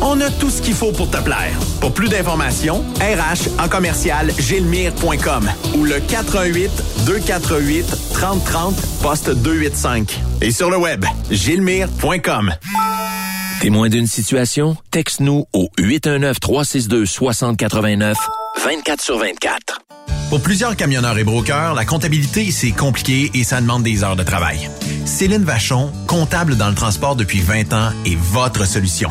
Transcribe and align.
On 0.00 0.20
a 0.20 0.30
tout 0.30 0.50
ce 0.50 0.62
qu'il 0.62 0.74
faut 0.74 0.92
pour 0.92 1.10
te 1.10 1.16
plaire. 1.18 1.58
Pour 1.80 1.92
plus 1.92 2.08
d'informations, 2.08 2.84
RH 3.00 3.60
en 3.62 3.68
commercial 3.68 4.30
gilmire.com 4.38 5.50
ou 5.76 5.84
le 5.84 6.00
418 6.00 6.70
248 7.06 7.86
3030 8.12 8.74
poste 9.02 9.30
285. 9.30 10.20
Et 10.40 10.50
sur 10.50 10.70
le 10.70 10.76
web, 10.76 11.04
gilmire.com. 11.30 12.52
Témoin 13.60 13.88
d'une 13.88 14.06
situation? 14.06 14.76
Texte-nous 14.90 15.46
au 15.52 15.68
819-362-6089, 15.78 18.14
24 18.64 19.00
sur 19.00 19.18
24. 19.18 19.80
Pour 20.28 20.42
plusieurs 20.42 20.76
camionneurs 20.76 21.16
et 21.18 21.24
brokers, 21.24 21.74
la 21.74 21.84
comptabilité, 21.84 22.50
c'est 22.50 22.72
compliqué 22.72 23.30
et 23.34 23.44
ça 23.44 23.60
demande 23.60 23.84
des 23.84 24.02
heures 24.02 24.16
de 24.16 24.22
travail. 24.22 24.68
Céline 25.04 25.44
Vachon, 25.44 25.92
comptable 26.06 26.56
dans 26.56 26.68
le 26.68 26.74
transport 26.74 27.14
depuis 27.14 27.40
20 27.40 27.72
ans, 27.72 27.90
est 28.04 28.16
votre 28.16 28.66
solution. 28.66 29.10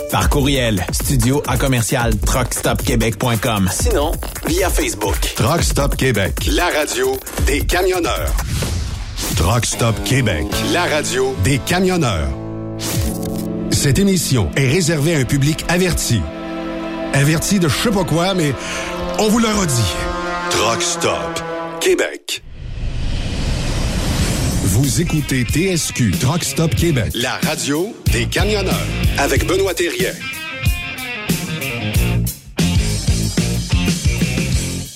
Par 0.11 0.27
courriel, 0.27 0.85
studio 0.91 1.41
à 1.47 1.57
commercial 1.57 2.13
truckstopquebec.com. 2.17 3.69
Sinon, 3.71 4.11
via 4.45 4.69
Facebook. 4.69 5.17
Truck 5.35 5.63
Stop 5.63 5.95
Québec, 5.95 6.33
la 6.51 6.65
radio 6.65 7.17
des 7.47 7.61
camionneurs. 7.61 8.33
Truck 9.37 9.65
Stop 9.65 9.95
Québec, 10.03 10.45
la 10.73 10.83
radio 10.83 11.33
des 11.45 11.59
camionneurs. 11.59 12.27
Cette 13.71 13.99
émission 13.99 14.49
est 14.57 14.67
réservée 14.67 15.15
à 15.15 15.19
un 15.19 15.23
public 15.23 15.63
averti. 15.69 16.21
Averti 17.13 17.59
de 17.59 17.69
je 17.69 17.77
sais 17.77 17.91
pas 17.91 18.03
quoi, 18.03 18.33
mais 18.33 18.53
on 19.17 19.29
vous 19.29 19.39
le 19.39 19.47
redit. 19.47 19.93
Truck 20.49 20.81
Stop 20.81 21.41
Québec. 21.79 22.43
Vous 24.91 24.99
écoutez 24.99 25.45
TSQ 25.45 26.11
Truck 26.19 26.43
Stop 26.43 26.75
Québec, 26.75 27.13
la 27.15 27.35
radio 27.47 27.95
des 28.11 28.25
camionneurs 28.25 28.75
avec 29.19 29.47
Benoît 29.47 29.73
Thérien. 29.73 30.11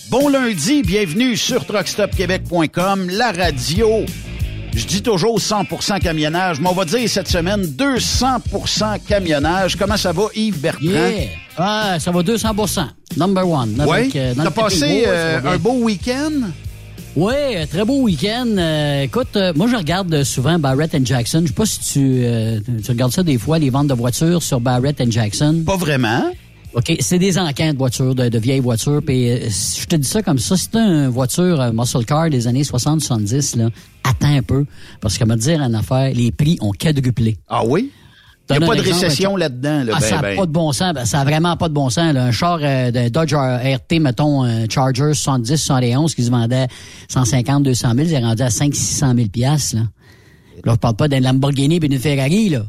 Bon 0.09 0.27
lundi, 0.27 0.81
bienvenue 0.81 1.37
sur 1.37 1.65
truckstopquebec.com, 1.65 3.09
la 3.09 3.31
radio. 3.31 4.03
Je 4.75 4.85
dis 4.85 5.01
toujours 5.01 5.39
100% 5.39 6.01
camionnage, 6.01 6.59
mais 6.59 6.67
on 6.67 6.73
va 6.73 6.83
dire 6.83 7.09
cette 7.09 7.29
semaine 7.29 7.61
200% 7.61 8.99
camionnage. 9.07 9.77
Comment 9.77 9.95
ça 9.95 10.11
va, 10.11 10.23
Yves 10.35 10.59
Bertrand? 10.59 10.83
Yeah. 10.89 11.29
Ah, 11.55 11.97
ça 12.01 12.11
va 12.11 12.21
200%. 12.21 12.85
Number 13.15 13.47
one. 13.49 13.81
Oui, 13.87 14.11
euh, 14.13 14.33
t'as 14.35 14.51
passé 14.51 15.05
euh, 15.07 15.39
un 15.45 15.57
beau 15.57 15.75
week-end? 15.75 16.51
Oui, 17.15 17.33
très 17.71 17.85
beau 17.85 18.01
week-end. 18.01 18.45
Euh, 18.57 19.03
écoute, 19.03 19.37
euh, 19.37 19.53
moi, 19.55 19.67
je 19.67 19.75
regarde 19.77 20.23
souvent 20.23 20.59
Barrett 20.59 20.93
and 20.95 21.05
Jackson. 21.05 21.41
Je 21.43 21.47
sais 21.47 21.53
pas 21.53 21.65
si 21.65 21.79
tu, 21.79 22.19
euh, 22.25 22.59
tu 22.83 22.91
regardes 22.91 23.13
ça 23.13 23.23
des 23.23 23.37
fois, 23.37 23.57
les 23.57 23.69
ventes 23.69 23.87
de 23.87 23.93
voitures 23.93 24.43
sur 24.43 24.59
Barrett 24.59 24.99
and 24.99 25.11
Jackson. 25.11 25.63
Pas 25.65 25.77
vraiment. 25.77 26.23
OK, 26.73 26.93
c'est 26.99 27.19
des 27.19 27.39
encans 27.39 27.71
de 27.71 27.77
voitures, 27.77 28.13
de, 28.15 28.27
de 28.27 28.37
vieilles 28.37 28.59
voitures. 28.59 29.01
Puis 29.05 29.29
euh, 29.31 29.47
je 29.49 29.85
te 29.85 29.95
dis 29.95 30.07
ça 30.07 30.21
comme 30.21 30.39
ça, 30.39 30.57
si 30.57 30.69
t'as 30.69 30.81
une 30.81 31.07
voiture 31.07 31.61
euh, 31.61 31.71
muscle 31.71 32.03
car 32.03 32.29
des 32.29 32.47
années 32.47 32.63
60-70, 32.63 33.57
là, 33.59 33.69
attends 34.03 34.35
un 34.35 34.41
peu. 34.43 34.65
Parce 34.99 35.17
qu'à 35.17 35.25
me 35.25 35.37
dire 35.37 35.61
en 35.61 35.73
affaire, 35.73 36.11
les 36.13 36.33
prix 36.33 36.57
ont 36.59 36.73
quadruplé. 36.73 37.37
Ah 37.47 37.63
oui? 37.65 37.91
Il 38.49 38.57
n'y 38.59 38.63
a 38.63 38.67
pas 38.67 38.75
de 38.75 38.81
récession 38.81 39.35
là-dedans. 39.35 39.83
Là, 39.85 39.93
Ah, 39.95 39.99
ben, 39.99 40.05
ça 40.05 40.15
n'a 40.17 40.21
ben. 40.21 40.37
pas 40.37 40.45
de 40.45 40.51
bon 40.51 40.71
sens. 40.71 40.93
Ben, 40.93 41.05
ça 41.05 41.17
n'a 41.17 41.23
vraiment 41.23 41.57
pas 41.57 41.67
de 41.67 41.73
bon 41.73 41.89
sens. 41.89 42.13
là. 42.13 42.25
Un 42.25 42.31
char 42.31 42.59
euh, 42.61 42.91
de 42.91 43.09
Dodge 43.09 43.33
RT, 43.33 43.99
mettons, 43.99 44.43
un 44.43 44.69
Charger 44.69 45.13
70, 45.13 45.57
71, 45.57 46.13
qui 46.13 46.23
se 46.23 46.29
vendait 46.31 46.67
150, 47.07 47.63
200 47.63 47.93
000, 47.95 48.07
c'est 48.09 48.19
rendu 48.19 48.41
à 48.43 48.49
500, 48.49 48.71
600 48.73 49.13
000 49.15 49.27
piastres, 49.29 49.75
là. 49.77 49.81
Là, 50.63 50.73
je 50.73 50.77
parle 50.79 50.95
pas 50.95 51.07
d'un 51.07 51.19
Lamborghini 51.19 51.75
et 51.75 51.79
d'une 51.79 51.99
Ferrari, 51.99 52.49
là. 52.49 52.65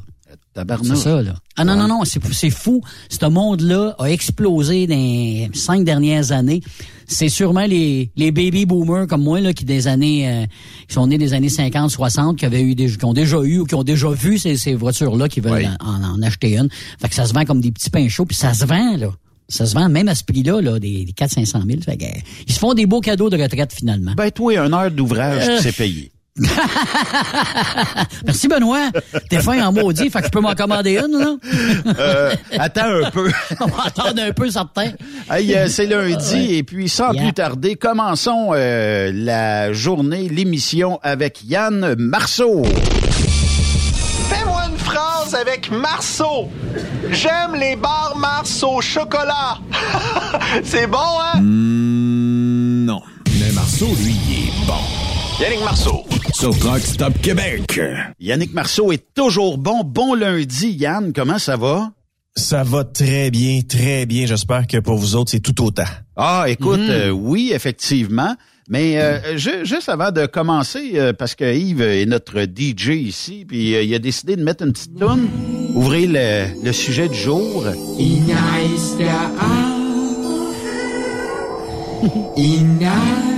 C'est 0.83 0.97
ça, 0.97 1.21
là. 1.23 1.35
Ah 1.57 1.65
non, 1.65 1.77
non, 1.77 1.87
non, 1.87 2.05
c'est 2.05 2.21
c'est 2.33 2.49
fou. 2.51 2.81
Ce 3.11 3.27
monde-là 3.27 3.95
a 3.99 4.07
explosé 4.07 4.87
dans 4.87 4.95
les 4.95 5.51
cinq 5.55 5.85
dernières 5.85 6.33
années. 6.33 6.63
C'est 7.09 7.29
sûrement 7.29 7.67
les, 7.67 8.11
les 8.17 8.33
baby 8.33 8.67
boomers 8.67 9.07
comme 9.07 9.23
moi, 9.23 9.41
là, 9.41 9.53
qui 9.53 9.65
des 9.65 9.87
années, 9.89 10.29
euh, 10.29 10.45
qui 10.89 10.95
sont 10.95 11.07
nés 11.07 11.19
des 11.19 11.33
années 11.35 11.49
50, 11.49 11.91
60, 11.91 12.37
qui 12.39 12.45
avaient 12.47 12.63
eu 12.63 12.75
des, 12.75 12.89
qui 12.97 13.05
ont 13.05 13.13
déjà 13.13 13.39
eu 13.43 13.61
ou 13.61 13.65
qui 13.65 13.75
ont 13.75 13.85
déjà 13.85 14.11
vu 14.11 14.39
ces, 14.39 14.57
ces 14.57 14.75
voitures-là, 14.75 15.29
qui 15.29 15.41
veulent 15.41 15.53
Oui. 15.55 15.67
en, 15.81 16.03
en 16.19 16.23
acheter 16.23 16.57
une. 16.57 16.69
Fait 17.01 17.09
que 17.09 17.15
ça 17.15 17.25
se 17.27 17.33
vend 17.33 17.45
comme 17.45 17.61
des 17.61 17.71
petits 17.73 17.91
pains 17.91 18.09
chauds, 18.09 18.27
puis 18.27 18.37
ça 18.37 18.55
se 18.55 18.65
vend, 18.65 18.97
là. 18.97 19.11
Ça 19.49 19.65
se 19.65 19.75
vend 19.75 19.89
même 19.89 20.09
à 20.09 20.17
ce 20.17 20.25
prix-là, 20.25 20.61
là, 20.61 20.81
des, 20.81 21.05
des 21.05 21.13
400-500 21.13 21.67
000. 21.67 21.81
Fait 21.83 21.97
que, 21.97 22.05
euh, 22.05 22.09
ils 22.49 22.53
se 22.53 22.59
font 22.59 22.75
des 22.75 22.87
beaux 22.87 23.01
cadeaux 23.01 23.31
de 23.31 23.41
retraite, 23.41 23.73
finalement. 23.73 24.13
Ben, 24.17 24.31
toi, 24.33 24.55
une 24.67 24.75
heure 24.75 24.91
d'ouvrage, 24.91 25.45
Euh. 25.49 25.57
tu 25.59 25.63
sais 25.63 25.73
payer. 25.73 26.11
Merci, 28.27 28.49
Benoît. 28.49 28.91
T'es 29.31 29.41
fin 29.41 29.65
en 29.67 29.73
maudit, 29.73 30.11
fait 30.11 30.21
que 30.21 30.27
je 30.27 30.31
peux 30.31 30.41
m'en 30.41 30.55
commander 30.55 30.99
une, 30.99 31.19
là. 31.19 31.37
Euh, 31.99 32.35
attends 32.59 33.05
un 33.05 33.11
peu. 33.11 33.31
On 33.61 33.67
va 33.67 33.85
attendre 33.87 34.21
un 34.23 34.33
peu, 34.33 34.51
certain. 34.51 34.91
Hey, 35.31 35.55
euh, 35.55 35.69
c'est 35.69 35.87
lundi 35.87 36.55
et 36.57 36.63
puis 36.63 36.89
sans 36.89 37.13
Yeah. 37.13 37.23
plus 37.23 37.33
tarder, 37.35 37.77
commençons 37.77 38.51
euh, 38.53 39.11
la 39.15 39.73
journée, 39.73 40.29
l'émission 40.29 40.99
avec 41.03 41.41
Yann 41.45 41.95
Marceau. 41.99 42.65
Fais-moi 44.29 44.63
une 44.71 44.79
phrase 44.79 45.35
avec 45.35 45.71
Marceau. 45.71 46.49
J'aime 47.11 47.55
les 47.59 47.77
bars 47.77 48.15
Mars 48.19 48.63
au 48.65 48.81
chocolat. 48.81 49.59
C'est 50.65 50.87
bon, 50.89 50.99
hein? 50.99 51.41
Non. 51.41 53.01
Mais 53.41 53.53
Marceau, 53.53 53.87
lui, 54.03 54.17
il 54.29 54.49
est 54.49 54.67
bon. 54.67 54.75
Yannick 55.41 55.63
Marceau. 55.65 56.05
Sur 56.33 56.57
Truck 56.59 56.81
Stop 56.81 57.15
Québec. 57.23 57.81
Yannick 58.21 58.53
Marceau 58.53 58.93
est 58.93 59.05
toujours 59.15 59.59
bon. 59.59 59.83
Bon 59.85 60.15
lundi, 60.15 60.71
Yann. 60.71 61.13
Comment 61.15 61.39
ça 61.39 61.57
va? 61.57 61.93
Ça 62.37 62.63
va 62.63 62.85
très 62.85 63.31
bien, 63.31 63.61
très 63.67 64.05
bien. 64.07 64.27
J'espère 64.27 64.67
que 64.67 64.77
pour 64.79 64.97
vous 64.99 65.17
autres, 65.17 65.31
c'est 65.31 65.41
tout 65.41 65.65
autant. 65.65 65.85
Ah, 66.17 66.45
écoute, 66.49 66.81
Mm. 66.81 66.91
euh, 66.91 67.11
oui, 67.11 67.53
effectivement. 67.55 68.35
Mais 68.69 69.01
euh, 69.01 69.37
ju- 69.39 69.65
juste 69.65 69.89
avant 69.89 70.11
de 70.11 70.27
commencer, 70.27 70.93
euh, 70.95 71.13
parce 71.13 71.35
que 71.35 71.55
Yves 71.55 71.81
est 71.83 72.05
notre 72.07 72.43
DJ 72.43 72.89
ici, 72.97 73.45
puis 73.47 73.75
euh, 73.75 73.83
il 73.83 73.95
a 73.95 73.99
décidé 74.01 74.37
de 74.37 74.43
mettre 74.43 74.65
une 74.67 74.73
petite 74.73 74.99
toune, 74.99 75.29
ouvrir 75.75 76.11
le, 76.13 76.65
le 76.65 76.73
sujet 76.73 77.09
du 77.09 77.15
jour. 77.17 77.65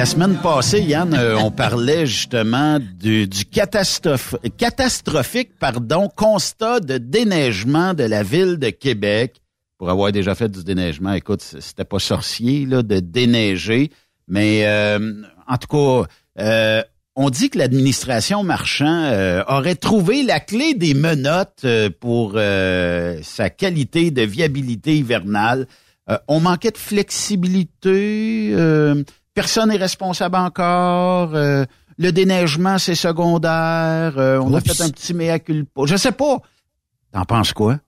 La 0.00 0.06
semaine 0.06 0.38
passée, 0.42 0.80
Yann, 0.80 1.12
euh, 1.12 1.36
on 1.36 1.50
parlait 1.50 2.06
justement 2.06 2.78
du, 2.78 3.28
catastrophe, 3.52 4.34
catastrophique 4.56 5.50
pardon, 5.58 6.08
constat 6.08 6.80
de 6.80 6.96
déneigement 6.96 7.92
de 7.92 8.04
la 8.04 8.22
ville 8.22 8.56
de 8.56 8.70
Québec. 8.70 9.42
Pour 9.76 9.90
avoir 9.90 10.10
déjà 10.10 10.34
fait 10.34 10.48
du 10.48 10.64
déneigement, 10.64 11.12
écoute, 11.12 11.42
c'était 11.42 11.84
pas 11.84 11.98
sorcier 11.98 12.64
là, 12.64 12.82
de 12.82 13.00
déneiger, 13.00 13.90
mais 14.26 14.66
euh, 14.66 15.22
en 15.46 15.56
tout 15.58 15.68
cas, 15.68 16.08
euh, 16.38 16.82
on 17.16 17.28
dit 17.30 17.50
que 17.50 17.58
l'administration 17.58 18.42
Marchand 18.44 19.04
euh, 19.04 19.42
aurait 19.48 19.74
trouvé 19.74 20.22
la 20.22 20.40
clé 20.40 20.74
des 20.74 20.94
menottes 20.94 21.62
euh, 21.64 21.90
pour 22.00 22.32
euh, 22.36 23.18
sa 23.22 23.50
qualité 23.50 24.10
de 24.10 24.22
viabilité 24.22 24.96
hivernale. 24.96 25.66
Euh, 26.08 26.18
on 26.28 26.40
manquait 26.40 26.70
de 26.70 26.78
flexibilité. 26.78 28.50
euh, 28.54 29.02
personne 29.34 29.68
n'est 29.70 29.76
responsable 29.76 30.36
encore. 30.36 31.34
euh, 31.34 31.64
le 31.98 32.12
déneigement, 32.12 32.78
c'est 32.78 32.94
secondaire. 32.94 34.14
euh, 34.18 34.38
on 34.38 34.54
a 34.54 34.60
fait 34.60 34.80
un 34.82 34.88
petit 34.88 35.12
mea 35.12 35.38
culpa. 35.38 35.82
Je 35.84 35.96
sais 35.96 36.12
pas. 36.12 36.38
T'en 37.12 37.24
penses 37.24 37.52
quoi? 37.52 37.78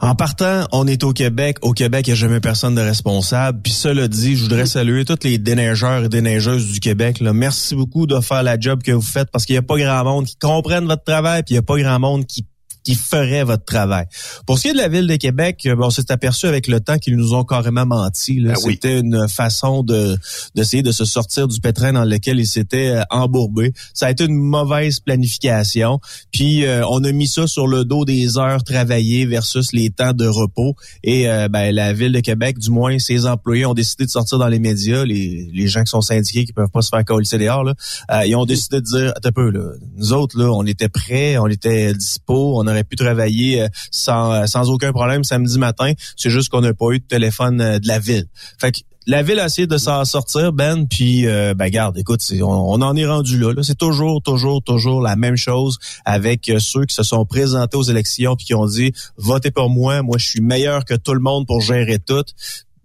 En 0.00 0.14
partant, 0.14 0.66
on 0.72 0.86
est 0.86 1.04
au 1.04 1.12
Québec. 1.12 1.58
Au 1.62 1.72
Québec, 1.72 2.06
il 2.06 2.10
n'y 2.10 2.12
a 2.12 2.16
jamais 2.16 2.40
personne 2.40 2.74
de 2.74 2.80
responsable. 2.80 3.60
Puis 3.62 3.72
cela 3.72 4.08
dit, 4.08 4.36
je 4.36 4.42
voudrais 4.42 4.66
saluer 4.66 5.04
tous 5.04 5.18
les 5.22 5.38
déneigeurs 5.38 6.04
et 6.04 6.08
déneigeuses 6.08 6.72
du 6.72 6.80
Québec. 6.80 7.20
Merci 7.20 7.74
beaucoup 7.74 8.06
de 8.06 8.20
faire 8.20 8.42
la 8.42 8.58
job 8.58 8.82
que 8.82 8.92
vous 8.92 9.00
faites 9.00 9.30
parce 9.30 9.46
qu'il 9.46 9.54
n'y 9.54 9.58
a 9.58 9.62
pas 9.62 9.78
grand 9.78 10.04
monde 10.04 10.26
qui 10.26 10.36
comprenne 10.36 10.86
votre 10.86 11.04
travail, 11.04 11.42
puis 11.42 11.54
il 11.54 11.58
n'y 11.58 11.60
a 11.60 11.62
pas 11.62 11.78
grand 11.78 11.98
monde 11.98 12.26
qui 12.26 12.46
qui 12.84 12.94
ferait 12.94 13.44
votre 13.44 13.64
travail. 13.64 14.06
Pour 14.46 14.58
ce 14.58 14.62
qui 14.62 14.68
est 14.68 14.72
de 14.72 14.78
la 14.78 14.88
ville 14.88 15.06
de 15.06 15.16
Québec, 15.16 15.62
euh, 15.66 15.76
bon, 15.76 15.86
on 15.86 15.90
s'est 15.90 16.10
aperçu 16.10 16.46
avec 16.46 16.66
le 16.66 16.80
temps 16.80 16.98
qu'ils 16.98 17.16
nous 17.16 17.34
ont 17.34 17.44
carrément 17.44 17.86
menti. 17.86 18.40
là. 18.40 18.54
Ah 18.56 18.60
oui. 18.64 18.74
C'était 18.74 18.98
une 18.98 19.28
façon 19.28 19.82
de 19.82 20.16
d'essayer 20.54 20.82
de 20.82 20.92
se 20.92 21.04
sortir 21.04 21.48
du 21.48 21.60
pétrin 21.60 21.92
dans 21.92 22.04
lequel 22.04 22.38
ils 22.38 22.46
s'étaient 22.46 22.96
euh, 22.96 23.02
embourbés. 23.10 23.72
Ça 23.94 24.06
a 24.06 24.10
été 24.10 24.24
une 24.24 24.36
mauvaise 24.36 25.00
planification. 25.00 26.00
Puis 26.30 26.64
euh, 26.64 26.86
on 26.88 27.02
a 27.04 27.12
mis 27.12 27.26
ça 27.26 27.46
sur 27.46 27.66
le 27.66 27.84
dos 27.84 28.04
des 28.04 28.38
heures 28.38 28.64
travaillées 28.64 29.26
versus 29.26 29.72
les 29.72 29.90
temps 29.90 30.12
de 30.12 30.26
repos. 30.26 30.74
Et 31.02 31.28
euh, 31.28 31.48
ben, 31.48 31.74
la 31.74 31.92
ville 31.92 32.12
de 32.12 32.20
Québec, 32.20 32.58
du 32.58 32.70
moins 32.70 32.98
ses 32.98 33.26
employés, 33.26 33.66
ont 33.66 33.74
décidé 33.74 34.04
de 34.04 34.10
sortir 34.10 34.38
dans 34.38 34.48
les 34.48 34.58
médias. 34.58 35.04
Les, 35.04 35.50
les 35.52 35.68
gens 35.68 35.82
qui 35.82 35.90
sont 35.90 36.00
syndiqués, 36.00 36.44
qui 36.44 36.52
peuvent 36.52 36.70
pas 36.72 36.82
se 36.82 36.88
faire 36.88 37.04
coller 37.04 37.26
dehors, 37.32 37.64
là, 37.64 37.74
euh, 38.10 38.26
ils 38.26 38.36
ont 38.36 38.44
décidé 38.44 38.80
de 38.80 38.84
dire, 38.84 39.12
un 39.22 39.32
peu, 39.32 39.50
là, 39.50 39.72
nous 39.96 40.12
autres, 40.12 40.38
là, 40.38 40.50
on 40.52 40.64
était 40.64 40.88
prêts, 40.88 41.38
on 41.38 41.46
était 41.46 41.94
dispo, 41.94 42.60
on 42.60 42.66
aurait 42.72 42.84
pu 42.84 42.96
travailler 42.96 43.62
euh, 43.62 43.68
sans, 43.90 44.32
euh, 44.32 44.46
sans 44.46 44.70
aucun 44.70 44.92
problème 44.92 45.24
samedi 45.24 45.58
matin. 45.58 45.92
C'est 46.16 46.30
juste 46.30 46.48
qu'on 46.48 46.60
n'a 46.60 46.74
pas 46.74 46.90
eu 46.90 46.98
de 46.98 47.04
téléphone 47.04 47.60
euh, 47.60 47.78
de 47.78 47.86
la 47.86 47.98
ville. 47.98 48.26
Fait 48.58 48.72
que 48.72 48.80
la 49.06 49.22
ville 49.22 49.40
a 49.40 49.46
essayé 49.46 49.66
de 49.66 49.78
s'en 49.78 50.04
sortir, 50.04 50.52
Ben, 50.52 50.86
puis 50.86 51.24
ben 51.24 51.68
garde, 51.70 51.98
écoute, 51.98 52.20
on, 52.40 52.80
en 52.80 52.94
est 52.94 53.04
rendu 53.04 53.36
là. 53.36 53.52
C'est 53.62 53.76
toujours, 53.76 54.22
toujours, 54.22 54.62
toujours 54.62 55.02
la 55.02 55.16
même 55.16 55.36
chose 55.36 55.80
avec 56.04 56.48
ceux 56.60 56.84
qui 56.84 56.94
se 56.94 57.02
sont 57.02 57.26
présentés 57.26 57.76
aux 57.76 57.82
élections 57.82 58.36
puis 58.36 58.46
qui 58.46 58.54
ont 58.54 58.64
dit 58.64 58.92
votez 59.16 59.50
pour 59.50 59.70
moi, 59.70 60.02
moi 60.02 60.18
je 60.18 60.26
suis 60.26 60.40
meilleur 60.40 60.84
que 60.84 60.94
tout 60.94 61.14
le 61.14 61.20
monde 61.20 61.48
pour 61.48 61.60
gérer 61.60 61.98
tout. 61.98 62.22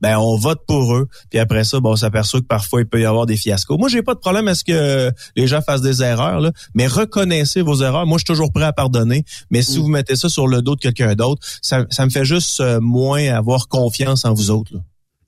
Ben 0.02 0.18
on 0.18 0.38
vote 0.38 0.62
pour 0.68 0.96
eux. 0.96 1.08
Puis 1.30 1.40
après 1.40 1.64
ça, 1.64 1.80
bon, 1.80 1.92
on 1.92 1.96
s'aperçoit 1.96 2.40
que 2.42 2.46
parfois 2.46 2.82
il 2.82 2.88
peut 2.88 3.02
y 3.02 3.06
avoir 3.06 3.26
des 3.26 3.38
fiascos. 3.38 3.78
Moi, 3.78 3.90
j'ai 3.90 4.04
pas 4.04 4.14
de 4.14 4.20
problème 4.20 4.48
à 4.48 4.56
ce 4.56 4.64
que 4.64 5.12
les 5.36 5.48
gens 5.48 5.62
fassent 5.62 5.82
des 5.82 6.04
erreurs, 6.04 6.40
là, 6.40 6.52
mais 6.74 6.88
reconnaissez 6.88 7.62
vos 7.62 7.82
erreurs. 7.82 8.06
Moi, 8.06 8.18
je 8.18 8.26
suis 8.26 8.34
toujours 8.34 8.52
prêt 8.52 8.66
à 8.66 8.74
pardonner. 8.74 9.24
Mais 9.50 9.62
si 9.62 9.80
Mm. 9.80 9.82
vous 9.82 9.88
mettez 9.90 10.16
ça 10.16 10.30
sur 10.30 10.48
le 10.48 10.62
dos 10.62 10.76
de 10.76 10.82
quelqu'un 10.82 11.16
d'autre, 11.16 11.42
ça, 11.62 11.86
ça 11.90 12.06
me 12.06 12.10
fait 12.10 12.26
juste 12.26 12.60
euh, 12.60 12.80
moins 12.82 13.24
avoir 13.34 13.68
confiance 13.68 14.26
en 14.26 14.34
vous 14.34 14.52
autres. 14.52 14.74
là. 14.74 14.80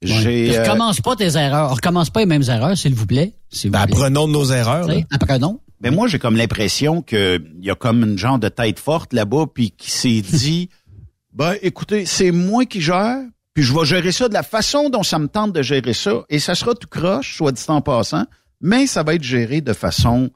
J'ai, 0.01 0.57
euh, 0.57 0.63
Recommence 0.63 1.01
pas 1.01 1.15
tes 1.17 1.35
erreurs. 1.35 1.71
Recommence 1.75 2.09
pas 2.09 2.21
les 2.21 2.25
mêmes 2.25 2.43
erreurs, 2.47 2.77
s'il 2.77 2.95
vous 2.95 3.05
plaît. 3.05 3.33
Vous 3.51 3.69
Ben, 3.69 3.83
plaît. 3.85 3.95
apprenons 3.95 4.27
de 4.27 4.31
nos 4.33 4.45
erreurs. 4.51 4.87
là. 4.87 4.95
Apprenons. 5.11 5.59
Ben 5.81 5.93
moi, 5.93 6.07
j'ai 6.07 6.19
comme 6.19 6.35
l'impression 6.37 7.01
que 7.01 7.41
il 7.59 7.65
y 7.65 7.69
a 7.69 7.75
comme 7.75 8.03
une 8.03 8.17
genre 8.17 8.39
de 8.39 8.47
tête 8.49 8.79
forte 8.79 9.11
là-bas, 9.13 9.45
puis 9.53 9.71
qui 9.71 9.91
s'est 9.91 10.21
dit, 10.21 10.69
ben 11.33 11.55
écoutez, 11.61 12.05
c'est 12.05 12.31
moi 12.31 12.65
qui 12.65 12.79
gère, 12.81 13.17
puis 13.59 13.67
je 13.67 13.73
vais 13.77 13.83
gérer 13.83 14.13
ça 14.13 14.29
de 14.29 14.33
la 14.33 14.43
façon 14.43 14.89
dont 14.89 15.03
ça 15.03 15.19
me 15.19 15.27
tente 15.27 15.51
de 15.51 15.61
gérer 15.61 15.91
ça, 15.93 16.23
et 16.29 16.39
ça 16.39 16.55
sera 16.55 16.73
tout 16.75 16.87
croche, 16.87 17.35
soit 17.35 17.51
dit 17.51 17.61
en 17.67 17.81
passant, 17.81 18.25
mais 18.61 18.87
ça 18.87 19.03
va 19.03 19.15
être 19.15 19.23
géré 19.23 19.59
de 19.59 19.73
façon 19.73 20.29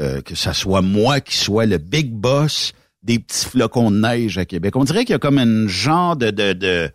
euh, 0.00 0.20
que 0.20 0.34
ça 0.34 0.52
soit 0.52 0.82
moi 0.82 1.20
qui 1.20 1.36
soit 1.36 1.66
le 1.66 1.78
big 1.78 2.10
boss 2.10 2.72
des 3.04 3.20
petits 3.20 3.46
flocons 3.46 3.92
de 3.92 3.98
neige 3.98 4.36
à 4.36 4.44
Québec. 4.44 4.74
On 4.74 4.82
dirait 4.82 5.04
qu'il 5.04 5.12
y 5.12 5.14
a 5.14 5.20
comme 5.20 5.38
un 5.38 5.68
genre 5.68 6.16
de... 6.16 6.30
de, 6.32 6.54
de 6.54 6.90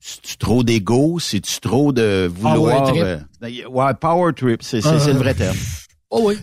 c'est-tu 0.00 0.36
trop 0.38 0.64
d'ego? 0.64 1.20
C'est-tu 1.20 1.60
trop 1.60 1.92
de 1.92 2.28
vouloir... 2.34 2.82
Power 2.82 2.92
trip. 2.92 3.04
euh, 3.04 3.68
ouais, 3.68 3.94
power 4.00 4.32
trip, 4.34 4.62
c'est 4.64 4.80
c'est- 4.80 4.98
c'est 4.98 5.12
le 5.12 5.18
vrai 5.20 5.34
terme. 5.34 5.56
Oh 6.12 6.22
oui. 6.24 6.34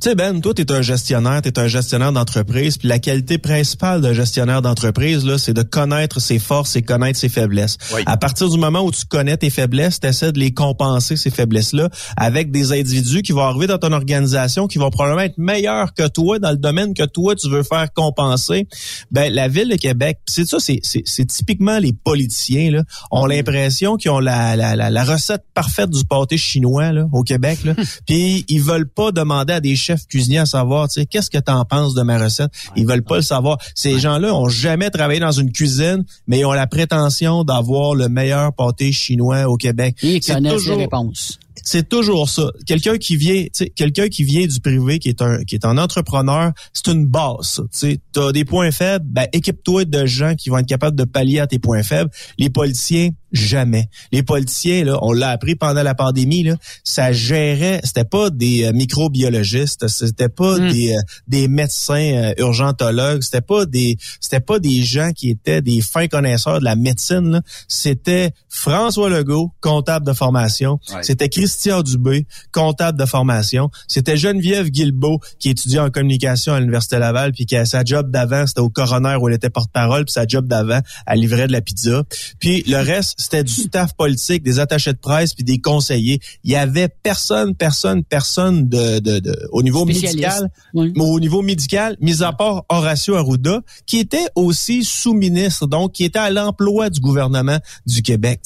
Tu 0.00 0.08
sais, 0.08 0.14
Ben, 0.14 0.40
toi, 0.40 0.54
tu 0.54 0.62
es 0.62 0.72
un 0.72 0.82
gestionnaire, 0.82 1.42
tu 1.42 1.48
es 1.48 1.58
un 1.58 1.66
gestionnaire 1.68 2.12
d'entreprise, 2.12 2.78
puis 2.78 2.88
la 2.88 2.98
qualité 2.98 3.38
principale 3.38 4.00
d'un 4.00 4.12
gestionnaire 4.14 4.62
d'entreprise, 4.62 5.24
là, 5.26 5.36
c'est 5.38 5.52
de 5.52 5.62
connaître 5.62 6.20
ses 6.20 6.38
forces 6.38 6.74
et 6.76 6.82
connaître 6.82 7.18
ses 7.18 7.28
faiblesses. 7.28 7.76
Oui. 7.94 8.02
À 8.06 8.16
partir 8.16 8.48
du 8.48 8.56
moment 8.58 8.80
où 8.80 8.90
tu 8.90 9.04
connais 9.04 9.36
tes 9.36 9.50
faiblesses, 9.50 10.00
tu 10.00 10.06
essaies 10.06 10.32
de 10.32 10.38
les 10.38 10.52
compenser, 10.52 11.16
ces 11.16 11.30
faiblesses-là, 11.30 11.90
avec 12.16 12.50
des 12.50 12.72
individus 12.72 13.22
qui 13.22 13.32
vont 13.32 13.42
arriver 13.42 13.66
dans 13.66 13.78
ton 13.78 13.92
organisation, 13.92 14.66
qui 14.68 14.78
vont 14.78 14.90
probablement 14.90 15.22
être 15.22 15.36
meilleurs 15.38 15.92
que 15.92 16.08
toi 16.08 16.38
dans 16.38 16.50
le 16.50 16.56
domaine 16.56 16.94
que 16.94 17.04
toi, 17.04 17.34
tu 17.34 17.50
veux 17.50 17.62
faire 17.62 17.92
compenser. 17.92 18.66
Ben, 19.10 19.30
la 19.32 19.48
Ville 19.48 19.68
de 19.68 19.76
Québec, 19.76 20.18
pis 20.24 20.32
c'est 20.32 20.46
ça, 20.48 20.58
c'est- 20.60 20.80
c'est 20.82 21.02
c'est 21.04 21.26
typiquement 21.26 21.78
les 21.78 21.92
politiciens, 21.92 22.70
là, 22.70 22.82
ont 23.10 23.26
l'impression 23.26 23.96
qu'ils 23.96 24.12
ont 24.12 24.18
la, 24.20 24.56
la, 24.56 24.76
la, 24.76 24.88
la 24.90 25.04
recette 25.04 25.42
parfaite 25.52 25.90
du 25.90 26.04
pâté 26.04 26.36
chinois 26.38 26.92
là, 26.92 27.06
au 27.12 27.22
Québec. 27.22 27.58
Là. 27.64 27.74
Puis 28.06 28.44
ils 28.48 28.62
veulent 28.62 28.88
pas 28.88 29.12
demander 29.12 29.52
à 29.54 29.60
des 29.60 29.76
chefs 29.76 29.89
cuisiniers 30.08 30.38
à 30.38 30.46
savoir, 30.46 30.88
tu 30.88 31.00
sais, 31.00 31.06
qu'est-ce 31.06 31.30
que 31.30 31.38
tu 31.38 31.50
en 31.52 31.64
penses 31.64 31.94
de 31.94 32.02
ma 32.02 32.18
recette? 32.18 32.50
Ils 32.76 32.86
veulent 32.86 33.02
pas 33.02 33.16
le 33.16 33.22
savoir. 33.22 33.58
Ces 33.74 33.98
gens-là 33.98 34.34
ont 34.34 34.48
jamais 34.48 34.90
travaillé 34.90 35.20
dans 35.20 35.32
une 35.32 35.52
cuisine, 35.52 36.04
mais 36.26 36.40
ils 36.40 36.44
ont 36.44 36.52
la 36.52 36.66
prétention 36.66 37.44
d'avoir 37.44 37.94
le 37.94 38.08
meilleur 38.08 38.52
pâté 38.52 38.92
chinois 38.92 39.44
au 39.48 39.56
Québec. 39.56 39.96
Ils 40.02 40.20
connaissent 40.20 40.52
toujours- 40.52 40.76
les 40.76 40.84
réponses. 40.84 41.38
C'est 41.64 41.88
toujours 41.88 42.28
ça. 42.28 42.50
Quelqu'un 42.66 42.96
qui 42.98 43.16
vient, 43.16 43.42
tu 43.44 43.50
sais, 43.52 43.70
quelqu'un 43.70 44.08
qui 44.08 44.24
vient 44.24 44.46
du 44.46 44.60
privé, 44.60 44.98
qui 44.98 45.08
est 45.08 45.22
un, 45.22 45.42
qui 45.44 45.54
est 45.54 45.64
un 45.64 45.78
entrepreneur, 45.78 46.52
c'est 46.72 46.88
une 46.88 47.06
base. 47.06 47.62
Tu 47.78 47.98
as 48.16 48.32
des 48.32 48.44
points 48.44 48.70
faibles, 48.70 49.04
ben 49.08 49.26
équipe-toi 49.32 49.84
de 49.84 50.06
gens 50.06 50.34
qui 50.34 50.50
vont 50.50 50.58
être 50.58 50.66
capables 50.66 50.96
de 50.96 51.04
pallier 51.04 51.40
à 51.40 51.46
tes 51.46 51.58
points 51.58 51.82
faibles. 51.82 52.10
Les 52.38 52.50
politiciens, 52.50 53.10
jamais. 53.32 53.88
Les 54.12 54.22
politiciens, 54.22 54.84
là, 54.84 54.98
on 55.02 55.12
l'a 55.12 55.30
appris 55.30 55.54
pendant 55.54 55.82
la 55.82 55.94
pandémie, 55.94 56.42
là, 56.42 56.56
ça 56.84 57.12
gérait, 57.12 57.80
c'était 57.84 58.04
pas 58.04 58.30
des 58.30 58.64
euh, 58.64 58.72
microbiologistes, 58.72 59.86
c'était 59.88 60.28
pas 60.28 60.58
Mm. 60.58 60.72
des, 60.72 60.92
euh, 60.92 61.00
des 61.28 61.48
médecins 61.48 61.94
euh, 61.94 62.34
urgentologues, 62.38 63.22
c'était 63.22 63.40
pas 63.40 63.66
des, 63.66 63.96
c'était 64.20 64.40
pas 64.40 64.58
des 64.58 64.82
gens 64.82 65.12
qui 65.12 65.30
étaient 65.30 65.62
des 65.62 65.80
fins 65.80 66.08
connaisseurs 66.08 66.58
de 66.60 66.64
la 66.64 66.76
médecine. 66.76 67.40
C'était 67.68 68.32
François 68.48 69.08
Legault, 69.08 69.52
comptable 69.60 70.06
de 70.06 70.12
formation. 70.12 70.78
Ouais. 70.92 71.02
C'était 71.02 71.28
Christian 71.50 71.82
Dubé, 71.82 72.26
comptable 72.52 72.96
de 72.96 73.04
formation. 73.04 73.70
C'était 73.88 74.16
Geneviève 74.16 74.68
Guilbeault, 74.68 75.18
qui 75.40 75.50
étudiait 75.50 75.80
en 75.80 75.90
communication 75.90 76.52
à 76.52 76.60
l'Université 76.60 76.98
Laval, 77.00 77.32
puis 77.32 77.44
qui 77.44 77.56
a 77.56 77.64
sa 77.64 77.82
job 77.84 78.08
d'avant, 78.12 78.46
c'était 78.46 78.60
au 78.60 78.68
coroner 78.70 79.16
où 79.20 79.28
elle 79.28 79.34
était 79.34 79.50
porte-parole, 79.50 80.04
puis 80.04 80.12
sa 80.12 80.28
job 80.28 80.46
d'avant, 80.46 80.78
elle 81.08 81.18
livrait 81.18 81.48
de 81.48 81.52
la 81.52 81.60
pizza. 81.60 82.04
Puis 82.38 82.62
le 82.68 82.76
reste, 82.76 83.14
c'était 83.18 83.42
du 83.42 83.52
staff 83.52 83.94
politique, 83.94 84.44
des 84.44 84.60
attachés 84.60 84.92
de 84.92 84.98
presse, 84.98 85.34
puis 85.34 85.42
des 85.42 85.58
conseillers. 85.58 86.20
Il 86.44 86.52
y 86.52 86.56
avait 86.56 86.88
personne, 86.88 87.56
personne, 87.56 88.04
personne 88.04 88.68
de, 88.68 89.00
de, 89.00 89.18
de 89.18 89.48
au 89.50 89.64
niveau 89.64 89.84
médical, 89.84 90.50
Oui. 90.72 90.92
mais 90.94 91.02
au 91.04 91.18
niveau 91.18 91.42
médical, 91.42 91.96
mis 92.00 92.22
à 92.22 92.32
part 92.32 92.64
Horacio 92.68 93.16
Arruda, 93.16 93.60
qui 93.86 93.98
était 93.98 94.28
aussi 94.36 94.84
sous-ministre, 94.84 95.66
donc 95.66 95.92
qui 95.92 96.04
était 96.04 96.20
à 96.20 96.30
l'emploi 96.30 96.90
du 96.90 97.00
gouvernement 97.00 97.58
du 97.86 98.02
Québec. 98.02 98.40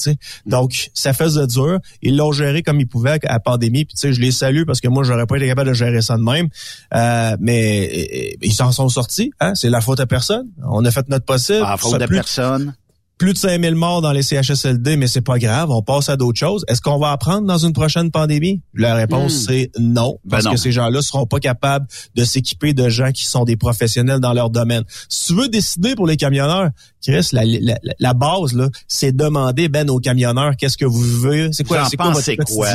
Donc, 0.47 0.89
ça 0.95 1.13
faisait 1.13 1.45
dur. 1.45 1.77
Ils 2.01 2.17
l'ont 2.17 2.31
géré 2.31 2.63
comme 2.63 2.79
ils 2.79 2.87
pouvaient 2.87 2.94
à 3.25 3.33
la 3.33 3.39
pandémie. 3.39 3.85
Puis, 3.85 3.95
tu 3.95 4.01
sais, 4.01 4.13
je 4.13 4.21
les 4.21 4.31
salue 4.31 4.63
parce 4.65 4.81
que 4.81 4.87
moi, 4.87 5.03
j'aurais 5.03 5.25
pas 5.25 5.37
été 5.37 5.47
capable 5.47 5.69
de 5.69 5.73
gérer 5.73 6.01
ça 6.01 6.17
de 6.17 6.23
même. 6.23 6.49
Euh, 6.93 7.37
mais 7.39 8.37
ils 8.41 8.53
s'en 8.53 8.71
sont 8.71 8.89
sortis. 8.89 9.31
Hein? 9.39 9.53
C'est 9.55 9.69
la 9.69 9.81
faute 9.81 9.99
à 9.99 10.05
personne. 10.05 10.47
On 10.63 10.83
a 10.85 10.91
fait 10.91 11.07
notre 11.09 11.25
possible. 11.25 11.63
À 11.65 11.77
faute 11.77 12.05
plus, 12.05 12.15
personne. 12.15 12.73
Plus 13.17 13.31
de 13.33 13.37
5000 13.37 13.75
morts 13.75 14.01
dans 14.01 14.11
les 14.11 14.21
CHSLD, 14.23 14.97
mais 14.97 15.07
c'est 15.07 15.21
pas 15.21 15.39
grave. 15.39 15.71
On 15.71 15.81
passe 15.81 16.09
à 16.09 16.17
d'autres 16.17 16.37
choses. 16.39 16.65
Est-ce 16.67 16.81
qu'on 16.81 16.97
va 16.99 17.11
apprendre 17.11 17.47
dans 17.47 17.57
une 17.57 17.71
prochaine 17.71 18.11
pandémie? 18.11 18.61
La 18.73 18.93
réponse, 18.95 19.33
Hmm. 19.33 19.45
c'est 19.47 19.71
non. 19.79 20.19
Ben 20.25 20.31
Parce 20.31 20.43
non. 20.45 20.51
que 20.51 20.57
ces 20.57 20.71
gens-là 20.73 21.01
seront 21.01 21.25
pas 21.25 21.39
capables 21.39 21.87
de 22.15 22.23
s'équiper 22.25 22.73
de 22.73 22.89
gens 22.89 23.11
qui 23.11 23.25
sont 23.25 23.45
des 23.45 23.55
professionnels 23.55 24.19
dans 24.19 24.33
leur 24.33 24.49
domaine. 24.49 24.83
Si 25.07 25.27
tu 25.27 25.39
veux 25.39 25.47
décider 25.47 25.95
pour 25.95 26.07
les 26.07 26.17
camionneurs, 26.17 26.69
Chris, 27.01 27.29
la, 27.31 27.45
la, 27.45 27.77
la- 27.81 27.93
la 27.97 28.13
base, 28.13 28.53
là, 28.53 28.67
c'est 28.87 29.15
demander, 29.15 29.69
ben, 29.69 29.89
aux 29.89 29.99
camionneurs, 29.99 30.57
qu'est-ce 30.57 30.77
que 30.77 30.85
vous 30.85 30.99
voulez? 31.01 31.49
C'est 31.53 31.63
quoi, 31.63 31.87
c'est 31.89 31.95
quoi 31.95 32.07
votre 32.07 32.15
pensez 32.17 32.35
quoi? 32.37 32.67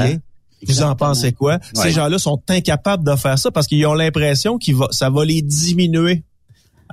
Vous 0.66 0.82
en 0.82 0.94
pensez 0.94 1.32
quoi? 1.32 1.54
Ouais. 1.54 1.82
Ces 1.84 1.90
gens-là 1.90 2.18
sont 2.18 2.40
incapables 2.48 3.02
de 3.04 3.16
faire 3.16 3.38
ça 3.38 3.50
parce 3.50 3.66
qu'ils 3.66 3.84
ont 3.86 3.94
l'impression 3.94 4.58
que 4.58 4.70
ça 4.90 5.08
va 5.10 5.24
les 5.24 5.40
diminuer. 5.42 6.22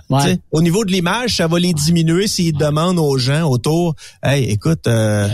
Ouais. 0.10 0.38
Au 0.51 0.62
niveau 0.62 0.86
de 0.86 0.92
l'image, 0.92 1.38
ça 1.38 1.48
va 1.48 1.60
les 1.60 1.74
diminuer 1.74 2.27
s'ils 2.27 2.58
demandent 2.58 3.00
aux 3.00 3.18
gens 3.18 3.50
autour, 3.50 3.96
hey, 4.24 4.46
écoute, 4.46 4.88
euh, 4.88 5.27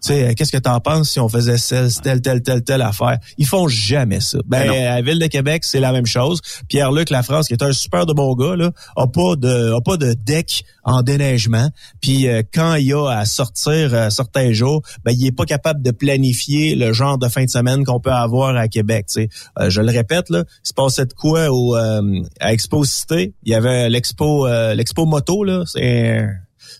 sais, 0.00 0.34
qu'est-ce 0.34 0.52
que 0.52 0.58
t'en 0.58 0.80
penses 0.80 1.10
si 1.10 1.20
on 1.20 1.28
faisait 1.28 1.58
celle, 1.58 1.92
telle, 2.02 2.20
telle, 2.20 2.42
telle, 2.42 2.62
telle 2.62 2.82
affaire? 2.82 3.18
Ils 3.36 3.46
font 3.46 3.68
jamais 3.68 4.20
ça. 4.20 4.38
Ben, 4.46 4.60
Ben 4.60 4.68
non. 4.68 4.74
à 4.74 4.94
la 4.96 5.02
Ville 5.02 5.18
de 5.18 5.26
Québec, 5.26 5.64
c'est 5.64 5.80
la 5.80 5.92
même 5.92 6.06
chose. 6.06 6.40
Pierre-Luc 6.68 7.10
Lafrance, 7.10 7.48
qui 7.48 7.54
est 7.54 7.62
un 7.62 7.72
super 7.72 8.06
de 8.06 8.12
bon 8.12 8.34
gars, 8.34 8.56
là, 8.56 8.70
a 8.96 9.06
pas 9.06 9.36
de, 9.36 9.74
a 9.74 9.80
pas 9.80 9.96
de 9.96 10.14
deck 10.14 10.64
en 10.84 11.02
déneigement. 11.02 11.70
Puis 12.00 12.28
euh, 12.28 12.42
quand 12.52 12.74
il 12.74 12.86
y 12.86 12.92
a 12.92 13.08
à 13.08 13.24
sortir 13.24 13.94
euh, 13.94 14.10
certains 14.10 14.52
jours, 14.52 14.82
ben, 15.04 15.12
il 15.12 15.26
est 15.26 15.32
pas 15.32 15.44
capable 15.44 15.82
de 15.82 15.90
planifier 15.90 16.74
le 16.74 16.92
genre 16.92 17.18
de 17.18 17.28
fin 17.28 17.44
de 17.44 17.50
semaine 17.50 17.84
qu'on 17.84 18.00
peut 18.00 18.12
avoir 18.12 18.56
à 18.56 18.68
Québec. 18.68 19.06
tu 19.08 19.22
sais. 19.22 19.28
Euh, 19.58 19.70
je 19.70 19.80
le 19.80 19.90
répète, 19.90 20.30
là, 20.30 20.44
il 20.64 20.68
se 20.68 20.74
passait 20.74 21.06
de 21.06 21.12
quoi 21.12 21.48
au, 21.50 21.76
euh, 21.76 22.22
à 22.40 22.52
Expo 22.52 22.84
Cité? 22.84 23.34
Il 23.44 23.52
y 23.52 23.54
avait 23.54 23.88
l'expo, 23.88 24.46
euh, 24.46 24.74
l'expo 24.74 25.06
moto, 25.06 25.44
là. 25.44 25.62
C'est 25.66 26.26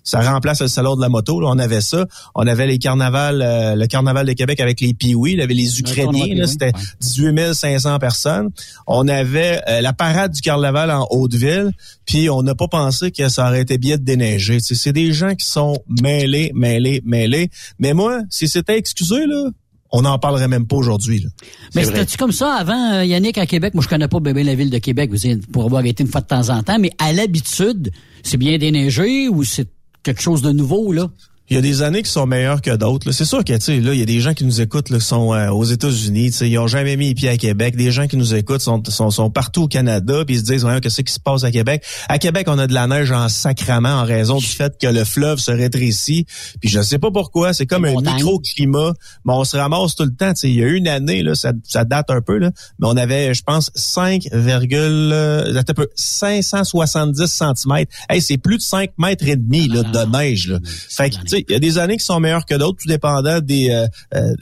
ça 0.04 0.20
remplace 0.20 0.60
le 0.60 0.68
salon 0.68 0.96
de 0.96 1.00
la 1.00 1.08
moto. 1.08 1.40
Là. 1.40 1.48
On 1.50 1.58
avait 1.58 1.80
ça. 1.80 2.06
On 2.34 2.46
avait 2.46 2.66
les 2.66 2.78
carnavals, 2.78 3.42
euh, 3.42 3.74
le 3.74 3.86
carnaval 3.86 4.26
de 4.26 4.32
Québec 4.32 4.60
avec 4.60 4.80
les 4.80 4.94
Pee-Wee. 4.94 5.32
Il 5.32 5.38
y 5.38 5.42
avait 5.42 5.54
les 5.54 5.80
Ukrainiens. 5.80 6.46
C'était 6.46 6.66
ouais. 6.66 6.82
18 7.00 7.54
500 7.54 7.98
personnes. 7.98 8.50
On 8.86 9.06
avait 9.08 9.60
euh, 9.68 9.80
la 9.80 9.92
parade 9.92 10.32
du 10.32 10.40
carnaval 10.40 10.90
en 10.90 11.06
Haute-Ville. 11.10 11.72
Puis 12.06 12.30
on 12.30 12.42
n'a 12.42 12.54
pas 12.54 12.68
pensé 12.68 13.10
que 13.10 13.28
ça 13.28 13.48
aurait 13.48 13.62
été 13.62 13.78
bien 13.78 13.96
de 13.96 14.02
déneiger. 14.02 14.58
Tu 14.58 14.68
sais, 14.68 14.74
C'est 14.74 14.92
des 14.92 15.12
gens 15.12 15.34
qui 15.34 15.46
sont 15.46 15.78
mêlés, 16.02 16.52
mêlés, 16.54 17.02
mêlés. 17.04 17.50
Mais 17.78 17.92
moi, 17.92 18.20
si 18.30 18.48
c'était 18.48 18.78
excusé, 18.78 19.26
là, 19.26 19.50
on 19.90 20.02
n'en 20.02 20.18
parlerait 20.18 20.48
même 20.48 20.66
pas 20.66 20.76
aujourd'hui. 20.76 21.20
là. 21.20 21.28
Mais 21.74 21.84
c'était-tu 21.84 22.16
comme 22.16 22.32
ça 22.32 22.54
avant, 22.54 22.94
euh, 22.94 23.04
Yannick, 23.04 23.38
à 23.38 23.46
Québec? 23.46 23.74
Moi, 23.74 23.82
je 23.82 23.88
connais 23.88 24.08
pas 24.08 24.20
bébé 24.20 24.44
la 24.44 24.54
ville 24.54 24.70
de 24.70 24.78
Québec, 24.78 25.10
vous 25.10 25.16
savez, 25.16 25.38
pour 25.52 25.64
avoir 25.64 25.84
été 25.84 26.02
une 26.02 26.10
fois 26.10 26.20
de 26.20 26.26
temps 26.26 26.50
en 26.50 26.62
temps, 26.62 26.78
mais 26.78 26.90
à 26.98 27.12
l'habitude, 27.12 27.90
c'est 28.22 28.36
bien 28.36 28.58
déneigé 28.58 29.28
ou 29.28 29.44
c'est 29.44 29.68
quelque 30.08 30.22
chose 30.22 30.40
de 30.40 30.52
nouveau, 30.52 30.90
là? 30.90 31.10
Il 31.50 31.54
y 31.54 31.58
a 31.58 31.62
des 31.62 31.82
années 31.82 32.02
qui 32.02 32.10
sont 32.10 32.26
meilleures 32.26 32.60
que 32.60 32.76
d'autres. 32.76 33.06
là. 33.06 33.12
C'est 33.12 33.24
sûr 33.24 33.42
que 33.42 33.52
tu 33.54 33.60
sais 33.60 33.80
là, 33.80 33.94
il 33.94 34.00
y 34.00 34.02
a 34.02 34.06
des 34.06 34.20
gens 34.20 34.34
qui 34.34 34.44
nous 34.44 34.60
écoutent 34.60 34.90
là, 34.90 34.98
qui 34.98 35.04
sont 35.06 35.32
euh, 35.32 35.50
aux 35.50 35.64
États-Unis, 35.64 36.28
ils 36.42 36.58
ont 36.58 36.66
jamais 36.66 36.96
mis 36.96 37.08
les 37.08 37.14
pieds 37.14 37.30
à 37.30 37.36
Québec. 37.36 37.76
Des 37.76 37.90
gens 37.90 38.06
qui 38.06 38.16
nous 38.16 38.34
écoutent 38.34 38.60
sont, 38.60 38.82
sont, 38.88 39.10
sont 39.10 39.30
partout 39.30 39.62
au 39.62 39.68
Canada, 39.68 40.24
puis 40.26 40.36
ils 40.36 40.40
se 40.40 40.44
disent 40.44 40.64
ouais, 40.64 40.80
qu'est-ce 40.80 41.02
qui 41.02 41.12
se 41.12 41.20
passe 41.20 41.44
à 41.44 41.50
Québec? 41.50 41.82
À 42.08 42.18
Québec, 42.18 42.46
on 42.48 42.58
a 42.58 42.66
de 42.66 42.74
la 42.74 42.86
neige 42.86 43.12
en 43.12 43.28
sacrament 43.28 44.00
en 44.00 44.04
raison 44.04 44.38
du 44.38 44.46
fait 44.46 44.76
que 44.78 44.86
le 44.86 45.04
fleuve 45.04 45.38
se 45.38 45.50
rétrécit. 45.50 46.26
Puis 46.60 46.68
je 46.68 46.82
sais 46.82 46.98
pas 46.98 47.10
pourquoi, 47.10 47.52
c'est 47.54 47.66
comme 47.66 47.86
un 47.86 47.94
microclimat, 47.94 48.92
mais 49.24 49.32
on 49.32 49.44
se 49.44 49.56
ramasse 49.56 49.94
tout 49.96 50.04
le 50.04 50.14
temps. 50.14 50.32
Il 50.42 50.54
y 50.54 50.62
a 50.62 50.68
une 50.68 50.88
année 50.88 51.22
là, 51.22 51.34
ça, 51.34 51.52
ça 51.64 51.84
date 51.84 52.10
un 52.10 52.20
peu 52.20 52.36
là, 52.36 52.50
mais 52.78 52.88
on 52.88 52.96
avait, 52.96 53.32
je 53.32 53.42
pense, 53.42 53.70
5, 53.74 54.22
euh, 54.32 55.54
attends 55.56 55.70
un 55.70 55.74
peu, 55.74 55.88
570 55.94 57.24
cm. 57.26 57.84
Hey, 58.10 58.20
c'est 58.20 58.38
plus 58.38 58.58
de 58.58 58.62
5 58.62 58.90
mètres 58.98 59.26
et 59.26 59.36
demi 59.36 59.68
là, 59.68 59.82
Ah, 59.86 60.04
de 60.04 60.10
neige. 60.10 60.48
Là. 60.48 60.58
Fait 60.64 61.10
que, 61.10 61.16
tu 61.24 61.37
sais, 61.38 61.44
il 61.48 61.52
y 61.52 61.56
a 61.56 61.58
des 61.58 61.78
années 61.78 61.96
qui 61.96 62.04
sont 62.04 62.20
meilleures 62.20 62.46
que 62.46 62.54
d'autres, 62.54 62.78
tout 62.82 62.88
dépendant 62.88 63.40
des 63.40 63.70
euh, 63.70 63.86
euh, 64.14 64.34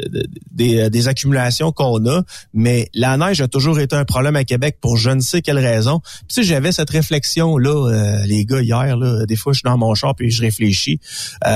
des, 0.50 0.80
euh, 0.80 0.90
des 0.90 1.08
accumulations 1.08 1.72
qu'on 1.72 2.04
a. 2.06 2.22
Mais 2.54 2.88
la 2.94 3.16
neige 3.16 3.40
a 3.40 3.48
toujours 3.48 3.78
été 3.78 3.96
un 3.96 4.04
problème 4.04 4.36
à 4.36 4.44
Québec 4.44 4.78
pour 4.80 4.96
je 4.96 5.10
ne 5.10 5.20
sais 5.20 5.42
quelle 5.42 5.58
raison. 5.58 6.00
Puis 6.00 6.26
tu 6.28 6.34
sais, 6.34 6.42
j'avais 6.42 6.72
cette 6.72 6.90
réflexion 6.90 7.58
là, 7.58 8.22
les 8.26 8.44
gars 8.44 8.60
hier 8.60 8.96
là. 8.96 9.26
Des 9.26 9.36
fois, 9.36 9.52
je 9.52 9.58
suis 9.58 9.64
dans 9.64 9.78
mon 9.78 9.94
char 9.94 10.14
puis 10.14 10.30
je 10.30 10.42
réfléchis. 10.42 11.00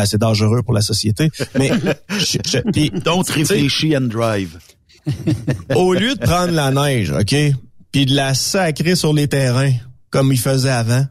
c'est 0.05 0.19
dangereux 0.19 0.63
pour 0.63 0.75
la 0.75 0.83
société. 0.83 1.31
Mais 1.59 1.71
je, 2.11 2.39
je, 2.47 2.59
puis, 2.71 2.93
réfléchis 3.35 3.97
and 3.97 4.03
drive. 4.03 4.59
au 5.75 5.95
lieu 5.95 6.15
de 6.15 6.21
prendre 6.21 6.53
la 6.53 6.71
neige, 6.71 7.11
ok, 7.11 7.35
puis 7.91 8.07
de 8.07 8.15
la 8.15 8.35
sacrer 8.35 8.95
sur 8.95 9.15
les 9.15 9.29
terrains 9.29 9.73
comme 10.11 10.33
ils 10.33 10.39
faisaient 10.39 10.69
avant 10.69 11.07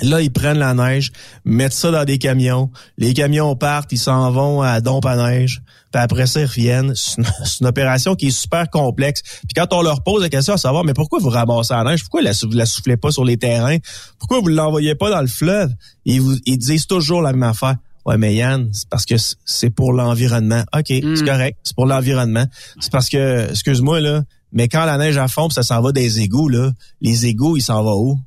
Là, 0.00 0.20
ils 0.20 0.32
prennent 0.32 0.58
la 0.58 0.74
neige, 0.74 1.12
mettent 1.44 1.74
ça 1.74 1.90
dans 1.90 2.04
des 2.04 2.18
camions. 2.18 2.70
Les 2.96 3.12
camions 3.12 3.54
partent, 3.54 3.92
ils 3.92 3.98
s'en 3.98 4.30
vont 4.30 4.62
à 4.62 4.80
Dompe 4.80 5.06
à 5.06 5.16
neige. 5.16 5.62
Puis 5.92 6.02
après 6.02 6.26
ça, 6.26 6.40
ils 6.40 6.46
reviennent. 6.46 6.94
C'est 6.96 7.20
une, 7.60 7.66
opération 7.66 8.14
qui 8.14 8.28
est 8.28 8.30
super 8.30 8.70
complexe. 8.70 9.22
Puis 9.22 9.54
quand 9.54 9.72
on 9.72 9.82
leur 9.82 10.02
pose 10.02 10.22
la 10.22 10.30
question 10.30 10.54
à 10.54 10.56
savoir, 10.56 10.84
mais 10.84 10.94
pourquoi 10.94 11.18
vous 11.20 11.28
ramassez 11.28 11.74
la 11.74 11.84
neige? 11.84 12.02
Pourquoi 12.02 12.22
vous 12.22 12.52
la 12.52 12.66
soufflez 12.66 12.96
pas 12.96 13.10
sur 13.10 13.24
les 13.24 13.36
terrains? 13.36 13.76
Pourquoi 14.18 14.40
vous 14.40 14.48
l'envoyez 14.48 14.94
pas 14.94 15.10
dans 15.10 15.20
le 15.20 15.26
fleuve? 15.26 15.72
Ils, 16.04 16.20
vous, 16.20 16.36
ils 16.46 16.58
disent 16.58 16.86
toujours 16.86 17.20
la 17.20 17.32
même 17.32 17.42
affaire. 17.42 17.76
Ouais, 18.04 18.16
mais 18.16 18.34
Yann, 18.34 18.68
c'est 18.72 18.88
parce 18.88 19.06
que 19.06 19.14
c'est 19.44 19.70
pour 19.70 19.92
l'environnement. 19.92 20.64
OK, 20.74 20.86
c'est 20.88 21.02
hmm. 21.02 21.24
correct. 21.24 21.58
C'est 21.62 21.76
pour 21.76 21.86
l'environnement. 21.86 22.46
C'est 22.80 22.90
parce 22.90 23.08
que, 23.08 23.50
excuse-moi, 23.50 24.00
là, 24.00 24.22
mais 24.52 24.68
quand 24.68 24.84
la 24.84 24.98
neige 24.98 25.16
a 25.16 25.28
fond, 25.28 25.48
ça 25.50 25.62
s'en 25.62 25.80
va 25.80 25.92
des 25.92 26.20
égouts, 26.20 26.48
là, 26.48 26.72
les 27.00 27.26
égouts, 27.26 27.56
ils 27.56 27.62
s'en 27.62 27.82
vont 27.82 27.96
où? 27.96 28.18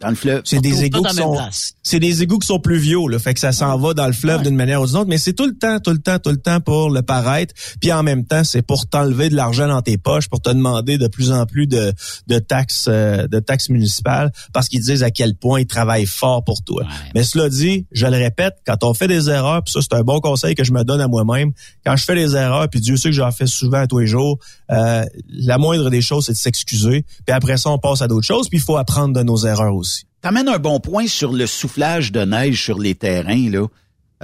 Dans 0.00 0.10
le 0.10 0.14
fleuve. 0.14 0.42
C'est 0.44 0.60
des 0.60 0.84
égouts 0.84 1.02
qui 1.02 1.14
sont, 1.14 1.36
c'est 1.82 1.98
des 1.98 2.22
égouts 2.22 2.38
qui 2.38 2.46
sont 2.46 2.60
pluviaux, 2.60 3.08
là. 3.08 3.18
Fait 3.18 3.34
que 3.34 3.40
ça 3.40 3.52
s'en 3.52 3.76
va 3.78 3.94
dans 3.94 4.06
le 4.06 4.12
fleuve 4.12 4.42
d'une 4.42 4.54
manière 4.54 4.80
ou 4.82 4.86
d'une 4.86 4.96
autre. 4.96 5.08
Mais 5.08 5.18
c'est 5.18 5.32
tout 5.32 5.46
le 5.46 5.56
temps, 5.56 5.80
tout 5.80 5.90
le 5.90 5.98
temps, 5.98 6.18
tout 6.18 6.30
le 6.30 6.36
temps 6.36 6.60
pour 6.60 6.90
le 6.90 7.02
paraître. 7.02 7.54
Puis 7.80 7.92
en 7.92 8.02
même 8.02 8.24
temps, 8.24 8.44
c'est 8.44 8.62
pour 8.62 8.86
t'enlever 8.88 9.28
de 9.28 9.34
l'argent 9.34 9.66
dans 9.66 9.82
tes 9.82 9.98
poches, 9.98 10.28
pour 10.28 10.40
te 10.40 10.50
demander 10.50 10.98
de 10.98 11.08
plus 11.08 11.32
en 11.32 11.46
plus 11.46 11.66
de, 11.66 11.92
de 12.26 12.38
taxes, 12.38 12.86
euh, 12.88 13.26
de 13.26 13.40
taxes 13.40 13.70
municipales, 13.70 14.30
parce 14.52 14.68
qu'ils 14.68 14.82
disent 14.82 15.02
à 15.02 15.10
quel 15.10 15.34
point 15.34 15.60
ils 15.60 15.66
travaillent 15.66 16.06
fort 16.06 16.44
pour 16.44 16.62
toi. 16.62 16.84
Mais 17.14 17.24
cela 17.24 17.48
dit, 17.48 17.86
je 17.90 18.06
le 18.06 18.16
répète, 18.16 18.54
quand 18.66 18.84
on 18.84 18.94
fait 18.94 19.08
des 19.08 19.28
erreurs, 19.28 19.62
puis 19.64 19.72
ça 19.72 19.80
c'est 19.82 19.94
un 19.94 20.02
bon 20.02 20.20
conseil 20.20 20.54
que 20.54 20.64
je 20.64 20.72
me 20.72 20.84
donne 20.84 21.00
à 21.00 21.08
moi-même. 21.08 21.52
Quand 21.84 21.96
je 21.96 22.04
fais 22.04 22.14
des 22.14 22.36
erreurs, 22.36 22.68
puis 22.68 22.80
Dieu 22.80 22.96
sait 22.96 23.08
que 23.08 23.16
j'en 23.16 23.32
fais 23.32 23.46
souvent 23.46 23.86
tous 23.86 23.98
les 23.98 24.06
jours, 24.06 24.38
euh, 24.70 25.04
la 25.28 25.58
moindre 25.58 25.90
des 25.90 26.02
choses, 26.02 26.26
c'est 26.26 26.32
de 26.32 26.38
s'excuser. 26.38 27.04
Puis 27.26 27.34
après 27.34 27.56
ça, 27.56 27.70
on 27.70 27.78
passe 27.78 28.02
à 28.02 28.08
d'autres 28.08 28.26
choses. 28.26 28.48
Puis 28.48 28.58
il 28.58 28.64
faut 28.64 28.76
apprendre 28.76 29.14
de 29.14 29.22
nos 29.22 29.46
erreurs 29.46 29.74
aussi. 29.74 29.87
T'amènes 30.20 30.48
un 30.48 30.58
bon 30.58 30.80
point 30.80 31.06
sur 31.06 31.32
le 31.32 31.46
soufflage 31.46 32.10
de 32.12 32.24
neige 32.24 32.62
sur 32.62 32.78
les 32.78 32.94
terrains, 32.94 33.50
là. 33.50 33.66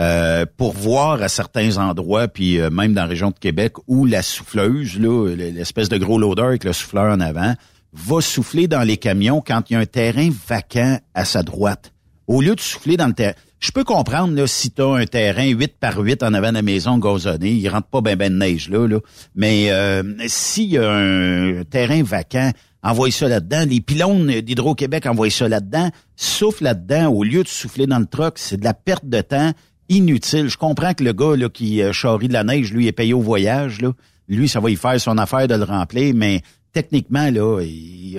Euh, 0.00 0.44
pour 0.56 0.72
voir 0.72 1.22
à 1.22 1.28
certains 1.28 1.76
endroits, 1.76 2.26
puis 2.26 2.58
euh, 2.58 2.68
même 2.68 2.94
dans 2.94 3.02
la 3.02 3.08
région 3.08 3.30
de 3.30 3.38
Québec, 3.38 3.74
où 3.86 4.06
la 4.06 4.22
souffleuse, 4.22 4.98
l'espèce 4.98 5.88
de 5.88 5.96
gros 5.98 6.18
loader 6.18 6.42
avec 6.42 6.64
le 6.64 6.72
souffleur 6.72 7.14
en 7.14 7.20
avant, 7.20 7.54
va 7.92 8.20
souffler 8.20 8.66
dans 8.66 8.82
les 8.82 8.96
camions 8.96 9.40
quand 9.40 9.70
il 9.70 9.74
y 9.74 9.76
a 9.76 9.78
un 9.78 9.86
terrain 9.86 10.30
vacant 10.48 10.98
à 11.14 11.24
sa 11.24 11.44
droite. 11.44 11.92
Au 12.26 12.40
lieu 12.40 12.56
de 12.56 12.60
souffler 12.60 12.96
dans 12.96 13.06
le 13.06 13.12
terrain. 13.12 13.34
Je 13.60 13.70
peux 13.70 13.84
comprendre 13.84 14.34
là, 14.34 14.48
si 14.48 14.72
tu 14.72 14.82
as 14.82 14.94
un 14.94 15.06
terrain 15.06 15.46
8 15.46 15.78
par 15.78 15.98
8 15.98 16.24
en 16.24 16.34
avant 16.34 16.48
de 16.48 16.54
la 16.54 16.62
maison 16.62 16.98
gazonné, 16.98 17.52
il 17.52 17.68
rentre 17.68 17.86
pas 17.86 18.00
ben 18.00 18.16
ben 18.16 18.32
de 18.32 18.38
neige 18.38 18.68
là, 18.68 18.88
là. 18.88 18.98
Mais 19.36 19.70
euh, 19.70 20.02
s'il 20.26 20.70
y 20.70 20.78
a 20.78 20.90
un 20.90 21.62
terrain 21.64 22.02
vacant 22.02 22.50
envoie 22.84 23.10
ça 23.10 23.28
là-dedans. 23.28 23.64
Les 23.68 23.80
pylônes 23.80 24.40
d'Hydro-Québec 24.40 25.06
envoient 25.06 25.30
ça 25.30 25.48
là-dedans. 25.48 25.90
Souffle 26.14 26.64
là-dedans 26.64 27.10
au 27.10 27.24
lieu 27.24 27.42
de 27.42 27.48
souffler 27.48 27.86
dans 27.86 27.98
le 27.98 28.06
truck. 28.06 28.34
C'est 28.36 28.58
de 28.58 28.64
la 28.64 28.74
perte 28.74 29.06
de 29.06 29.20
temps 29.22 29.52
inutile. 29.88 30.48
Je 30.48 30.58
comprends 30.58 30.94
que 30.94 31.02
le 31.02 31.12
gars 31.12 31.34
là, 31.34 31.48
qui 31.48 31.82
euh, 31.82 31.92
charrie 31.92 32.28
de 32.28 32.32
la 32.32 32.44
neige, 32.44 32.72
lui, 32.72 32.86
est 32.86 32.92
payé 32.92 33.14
au 33.14 33.20
voyage. 33.20 33.80
Là. 33.80 33.92
Lui, 34.28 34.48
ça 34.48 34.60
va 34.60 34.70
y 34.70 34.76
faire 34.76 35.00
son 35.00 35.18
affaire 35.18 35.48
de 35.48 35.54
le 35.54 35.64
remplir, 35.64 36.14
mais 36.14 36.42
techniquement, 36.72 37.30
là, 37.30 37.62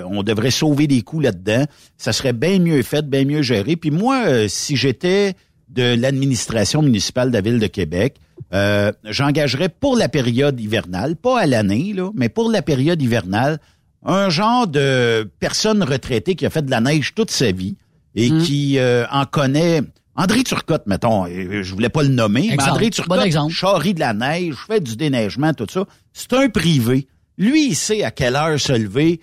on 0.10 0.24
devrait 0.24 0.52
sauver 0.52 0.88
des 0.88 1.02
coûts 1.02 1.20
là-dedans. 1.20 1.66
Ça 1.98 2.14
serait 2.14 2.34
bien 2.34 2.60
mieux 2.60 2.82
fait, 2.82 3.08
bien 3.08 3.26
mieux 3.26 3.42
géré. 3.42 3.76
Puis 3.76 3.92
moi, 3.92 4.24
euh, 4.26 4.48
si 4.48 4.76
j'étais 4.76 5.34
de 5.70 5.96
l'administration 5.96 6.82
municipale 6.82 7.30
de 7.30 7.34
la 7.34 7.42
Ville 7.42 7.60
de 7.60 7.68
Québec, 7.68 8.18
euh, 8.54 8.92
j'engagerais 9.04 9.70
pour 9.70 9.96
la 9.96 10.10
période 10.10 10.60
hivernale, 10.60 11.16
pas 11.16 11.40
à 11.40 11.46
l'année, 11.46 11.94
là, 11.94 12.12
mais 12.16 12.30
pour 12.30 12.50
la 12.50 12.62
période 12.62 13.02
hivernale, 13.02 13.60
un 14.06 14.30
genre 14.30 14.68
de 14.68 15.30
personne 15.40 15.84
retraitée 15.84 16.36
qui 16.36 16.46
a 16.46 16.50
fait 16.50 16.62
de 16.62 16.72
la 16.72 16.80
neige 16.80 17.14
toute 17.16 17.32
sa 17.32 17.52
vie 17.52 17.76
et 18.14 18.30
hmm. 18.30 18.42
qui 18.44 18.80
euh, 18.80 19.06
en 19.12 19.26
connaît. 19.26 19.82
André 20.16 20.44
Turcotte, 20.44 20.88
mettons, 20.88 21.26
je 21.26 21.74
voulais 21.74 21.90
pas 21.90 22.04
le 22.04 22.10
nommer, 22.10 22.56
mais 22.58 22.64
André 22.64 22.90
Turcotte, 22.90 23.28
charrie 23.50 23.94
de 23.94 24.00
la 24.00 24.14
neige, 24.14 24.56
fait 24.68 24.80
du 24.80 24.96
déneigement, 24.96 25.54
tout 25.54 25.68
ça. 25.70 25.84
C'est 26.14 26.32
un 26.34 26.48
privé. 26.48 27.08
Lui, 27.38 27.68
il 27.70 27.76
sait 27.76 28.04
à 28.04 28.12
quelle 28.12 28.38
heure 28.38 28.58
se 28.58 28.72
lever 28.72 29.20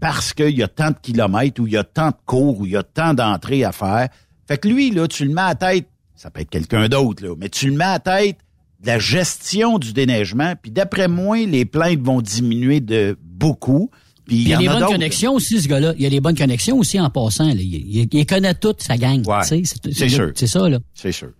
parce 0.00 0.32
qu'il 0.32 0.58
y 0.58 0.64
a 0.64 0.68
tant 0.68 0.90
de 0.90 0.96
kilomètres 1.00 1.62
ou 1.62 1.68
il 1.68 1.74
y 1.74 1.76
a 1.76 1.84
tant 1.84 2.08
de 2.08 2.16
cours 2.26 2.58
ou 2.58 2.66
il 2.66 2.72
y 2.72 2.76
a 2.76 2.82
tant 2.82 3.14
d'entrées 3.14 3.62
à 3.62 3.70
faire. 3.70 4.08
Fait 4.48 4.58
que 4.58 4.66
lui, 4.66 4.90
là, 4.90 5.06
tu 5.06 5.24
le 5.24 5.32
mets 5.32 5.42
à 5.42 5.54
tête, 5.54 5.86
ça 6.16 6.30
peut 6.30 6.40
être 6.40 6.50
quelqu'un 6.50 6.88
d'autre, 6.88 7.24
là, 7.24 7.36
mais 7.38 7.48
tu 7.48 7.70
le 7.70 7.76
mets 7.76 7.84
à 7.84 8.00
tête 8.00 8.38
de 8.80 8.88
la 8.88 8.98
gestion 8.98 9.78
du 9.78 9.92
déneigement, 9.92 10.54
puis 10.60 10.72
d'après 10.72 11.06
moi, 11.06 11.36
les 11.46 11.64
plaintes 11.64 12.00
vont 12.00 12.20
diminuer 12.20 12.80
de 12.80 13.16
beaucoup 13.22 13.90
il 14.28 14.48
y 14.48 14.54
a 14.54 14.58
des 14.58 14.68
bonnes 14.68 14.86
connexions 14.86 15.34
aussi, 15.34 15.60
ce 15.60 15.68
gars-là. 15.68 15.94
Il 15.96 16.02
y 16.02 16.06
a 16.06 16.10
des 16.10 16.20
bonnes 16.20 16.36
connexions 16.36 16.78
aussi 16.78 17.00
en 17.00 17.10
passant. 17.10 17.48
Il, 17.50 18.26
connaît 18.26 18.54
tout, 18.54 18.74
sa 18.78 18.96
gang. 18.96 19.22
c'est 19.42 20.08
sûr. 20.08 20.32
C'est 20.34 20.46
ça, 20.46 20.68
là. 20.68 20.78
C'est 20.94 21.12
sûr. 21.12 21.30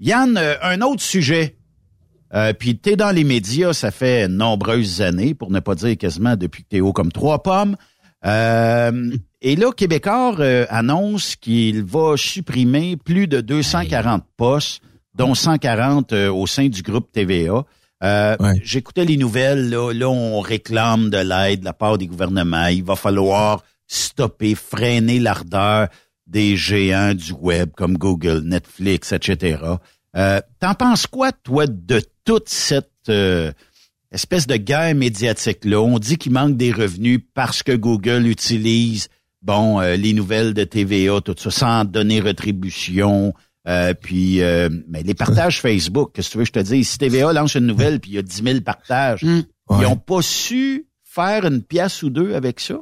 Yann, 0.00 0.36
euh, 0.36 0.54
un 0.62 0.82
autre 0.82 1.02
sujet. 1.02 1.56
Euh, 2.34 2.52
puis 2.52 2.76
t'es 2.76 2.96
dans 2.96 3.12
les 3.12 3.24
médias, 3.24 3.72
ça 3.72 3.90
fait 3.90 4.28
nombreuses 4.28 5.00
années, 5.00 5.34
pour 5.34 5.50
ne 5.50 5.60
pas 5.60 5.74
dire 5.74 5.96
quasiment 5.96 6.36
depuis 6.36 6.64
que 6.64 6.68
t'es 6.68 6.80
haut 6.80 6.92
comme 6.92 7.12
trois 7.12 7.42
pommes. 7.42 7.76
Euh, 8.24 9.10
et 9.40 9.56
là, 9.56 9.72
Québécois 9.72 10.34
euh, 10.40 10.66
annonce 10.68 11.36
qu'il 11.36 11.84
va 11.84 12.16
supprimer 12.16 12.96
plus 12.96 13.28
de 13.28 13.40
240 13.40 14.24
postes, 14.36 14.82
dont 15.14 15.34
140 15.34 16.12
au 16.12 16.46
sein 16.46 16.68
du 16.68 16.82
groupe 16.82 17.10
TVA. 17.12 17.64
Euh, 18.02 18.36
j'écoutais 18.62 19.04
les 19.04 19.16
nouvelles, 19.16 19.70
là, 19.70 19.92
là, 19.92 20.08
on 20.08 20.40
réclame 20.40 21.10
de 21.10 21.18
l'aide 21.18 21.60
de 21.60 21.64
la 21.64 21.72
part 21.72 21.98
des 21.98 22.06
gouvernements. 22.06 22.66
Il 22.66 22.84
va 22.84 22.96
falloir 22.96 23.62
stopper, 23.86 24.54
freiner 24.54 25.18
l'ardeur 25.18 25.88
des 26.26 26.56
géants 26.56 27.14
du 27.14 27.32
web 27.32 27.70
comme 27.76 27.96
Google, 27.96 28.42
Netflix, 28.44 29.12
etc. 29.12 29.58
Euh, 30.16 30.40
T'en 30.60 30.74
penses 30.74 31.06
quoi, 31.06 31.32
toi, 31.32 31.66
de 31.66 32.02
toute 32.24 32.48
cette 32.48 32.90
euh, 33.08 33.52
espèce 34.10 34.46
de 34.46 34.56
guerre 34.56 34.94
médiatique-là? 34.94 35.80
On 35.80 35.98
dit 35.98 36.18
qu'il 36.18 36.32
manque 36.32 36.56
des 36.56 36.72
revenus 36.72 37.20
parce 37.34 37.62
que 37.62 37.72
Google 37.72 38.26
utilise 38.26 39.08
bon 39.42 39.80
euh, 39.80 39.96
les 39.96 40.12
nouvelles 40.12 40.54
de 40.54 40.64
TVA, 40.64 41.20
tout 41.20 41.36
ça, 41.38 41.50
sans 41.50 41.84
donner 41.84 42.20
rétribution. 42.20 43.32
Euh, 43.68 43.94
puis, 43.94 44.42
euh, 44.42 44.68
mais 44.88 45.02
les 45.02 45.14
partages 45.14 45.60
Facebook, 45.60 46.12
qu'est-ce 46.14 46.28
que 46.28 46.32
tu 46.32 46.38
veux 46.38 46.44
que 46.44 46.48
je 46.48 46.52
te 46.52 46.58
dise? 46.60 46.88
Si 46.88 46.98
TVA 46.98 47.32
lance 47.32 47.54
une 47.54 47.66
nouvelle 47.66 48.00
puis 48.00 48.12
il 48.12 48.14
y 48.14 48.18
a 48.18 48.22
10 48.22 48.42
000 48.42 48.60
partages, 48.60 49.22
mm. 49.22 49.40
ils 49.70 49.82
n'ont 49.82 49.96
pas 49.96 50.22
su 50.22 50.86
faire 51.04 51.44
une 51.44 51.62
pièce 51.62 52.02
ou 52.02 52.10
deux 52.10 52.34
avec 52.34 52.60
ça? 52.60 52.78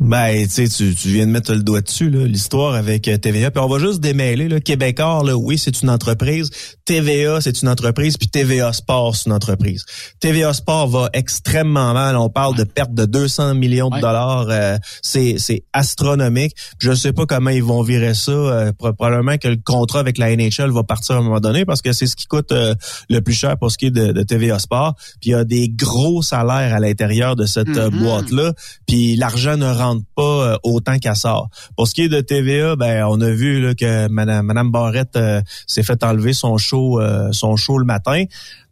Ben, 0.00 0.46
tu 0.46 0.66
sais, 0.66 0.94
tu 0.94 1.08
viens 1.08 1.26
de 1.26 1.32
mettre 1.32 1.52
le 1.52 1.62
doigt 1.62 1.80
dessus, 1.80 2.08
l'histoire 2.08 2.74
avec 2.74 3.08
euh, 3.08 3.16
TVA. 3.16 3.50
Puis 3.50 3.60
on 3.60 3.68
va 3.68 3.78
juste 3.80 4.00
démêler, 4.00 4.48
là. 4.48 4.60
Québécois, 4.60 5.22
là, 5.24 5.36
oui, 5.36 5.58
c'est 5.58 5.82
une 5.82 5.90
entreprise. 5.90 6.50
TVA, 6.88 7.42
c'est 7.42 7.60
une 7.60 7.68
entreprise. 7.68 8.16
Puis 8.16 8.28
TVA 8.28 8.72
Sport, 8.72 9.14
c'est 9.14 9.26
une 9.26 9.34
entreprise. 9.34 9.84
TVA 10.20 10.54
Sport 10.54 10.88
va 10.88 11.10
extrêmement 11.12 11.92
mal. 11.92 12.16
On 12.16 12.30
parle 12.30 12.56
de 12.56 12.64
perte 12.64 12.94
de 12.94 13.04
200 13.04 13.54
millions 13.54 13.90
de 13.90 14.00
dollars. 14.00 14.46
Euh, 14.48 14.78
c'est, 15.02 15.36
c'est 15.36 15.64
astronomique. 15.74 16.56
Je 16.78 16.94
sais 16.94 17.12
pas 17.12 17.26
comment 17.26 17.50
ils 17.50 17.62
vont 17.62 17.82
virer 17.82 18.14
ça. 18.14 18.32
Euh, 18.32 18.72
probablement 18.72 19.36
que 19.36 19.48
le 19.48 19.58
contrat 19.62 20.00
avec 20.00 20.16
la 20.16 20.34
NHL 20.34 20.70
va 20.70 20.82
partir 20.82 21.16
à 21.16 21.18
un 21.18 21.22
moment 21.22 21.40
donné 21.40 21.66
parce 21.66 21.82
que 21.82 21.92
c'est 21.92 22.06
ce 22.06 22.16
qui 22.16 22.24
coûte 22.24 22.52
le 22.52 23.20
plus 23.20 23.34
cher 23.34 23.58
pour 23.58 23.70
ce 23.70 23.76
qui 23.76 23.86
est 23.86 23.90
de, 23.90 24.12
de 24.12 24.22
TVA 24.22 24.58
Sport. 24.58 24.94
Puis 25.20 25.30
il 25.30 25.32
y 25.32 25.34
a 25.34 25.44
des 25.44 25.68
gros 25.68 26.22
salaires 26.22 26.74
à 26.74 26.80
l'intérieur 26.80 27.36
de 27.36 27.44
cette 27.44 27.68
mm-hmm. 27.68 27.98
boîte-là. 27.98 28.54
Puis 28.86 29.16
l'argent 29.16 29.58
ne 29.58 29.70
rentre 29.70 30.04
pas 30.16 30.22
euh, 30.22 30.56
autant 30.62 30.98
qu'elle 30.98 31.16
sort. 31.16 31.48
Pour 31.76 31.86
ce 31.88 31.94
qui 31.94 32.02
est 32.02 32.08
de 32.08 32.20
TVA, 32.20 32.76
ben 32.76 33.04
on 33.08 33.20
a 33.20 33.30
vu 33.30 33.60
là, 33.60 33.74
que 33.74 34.08
Madame, 34.08 34.46
Madame 34.46 34.70
Barrette 34.70 35.16
euh, 35.16 35.42
s'est 35.66 35.82
fait 35.82 36.02
enlever 36.02 36.32
son 36.32 36.56
show, 36.58 36.77
euh, 36.78 37.30
son 37.32 37.56
show 37.56 37.78
le 37.78 37.84
matin. 37.84 38.24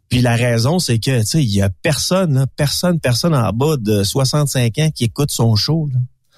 Puis 0.09 0.21
la 0.21 0.35
raison, 0.35 0.79
c'est 0.79 0.99
que 0.99 1.19
tu 1.19 1.25
sais, 1.25 1.43
il 1.43 1.53
y 1.53 1.61
a 1.61 1.69
personne, 1.69 2.45
personne, 2.55 2.99
personne 2.99 3.35
en 3.35 3.51
bas 3.51 3.75
de 3.77 4.03
65 4.03 4.77
ans 4.79 4.89
qui 4.93 5.05
écoute 5.05 5.31
son 5.31 5.55
show. 5.55 5.89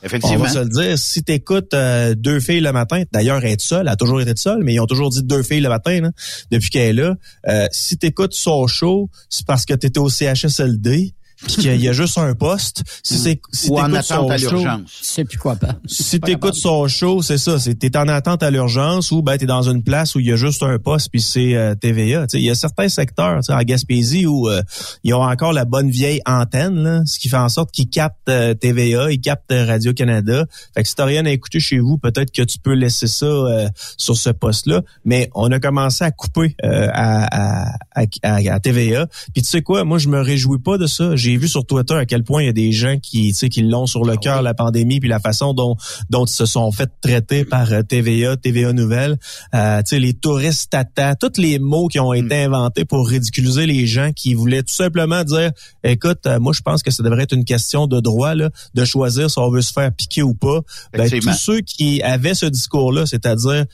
Effectivement. 0.01 0.37
On 0.37 0.43
va 0.43 0.49
se 0.49 0.59
le 0.59 0.69
dire, 0.69 0.97
si 0.97 1.23
tu 1.23 1.33
écoutes 1.33 1.75
deux 2.15 2.39
filles 2.39 2.61
le 2.61 2.71
matin, 2.71 3.03
d'ailleurs 3.11 3.43
elle 3.43 3.51
est 3.51 3.61
seule, 3.61 3.81
elle 3.81 3.89
a 3.89 3.95
toujours 3.97 4.21
été 4.21 4.33
seule, 4.37 4.63
mais 4.63 4.73
ils 4.73 4.79
ont 4.79 4.87
toujours 4.87 5.09
dit 5.09 5.21
deux 5.23 5.43
filles 5.43 5.59
le 5.59 5.69
matin 5.69 6.09
depuis 6.51 6.69
qu'elle 6.69 6.99
est 6.99 7.03
là. 7.03 7.67
si 7.71 7.97
tu 7.97 8.07
écoutes 8.07 8.33
son 8.33 8.65
show, 8.65 9.09
c'est 9.29 9.45
parce 9.45 9.65
que 9.65 9.73
tu 9.73 9.87
étais 9.87 9.99
au 9.99 10.09
CHSLD, 10.09 11.13
puis 11.45 11.55
qu'il 11.55 11.81
y 11.81 11.87
a 11.87 11.93
juste 11.93 12.17
un 12.17 12.33
poste, 12.35 12.83
si 13.03 13.17
c'est 13.17 13.39
si 13.53 13.69
Ou 13.69 13.79
en 13.79 13.83
t'écoutes 13.85 13.97
attente 13.97 14.05
son 14.25 14.29
à 14.29 14.37
show- 14.37 14.49
l'urgence. 14.51 14.99
C'est 15.01 15.25
plus 15.25 15.37
quoi 15.37 15.55
pas. 15.55 15.75
si 15.87 16.19
t'écoutes 16.19 16.55
son 16.55 16.87
show, 16.87 17.21
c'est 17.21 17.37
ça, 17.37 17.59
c'est 17.59 17.75
t'es 17.75 17.95
en 17.97 18.07
attente 18.07 18.43
à 18.43 18.51
l'urgence 18.51 19.11
ou 19.11 19.21
ben 19.21 19.37
t'es 19.37 19.45
dans 19.45 19.63
une 19.69 19.83
place 19.83 20.15
où 20.15 20.19
il 20.19 20.25
y 20.27 20.31
a 20.31 20.35
juste 20.35 20.63
un 20.63 20.77
poste 20.79 21.09
puis 21.11 21.21
c'est 21.21 21.55
euh, 21.55 21.75
TVA. 21.75 22.27
Tu 22.27 22.31
sais, 22.31 22.37
il 22.41 22.45
y 22.45 22.49
a 22.49 22.55
certains 22.55 22.89
secteurs, 22.89 23.37
tu 23.37 23.45
sais, 23.45 23.53
en 23.53 23.61
Gaspésie 23.61 24.25
où 24.25 24.49
euh, 24.49 24.61
ils 25.03 25.13
ont 25.13 25.23
encore 25.23 25.53
la 25.53 25.65
bonne 25.65 25.89
vieille 25.89 26.21
antenne, 26.25 26.83
là, 26.83 27.01
ce 27.05 27.17
qui 27.19 27.29
fait 27.29 27.37
en 27.37 27.49
sorte 27.49 27.71
qu'ils 27.71 27.89
captent 27.89 28.29
euh, 28.29 28.53
TVA, 28.53 29.11
ils 29.11 29.21
captent 29.21 29.51
euh, 29.51 29.65
Radio 29.65 29.93
Canada. 29.93 30.45
Fait 30.73 30.83
que 30.83 30.89
si 30.89 30.95
t'as 30.95 31.05
rien 31.05 31.25
à 31.25 31.29
écouter 31.31 31.59
chez 31.59 31.79
vous, 31.79 31.97
peut-être 31.97 32.31
que 32.31 32.41
tu 32.41 32.59
peux 32.59 32.73
laisser 32.73 33.07
ça 33.07 33.25
euh, 33.25 33.67
sur 33.97 34.17
ce 34.17 34.29
poste-là. 34.29 34.81
Mais 35.05 35.29
on 35.35 35.51
a 35.51 35.59
commencé 35.59 36.03
à 36.03 36.11
couper 36.11 36.55
euh, 36.63 36.87
à, 36.91 37.63
à, 37.63 37.77
à, 37.95 38.05
à- 38.23 38.53
à 38.55 38.59
TVA. 38.59 39.07
Puis 39.33 39.41
tu 39.43 39.49
sais 39.49 39.61
quoi, 39.61 39.83
moi 39.83 39.97
je 39.99 40.09
me 40.09 40.19
réjouis 40.21 40.59
pas 40.59 40.77
de 40.77 40.85
ça. 40.87 41.15
J'ai 41.15 41.28
vu 41.37 41.47
sur 41.47 41.65
Twitter 41.65 41.95
à 41.95 42.05
quel 42.05 42.23
point 42.23 42.43
il 42.43 42.45
y 42.45 42.49
a 42.49 42.53
des 42.53 42.71
gens 42.71 42.97
qui, 42.97 43.29
tu 43.29 43.33
sais, 43.33 43.49
qui 43.49 43.61
l'ont 43.61 43.85
sur 43.85 44.03
le 44.03 44.17
cœur 44.17 44.41
la 44.41 44.53
pandémie 44.53 44.99
puis 44.99 45.09
la 45.09 45.19
façon 45.19 45.53
dont 45.53 45.75
dont 46.09 46.25
ils 46.25 46.33
se 46.33 46.45
sont 46.45 46.71
fait 46.71 46.89
traiter 47.01 47.45
par 47.45 47.71
euh, 47.71 47.81
TVA, 47.81 48.37
TVA 48.37 48.73
Nouvelle, 48.73 49.17
euh, 49.53 49.79
tu 49.79 49.89
sais 49.89 49.99
les 49.99 50.13
touristes 50.13 50.71
tata, 50.71 51.15
tous 51.15 51.39
les 51.39 51.59
mots 51.59 51.87
qui 51.87 51.99
ont 51.99 52.13
été 52.13 52.43
inventés 52.43 52.85
pour 52.85 53.07
ridiculiser 53.07 53.65
les 53.65 53.85
gens 53.87 54.11
qui 54.13 54.33
voulaient 54.33 54.63
tout 54.63 54.73
simplement 54.73 55.23
dire 55.23 55.51
écoute, 55.83 56.25
euh, 56.25 56.39
moi 56.39 56.53
je 56.53 56.61
pense 56.61 56.83
que 56.83 56.91
ça 56.91 57.03
devrait 57.03 57.23
être 57.23 57.33
une 57.33 57.45
question 57.45 57.87
de 57.87 57.99
droit 57.99 58.35
là, 58.35 58.49
de 58.73 58.85
choisir 58.85 59.29
si 59.29 59.39
on 59.39 59.49
veut 59.49 59.61
se 59.61 59.73
faire 59.73 59.91
piquer 59.91 60.23
ou 60.23 60.33
pas. 60.33 60.61
Ben, 60.93 61.09
tous 61.09 61.33
ceux 61.33 61.61
qui 61.61 62.01
avaient 62.01 62.35
ce 62.35 62.45
discours 62.45 62.91
là, 62.91 63.05
c'est-à-dire 63.05 63.65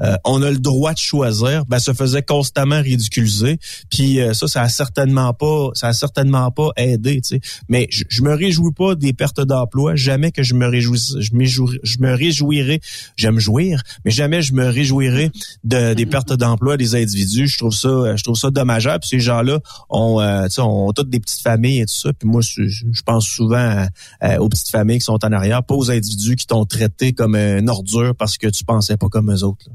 euh, 0.00 0.16
on 0.24 0.42
a 0.42 0.50
le 0.50 0.58
droit 0.58 0.92
de 0.92 0.98
choisir, 0.98 1.64
ben 1.66 1.78
se 1.78 1.92
faisait 1.92 2.22
constamment 2.22 2.80
ridiculiser. 2.80 3.58
Puis 3.90 4.20
euh, 4.20 4.32
ça, 4.32 4.48
ça 4.48 4.62
a 4.62 4.68
certainement 4.68 5.32
pas, 5.32 5.70
ça 5.74 5.88
a 5.88 5.92
certainement 5.92 6.50
pas 6.50 6.70
aidé. 6.76 7.20
Mais 7.68 7.88
je, 7.90 8.22
me 8.22 8.34
réjouis 8.34 8.72
pas 8.72 8.94
des 8.94 9.12
pertes 9.12 9.40
d'emploi. 9.40 9.94
Jamais 9.94 10.32
que 10.32 10.42
je 10.42 10.54
me 10.54 10.66
réjouis, 10.66 11.00
je, 11.18 11.32
me 11.34 12.14
réjouirai. 12.14 12.80
J'aime 13.16 13.38
jouir, 13.38 13.82
mais 14.04 14.10
jamais 14.10 14.42
je 14.42 14.52
me 14.54 14.66
réjouirai 14.66 15.30
de, 15.62 15.94
des 15.94 16.06
pertes 16.06 16.32
d'emploi 16.32 16.76
des 16.76 16.94
individus. 16.94 17.46
Je 17.46 17.58
trouve 17.58 17.74
ça, 17.74 17.88
euh, 17.88 18.16
je 18.16 18.24
trouve 18.24 18.36
ça 18.36 18.50
dommageable. 18.50 19.00
Puis 19.00 19.10
ces 19.10 19.20
gens-là 19.20 19.60
ont, 19.90 20.20
euh, 20.20 20.46
ont 20.58 20.92
toutes 20.92 21.10
des 21.10 21.20
petites 21.20 21.42
familles 21.42 21.80
et 21.80 21.86
tout 21.86 21.94
ça. 21.94 22.12
Puis 22.12 22.28
moi, 22.28 22.40
je, 22.42 22.62
pense 23.04 23.26
souvent 23.26 23.86
à- 24.20 24.40
aux 24.40 24.48
petites 24.48 24.70
familles 24.70 24.98
qui 24.98 25.04
sont 25.04 25.24
en 25.24 25.32
arrière, 25.32 25.62
pas 25.62 25.74
aux 25.74 25.90
individus 25.90 26.36
qui 26.36 26.46
t'ont 26.46 26.64
traité 26.64 27.12
comme 27.12 27.36
une 27.36 27.68
ordure 27.68 28.14
parce 28.16 28.38
que 28.38 28.48
tu 28.48 28.64
pensais 28.64 28.96
pas 28.96 29.08
comme 29.08 29.30
eux 29.30 29.44
autres. 29.44 29.66
là. 29.68 29.74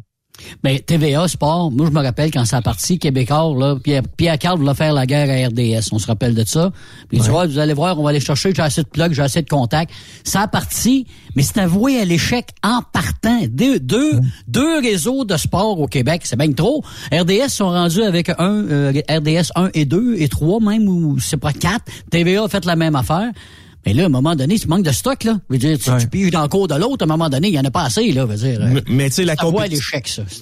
Ben, 0.64 0.80
TVA 0.80 1.28
Sport, 1.28 1.72
moi 1.72 1.88
je 1.88 1.92
me 1.92 2.02
rappelle 2.02 2.32
quand 2.32 2.46
ça 2.46 2.58
a 2.58 2.62
parti, 2.62 3.00
Québécois, 3.00 3.54
là, 3.58 3.76
Pierre, 3.82 4.04
Pierre 4.18 4.38
Carl 4.38 4.58
voulait 4.58 4.74
faire 4.74 4.94
la 4.94 5.06
guerre 5.06 5.30
à 5.30 5.48
RDS, 5.48 5.90
on 5.92 6.00
se 6.00 6.08
rappelle 6.08 6.36
de 6.36 6.44
ça. 6.46 6.72
Puis 7.08 7.18
il 7.18 7.24
dit, 7.24 7.30
Ouais, 7.30 7.48
vous 7.48 7.60
allez 7.60 7.74
voir, 7.74 8.00
on 8.00 8.04
va 8.04 8.10
aller 8.10 8.20
chercher, 8.20 8.54
j'ai 8.56 8.62
assez 8.62 8.84
de 8.84 8.88
plugs, 8.88 9.14
j'ai 9.14 9.22
assez 9.22 9.42
de 9.42 9.50
contacts. 9.50 9.92
Ça 10.24 10.42
a 10.42 10.48
parti, 10.48 11.06
mais 11.36 11.44
c'est 11.44 11.60
avoué 11.60 12.00
à 12.00 12.06
l'échec 12.06 12.48
en 12.64 12.82
partant. 12.92 13.40
Deux, 13.50 13.80
deux, 13.80 14.20
deux 14.48 14.80
réseaux 14.80 15.26
de 15.26 15.38
sport 15.38 15.80
au 15.80 15.88
Québec, 15.88 16.22
c'est 16.26 16.38
bien 16.38 16.52
trop. 16.52 16.84
RDS 17.12 17.50
sont 17.50 17.70
rendus 17.70 18.04
avec 18.04 18.30
un, 18.30 18.66
euh, 18.70 19.02
RDS 19.10 19.52
1 19.56 19.70
et 19.74 19.86
2 19.86 20.16
et 20.18 20.28
3 20.28 20.60
même, 20.62 20.88
ou 20.88 21.20
c'est 21.20 21.38
pas 21.38 21.54
4. 21.54 21.84
TVA 22.10 22.44
a 22.44 22.48
fait 22.48 22.66
la 22.66 22.76
même 22.76 22.96
affaire. 22.96 23.32
Mais 23.86 23.94
là, 23.94 24.04
à 24.04 24.06
un 24.08 24.10
moment 24.10 24.36
donné, 24.36 24.60
tu 24.60 24.68
manques 24.68 24.84
de 24.86 24.92
stock, 24.92 25.24
là. 25.24 25.40
Je 25.50 25.54
veux 25.54 25.58
dire, 25.60 25.78
tu, 25.80 25.90
tu 26.00 26.08
piges 26.08 26.32
dans 26.32 26.42
le 26.42 26.48
cours 26.50 26.68
de 26.68 26.76
l'autre, 26.76 26.98
à 27.02 27.06
un 27.06 27.08
moment 27.08 27.30
donné, 27.30 27.48
il 27.48 27.54
y 27.54 27.60
en 27.60 27.64
a 27.64 27.72
pas 27.72 27.84
assez, 27.84 28.12
là. 28.12 28.28
Je 28.30 28.34
veux 28.34 28.36
dire, 28.52 28.60
Mais- 28.72 28.84
mais 28.90 29.10
tu 29.10 29.16
sais, 29.16 29.26
la 29.26 29.36
compéti-. 29.36 29.80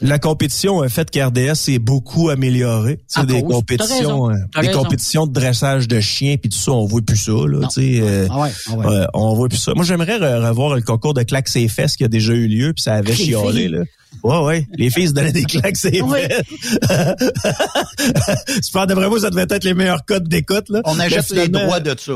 La 0.01 0.17
compétition 0.19 0.81
a 0.81 0.89
fait 0.89 1.09
qu'RDS 1.11 1.53
s'est 1.55 1.79
beaucoup 1.79 2.29
amélioré. 2.29 2.97
Tu 2.97 3.03
sais, 3.19 3.25
des 3.25 3.41
cause. 3.41 3.53
Compétitions, 3.55 3.97
raison. 3.97 4.31
euh, 4.31 4.33
des 4.61 4.67
raison. 4.67 4.83
compétitions 4.83 5.27
de 5.27 5.33
dressage 5.33 5.87
de 5.87 5.99
chiens 5.99 6.37
puis 6.37 6.49
tout 6.49 6.57
ça, 6.57 6.71
on 6.71 6.85
voit 6.85 7.01
plus 7.01 7.17
ça 7.17 7.31
là. 7.31 7.67
Tu 7.67 7.81
sais, 7.95 7.99
euh, 8.01 8.27
Ah 8.31 8.39
ouais, 8.41 8.49
ah 8.67 8.73
ouais. 8.75 8.85
euh, 8.87 9.05
on 9.13 9.33
voit 9.35 9.49
plus 9.49 9.57
ça. 9.59 9.73
Moi, 9.75 9.85
j'aimerais 9.85 10.17
re- 10.19 10.47
revoir 10.49 10.75
le 10.75 10.81
concours 10.81 11.13
de 11.13 11.23
claques 11.23 11.47
ses 11.49 11.67
fesses 11.67 11.95
qui 11.95 12.03
a 12.03 12.07
déjà 12.07 12.33
eu 12.33 12.47
lieu 12.47 12.73
puis 12.73 12.81
ça 12.81 12.95
avait 12.95 13.13
chiolé 13.15 13.67
là. 13.67 13.79
Ouais, 14.23 14.39
ouais. 14.39 14.67
Les 14.77 14.89
filles 14.89 15.09
se 15.09 15.13
donnaient 15.13 15.31
des 15.31 15.43
claques 15.43 15.77
ses 15.77 16.01
Ouais. 16.01 16.27
fesses. 16.27 16.43
Je 18.49 18.71
pense 18.71 18.87
d'après 18.87 19.09
moi, 19.09 19.19
ça 19.19 19.29
devait 19.29 19.45
être 19.49 19.63
les 19.63 19.73
meilleurs 19.73 20.05
codes 20.05 20.27
d'écoute 20.27 20.69
là. 20.69 20.81
On 20.85 20.99
achète 20.99 21.29
les 21.31 21.47
droits 21.49 21.79
de 21.79 21.95
ça. 21.99 22.13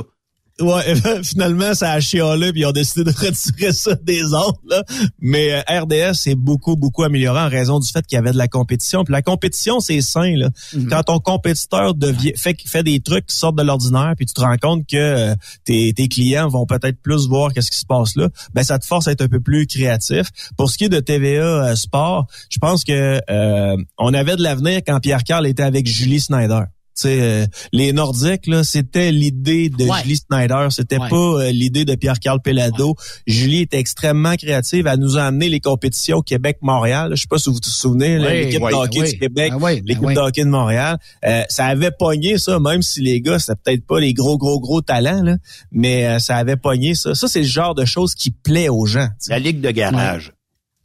Ouais, 0.61 0.95
finalement, 1.23 1.73
ça 1.73 1.91
a 1.91 1.99
chialé 1.99 2.51
puis 2.51 2.61
ils 2.61 2.65
ont 2.65 2.71
décidé 2.71 3.03
de 3.03 3.09
retirer 3.17 3.73
ça 3.73 3.95
des 3.95 4.33
ondes. 4.33 4.55
Là. 4.69 4.83
Mais 5.19 5.53
euh, 5.53 5.81
RDS 5.81 6.13
c'est 6.15 6.35
beaucoup, 6.35 6.75
beaucoup 6.75 7.03
amélioré 7.03 7.39
en 7.39 7.49
raison 7.49 7.79
du 7.79 7.89
fait 7.89 8.05
qu'il 8.05 8.15
y 8.15 8.19
avait 8.19 8.31
de 8.31 8.37
la 8.37 8.47
compétition. 8.47 9.03
Puis 9.03 9.11
la 9.11 9.21
compétition, 9.21 9.79
c'est 9.79 10.01
sain. 10.01 10.35
Là. 10.35 10.49
Quand 10.89 11.03
ton 11.03 11.19
compétiteur 11.19 11.93
devient, 11.93 12.33
fait, 12.35 12.55
fait 12.65 12.83
des 12.83 12.99
trucs 12.99 13.27
qui 13.27 13.35
sortent 13.35 13.57
de 13.57 13.63
l'ordinaire, 13.63 14.13
puis 14.15 14.25
tu 14.25 14.33
te 14.33 14.41
rends 14.41 14.57
compte 14.57 14.87
que 14.87 14.97
euh, 14.97 15.35
tes, 15.65 15.93
tes 15.93 16.07
clients 16.07 16.47
vont 16.47 16.65
peut-être 16.65 17.01
plus 17.01 17.27
voir 17.27 17.53
qu'est-ce 17.53 17.71
qui 17.71 17.79
se 17.79 17.85
passe 17.85 18.15
là, 18.15 18.29
ben 18.53 18.63
ça 18.63 18.79
te 18.79 18.85
force 18.85 19.07
à 19.07 19.11
être 19.11 19.21
un 19.21 19.27
peu 19.27 19.39
plus 19.39 19.67
créatif. 19.67 20.27
Pour 20.57 20.69
ce 20.69 20.77
qui 20.77 20.85
est 20.85 20.89
de 20.89 20.99
TVA 20.99 21.43
euh, 21.43 21.75
Sport, 21.75 22.27
je 22.49 22.57
pense 22.59 22.83
que 22.83 23.21
euh, 23.29 23.77
on 23.97 24.13
avait 24.13 24.35
de 24.35 24.43
l'avenir 24.43 24.81
quand 24.85 24.99
Pierre 24.99 25.23
Carl 25.23 25.45
était 25.47 25.63
avec 25.63 25.87
Julie 25.87 26.19
Snyder. 26.19 26.63
Euh, 27.09 27.45
les 27.71 27.93
Nordiques, 27.93 28.47
là, 28.47 28.63
c'était 28.63 29.11
l'idée 29.11 29.69
de 29.69 29.85
Ouais. 29.85 30.01
Julie 30.03 30.17
Snyder, 30.17 30.67
c'était 30.69 30.97
Ouais. 30.99 31.09
pas 31.09 31.15
euh, 31.15 31.51
l'idée 31.51 31.85
de 31.85 31.95
Pierre-Carl 31.95 32.39
Pelado. 32.41 32.95
Julie 33.27 33.61
était 33.61 33.79
extrêmement 33.79 34.35
créative. 34.35 34.87
Elle 34.87 34.99
nous 34.99 35.17
a 35.17 35.23
amené 35.23 35.49
les 35.49 35.59
compétitions 35.59 36.21
Québec-Montréal. 36.21 37.11
Je 37.15 37.21
sais 37.21 37.27
pas 37.29 37.37
si 37.37 37.49
vous 37.49 37.55
vous 37.55 37.61
souvenez, 37.69 38.19
l'équipe 38.19 38.59
de 38.61 38.65
hockey 38.73 39.03
du 39.11 39.17
Québec, 39.19 39.51
Ah 39.55 39.59
ben 39.59 39.81
l'équipe 39.85 40.03
de 40.13 40.19
hockey 40.19 40.43
de 40.43 40.49
Montréal. 40.49 40.97
Euh, 41.25 41.43
ça 41.49 41.65
avait 41.65 41.91
pogné 41.91 42.37
ça, 42.37 42.59
même 42.59 42.81
si 42.81 43.01
les 43.01 43.21
gars, 43.21 43.39
c'était 43.39 43.55
peut-être 43.63 43.85
pas 43.85 43.99
les 43.99 44.13
gros, 44.13 44.37
gros, 44.37 44.59
gros 44.59 44.81
talents, 44.81 45.23
là, 45.23 45.37
mais 45.71 46.07
euh, 46.07 46.19
ça 46.19 46.35
avait 46.37 46.57
pogné 46.57 46.95
ça. 46.95 47.15
Ça, 47.15 47.27
c'est 47.27 47.41
le 47.41 47.45
genre 47.47 47.75
de 47.75 47.85
choses 47.85 48.15
qui 48.15 48.31
plaît 48.31 48.69
aux 48.69 48.85
gens. 48.85 49.07
La 49.27 49.39
Ligue 49.39 49.61
de 49.61 49.71
garage. 49.71 50.33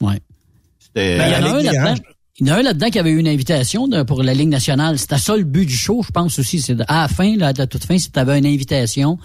Ouais. 0.00 0.20
C'était- 0.78 1.18
Ben, 1.18 1.26
il 1.28 1.32
y 1.32 1.36
en 1.36 1.40
la 1.40 1.46
a 1.46 1.50
un 1.50 1.58
Ligue 1.58 1.70
des 1.70 1.76
là-dedans. 1.76 2.02
Il 2.38 2.46
y 2.46 2.50
en 2.52 2.54
a 2.54 2.58
un 2.58 2.62
là-dedans 2.62 2.90
qui 2.90 2.98
avait 2.98 3.10
eu 3.10 3.18
une 3.18 3.28
invitation 3.28 3.88
de- 3.88 4.02
pour 4.02 4.22
la 4.22 4.34
Ligue 4.34 4.50
nationale. 4.50 4.98
C'était 4.98 5.16
ça 5.18 5.36
le 5.36 5.44
but 5.44 5.64
du 5.64 5.76
show, 5.76 6.02
je 6.02 6.10
pense 6.10 6.38
aussi. 6.38 6.60
C'est 6.60 6.74
de- 6.74 6.84
à 6.86 7.02
la 7.02 7.08
fin, 7.08 7.34
là, 7.36 7.48
à 7.48 7.52
la 7.52 7.66
toute 7.66 7.84
fin, 7.84 7.96
si 7.98 8.10
tu 8.10 8.18
avais 8.18 8.38
une 8.38 8.46
invitation 8.46 9.18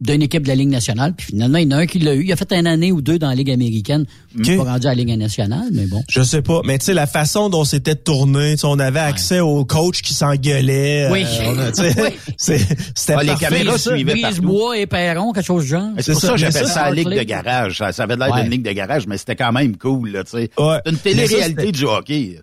d'une 0.00 0.22
équipe 0.22 0.42
de 0.44 0.48
la 0.48 0.54
Ligue 0.54 0.70
nationale. 0.70 1.14
Puis 1.16 1.26
finalement, 1.28 1.58
il 1.58 1.70
y 1.70 1.74
en 1.74 1.76
a 1.76 1.80
un 1.82 1.86
qui 1.86 1.98
l'a 1.98 2.14
eu. 2.14 2.24
Il 2.24 2.32
a 2.32 2.36
fait 2.36 2.52
une 2.52 2.66
année 2.66 2.90
ou 2.90 3.00
deux 3.02 3.18
dans 3.18 3.28
la 3.28 3.34
Ligue 3.34 3.50
américaine. 3.50 4.06
Il 4.34 4.40
n'est 4.42 4.56
pas 4.56 4.64
rendu 4.64 4.86
à 4.86 4.90
la 4.90 4.94
Ligue 4.94 5.16
nationale, 5.18 5.68
mais 5.72 5.86
bon. 5.86 6.02
Je 6.08 6.22
sais 6.22 6.42
pas, 6.42 6.60
mais 6.64 6.78
tu 6.78 6.86
sais 6.86 6.94
la 6.94 7.06
façon 7.06 7.48
dont 7.50 7.64
c'était 7.64 7.94
tourné, 7.94 8.52
tu 8.52 8.58
sais, 8.60 8.66
on 8.66 8.78
avait 8.78 8.98
accès 9.00 9.40
au 9.40 9.64
coach 9.64 10.00
qui 10.02 10.14
s'engueulait. 10.14 11.08
Oui. 11.10 11.24
euh, 11.24 11.52
on 11.54 11.58
a- 11.58 11.72
tu 11.72 11.82
sais, 11.82 11.94
Oui. 12.02 12.58
C'était 12.94 13.14
Ah, 13.18 13.22
les 13.22 13.34
caméras 13.34 13.78
suivaient. 13.78 14.12
Brise-bois 14.20 14.78
et 14.78 14.86
Perron, 14.86 15.32
quelque 15.32 15.44
chose 15.46 15.64
du 15.64 15.70
genre. 15.70 15.90
C'est 15.98 16.12
pour 16.12 16.20
ça 16.20 16.32
que 16.32 16.38
ça, 16.38 16.46
j'appelle 16.50 16.66
ça, 16.68 16.74
ça 16.74 16.84
la 16.90 16.94
Ligue 16.94 17.08
de 17.18 17.22
garage. 17.22 17.78
Ça, 17.78 17.92
ça 17.92 18.04
avait 18.04 18.16
l'air 18.16 18.30
Ouais. 18.32 18.42
d'une 18.42 18.50
Ligue 18.50 18.64
de 18.64 18.72
garage, 18.72 19.06
mais 19.06 19.18
c'était 19.18 19.36
quand 19.36 19.52
même 19.52 19.76
cool, 19.76 20.10
là, 20.10 20.24
tu 20.24 20.30
sais. 20.32 20.50
Ouais. 20.58 20.78
C'est 20.84 20.92
une 20.92 20.98
télé-réalité 20.98 21.72
du 21.72 21.84
hockey. 21.84 22.40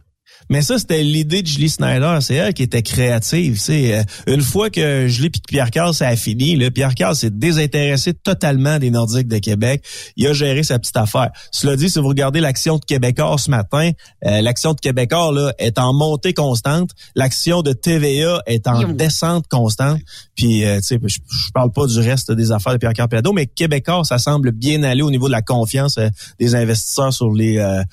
Mais 0.51 0.61
ça, 0.61 0.77
c'était 0.77 1.01
l'idée 1.01 1.41
de 1.41 1.47
Julie 1.47 1.69
Snyder. 1.69 2.17
C'est 2.19 2.35
elle 2.35 2.53
qui 2.53 2.63
était 2.63 2.81
créative. 2.81 3.57
Euh, 3.69 4.03
une 4.27 4.41
fois 4.41 4.69
que 4.69 5.07
Julie 5.07 5.31
que 5.31 5.39
Pierre 5.47 5.71
Carl, 5.71 5.93
ça 5.93 6.09
a 6.09 6.15
fini. 6.17 6.57
Là, 6.57 6.69
Pierre 6.69 6.93
Carl 6.93 7.15
s'est 7.15 7.29
désintéressé 7.29 8.13
totalement 8.13 8.77
des 8.77 8.89
Nordiques 8.89 9.29
de 9.29 9.37
Québec. 9.37 9.81
Il 10.17 10.27
a 10.27 10.33
géré 10.33 10.63
sa 10.63 10.77
petite 10.77 10.97
affaire. 10.97 11.31
Cela 11.51 11.77
dit, 11.77 11.89
si 11.89 11.99
vous 11.99 12.07
regardez 12.09 12.41
l'action 12.41 12.77
de 12.77 12.83
Québécois 12.83 13.37
ce 13.37 13.49
matin, 13.49 13.91
euh, 14.25 14.41
l'action 14.41 14.73
de 14.73 14.79
Québécois 14.81 15.31
là 15.31 15.53
est 15.57 15.79
en 15.79 15.93
montée 15.93 16.33
constante. 16.33 16.91
L'action 17.15 17.61
de 17.61 17.71
TVA 17.71 18.41
est 18.45 18.67
en 18.67 18.89
descente 18.91 19.47
constante. 19.47 20.01
Puis, 20.35 20.65
euh, 20.65 20.81
tu 20.81 20.83
sais, 20.83 20.99
je, 21.01 21.19
je 21.29 21.51
parle 21.53 21.71
pas 21.71 21.85
du 21.85 21.99
reste 21.99 22.31
des 22.31 22.51
affaires 22.51 22.73
de 22.73 22.77
Pierre 22.77 22.93
Carl 22.93 23.07
Pelado, 23.07 23.31
mais 23.31 23.45
Québécois, 23.45 24.03
ça 24.03 24.17
semble 24.17 24.51
bien 24.51 24.83
aller 24.83 25.01
au 25.01 25.11
niveau 25.11 25.27
de 25.27 25.31
la 25.31 25.41
confiance 25.41 25.97
euh, 25.97 26.09
des 26.39 26.55
investisseurs 26.55 27.13
sur 27.13 27.31
les 27.31 27.57
euh, 27.57 27.83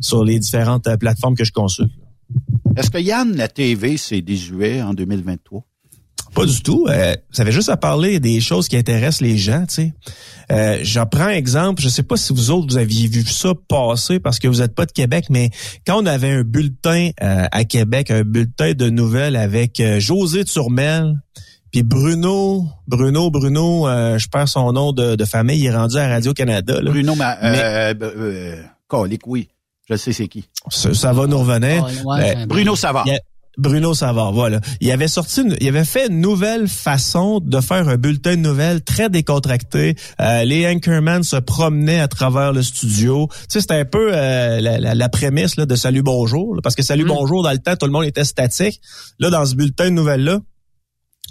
sur 0.00 0.24
les 0.24 0.38
différentes 0.40 0.88
plateformes 0.98 1.36
que 1.36 1.44
je 1.44 1.52
consulte. 1.52 1.92
Est-ce 2.76 2.90
que 2.90 2.98
Yann, 2.98 3.34
la 3.36 3.48
TV, 3.48 3.96
c'est 3.96 4.20
désuet 4.22 4.82
en 4.82 4.94
2023? 4.94 5.64
Pas 6.34 6.44
du 6.44 6.62
tout. 6.62 6.86
Euh, 6.88 7.16
ça 7.32 7.44
fait 7.44 7.52
juste 7.52 7.70
à 7.70 7.76
parler 7.76 8.20
des 8.20 8.40
choses 8.40 8.68
qui 8.68 8.76
intéressent 8.76 9.22
les 9.22 9.38
gens, 9.38 9.64
tu 9.66 9.74
sais. 9.74 9.94
Euh, 10.52 10.78
J'en 10.82 11.06
prends 11.06 11.24
un 11.24 11.30
exemple. 11.30 11.82
Je 11.82 11.88
sais 11.88 12.02
pas 12.02 12.16
si 12.16 12.32
vous 12.32 12.50
autres, 12.50 12.68
vous 12.68 12.76
aviez 12.76 13.08
vu 13.08 13.24
ça 13.24 13.52
passer 13.66 14.20
parce 14.20 14.38
que 14.38 14.46
vous 14.46 14.58
n'êtes 14.60 14.74
pas 14.74 14.86
de 14.86 14.92
Québec, 14.92 15.26
mais 15.30 15.50
quand 15.86 16.02
on 16.02 16.06
avait 16.06 16.30
un 16.30 16.42
bulletin 16.42 17.10
euh, 17.22 17.46
à 17.50 17.64
Québec, 17.64 18.10
un 18.10 18.22
bulletin 18.22 18.74
de 18.74 18.90
nouvelles 18.90 19.36
avec 19.36 19.82
José 19.98 20.44
Turmel, 20.44 21.14
puis 21.72 21.82
Bruno, 21.82 22.64
Bruno, 22.86 23.30
Bruno, 23.30 23.86
je 24.18 24.28
perds 24.28 24.48
son 24.48 24.72
nom 24.72 24.92
de, 24.92 25.16
de 25.16 25.24
famille, 25.24 25.58
il 25.60 25.66
est 25.66 25.76
rendu 25.76 25.96
à 25.96 26.08
Radio-Canada. 26.08 26.80
Bruno, 26.82 27.14
ma, 27.14 27.36
euh, 27.42 28.62
Colique, 28.86 29.26
oui. 29.26 29.48
Je 29.90 29.96
sais 29.96 30.12
c'est 30.12 30.28
qui. 30.28 30.44
Ça, 30.70 30.92
ça 30.94 31.12
va 31.12 31.26
nous 31.26 31.38
revenir. 31.38 31.84
Ouais, 31.84 31.92
Ben, 32.20 32.34
ben, 32.34 32.46
Bruno 32.46 32.76
Savard. 32.76 33.06
Bruno 33.56 33.92
Savard, 33.92 34.32
voilà. 34.32 34.60
Il 34.80 34.88
avait 34.92 35.08
sorti, 35.08 35.40
une- 35.40 35.56
il 35.60 35.66
avait 35.66 35.84
fait 35.84 36.06
une 36.06 36.20
nouvelle 36.20 36.68
façon 36.68 37.40
de 37.40 37.60
faire 37.60 37.88
un 37.88 37.96
bulletin 37.96 38.36
de 38.36 38.40
nouvelles 38.40 38.82
très 38.84 39.10
décontracté. 39.10 39.96
Euh, 40.20 40.44
les 40.44 40.64
anchorman 40.68 41.24
se 41.24 41.34
promenaient 41.34 41.98
à 41.98 42.06
travers 42.06 42.52
le 42.52 42.62
studio. 42.62 43.26
Tu 43.32 43.36
sais, 43.48 43.60
c'était 43.60 43.74
un 43.74 43.84
peu 43.84 44.10
euh, 44.14 44.60
la, 44.60 44.78
la- 44.78 44.94
la 44.94 45.08
prémisse 45.08 45.56
là, 45.56 45.66
de 45.66 45.74
Salut 45.74 46.02
Bonjour, 46.02 46.54
là, 46.54 46.60
parce 46.62 46.76
que 46.76 46.82
Salut 46.84 47.04
Bonjour 47.04 47.42
dans 47.42 47.50
le 47.50 47.58
temps, 47.58 47.74
tout 47.74 47.86
le 47.86 47.92
monde 47.92 48.04
était 48.04 48.24
statique. 48.24 48.80
Là, 49.18 49.28
dans 49.30 49.44
ce 49.44 49.56
bulletin 49.56 49.86
de 49.86 49.90
nouvelles 49.90 50.22
là. 50.22 50.38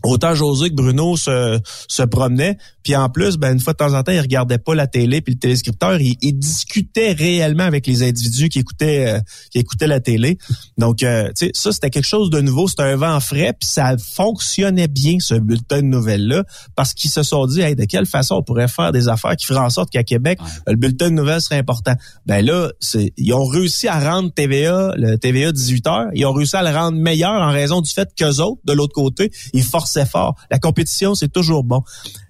Autant 0.07 0.35
José 0.35 0.69
que 0.69 0.75
Bruno 0.75 1.17
se, 1.17 1.59
se 1.87 2.03
promenaient. 2.03 2.57
Puis 2.83 2.95
en 2.95 3.09
plus, 3.09 3.37
ben, 3.37 3.53
une 3.53 3.59
fois 3.59 3.73
de 3.73 3.77
temps 3.77 3.93
en 3.93 4.03
temps, 4.03 4.11
ils 4.11 4.19
regardaient 4.19 4.57
pas 4.57 4.73
la 4.73 4.87
télé, 4.87 5.21
puis 5.21 5.33
le 5.33 5.39
téléscripteur, 5.39 5.99
il, 5.99 6.15
il 6.21 6.33
discutait 6.33 7.11
réellement 7.11 7.63
avec 7.63 7.85
les 7.85 8.03
individus 8.03 8.49
qui 8.49 8.59
écoutaient 8.59 9.15
euh, 9.15 9.19
qui 9.51 9.59
écoutaient 9.59 9.87
la 9.87 9.99
télé. 9.99 10.37
Donc, 10.77 11.03
euh, 11.03 11.27
tu 11.29 11.47
sais, 11.47 11.51
ça, 11.53 11.71
c'était 11.71 11.89
quelque 11.89 12.07
chose 12.07 12.29
de 12.29 12.39
nouveau. 12.39 12.67
C'était 12.67 12.83
un 12.83 12.95
vent 12.95 13.19
frais, 13.19 13.53
puis 13.59 13.67
ça 13.67 13.95
fonctionnait 13.97 14.87
bien, 14.87 15.17
ce 15.19 15.35
bulletin 15.35 15.77
de 15.77 15.87
nouvelles-là, 15.87 16.43
parce 16.75 16.93
qu'ils 16.93 17.11
se 17.11 17.23
sont 17.23 17.45
dit, 17.45 17.61
hey, 17.61 17.75
de 17.75 17.85
quelle 17.85 18.05
façon 18.05 18.35
on 18.35 18.43
pourrait 18.43 18.67
faire 18.67 18.91
des 18.91 19.07
affaires 19.07 19.35
qui 19.35 19.45
feraient 19.45 19.59
en 19.59 19.69
sorte 19.69 19.89
qu'à 19.89 20.03
Québec, 20.03 20.39
le 20.65 20.75
bulletin 20.75 21.09
de 21.09 21.15
nouvelles 21.15 21.41
serait 21.41 21.57
important. 21.57 21.93
Ben 22.25 22.45
là, 22.45 22.71
c'est, 22.79 23.13
ils 23.17 23.33
ont 23.33 23.45
réussi 23.45 23.87
à 23.87 23.99
rendre 23.99 24.31
TVA, 24.31 24.93
le 24.95 25.17
TVA 25.17 25.51
18 25.51 25.87
heures, 25.87 26.07
ils 26.13 26.25
ont 26.25 26.33
réussi 26.33 26.55
à 26.55 26.63
le 26.63 26.75
rendre 26.75 26.97
meilleur 26.97 27.33
en 27.33 27.51
raison 27.51 27.81
du 27.81 27.91
fait 27.91 28.09
qu'eux 28.15 28.39
autres, 28.41 28.61
de 28.65 28.73
l'autre 28.73 28.93
côté, 28.93 29.31
ils 29.53 29.63
forçaient 29.63 29.96
fort. 30.05 30.36
La 30.51 30.60
compétition, 30.60 31.15
c'est 31.15 31.31
toujours 31.31 31.63
bon. 31.63 31.81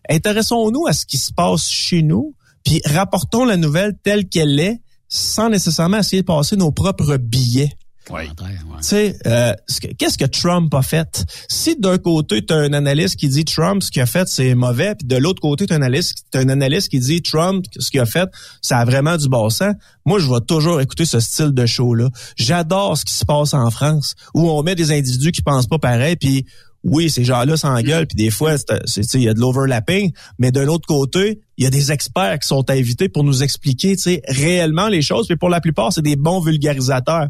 Intéressons-nous 0.09 0.87
à 0.87 0.93
ce 0.93 1.05
qui 1.05 1.17
se 1.17 1.33
passe 1.33 1.69
chez 1.69 2.01
nous, 2.01 2.35
puis 2.63 2.81
rapportons 2.85 3.45
la 3.45 3.57
nouvelle 3.57 3.93
telle 4.03 4.27
qu'elle 4.27 4.59
est, 4.59 4.81
sans 5.09 5.49
nécessairement 5.49 5.99
essayer 5.99 6.21
de 6.21 6.27
passer 6.27 6.55
nos 6.55 6.71
propres 6.71 7.17
billets. 7.17 7.73
Oui. 8.09 8.21
Tu 8.37 8.43
sais, 8.79 9.17
euh, 9.25 9.53
ce 9.67 9.81
que- 9.81 9.93
qu'est-ce 9.93 10.17
que 10.17 10.23
Trump 10.23 10.73
a 10.73 10.81
fait? 10.81 11.25
Si 11.49 11.75
d'un 11.77 11.97
côté, 11.97 12.45
tu 12.45 12.53
as 12.53 12.57
un 12.57 12.71
analyste 12.71 13.17
qui 13.17 13.27
dit 13.27 13.43
Trump, 13.43 13.83
ce 13.83 13.91
qu'il 13.91 14.01
a 14.01 14.05
fait, 14.05 14.29
c'est 14.29 14.55
mauvais, 14.55 14.95
puis 14.95 15.05
de 15.05 15.17
l'autre 15.17 15.41
côté, 15.41 15.67
tu 15.67 15.73
as 15.73 15.75
un 15.75 15.81
analyste, 15.81 16.23
t'as 16.31 16.39
un 16.39 16.47
analyste 16.47 16.87
qui 16.87 16.99
dit 16.99 17.21
Trump, 17.21 17.65
ce 17.77 17.91
qu'il 17.91 17.99
a 17.99 18.05
fait, 18.05 18.29
ça 18.61 18.77
a 18.77 18.85
vraiment 18.85 19.17
du 19.17 19.27
bon 19.27 19.49
sens, 19.49 19.73
moi, 20.05 20.19
je 20.19 20.29
vais 20.29 20.39
toujours 20.39 20.79
écouter 20.79 21.03
ce 21.03 21.19
style 21.19 21.51
de 21.51 21.65
show-là. 21.65 22.07
J'adore 22.37 22.97
ce 22.97 23.03
qui 23.03 23.13
se 23.13 23.25
passe 23.25 23.53
en 23.53 23.69
France, 23.71 24.15
où 24.33 24.49
on 24.49 24.63
met 24.63 24.75
des 24.75 24.93
individus 24.93 25.33
qui 25.33 25.41
pensent 25.41 25.67
pas 25.67 25.79
pareil, 25.79 26.15
puis 26.15 26.45
oui, 26.83 27.09
ces 27.09 27.23
gens-là 27.23 27.57
s'engueulent, 27.57 28.07
puis 28.07 28.15
des 28.15 28.29
fois, 28.31 28.57
c'est- 28.57 28.65
c'est- 28.85 29.01
tu 29.01 29.07
sais, 29.09 29.17
il 29.19 29.23
y 29.23 29.29
a 29.29 29.33
de 29.33 29.39
l'overlapping, 29.39 30.11
mais 30.39 30.51
d'un 30.51 30.67
autre 30.67 30.87
côté, 30.87 31.41
il 31.57 31.63
y 31.63 31.67
a 31.67 31.69
des 31.69 31.91
experts 31.91 32.39
qui 32.39 32.47
sont 32.47 32.69
invités 32.69 33.09
pour 33.09 33.23
nous 33.23 33.43
expliquer 33.43 33.95
tu 33.95 34.03
sais, 34.03 34.21
réellement 34.27 34.87
les 34.87 35.01
choses, 35.01 35.27
puis 35.27 35.35
pour 35.37 35.49
la 35.49 35.59
plupart, 35.61 35.91
c'est 35.91 36.01
des 36.01 36.15
bons 36.15 36.39
vulgarisateurs. 36.39 37.27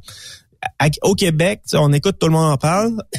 À- 0.79 0.89
Au 1.03 1.15
Québec, 1.15 1.61
tu 1.63 1.69
sais, 1.71 1.77
on 1.77 1.91
écoute 1.93 2.17
tout 2.19 2.27
le 2.27 2.33
monde 2.33 2.51
en 2.51 2.57
parle. 2.57 2.91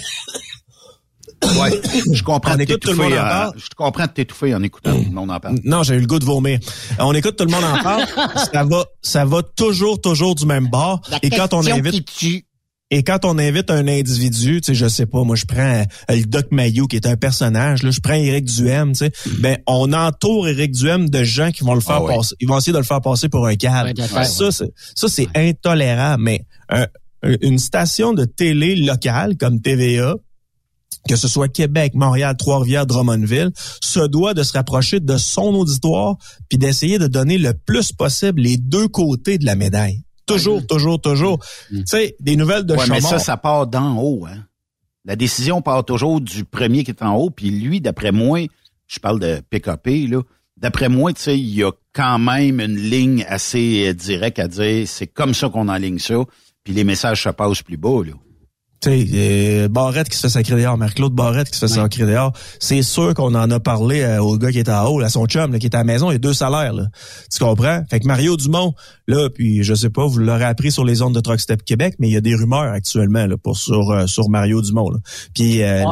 Ouais, 1.60 1.70
je 2.12 2.22
comprends 2.24 2.54
On 2.54 2.56
de 2.56 2.62
écoute 2.62 2.80
tout 2.80 2.90
le 2.90 2.96
monde 2.96 3.10
t'étouffer 3.10 3.20
en 3.22 3.26
en- 3.26 3.28
parle. 3.28 3.52
Je 3.56 3.68
comprends 3.76 4.06
de 4.06 4.10
t'étouffer 4.10 4.54
en 4.56 4.62
écoutant 4.64 4.92
tout 4.92 5.04
le 5.04 5.14
monde 5.14 5.30
en 5.30 5.38
parle. 5.38 5.58
Non, 5.62 5.84
j'ai 5.84 5.94
eu 5.94 6.00
le 6.00 6.06
goût 6.06 6.18
de 6.18 6.24
vomir. 6.24 6.58
On 6.98 7.14
écoute 7.14 7.36
tout 7.36 7.44
le 7.44 7.50
monde 7.52 7.62
en 7.62 7.80
parle. 7.80 8.04
ça 8.52 8.64
va, 8.64 8.84
ça 9.02 9.24
va 9.24 9.42
toujours, 9.44 10.00
toujours 10.00 10.34
du 10.34 10.46
même 10.46 10.66
bord. 10.66 11.00
Et 11.22 11.30
quand 11.30 11.54
on 11.54 11.62
invite, 11.76 12.10
et 12.90 13.02
quand 13.02 13.24
on 13.24 13.38
invite 13.38 13.70
un 13.70 13.86
individu, 13.86 14.60
tu 14.60 14.68
sais, 14.68 14.74
je 14.74 14.88
sais 14.88 15.04
pas, 15.06 15.22
moi 15.24 15.36
je 15.36 15.44
prends 15.44 15.82
euh, 15.82 15.84
le 16.16 16.24
Doc 16.24 16.46
Mayou 16.50 16.86
qui 16.86 16.96
est 16.96 17.06
un 17.06 17.16
personnage, 17.16 17.82
là, 17.82 17.90
je 17.90 18.00
prends 18.00 18.14
Éric 18.14 18.46
Duhem, 18.46 18.92
tu 18.92 18.98
sais, 19.06 19.12
ben 19.40 19.58
on 19.66 19.92
entoure 19.92 20.48
Éric 20.48 20.72
Duhem 20.72 21.10
de 21.10 21.22
gens 21.24 21.50
qui 21.50 21.64
vont 21.64 21.74
le 21.74 21.80
faire 21.80 21.96
Ah 21.96 22.02
ouais. 22.04 22.16
passer, 22.16 22.34
ils 22.40 22.48
vont 22.48 22.56
essayer 22.58 22.72
de 22.72 22.78
le 22.78 22.84
faire 22.84 23.00
passer 23.02 23.28
pour 23.28 23.46
un. 23.46 23.50
Ouais, 23.50 23.56
d'accord. 23.94 24.24
ça, 24.24 24.50
c'est, 24.50 24.72
ça 24.94 25.08
c'est 25.08 25.28
intolérable. 25.36 26.22
Mais 26.22 26.44
un- 26.70 26.86
un- 27.22 27.36
une 27.42 27.58
station 27.58 28.12
de 28.14 28.24
télé 28.24 28.76
locale 28.76 29.36
comme 29.36 29.60
TVA, 29.60 30.14
que 31.08 31.16
ce 31.16 31.28
soit 31.28 31.48
Québec, 31.48 31.92
Montréal, 31.94 32.36
Trois-Rivières, 32.38 32.86
Drummondville, 32.86 33.50
se 33.82 34.06
doit 34.06 34.34
de 34.34 34.42
se 34.42 34.52
rapprocher 34.52 35.00
de 35.00 35.16
son 35.16 35.54
auditoire 35.54 36.16
puis 36.48 36.58
d'essayer 36.58 36.98
de 36.98 37.06
donner 37.06 37.38
le 37.38 37.52
plus 37.54 37.92
possible 37.92 38.40
les 38.42 38.56
deux 38.56 38.88
côtés 38.88 39.36
de 39.38 39.44
la 39.46 39.54
médaille. 39.56 40.02
Toujours, 40.28 40.66
toujours, 40.66 41.00
toujours. 41.00 41.38
Tu 41.70 41.82
sais, 41.86 42.16
des 42.20 42.36
nouvelles 42.36 42.64
de 42.64 42.74
Ouais, 42.74 42.84
mais 42.88 42.96
Chaumont. 43.00 43.08
ça, 43.08 43.18
ça 43.18 43.36
part 43.36 43.66
d'en 43.66 43.96
haut. 44.00 44.26
Hein. 44.26 44.44
La 45.04 45.16
décision 45.16 45.62
part 45.62 45.84
toujours 45.84 46.20
du 46.20 46.44
premier 46.44 46.84
qui 46.84 46.90
est 46.90 47.02
en 47.02 47.14
haut. 47.16 47.30
Puis 47.30 47.50
lui, 47.50 47.80
d'après 47.80 48.12
moi, 48.12 48.46
je 48.86 48.98
parle 48.98 49.20
de 49.20 49.40
PKP, 49.50 50.08
là. 50.08 50.22
D'après 50.56 50.88
moi, 50.88 51.12
tu 51.12 51.22
sais, 51.22 51.38
il 51.38 51.54
y 51.54 51.62
a 51.62 51.70
quand 51.92 52.18
même 52.18 52.60
une 52.60 52.76
ligne 52.76 53.24
assez 53.28 53.88
euh, 53.88 53.94
directe 53.94 54.38
à 54.40 54.48
dire 54.48 54.88
c'est 54.88 55.06
comme 55.06 55.32
ça 55.32 55.48
qu'on 55.48 55.68
enligne 55.68 56.00
ça. 56.00 56.16
Puis 56.64 56.72
les 56.74 56.82
messages 56.84 57.22
se 57.22 57.28
passent 57.28 57.62
plus 57.62 57.76
bas, 57.76 58.02
là. 58.04 58.12
Tu 58.80 58.90
sais, 58.90 59.06
euh, 59.14 59.68
Barrette 59.68 60.08
qui 60.08 60.16
se 60.16 60.22
fait 60.22 60.28
sacrer 60.28 60.54
dehors, 60.54 60.78
Marc-Claude 60.78 61.12
Barrette 61.12 61.50
qui 61.50 61.58
se 61.58 61.66
fait 61.66 61.72
sacrer 61.72 62.06
dehors. 62.06 62.32
C'est 62.60 62.82
sûr 62.82 63.12
qu'on 63.14 63.34
en 63.34 63.50
a 63.50 63.58
parlé 63.58 64.02
euh, 64.02 64.22
au 64.22 64.38
gars 64.38 64.52
qui 64.52 64.60
est 64.60 64.68
en 64.68 64.86
haut, 64.86 65.00
à 65.00 65.08
son 65.08 65.26
chum, 65.26 65.52
là, 65.52 65.58
qui 65.58 65.66
est 65.66 65.74
à 65.74 65.78
la 65.78 65.84
maison, 65.84 66.10
il 66.10 66.14
y 66.14 66.16
a 66.16 66.20
deux 66.20 66.34
salaires, 66.34 66.72
là. 66.72 66.84
Tu 67.32 67.38
comprends? 67.40 67.82
Fait 67.90 67.98
que 67.98 68.06
Mario 68.06 68.36
Dumont, 68.36 68.74
là, 69.08 69.30
puis 69.30 69.64
je 69.64 69.74
sais 69.74 69.90
pas, 69.90 70.06
vous 70.06 70.18
l'aurez 70.18 70.44
appris 70.44 70.70
sur 70.70 70.84
les 70.84 71.02
ondes 71.02 71.14
de 71.14 71.20
Truck 71.20 71.40
Step 71.40 71.64
Québec, 71.64 71.96
mais 71.98 72.08
il 72.08 72.12
y 72.12 72.16
a 72.16 72.20
des 72.20 72.36
rumeurs 72.36 72.72
actuellement, 72.72 73.26
là, 73.26 73.36
pour 73.36 73.56
sur, 73.56 73.90
euh, 73.90 74.06
sur 74.06 74.28
Mario 74.28 74.62
Dumont, 74.62 74.90
là. 74.90 74.98
Puis 75.34 75.62
euh, 75.62 75.84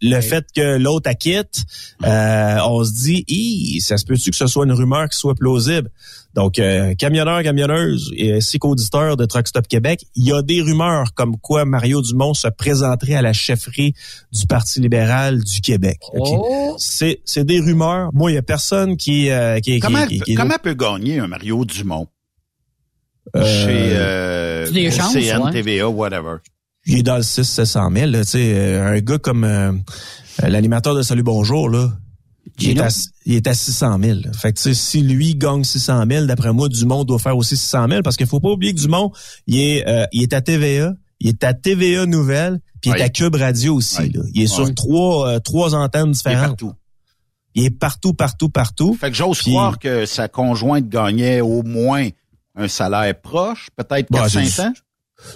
le, 0.00 0.20
fait 0.20 0.44
que 0.54 0.78
l'autre 0.78 1.08
acquitte, 1.08 1.64
euh, 2.04 2.58
on 2.66 2.82
se 2.84 2.92
dit, 2.92 3.24
Hi, 3.28 3.80
ça 3.80 3.96
se 3.96 4.04
peut-tu 4.04 4.30
que 4.30 4.36
ce 4.36 4.48
soit 4.48 4.64
une 4.64 4.72
rumeur 4.72 5.08
qui 5.08 5.16
soit 5.16 5.34
plausible? 5.34 5.90
Donc, 6.34 6.58
euh, 6.58 6.94
camionneurs, 6.94 7.42
camionneuses 7.42 8.10
et 8.16 8.32
ainsi 8.32 8.58
qu'auditeurs 8.58 9.16
de 9.16 9.26
Truck 9.26 9.46
Stop 9.46 9.68
Québec, 9.68 10.06
il 10.14 10.24
y 10.24 10.32
a 10.32 10.40
des 10.42 10.62
rumeurs 10.62 11.12
comme 11.14 11.36
quoi 11.38 11.64
Mario 11.64 12.00
Dumont 12.00 12.31
se 12.34 12.48
présenterait 12.48 13.14
à 13.14 13.22
la 13.22 13.32
chefferie 13.32 13.94
du 14.32 14.46
Parti 14.46 14.80
libéral 14.80 15.42
du 15.42 15.60
Québec. 15.60 15.98
Oh. 16.14 16.74
C'est, 16.78 17.20
c'est 17.24 17.44
des 17.44 17.60
rumeurs. 17.60 18.10
Moi, 18.12 18.30
il 18.32 18.34
y 18.34 18.38
a 18.38 18.42
personne 18.42 18.96
qui, 18.96 19.30
euh, 19.30 19.60
qui, 19.60 19.78
Comment, 19.80 20.06
qui- 20.06 20.20
qui- 20.20 20.34
comment 20.34 20.56
peut 20.62 20.74
gagner 20.74 21.18
un 21.18 21.26
Mario 21.28 21.64
Dumont? 21.64 22.06
Euh, 23.36 23.44
chez 23.44 23.96
euh, 23.96 24.90
chances, 24.90 25.12
CN, 25.12 25.42
ouais. 25.44 25.52
TVA, 25.52 25.88
whatever? 25.88 26.36
il 26.86 26.98
est 26.98 27.02
dans 27.02 27.16
le 27.16 27.22
6 27.22 27.44
700 27.44 27.90
000. 27.94 28.10
Là, 28.10 28.24
tu 28.24 28.30
sais, 28.32 28.52
euh, 28.54 28.84
un 28.96 28.98
gars 29.00 29.18
comme 29.18 29.44
euh, 29.44 29.72
l'animateur 30.42 30.94
de 30.96 31.02
Salut 31.02 31.22
Bonjour, 31.22 31.68
là, 31.70 31.92
il 32.60 32.70
est, 32.76 32.80
à, 32.80 32.88
il 33.24 33.34
est 33.36 33.46
à 33.46 33.54
600 33.54 33.98
000. 34.02 34.18
Fait 34.36 34.52
que, 34.52 34.74
si 34.74 35.00
lui 35.00 35.36
gagne 35.36 35.62
600 35.62 36.04
000, 36.10 36.26
d'après 36.26 36.52
moi, 36.52 36.68
Dumont 36.68 37.04
doit 37.04 37.20
faire 37.20 37.36
aussi 37.36 37.56
600 37.56 37.86
000 37.88 38.02
parce 38.02 38.16
qu'il 38.16 38.26
faut 38.26 38.40
pas 38.40 38.50
oublier 38.50 38.74
que 38.74 38.80
Dumont, 38.80 39.12
il 39.46 39.60
est, 39.60 39.88
euh, 39.88 40.04
il 40.12 40.24
est 40.24 40.32
à 40.32 40.40
TVA, 40.40 40.92
il 41.24 41.28
est 41.30 41.44
à 41.44 41.54
TVA 41.54 42.06
Nouvelle, 42.06 42.60
puis 42.80 42.90
il 42.90 42.96
est 43.00 43.02
à 43.02 43.08
Cube 43.08 43.34
Radio 43.36 43.76
aussi. 43.76 44.10
Là. 44.10 44.22
Il 44.34 44.42
est 44.42 44.46
sur 44.46 44.72
trois, 44.74 45.28
euh, 45.30 45.38
trois 45.38 45.74
antennes 45.74 46.06
Il 46.06 46.10
est 46.10 46.12
différentes. 46.12 46.46
partout. 46.48 46.72
Il 47.54 47.64
est 47.64 47.70
partout, 47.70 48.14
partout, 48.14 48.48
partout. 48.48 48.96
Fait 49.00 49.10
que 49.10 49.16
j'ose 49.16 49.38
Puis- 49.38 49.52
croire 49.52 49.78
que 49.78 50.04
sa 50.06 50.26
conjointe 50.28 50.88
gagnait 50.88 51.40
au 51.40 51.62
moins 51.62 52.08
un 52.56 52.68
salaire 52.68 53.14
proche, 53.20 53.68
peut-être 53.76 54.08
Bah, 54.10 54.22
400 54.28 54.40
c'est 54.44 54.68
du- 54.70 54.76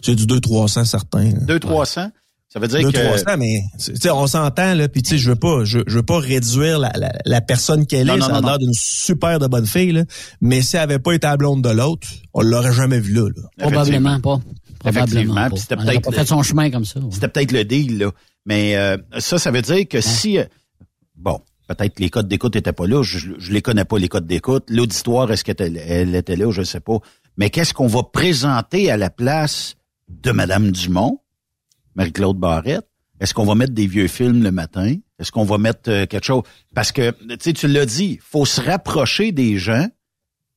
C'est 0.03 0.15
du 0.17 0.27
200-300 0.27 0.85
certain. 0.85 1.25
là. 1.25 1.41
200-300. 1.47 2.11
Ça 2.49 2.61
veut 2.61 2.69
dire 2.69 2.81
Deux, 2.81 2.91
que... 2.93 3.05
300, 3.05 3.37
mais 3.39 3.61
tu 3.79 3.95
sais, 3.97 4.11
on 4.11 4.27
s'entend 4.27 4.75
là, 4.75 4.89
puis 4.89 5.03
tu 5.03 5.11
sais, 5.11 5.19
je 5.19 5.31
veux 5.31 5.37
pas, 5.37 5.65
je, 5.65 5.81
je 5.87 5.97
veux 5.97 6.03
pas 6.03 6.19
réduire 6.19 6.79
la, 6.79 6.91
la, 6.97 7.13
la 7.27 7.41
personne 7.43 7.87
qu'elle 7.87 8.09
est, 8.09 8.17
non, 8.17 8.25
ça 8.27 8.37
a 8.37 8.41
non, 8.41 8.49
l'air 8.49 8.59
non. 8.59 8.65
d'une 8.67 8.73
super 8.73 9.39
de 9.39 9.47
bonne 9.47 9.67
fille 9.67 9.93
là, 9.93 10.05
mais 10.41 10.63
si 10.63 10.77
elle 10.77 10.83
avait 10.83 10.99
pas 10.99 11.13
été 11.13 11.27
la 11.27 11.37
blonde 11.37 11.63
de 11.63 11.69
l'autre, 11.71 12.09
on 12.33 12.43
l'aurait 12.43 12.73
jamais 12.73 12.99
vu 12.99 13.13
là. 13.13 13.29
là. 13.37 13.43
Probablement 13.59 14.21
pas. 14.21 14.41
Effectivement. 14.91 15.49
Puis 15.51 15.59
c'était 15.61 15.77
peut-être 15.77 16.13
fait 16.15 16.27
son 16.27 16.43
chemin 16.43 16.71
comme 16.71 16.85
ça. 16.85 17.01
ouais. 17.01 17.09
C'était 17.11 17.29
peut-être 17.29 17.53
le 17.53 17.65
deal, 17.65 17.99
là. 17.99 18.11
Mais 18.45 18.77
euh, 18.77 18.97
ça, 19.19 19.39
ça 19.39 19.51
veut 19.51 19.63
dire 19.63 19.87
que 19.89 20.01
si... 20.01 20.39
euh, 20.39 20.45
Bon, 21.17 21.41
peut-être 21.67 21.99
les 21.99 22.11
codes 22.11 22.29
d'écoute 22.29 22.55
n'étaient 22.55 22.73
pas 22.73 22.87
là. 22.87 23.03
Je, 23.03 23.19
je 23.39 23.53
les 23.53 23.63
connais 23.63 23.85
pas, 23.85 23.99
les 23.99 24.09
codes 24.09 24.27
d'écoute. 24.27 24.65
L'auditoire, 24.69 25.31
est-ce 25.33 25.45
qu'elle 25.45 25.77
elle 25.79 26.15
était 26.15 26.37
là? 26.37 26.51
Je 26.51 26.63
sais 26.63 26.81
pas. 26.81 26.99
Mais 27.39 27.51
qu'est-ce 27.51 27.73
qu'on 27.75 27.87
va 27.87 28.03
présenter 28.03 28.91
à 28.91 28.97
la 28.97 29.11
place 29.11 29.75
de 30.09 30.31
Madame 30.31 30.71
Dumont, 30.71 31.21
Marie-Claude 31.95 32.39
Barrette? 32.39 32.87
Est-ce 33.19 33.33
qu'on 33.33 33.47
va 33.47 33.55
mettre 33.55 33.73
des 33.73 33.87
vieux 33.87 34.09
films 34.09 34.43
le 34.43 34.51
matin? 34.53 34.95
Est-ce 35.19 35.33
qu'on 35.33 35.45
va 35.45 35.57
mettre 35.57 35.91
euh, 35.91 36.05
quelque 36.07 36.27
chose? 36.27 36.43
Parce 36.75 36.93
que, 36.93 37.11
tu 37.13 37.37
sais, 37.41 37.53
tu 37.55 37.67
l'as 37.67 37.87
dit, 37.87 38.19
faut 38.23 38.45
se 38.45 38.61
rapprocher 38.61 39.33
des 39.33 39.57
gens. 39.57 39.89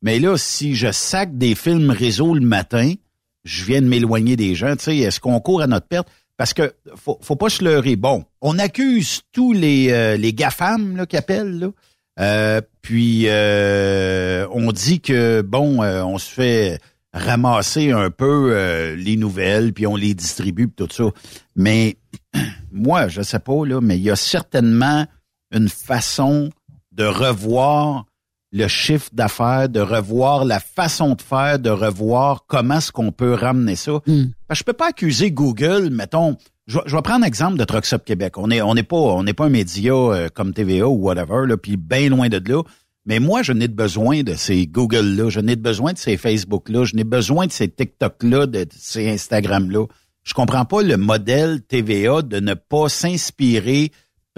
Mais 0.02 0.20
là, 0.20 0.38
si 0.38 0.76
je 0.76 0.92
sac 0.92 1.38
des 1.38 1.56
films 1.56 1.89
réseau 1.89 2.34
le 2.34 2.42
matin, 2.42 2.94
je 3.43 3.65
viens 3.65 3.82
de 3.82 3.88
m'éloigner 3.88 4.36
des 4.36 4.56
gens. 4.56 4.75
Tu 4.75 4.86
sais, 4.86 4.97
est-ce 4.97 5.19
qu'on 5.19 5.39
court 5.39 5.62
à 5.62 5.67
notre 5.67 5.88
perte? 5.88 6.08
Parce 6.38 6.54
que 6.54 6.73
faut, 6.95 7.19
faut 7.21 7.36
pas 7.36 7.49
se 7.49 7.63
leurrer. 7.63 7.95
Bon, 7.95 8.23
on 8.41 8.60
accuse 8.60 9.21
tous 9.34 9.52
les 9.52 9.91
euh, 9.91 10.15
les 10.15 10.34
GAFAM 10.34 11.06
qui 11.08 11.17
appellent. 11.17 11.71
Euh, 12.19 12.62
puis 12.82 13.23
euh, 13.28 14.47
on 14.52 14.71
dit 14.71 15.02
que 15.02 15.41
bon, 15.41 15.84
on 15.84 16.17
se 16.17 16.30
fait 16.32 16.80
ramasser 17.13 17.91
un 17.91 18.10
peu 18.10 18.93
les 18.95 19.17
nouvelles, 19.17 19.73
puis 19.73 19.86
on 19.86 19.95
les 19.95 20.13
distribue, 20.13 20.67
puis 20.67 20.86
tout 20.86 20.93
ça. 20.93 21.10
Mais 21.56 21.97
moi, 22.71 23.10
je 23.10 23.21
sais 23.21 23.39
pas 23.39 23.65
là, 23.65 23.82
mais 23.82 23.97
il 23.97 24.04
y 24.04 24.12
a 24.12 24.15
certainement 24.15 25.06
une 25.52 25.69
façon 25.69 26.52
de 26.93 27.06
revoir 27.06 28.06
le 28.51 28.67
chiffre 28.67 29.09
d'affaires, 29.13 29.69
de 29.69 29.79
revoir 29.79 30.43
la 30.45 30.59
façon 30.59 31.13
de 31.13 31.21
faire, 31.21 31.59
de 31.59 31.69
revoir 31.69 32.45
comment 32.47 32.77
est-ce 32.77 32.91
qu'on 32.91 33.12
peut 33.12 33.33
ramener 33.33 33.75
ça. 33.75 33.99
Hmm. 34.07 34.25
Parce 34.47 34.59
que 34.59 34.62
je 34.62 34.63
peux 34.63 34.73
pas 34.73 34.88
accuser 34.89 35.31
Google, 35.31 35.89
mettons, 35.91 36.35
je, 36.65 36.77
vais- 36.77 36.83
je 36.88 36.95
vais 36.95 37.01
prendre 37.03 37.23
l'exemple 37.25 37.57
de 37.57 37.63
Trucks 37.63 37.93
Up 37.93 38.03
Québec. 38.05 38.38
On 38.38 38.49
est 38.49 38.62
on 38.62 38.73
n'est 38.73 38.83
pas 38.83 38.95
on 38.97 39.23
n'est 39.23 39.33
pas 39.33 39.45
un 39.45 39.49
média 39.49 39.93
euh, 39.93 40.29
comme 40.33 40.53
TVA 40.53 40.88
ou 40.88 40.95
whatever 41.03 41.45
là, 41.47 41.57
puis 41.57 41.77
bien 41.77 42.09
loin 42.09 42.27
de 42.29 42.41
là. 42.49 42.63
Mais 43.05 43.19
moi, 43.19 43.41
je 43.43 43.53
n'ai 43.53 43.67
de 43.67 43.73
besoin 43.73 44.21
de 44.23 44.35
ces 44.35 44.67
Google 44.67 45.15
là, 45.15 45.29
je 45.29 45.39
n'ai 45.39 45.55
de 45.55 45.62
besoin 45.62 45.93
de 45.93 45.97
ces 45.97 46.17
Facebook 46.17 46.69
là, 46.69 46.83
je 46.85 46.95
n'ai 46.95 47.03
besoin 47.03 47.47
de 47.47 47.51
ces 47.51 47.67
TikTok 47.67 48.21
là, 48.23 48.45
de 48.45 48.67
ces 48.75 49.09
Instagram 49.09 49.69
là. 49.71 49.85
Je 50.23 50.33
comprends 50.33 50.65
pas 50.65 50.81
le 50.83 50.97
modèle 50.97 51.62
TVA 51.62 52.21
de 52.21 52.39
ne 52.39 52.53
pas 52.55 52.88
s'inspirer 52.89 53.91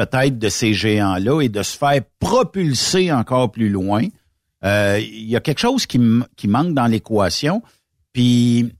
peut-être 0.05 0.39
de 0.39 0.49
ces 0.49 0.73
géants-là 0.73 1.41
et 1.41 1.49
de 1.49 1.63
se 1.63 1.77
faire 1.77 2.01
propulser 2.19 3.11
encore 3.11 3.51
plus 3.51 3.69
loin. 3.69 4.03
Euh, 4.63 4.99
Il 5.01 5.29
y 5.29 5.35
a 5.35 5.39
quelque 5.39 5.59
chose 5.59 5.85
qui, 5.85 5.99
qui 6.35 6.47
manque 6.47 6.73
dans 6.73 6.87
l'équation. 6.87 7.61
Puis 8.13 8.71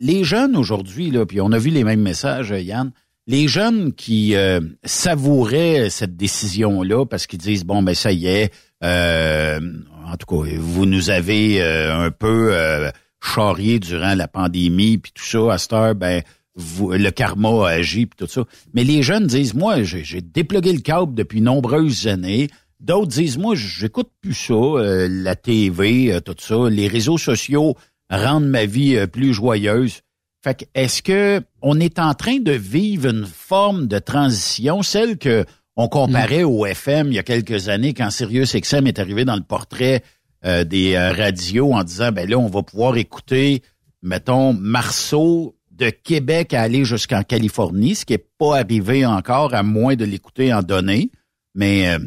les 0.00 0.24
jeunes 0.24 0.56
aujourd'hui, 0.56 1.12
puis 1.26 1.40
on 1.40 1.52
a 1.52 1.58
vu 1.58 1.70
les 1.70 1.84
mêmes 1.84 2.02
messages, 2.02 2.52
euh, 2.52 2.60
Yann, 2.60 2.90
les 3.26 3.48
jeunes 3.48 3.92
qui 3.94 4.34
euh, 4.34 4.60
savouraient 4.84 5.88
cette 5.88 6.16
décision-là 6.16 7.06
parce 7.06 7.26
qu'ils 7.26 7.38
disent 7.38 7.64
bon 7.64 7.82
ben 7.82 7.94
ça 7.94 8.12
y 8.12 8.26
est, 8.26 8.52
euh, 8.82 9.60
en 10.06 10.16
tout 10.16 10.26
cas 10.26 10.50
vous 10.58 10.84
nous 10.84 11.08
avez 11.08 11.62
euh, 11.62 12.06
un 12.06 12.10
peu 12.10 12.50
euh, 12.52 12.90
charrié 13.22 13.78
durant 13.78 14.14
la 14.14 14.28
pandémie 14.28 14.98
puis 14.98 15.12
tout 15.14 15.24
ça 15.24 15.54
à 15.54 15.58
cette 15.58 15.72
heure 15.72 15.94
ben 15.94 16.22
le 16.56 17.10
karma 17.10 17.66
a 17.66 17.70
agi 17.70 18.06
puis 18.06 18.16
tout 18.16 18.30
ça. 18.30 18.44
Mais 18.74 18.84
les 18.84 19.02
jeunes 19.02 19.26
disent 19.26 19.54
moi 19.54 19.82
j'ai 19.82 20.20
déplugué 20.20 20.72
le 20.72 20.80
câble 20.80 21.14
depuis 21.14 21.40
nombreuses 21.40 22.06
années. 22.06 22.48
D'autres 22.80 23.08
disent 23.08 23.38
moi 23.38 23.54
j'écoute 23.54 24.10
plus 24.20 24.34
ça, 24.34 24.54
euh, 24.54 25.08
la 25.10 25.36
TV, 25.36 26.12
euh, 26.12 26.20
tout 26.20 26.36
ça, 26.38 26.68
les 26.68 26.88
réseaux 26.88 27.18
sociaux 27.18 27.76
rendent 28.10 28.48
ma 28.48 28.66
vie 28.66 28.96
euh, 28.96 29.06
plus 29.06 29.32
joyeuse. 29.32 30.00
Fait 30.42 30.54
que 30.54 30.64
est-ce 30.74 31.02
que 31.02 31.40
on 31.62 31.80
est 31.80 31.98
en 31.98 32.14
train 32.14 32.38
de 32.38 32.52
vivre 32.52 33.08
une 33.08 33.24
forme 33.24 33.86
de 33.86 33.98
transition, 33.98 34.82
celle 34.82 35.16
que 35.16 35.44
on 35.76 35.88
comparait 35.88 36.44
au 36.44 36.66
FM 36.66 37.08
il 37.08 37.14
y 37.14 37.18
a 37.18 37.24
quelques 37.24 37.68
années 37.68 37.94
quand 37.94 38.10
Sirius 38.10 38.54
XM 38.54 38.86
est 38.86 38.98
arrivé 38.98 39.24
dans 39.24 39.34
le 39.34 39.42
portrait 39.42 40.04
des 40.44 40.96
radios 40.98 41.72
en 41.72 41.82
disant 41.82 42.12
ben 42.12 42.28
là 42.28 42.38
on 42.38 42.48
va 42.48 42.62
pouvoir 42.62 42.96
écouter 42.98 43.62
mettons 44.02 44.52
Marceau 44.52 45.56
de 45.76 45.90
Québec 45.90 46.54
à 46.54 46.62
aller 46.62 46.84
jusqu'en 46.84 47.22
Californie, 47.22 47.94
ce 47.94 48.04
qui 48.04 48.14
est 48.14 48.28
pas 48.38 48.58
arrivé 48.58 49.04
encore 49.04 49.54
à 49.54 49.62
moins 49.62 49.96
de 49.96 50.04
l'écouter 50.04 50.52
en 50.52 50.62
données, 50.62 51.10
mais 51.54 51.88
euh, 51.88 51.98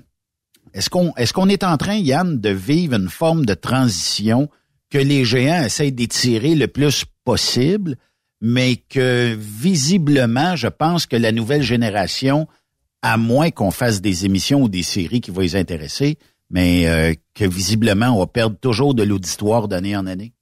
est-ce 0.74 0.90
qu'on 0.90 1.14
est-ce 1.16 1.34
qu'on 1.34 1.50
est 1.50 1.64
en 1.64 1.78
train 1.78 1.96
Yann 1.96 2.40
de 2.40 2.50
vivre 2.50 2.96
une 2.96 3.10
forme 3.10 3.46
de 3.46 3.54
transition 3.54 4.50
que 4.90 4.98
les 4.98 5.26
géants 5.26 5.64
essayent 5.64 5.92
d'étirer 5.92 6.56
le 6.56 6.68
plus 6.68 7.04
possible 7.26 7.98
mais 8.42 8.76
que 8.76 9.36
visiblement, 9.40 10.56
je 10.56 10.68
pense 10.68 11.06
que 11.06 11.16
la 11.16 11.32
nouvelle 11.32 11.64
génération, 11.64 12.48
à 13.02 13.18
moins 13.18 13.50
qu'on 13.50 13.72
fasse 13.72 14.02
des 14.02 14.26
émissions 14.26 14.64
ou 14.64 14.70
des 14.70 14.84
séries 14.84 15.22
qui 15.22 15.32
vont 15.32 15.42
les 15.42 15.56
intéresser, 15.56 16.18
mais 16.50 16.88
euh, 16.88 17.14
que 17.34 17.46
visiblement, 17.46 18.08
on 18.08 18.20
va 18.20 18.28
perdre 18.28 18.58
toujours 18.60 18.94
de 18.94 19.04
l'auditoire 19.04 19.68
d'année 19.68 19.96
en 19.98 20.06
année? 20.08 20.34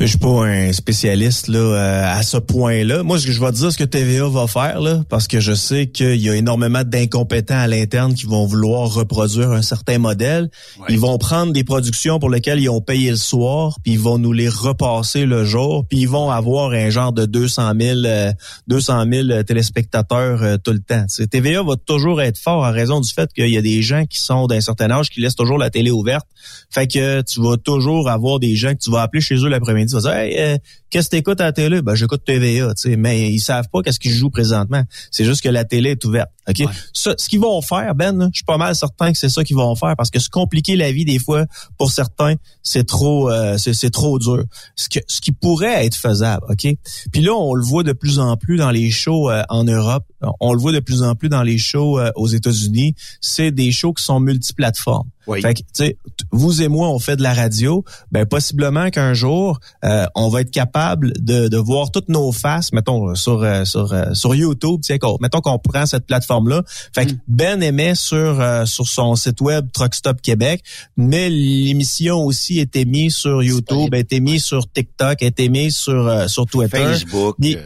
Je 0.00 0.06
suis 0.06 0.16
pas 0.16 0.46
un 0.46 0.72
spécialiste 0.72 1.48
là 1.48 1.58
euh, 1.58 2.18
à 2.18 2.22
ce 2.22 2.38
point-là. 2.38 3.02
Moi, 3.02 3.18
ce 3.18 3.26
que 3.26 3.32
je 3.32 3.40
vais 3.40 3.52
te 3.52 3.56
dire, 3.56 3.70
ce 3.70 3.76
que 3.76 3.84
TVA 3.84 4.26
va 4.30 4.46
faire 4.46 4.80
là, 4.80 5.02
parce 5.10 5.28
que 5.28 5.40
je 5.40 5.52
sais 5.52 5.88
qu'il 5.88 6.16
y 6.16 6.30
a 6.30 6.36
énormément 6.36 6.84
d'incompétents 6.84 7.58
à 7.58 7.66
l'interne 7.66 8.14
qui 8.14 8.24
vont 8.24 8.46
vouloir 8.46 8.90
reproduire 8.94 9.50
un 9.50 9.60
certain 9.60 9.98
modèle. 9.98 10.50
Ils 10.88 10.98
vont 10.98 11.18
prendre 11.18 11.52
des 11.52 11.64
productions 11.64 12.18
pour 12.18 12.30
lesquelles 12.30 12.60
ils 12.60 12.70
ont 12.70 12.80
payé 12.80 13.10
le 13.10 13.18
soir, 13.18 13.78
puis 13.84 13.92
ils 13.92 14.00
vont 14.00 14.16
nous 14.16 14.32
les 14.32 14.48
repasser 14.48 15.26
le 15.26 15.44
jour, 15.44 15.84
puis 15.86 15.98
ils 15.98 16.08
vont 16.08 16.30
avoir 16.30 16.70
un 16.70 16.88
genre 16.88 17.12
de 17.12 17.26
200 17.26 17.72
000, 17.78 17.98
euh, 18.06 18.32
200 18.68 19.04
000 19.12 19.42
téléspectateurs 19.42 20.42
euh, 20.42 20.56
tout 20.56 20.72
le 20.72 20.80
temps. 20.80 21.04
TVA 21.30 21.62
va 21.62 21.76
toujours 21.76 22.22
être 22.22 22.38
fort 22.38 22.64
en 22.64 22.72
raison 22.72 23.00
du 23.00 23.12
fait 23.12 23.30
qu'il 23.34 23.50
y 23.50 23.58
a 23.58 23.62
des 23.62 23.82
gens 23.82 24.06
qui 24.06 24.18
sont 24.18 24.46
d'un 24.46 24.62
certain 24.62 24.90
âge 24.90 25.10
qui 25.10 25.20
laissent 25.20 25.36
toujours 25.36 25.58
la 25.58 25.68
télé 25.68 25.90
ouverte. 25.90 26.26
Fait 26.70 26.86
que 26.86 27.20
tu 27.20 27.42
vas 27.42 27.58
toujours 27.58 28.08
avoir 28.08 28.38
des 28.38 28.56
gens 28.56 28.72
que 28.72 28.80
tu 28.80 28.90
vas 28.90 29.02
appeler 29.02 29.20
chez 29.20 29.34
eux 29.34 29.48
l'après-midi, 29.48 29.89
tu 29.90 29.96
vas 29.96 30.00
dire 30.02 30.12
hey, 30.12 30.38
euh, 30.38 30.58
qu'est-ce 30.90 31.08
que 31.08 31.16
t'écoutes 31.16 31.40
à 31.40 31.44
la 31.44 31.52
télé? 31.52 31.82
Ben 31.82 31.94
j'écoute 31.94 32.22
TVA, 32.24 32.74
tu 32.74 32.90
sais, 32.90 32.96
mais 32.96 33.30
ils 33.30 33.40
savent 33.40 33.68
pas 33.72 33.82
qu'est-ce 33.82 34.00
qu'ils 34.00 34.12
jouent 34.12 34.30
présentement. 34.30 34.82
C'est 35.10 35.24
juste 35.24 35.42
que 35.42 35.48
la 35.48 35.64
télé 35.64 35.90
est 35.90 36.04
ouverte. 36.04 36.30
OK? 36.48 36.68
Ça, 36.92 37.14
ce 37.16 37.28
qu'ils 37.28 37.40
vont 37.40 37.60
faire, 37.62 37.94
Ben, 37.94 38.28
je 38.32 38.38
suis 38.38 38.44
pas 38.44 38.56
mal 38.56 38.74
certain 38.74 39.12
que 39.12 39.18
c'est 39.18 39.28
ça 39.28 39.44
qu'ils 39.44 39.56
vont 39.56 39.74
faire 39.76 39.94
parce 39.96 40.10
que 40.10 40.18
se 40.18 40.28
compliquer 40.28 40.76
la 40.76 40.90
vie 40.92 41.04
des 41.04 41.18
fois, 41.18 41.46
pour 41.78 41.92
certains, 41.92 42.34
c'est 42.62 42.86
trop 42.86 43.30
euh, 43.30 43.56
c'est, 43.58 43.74
c'est 43.74 43.90
trop 43.90 44.18
dur. 44.18 44.44
Ce, 44.76 44.88
que, 44.88 44.98
ce 45.06 45.20
qui 45.20 45.32
pourrait 45.32 45.86
être 45.86 45.96
faisable, 45.96 46.44
OK? 46.48 46.66
Puis 47.12 47.22
là, 47.22 47.32
on 47.34 47.54
le 47.54 47.62
voit 47.62 47.82
de 47.82 47.92
plus 47.92 48.18
en 48.18 48.36
plus 48.36 48.56
dans 48.56 48.70
les 48.70 48.90
shows 48.90 49.30
euh, 49.30 49.42
en 49.48 49.64
Europe, 49.64 50.04
on 50.40 50.52
le 50.52 50.58
voit 50.58 50.72
de 50.72 50.80
plus 50.80 51.02
en 51.02 51.14
plus 51.14 51.28
dans 51.28 51.42
les 51.42 51.58
shows 51.58 51.98
euh, 51.98 52.10
aux 52.16 52.26
États-Unis, 52.26 52.94
c'est 53.20 53.50
des 53.50 53.72
shows 53.72 53.92
qui 53.92 54.04
sont 54.04 54.20
multiplateformes. 54.20 55.08
Oui. 55.26 55.40
Fait 55.42 55.54
que, 55.54 55.60
tu 55.60 55.66
sais, 55.72 55.96
vous 56.32 56.62
et 56.62 56.68
moi, 56.68 56.88
on 56.88 56.98
fait 56.98 57.16
de 57.16 57.22
la 57.22 57.34
radio. 57.34 57.84
Ben, 58.12 58.26
possiblement 58.26 58.90
qu'un 58.90 59.14
jour, 59.14 59.58
euh, 59.84 60.06
on 60.14 60.28
va 60.28 60.42
être 60.42 60.50
capable 60.50 61.12
de, 61.20 61.48
de 61.48 61.56
voir 61.56 61.90
toutes 61.90 62.08
nos 62.08 62.32
faces, 62.32 62.72
mettons, 62.72 63.14
sur, 63.14 63.42
euh, 63.42 63.64
sur, 63.64 63.92
euh, 63.92 64.14
sur 64.14 64.34
YouTube. 64.34 64.80
Tiens, 64.82 64.98
mettons 65.20 65.40
qu'on 65.40 65.58
prend 65.58 65.86
cette 65.86 66.06
plateforme-là. 66.06 66.62
Fait 66.94 67.06
que 67.06 67.12
Ben 67.28 67.62
émet 67.62 67.94
sur, 67.94 68.40
euh, 68.40 68.64
sur 68.66 68.86
son 68.86 69.14
site 69.16 69.40
web 69.40 69.68
Truck 69.72 69.94
Stop 69.94 70.20
Québec, 70.20 70.62
mais 70.96 71.30
l'émission 71.30 72.24
aussi 72.24 72.58
est 72.58 72.76
émise 72.76 73.14
sur 73.16 73.42
YouTube, 73.42 73.94
est 73.94 74.12
émise 74.12 74.44
sur 74.44 74.70
TikTok, 74.70 75.22
est 75.22 75.40
émise 75.40 75.76
sur, 75.76 76.06
euh, 76.06 76.28
sur 76.28 76.46
Twitter. 76.46 76.78
Facebook, 76.78 77.36
euh, 77.44 77.56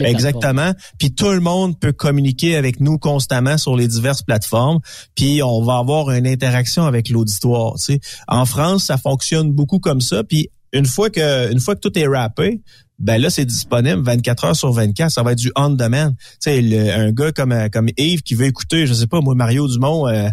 Exactement. 0.00 0.72
Puis 0.98 1.12
tout 1.12 1.30
le 1.30 1.40
monde 1.40 1.78
peut 1.78 1.92
communiquer 1.92 2.56
avec 2.56 2.80
nous 2.80 2.98
constamment 2.98 3.58
sur 3.58 3.76
les 3.76 3.88
diverses 3.88 4.22
plateformes. 4.22 4.80
Puis 5.14 5.42
on 5.42 5.62
va 5.62 5.78
avoir 5.78 6.10
une 6.10 6.26
interaction 6.26 6.84
avec 6.84 7.08
l'auditoire. 7.10 7.74
tu 7.76 7.94
sais. 7.94 8.00
En 8.26 8.44
France, 8.44 8.84
ça 8.84 8.98
fonctionne 8.98 9.52
beaucoup 9.52 9.78
comme 9.78 10.00
ça. 10.00 10.24
Puis 10.24 10.50
une 10.72 10.86
fois 10.86 11.10
que 11.10 11.50
une 11.52 11.60
fois 11.60 11.74
que 11.74 11.80
tout 11.80 11.98
est 11.98 12.06
rappé, 12.06 12.60
ben 12.98 13.20
là 13.20 13.30
c'est 13.30 13.44
disponible 13.44 14.02
24 14.02 14.44
heures 14.44 14.56
sur 14.56 14.72
24. 14.72 15.10
Ça 15.10 15.22
va 15.22 15.32
être 15.32 15.38
du 15.38 15.52
on 15.56 15.70
demand. 15.70 16.10
Tu 16.42 16.50
sais, 16.50 16.90
un 16.92 17.12
gars 17.12 17.32
comme 17.32 17.54
comme 17.72 17.88
Yves 17.96 18.22
qui 18.22 18.34
veut 18.34 18.46
écouter, 18.46 18.86
je 18.86 18.92
sais 18.92 19.06
pas 19.06 19.20
moi 19.20 19.34
Mario 19.34 19.68
Dumont. 19.68 20.08
euh, 20.08 20.28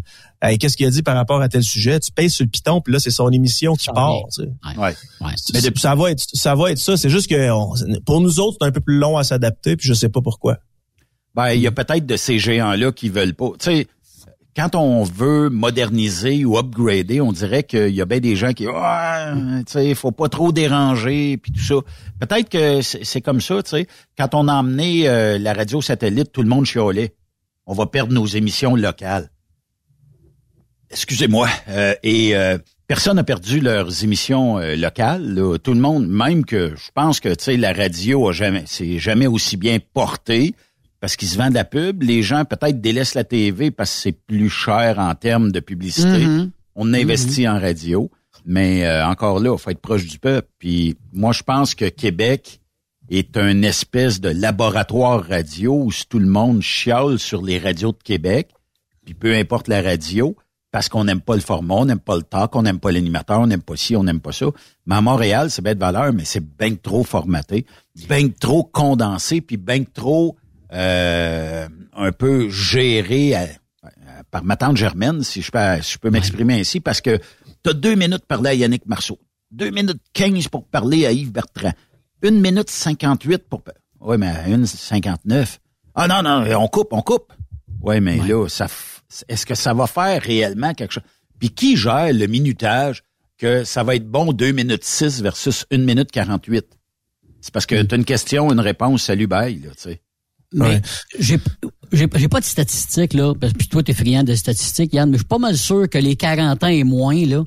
Hey, 0.47 0.57
qu'est-ce 0.57 0.77
qu'il 0.77 0.85
a 0.85 0.89
dit 0.91 1.01
par 1.01 1.15
rapport 1.15 1.41
à 1.41 1.49
tel 1.49 1.63
sujet? 1.63 1.99
Tu 1.99 2.11
payes 2.11 2.29
sur 2.29 2.45
le 2.45 2.49
piton, 2.49 2.79
puis 2.81 2.93
là, 2.93 2.99
c'est 2.99 3.09
son 3.09 3.29
émission 3.31 3.73
qui 3.75 3.87
part. 3.93 4.11
tu 4.33 4.43
sais. 4.43 4.49
Ouais. 5.21 5.31
Mais 5.53 5.61
depuis, 5.61 5.81
ça 5.81 5.95
va 5.95 6.11
être 6.11 6.23
ça 6.33 6.53
va 6.55 6.71
être 6.71 6.77
ça. 6.77 6.97
C'est 6.97 7.09
juste 7.09 7.29
que 7.29 7.51
on- 7.51 7.73
pour 8.05 8.21
nous 8.21 8.39
autres, 8.39 8.57
c'est 8.61 8.67
un 8.67 8.71
peu 8.71 8.81
plus 8.81 8.97
long 8.97 9.17
à 9.17 9.23
s'adapter, 9.23 9.75
puis 9.75 9.87
je 9.87 9.93
sais 9.93 10.09
pas 10.09 10.21
pourquoi. 10.21 10.57
Ben, 11.33 11.51
il 11.53 11.61
y 11.61 11.67
a 11.67 11.71
peut-être 11.71 12.05
de 12.05 12.15
ces 12.15 12.37
géants-là 12.39 12.91
qui 12.91 13.09
veulent 13.09 13.33
pas. 13.33 13.49
Tu 13.59 13.65
sais, 13.65 13.87
quand 14.55 14.75
on 14.75 15.03
veut 15.03 15.49
moderniser 15.49 16.45
ou 16.45 16.57
upgrader, 16.57 17.19
on 17.19 17.33
dirait 17.33 17.63
qu'il 17.63 17.89
y 17.93 18.01
a 18.01 18.05
bien 18.05 18.19
des 18.19 18.35
gens 18.37 18.53
qui, 18.53 18.67
ah, 18.73 19.33
tu 19.35 19.63
sais, 19.67 19.93
faut 19.95 20.11
pas 20.13 20.29
trop 20.29 20.51
déranger, 20.53 21.37
puis 21.37 21.51
tout 21.51 21.59
ça. 21.61 21.75
Peut-être 22.19 22.47
que 22.49 22.81
c'est 22.81 23.19
comme 23.21 23.41
ça, 23.41 23.61
tu 23.63 23.71
sais. 23.71 23.87
Quand 24.17 24.33
on 24.35 24.47
a 24.47 24.53
emmené 24.53 25.09
euh, 25.09 25.37
la 25.39 25.53
radio 25.53 25.81
satellite, 25.81 26.31
tout 26.31 26.41
le 26.43 26.47
monde 26.49 26.65
chiolait. 26.65 27.15
On 27.65 27.73
va 27.73 27.87
perdre 27.87 28.13
nos 28.13 28.27
émissions 28.27 28.75
locales. 28.75 29.29
Excusez-moi. 30.95 31.49
Euh, 31.67 31.93
et 32.03 32.35
euh, 32.37 32.57
personne 32.87 33.17
n'a 33.17 33.23
perdu 33.23 33.59
leurs 33.59 34.03
émissions 34.03 34.59
euh, 34.59 34.75
locales. 34.75 35.35
là. 35.35 35.57
Tout 35.57 35.73
le 35.73 35.81
monde, 35.81 36.07
même 36.07 36.45
que 36.45 36.73
je 36.75 36.89
pense 36.93 37.19
que 37.19 37.29
tu 37.29 37.43
sais, 37.43 37.57
la 37.57 37.73
radio 37.73 38.29
a 38.29 38.31
jamais, 38.31 38.63
c'est 38.65 38.97
jamais 38.97 39.27
aussi 39.27 39.57
bien 39.57 39.79
porté 39.93 40.55
parce 41.01 41.17
qu'ils 41.17 41.27
se 41.27 41.37
vendent 41.37 41.49
de 41.49 41.55
la 41.55 41.65
pub. 41.65 42.01
Les 42.01 42.23
gens 42.23 42.45
peut-être 42.45 42.79
délaissent 42.79 43.13
la 43.13 43.25
TV 43.25 43.71
parce 43.71 43.91
que 43.93 44.01
c'est 44.01 44.25
plus 44.25 44.49
cher 44.49 44.97
en 44.97 45.13
termes 45.15 45.51
de 45.51 45.59
publicité. 45.59 46.25
Mhm. 46.25 46.51
On 46.75 46.93
investit 46.93 47.47
en 47.47 47.59
radio, 47.59 48.09
mais 48.45 48.85
euh, 48.85 49.05
encore 49.05 49.39
là, 49.39 49.53
il 49.53 49.59
faut 49.59 49.69
être 49.69 49.81
proche 49.81 50.05
du 50.05 50.17
peuple. 50.17 50.47
Puis 50.59 50.95
moi, 51.13 51.33
je 51.33 51.43
pense 51.43 51.75
que 51.75 51.85
Québec 51.85 52.61
est 53.09 53.37
un 53.37 53.61
espèce 53.61 54.19
de 54.19 54.29
laboratoire 54.29 55.25
radio 55.27 55.83
où 55.83 55.91
tout 56.09 56.19
le 56.19 56.27
monde 56.27 56.61
chiale 56.61 57.19
sur 57.19 57.41
les 57.41 57.59
radios 57.59 57.91
de 57.91 58.01
Québec, 58.03 58.49
puis 59.03 59.13
peu 59.13 59.35
importe 59.35 59.67
la 59.67 59.81
radio, 59.81 60.35
parce 60.75 60.89
qu'on 60.89 61.05
n'aime 61.05 61.21
pas 61.21 61.35
le 61.35 61.41
format, 61.41 61.75
on 61.75 61.85
n'aime 61.85 62.01
pas 62.01 62.17
le 62.17 62.23
talk, 62.23 62.53
on 62.53 62.63
n'aime 62.63 62.79
pas 62.81 62.91
l'animateur, 62.91 63.39
on 63.39 63.47
n'aime 63.47 63.61
pas 63.61 63.77
ci, 63.77 63.95
on 63.95 64.03
n'aime 64.03 64.19
pas 64.19 64.33
ça. 64.33 64.47
Mais 64.85 64.95
à 64.95 64.99
Montréal, 64.99 65.49
c'est 65.49 65.61
de 65.61 65.79
valeur, 65.79 66.11
mais 66.11 66.25
c'est 66.25 66.43
bien 66.45 66.75
trop 66.75 67.05
formaté, 67.05 67.65
bien 68.09 68.27
trop 68.27 68.65
condensé, 68.65 69.39
puis 69.39 69.55
bien 69.55 69.85
trop 69.85 70.35
euh, 70.73 71.65
un 71.95 72.11
peu 72.11 72.49
géré 72.49 73.35
à- 73.35 73.43
à- 73.83 74.23
par 74.29 74.43
ma 74.43 74.57
tante 74.57 74.75
Germaine, 74.75 75.23
si 75.23 75.41
je 75.41 75.49
peux, 75.49 75.81
si 75.81 75.93
je 75.93 75.97
peux 75.97 76.09
m'exprimer 76.09 76.59
ainsi, 76.59 76.81
parce 76.81 76.99
que 76.99 77.19
tu 77.63 77.69
as 77.69 77.73
deux 77.73 77.95
minutes 77.95 78.25
pour 78.27 78.27
parler 78.27 78.49
à 78.49 78.53
Yannick 78.55 78.85
Marceau, 78.85 79.17
deux 79.51 79.69
minutes 79.69 80.01
quinze 80.11 80.49
pour 80.49 80.65
parler 80.65 81.05
à 81.05 81.13
Yves 81.13 81.31
Bertrand, 81.31 81.71
une 82.21 82.41
minute 82.41 82.69
cinquante-huit 82.69 83.47
pour... 83.49 83.63
Oui, 84.01 84.17
mais 84.17 84.33
une 84.47 84.65
cinquante-neuf. 84.65 85.61
Ah 85.95 86.09
non, 86.09 86.21
non, 86.21 86.43
on 86.61 86.67
coupe, 86.67 86.89
on 86.91 87.01
coupe. 87.01 87.31
Oui, 87.81 88.01
mais 88.01 88.17
là, 88.17 88.49
ça, 88.49 88.67
est-ce 89.27 89.45
que 89.45 89.55
ça 89.55 89.73
va 89.73 89.87
faire 89.87 90.21
réellement 90.21 90.73
quelque 90.73 90.93
chose? 90.93 91.03
Puis 91.39 91.49
qui 91.49 91.77
gère 91.77 92.11
le 92.13 92.27
minutage 92.27 93.03
que 93.37 93.63
ça 93.63 93.83
va 93.83 93.95
être 93.95 94.07
bon 94.09 94.31
2 94.33 94.51
minutes 94.51 94.83
6 94.83 95.21
versus 95.21 95.65
1 95.71 95.77
minute 95.79 96.11
48? 96.11 96.65
C'est 97.41 97.53
parce 97.53 97.65
que 97.65 97.81
tu 97.81 97.93
as 97.93 97.97
une 97.97 98.05
question, 98.05 98.51
une 98.51 98.59
réponse, 98.59 99.03
salut, 99.03 99.27
bye, 99.27 99.59
là, 99.59 99.69
tu 99.75 99.81
sais. 99.89 100.01
Mais 100.53 100.81
j'ai 101.19 101.37
j'ai 101.91 102.07
j'ai 102.15 102.27
pas 102.29 102.39
de 102.39 102.45
statistiques 102.45 103.13
là, 103.13 103.33
parce- 103.35 103.53
puis 103.53 103.67
toi 103.67 103.83
t'es 103.83 103.93
friand 103.93 104.23
de 104.23 104.33
statistiques 104.35 104.93
Yann, 104.93 105.09
mais 105.09 105.17
je 105.17 105.23
suis 105.23 105.27
pas 105.27 105.37
mal 105.39 105.57
sûr 105.57 105.89
que 105.89 105.97
les 105.97 106.15
40 106.15 106.63
ans 106.63 106.67
et 106.67 106.83
moins 106.83 107.25
là, 107.25 107.43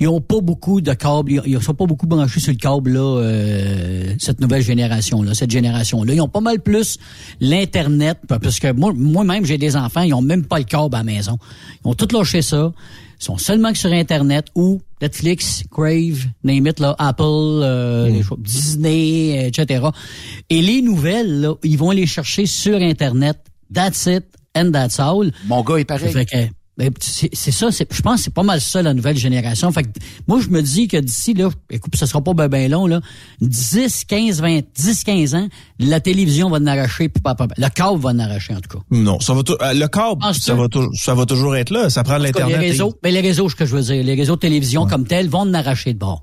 ils 0.00 0.08
ont 0.08 0.20
pas 0.20 0.40
beaucoup 0.40 0.80
de 0.80 0.92
câbles, 0.92 1.42
ils, 1.46 1.62
sont 1.62 1.74
pas 1.74 1.86
beaucoup 1.86 2.06
branchés 2.06 2.40
sur 2.40 2.52
le 2.52 2.58
câble 2.58 2.92
là, 2.92 3.20
euh, 3.20 4.14
cette 4.18 4.40
nouvelle 4.40 4.62
génération 4.62 5.22
là, 5.22 5.34
cette 5.34 5.50
génération 5.50 6.02
là. 6.04 6.14
Ils 6.14 6.20
ont 6.20 6.28
pas 6.28 6.40
mal 6.40 6.60
plus 6.60 6.98
l'internet 7.40 8.18
parce 8.28 8.58
que 8.58 8.72
moi 8.72 8.92
moi-même 8.94 9.44
j'ai 9.44 9.58
des 9.58 9.76
enfants, 9.76 10.02
ils 10.02 10.14
ont 10.14 10.22
même 10.22 10.44
pas 10.44 10.58
le 10.58 10.64
câble 10.64 10.94
à 10.94 10.98
la 10.98 11.04
maison. 11.04 11.38
Ils 11.84 11.88
ont 11.88 11.94
tout 11.94 12.08
lâché 12.12 12.42
ça. 12.42 12.72
Ils 13.20 13.24
sont 13.24 13.38
seulement 13.38 13.72
que 13.72 13.78
sur 13.78 13.92
internet 13.92 14.46
ou 14.54 14.80
Netflix, 15.00 15.62
Crave, 15.70 16.26
name 16.42 16.66
it, 16.66 16.80
là, 16.80 16.94
Apple, 16.98 17.22
euh, 17.22 18.22
choses- 18.22 18.38
Disney, 18.38 19.46
etc. 19.48 19.86
Et 20.50 20.60
les 20.60 20.82
nouvelles, 20.82 21.40
là, 21.40 21.54
ils 21.62 21.78
vont 21.78 21.90
les 21.90 22.06
chercher 22.06 22.46
sur 22.46 22.76
internet. 22.76 23.38
That's 23.72 24.06
it 24.06 24.24
and 24.56 24.72
that's 24.72 24.98
all. 24.98 25.30
Mon 25.46 25.62
gars 25.62 25.76
est 25.76 25.84
pareil. 25.84 26.12
Ben, 26.76 26.90
c'est 27.00 27.52
ça, 27.52 27.70
c'est- 27.70 27.86
je 27.94 28.02
pense 28.02 28.16
que 28.16 28.24
c'est 28.24 28.34
pas 28.34 28.42
mal 28.42 28.60
ça 28.60 28.82
la 28.82 28.94
nouvelle 28.94 29.16
génération. 29.16 29.70
Fait 29.70 29.84
que, 29.84 29.88
moi 30.26 30.40
je 30.40 30.48
me 30.48 30.60
dis 30.60 30.88
que 30.88 30.96
d'ici 30.96 31.32
là, 31.32 31.48
écoute, 31.70 31.94
ça 31.94 32.06
sera 32.06 32.20
pas 32.20 32.34
ben, 32.34 32.48
ben 32.48 32.68
long 32.68 32.88
là, 32.88 33.00
10, 33.40 34.04
15, 34.04 34.40
20, 34.40 34.60
10, 34.74 35.04
15 35.04 35.34
ans, 35.36 35.48
la 35.78 36.00
télévision 36.00 36.50
va 36.50 36.56
en 36.56 36.66
arracher 36.66 37.08
puis 37.08 37.22
pas, 37.22 37.36
pas- 37.36 37.46
le 37.56 37.68
câble 37.68 38.00
va 38.00 38.10
en 38.10 38.18
arracher 38.18 38.54
en 38.54 38.60
tout 38.60 38.76
cas. 38.78 38.84
Non, 38.90 39.20
ça 39.20 39.34
va 39.34 39.42
euh, 39.48 39.72
le 39.72 39.86
câble, 39.86 40.20
ça 40.34 40.54
va, 40.54 40.66
ça 40.94 41.14
va 41.14 41.26
toujours 41.26 41.54
être 41.54 41.70
là. 41.70 41.90
Ça 41.90 42.02
prend 42.02 42.18
l'internet. 42.18 42.58
les 42.60 42.66
réseaux, 42.70 42.92
mais 43.04 43.12
les 43.12 43.20
réseaux, 43.20 43.48
ce 43.48 43.54
que 43.54 43.66
je 43.66 43.76
veux 43.76 43.82
dire, 43.82 44.02
les 44.02 44.14
réseaux 44.14 44.34
de 44.34 44.40
télévision 44.40 44.84
comme 44.86 45.06
tels 45.06 45.28
vont 45.28 45.40
en 45.42 45.54
arracher 45.54 45.92
de 45.92 45.98
bord. 45.98 46.22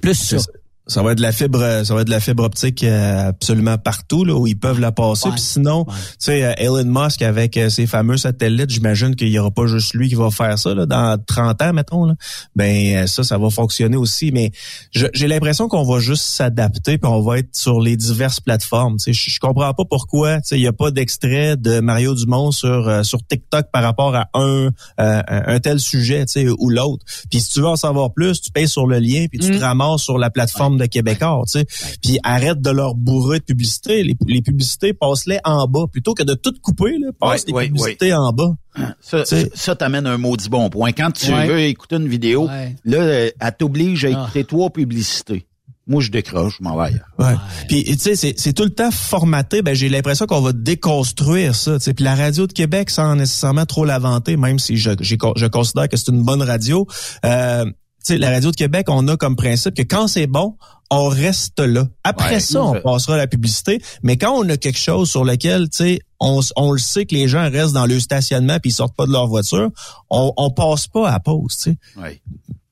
Plus 0.00 0.14
ça. 0.14 0.38
Ça 0.86 1.02
va 1.02 1.12
être 1.12 1.18
de 1.18 1.22
la 1.22 1.32
fibre, 1.32 1.62
euh, 1.62 1.82
ça 1.82 1.94
va 1.94 2.02
être 2.02 2.08
de 2.08 2.12
la 2.12 2.20
fibre 2.20 2.44
optique 2.44 2.84
euh, 2.84 3.28
absolument 3.28 3.78
partout 3.78 4.24
là 4.24 4.34
où 4.34 4.46
ils 4.46 4.58
peuvent 4.58 4.80
la 4.80 4.92
passer. 4.92 5.30
Puis 5.30 5.40
sinon, 5.40 5.86
tu 5.86 5.92
sais, 6.18 6.44
euh, 6.44 6.52
Elon 6.58 6.84
Musk 6.84 7.22
avec 7.22 7.58
ses 7.70 7.86
fameux 7.86 8.18
satellites, 8.18 8.68
j'imagine 8.68 9.16
qu'il 9.16 9.28
y 9.28 9.38
aura 9.38 9.50
pas 9.50 9.66
juste 9.66 9.94
lui 9.94 10.10
qui 10.10 10.14
va 10.14 10.30
faire 10.30 10.58
ça 10.58 10.74
là, 10.74 10.84
dans 10.84 11.18
30 11.26 11.62
ans, 11.62 11.72
mettons. 11.72 12.04
Là. 12.04 12.14
Ben 12.54 13.06
ça, 13.06 13.24
ça 13.24 13.38
va 13.38 13.48
fonctionner 13.48 13.96
aussi. 13.96 14.30
Mais 14.30 14.52
j'ai 14.92 15.26
l'impression 15.26 15.68
qu'on 15.68 15.84
va 15.84 16.00
juste 16.00 16.24
s'adapter 16.24 16.98
puis 16.98 17.10
on 17.10 17.22
va 17.22 17.38
être 17.38 17.56
sur 17.56 17.80
les 17.80 17.96
diverses 17.96 18.40
plateformes. 18.40 18.96
Tu 18.98 19.14
sais, 19.14 19.30
je, 19.30 19.40
comprends 19.40 19.72
pas 19.72 19.84
pourquoi. 19.88 20.36
Tu 20.36 20.48
sais, 20.48 20.58
il 20.58 20.62
y 20.62 20.66
a 20.66 20.72
pas 20.72 20.90
d'extrait 20.90 21.56
de 21.56 21.80
Mario 21.80 22.14
Dumont 22.14 22.50
sur 22.50 22.88
euh, 22.88 23.02
sur 23.02 23.26
TikTok 23.26 23.70
par 23.72 23.82
rapport 23.82 24.14
à 24.14 24.28
un 24.34 24.68
euh, 25.00 25.22
un, 25.26 25.60
tel 25.60 25.80
sujet, 25.80 26.26
tu 26.26 26.32
sais, 26.32 26.48
ou 26.48 26.68
l'autre. 26.68 27.04
Puis 27.30 27.40
si 27.40 27.50
tu 27.50 27.60
veux 27.60 27.68
en 27.68 27.76
savoir 27.76 28.12
plus, 28.12 28.40
tu 28.40 28.50
payes 28.50 28.68
sur 28.68 28.86
le 28.86 28.98
lien 28.98 29.26
puis 29.30 29.38
tu 29.38 29.50
te 29.50 29.60
ramasses 29.60 30.02
sur 30.02 30.18
la 30.18 30.30
plateforme 30.30 30.73
de 30.78 30.86
Québécois, 30.86 31.42
tu 31.50 31.60
sais. 31.60 31.66
Puis 32.02 32.18
arrête 32.22 32.60
de 32.60 32.70
leur 32.70 32.94
bourrer 32.94 33.38
de 33.40 33.44
publicité. 33.44 34.02
Les, 34.02 34.16
les 34.26 34.42
publicités, 34.42 34.92
passe-les 34.94 35.38
en 35.44 35.66
bas. 35.66 35.84
Plutôt 35.90 36.14
que 36.14 36.22
de 36.22 36.34
tout 36.34 36.52
couper, 36.62 36.98
là, 36.98 37.10
passe 37.18 37.40
Ouais, 37.42 37.44
les 37.48 37.52
ouais, 37.54 37.66
publicités 37.66 38.14
en 38.14 38.32
bas. 38.32 38.54
Ça, 39.00 39.22
T'sais. 39.22 39.50
ça 39.54 39.76
t'amène 39.76 40.06
un 40.06 40.18
maudit 40.18 40.48
bon 40.48 40.68
point. 40.70 40.92
Quand 40.92 41.10
tu 41.12 41.32
Ouais. 41.32 41.46
veux 41.46 41.60
écouter 41.60 41.96
une 41.96 42.08
vidéo, 42.08 42.46
Ouais. 42.48 42.74
là, 42.84 42.98
euh, 42.98 43.30
elle 43.40 43.56
t'oblige 43.56 44.04
à 44.04 44.08
Ah. 44.08 44.22
écouter 44.24 44.44
trois 44.44 44.70
publicités. 44.70 45.46
Moi, 45.86 46.00
je 46.00 46.10
décroche, 46.10 46.56
je 46.58 46.64
m'en 46.64 46.76
vais 46.78 46.84
ailleurs. 46.84 47.06
Ouais. 47.18 47.34
Puis 47.68 47.84
tu 47.84 47.98
sais, 47.98 48.16
c'est, 48.16 48.32
c'est 48.38 48.54
tout 48.54 48.62
le 48.64 48.70
temps 48.70 48.90
formaté. 48.90 49.60
Ben 49.60 49.74
j'ai 49.74 49.90
l'impression 49.90 50.24
qu'on 50.24 50.40
va 50.40 50.52
déconstruire 50.54 51.54
ça. 51.54 51.74
tu 51.78 51.84
sais. 51.84 51.92
Puis 51.94 52.04
la 52.04 52.14
radio 52.14 52.46
de 52.46 52.52
Québec, 52.52 52.88
sans 52.90 53.14
nécessairement 53.16 53.66
trop 53.66 53.84
la 53.84 53.98
vanter, 53.98 54.36
même 54.38 54.58
si 54.58 54.76
je, 54.78 54.92
j'ai- 55.00 55.18
je 55.36 55.46
considère 55.46 55.88
que 55.90 55.96
c'est 55.98 56.08
une 56.10 56.22
bonne 56.22 56.42
radio. 56.42 56.86
Euh, 57.26 57.66
sais, 58.04 58.18
la 58.18 58.30
radio 58.30 58.50
de 58.50 58.56
Québec, 58.56 58.86
on 58.88 59.06
a 59.08 59.16
comme 59.16 59.36
principe 59.36 59.74
que 59.74 59.82
quand 59.82 60.08
c'est 60.08 60.26
bon, 60.26 60.56
on 60.90 61.08
reste 61.08 61.60
là. 61.60 61.86
Après 62.04 62.34
Ouais, 62.34 62.40
ça, 62.40 62.62
on 62.62 62.80
passera 62.80 63.14
à 63.14 63.16
la 63.16 63.26
publicité. 63.26 63.80
Mais 64.02 64.16
quand 64.16 64.32
on 64.32 64.48
a 64.48 64.56
quelque 64.56 64.78
chose 64.78 65.10
sur 65.10 65.24
lequel, 65.24 65.68
tu 65.70 65.76
sais, 65.76 65.98
on, 66.20 66.72
le 66.72 66.78
sait 66.78 67.04
que 67.06 67.14
les 67.14 67.28
gens 67.28 67.50
restent 67.50 67.74
dans 67.74 67.86
le 67.86 68.00
stationnement 68.00 68.58
puis 68.60 68.70
ils 68.70 68.74
sortent 68.74 68.96
pas 68.96 69.06
de 69.06 69.12
leur 69.12 69.26
voiture, 69.26 69.70
on, 70.10 70.32
on 70.36 70.50
passe 70.50 70.86
pas 70.86 71.10
à 71.10 71.20
pause, 71.20 71.56
tu 71.56 71.70
sais. 71.70 72.00
Ouais. 72.00 72.22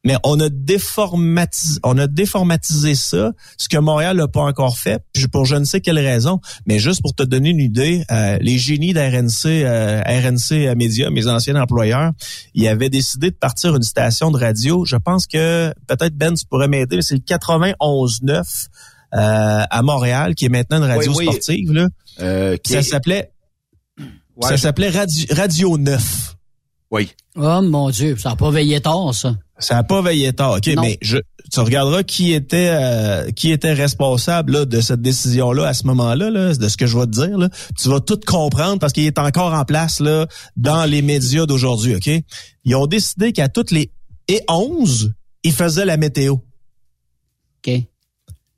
Mais 0.05 0.17
on 0.25 0.41
a 0.41 0.49
déformatisé, 0.49 1.79
on 1.85 1.97
a 1.97 2.09
déformatisé 2.09 2.97
ça, 2.97 3.31
ce 3.57 3.69
que 3.69 3.79
Montréal 3.79 4.17
n'a 4.17 4.27
pas 4.27 4.41
encore 4.43 4.77
fait, 4.77 5.01
puis 5.13 5.29
pour 5.29 5.45
je 5.45 5.55
ne 5.55 5.65
sais 5.65 5.81
quelle 5.81 5.99
raison. 5.99 6.41
Mais 6.67 6.81
juste 6.81 7.03
pour 7.03 7.15
te 7.15 7.23
donner 7.23 7.51
une 7.51 7.61
idée, 7.61 8.05
euh, 8.11 8.37
les 8.41 8.59
génies 8.59 8.93
d'RNC, 8.95 9.47
euh, 9.47 10.03
RNC 10.05 10.75
Média, 10.75 11.09
mes 11.11 11.29
anciens 11.29 11.55
employeurs, 11.55 12.11
ils 12.55 12.67
avaient 12.67 12.91
décidé 12.91 13.31
de 13.31 13.37
partir 13.37 13.77
une 13.77 13.83
station 13.85 14.33
de 14.33 14.39
radio. 14.39 14.85
Je 14.85 14.97
pense 14.97 15.27
que 15.29 15.73
peut-être 15.87 16.17
Ben, 16.17 16.35
tu 16.35 16.45
pourrais 16.47 16.67
m'aider, 16.69 16.97
mais 16.97 17.03
c'est 17.03 17.15
le 17.15 17.21
91.9 17.21 18.69
euh, 19.15 19.63
à 19.71 19.83
Montréal, 19.83 20.35
qui 20.35 20.47
est 20.47 20.49
maintenant 20.49 20.79
une 20.79 20.85
radio 20.91 21.13
Oui, 21.13 21.19
oui. 21.21 21.25
sportive. 21.27 21.73
Là. 21.73 21.89
Euh, 22.21 22.57
qui 22.57 22.73
ça 22.73 22.79
est- 22.81 22.83
s'appelait, 22.83 23.31
Ouais, 24.37 24.49
ça 24.49 24.57
je- 24.57 24.63
s'appelait 24.63 24.89
radio, 24.91 25.27
radio 25.31 25.79
9. 25.79 26.35
Oui. 26.91 27.11
Oh 27.37 27.63
mon 27.63 27.89
Dieu, 27.91 28.17
ça 28.19 28.31
n'a 28.31 28.37
pas 28.37 28.51
veillé 28.51 28.81
tard, 28.81 29.15
ça. 29.15 29.37
Ça 29.63 29.75
n'a 29.75 29.83
pas 29.83 30.03
veillé 30.03 30.33
tard, 30.33 30.53
ok, 30.57 30.67
Non. 30.69 30.83
mais 30.83 30.99
je, 31.03 31.19
tu 31.53 31.61
regarderas 31.61 32.03
qui 32.03 32.33
était 32.33 32.71
euh, 32.73 33.31
qui 33.31 33.51
était 33.51 33.73
responsable 33.73 34.53
là, 34.53 34.65
de 34.65 34.81
cette 34.81 35.01
décision-là 35.03 35.67
à 35.67 35.75
ce 35.75 35.87
moment-là, 35.87 36.31
là, 36.31 36.55
de 36.55 36.69
ce 36.69 36.77
que 36.77 36.87
je 36.87 36.99
vais 36.99 37.07
te 37.07 37.11
dire. 37.11 37.39
Là. 37.39 37.49
Tu 37.79 37.89
vas 37.89 38.01
tout 38.01 38.19
comprendre 38.27 38.79
parce 38.79 38.93
qu'il 38.93 39.05
est 39.05 39.19
encore 39.19 39.55
en 39.55 39.65
place 39.65 40.01
là 40.01 40.27
dans 40.57 40.85
les 40.85 41.03
médias 41.03 41.47
d'aujourd'hui, 41.47 41.95
ok? 41.97 42.11
Ils 42.65 42.75
ont 42.75 42.87
décidé 42.87 43.33
qu'à 43.33 43.49
toutes 43.49 43.71
les 43.71 43.91
et 44.29 44.41
11, 44.49 45.13
ils 45.45 45.53
faisaient 45.53 45.85
la 45.85 45.97
météo. 45.97 46.37
OK. 47.67 47.83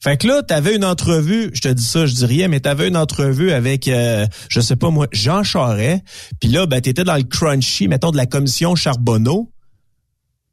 Fait 0.04 0.18
que 0.18 0.26
là, 0.26 0.42
t'avais 0.42 0.76
une 0.76 0.84
entrevue, 0.84 1.50
je 1.54 1.62
te 1.62 1.68
dis 1.68 1.82
ça, 1.82 2.04
je 2.04 2.14
dis 2.14 2.26
rien, 2.26 2.48
mais 2.48 2.60
t'avais 2.60 2.88
une 2.88 2.96
entrevue 2.96 3.52
avec, 3.52 3.88
euh, 3.88 4.26
je 4.50 4.60
sais 4.60 4.76
pas 4.76 4.90
moi, 4.90 5.06
Jean 5.12 5.42
Charret. 5.42 6.02
Puis 6.40 6.50
là, 6.50 6.66
ben, 6.66 6.82
t'étais 6.82 7.04
dans 7.04 7.16
le 7.16 7.22
crunchy, 7.22 7.88
mettons, 7.88 8.10
de 8.10 8.18
la 8.18 8.26
commission 8.26 8.74
Charbonneau. 8.74 9.50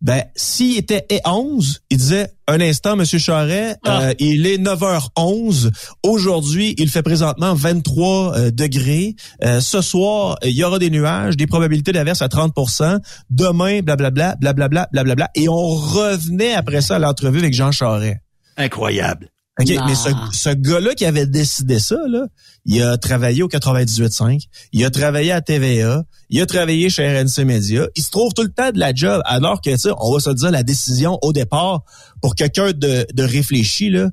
Ben, 0.02 0.24
s'il 0.36 0.78
était 0.78 1.06
et 1.10 1.20
11, 1.26 1.82
il 1.91 1.97
disait, 1.97 2.34
un 2.47 2.60
instant, 2.60 2.95
Monsieur 2.95 3.20
Charret, 3.20 3.76
euh, 3.88 4.14
il 4.18 4.47
est 4.47 4.58
9h11. 4.58 5.70
Aujourd'hui, 6.02 6.74
il 6.80 6.89
fait 6.89 7.04
présentement 7.04 7.54
23 7.54 8.38
euh, 8.38 8.52
degrés. 8.52 9.16
Euh, 9.43 9.62
ce 9.62 9.82
soir, 9.82 10.38
il 10.43 10.52
y 10.52 10.64
aura 10.64 10.80
des 10.80 10.89
nuages, 10.89 11.38
des 11.38 11.45
probabilités 11.45 11.91
d'averse 11.91 12.24
à 12.24 12.28
30% 12.28 12.99
Demain, 13.30 13.82
blablabla, 13.82 14.38
blablabla, 14.39 14.89
blablabla. 14.91 15.30
Et 15.36 15.47
on 15.47 15.68
revenait 15.68 16.54
après 16.54 16.82
ça 16.82 16.95
à 16.95 16.99
l'entrevue 16.99 17.39
avec 17.39 17.54
Jean 17.54 17.72
Charret. 17.72 18.22
Incroyable. 18.58 19.30
OK, 19.60 19.70
Non. 19.70 19.86
mais 19.86 19.95
ce, 19.95 20.10
ce 20.32 20.49
gars-là 20.49 20.93
qui 20.95 21.06
avait 21.06 21.26
décidé 21.26 21.78
ça, 21.80 21.97
là, 22.08 22.26
il 22.66 22.82
a 22.82 22.97
travaillé 22.97 23.43
au 23.43 23.49
98.5, 23.49 24.43
il 24.72 24.86
a 24.86 24.89
travaillé 24.89 25.32
à 25.34 25.41
TVA, 25.41 26.04
il 26.30 26.41
a 26.41 26.45
travaillé 26.45 26.89
chez 26.89 27.06
RNC 27.06 27.43
Media. 27.43 27.86
Il 27.95 28.02
se 28.04 28.10
trouve 28.12 28.34
tout 28.34 28.43
le 28.43 28.52
temps 28.52 28.72
de 28.72 28.80
la 28.80 28.93
job, 28.93 29.22
alors 29.26 29.60
que, 29.62 29.70
tu 29.72 29.78
sais, 29.78 29.89
on 29.99 30.14
va 30.14 30.20
se 30.20 30.30
dire, 30.30 30.52
la 30.52 30.64
décision 30.64 31.20
au 31.22 31.34
départ, 31.34 31.82
pour 32.22 32.36
quelqu'un 32.36 32.72
de, 32.72 33.06
de 33.14 33.24
réfléchi, 33.24 33.89
là, 33.89 34.10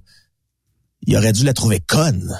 il 1.07 1.16
aurait 1.16 1.32
dû 1.32 1.45
la 1.45 1.53
trouver 1.55 1.80
conne. 1.80 2.36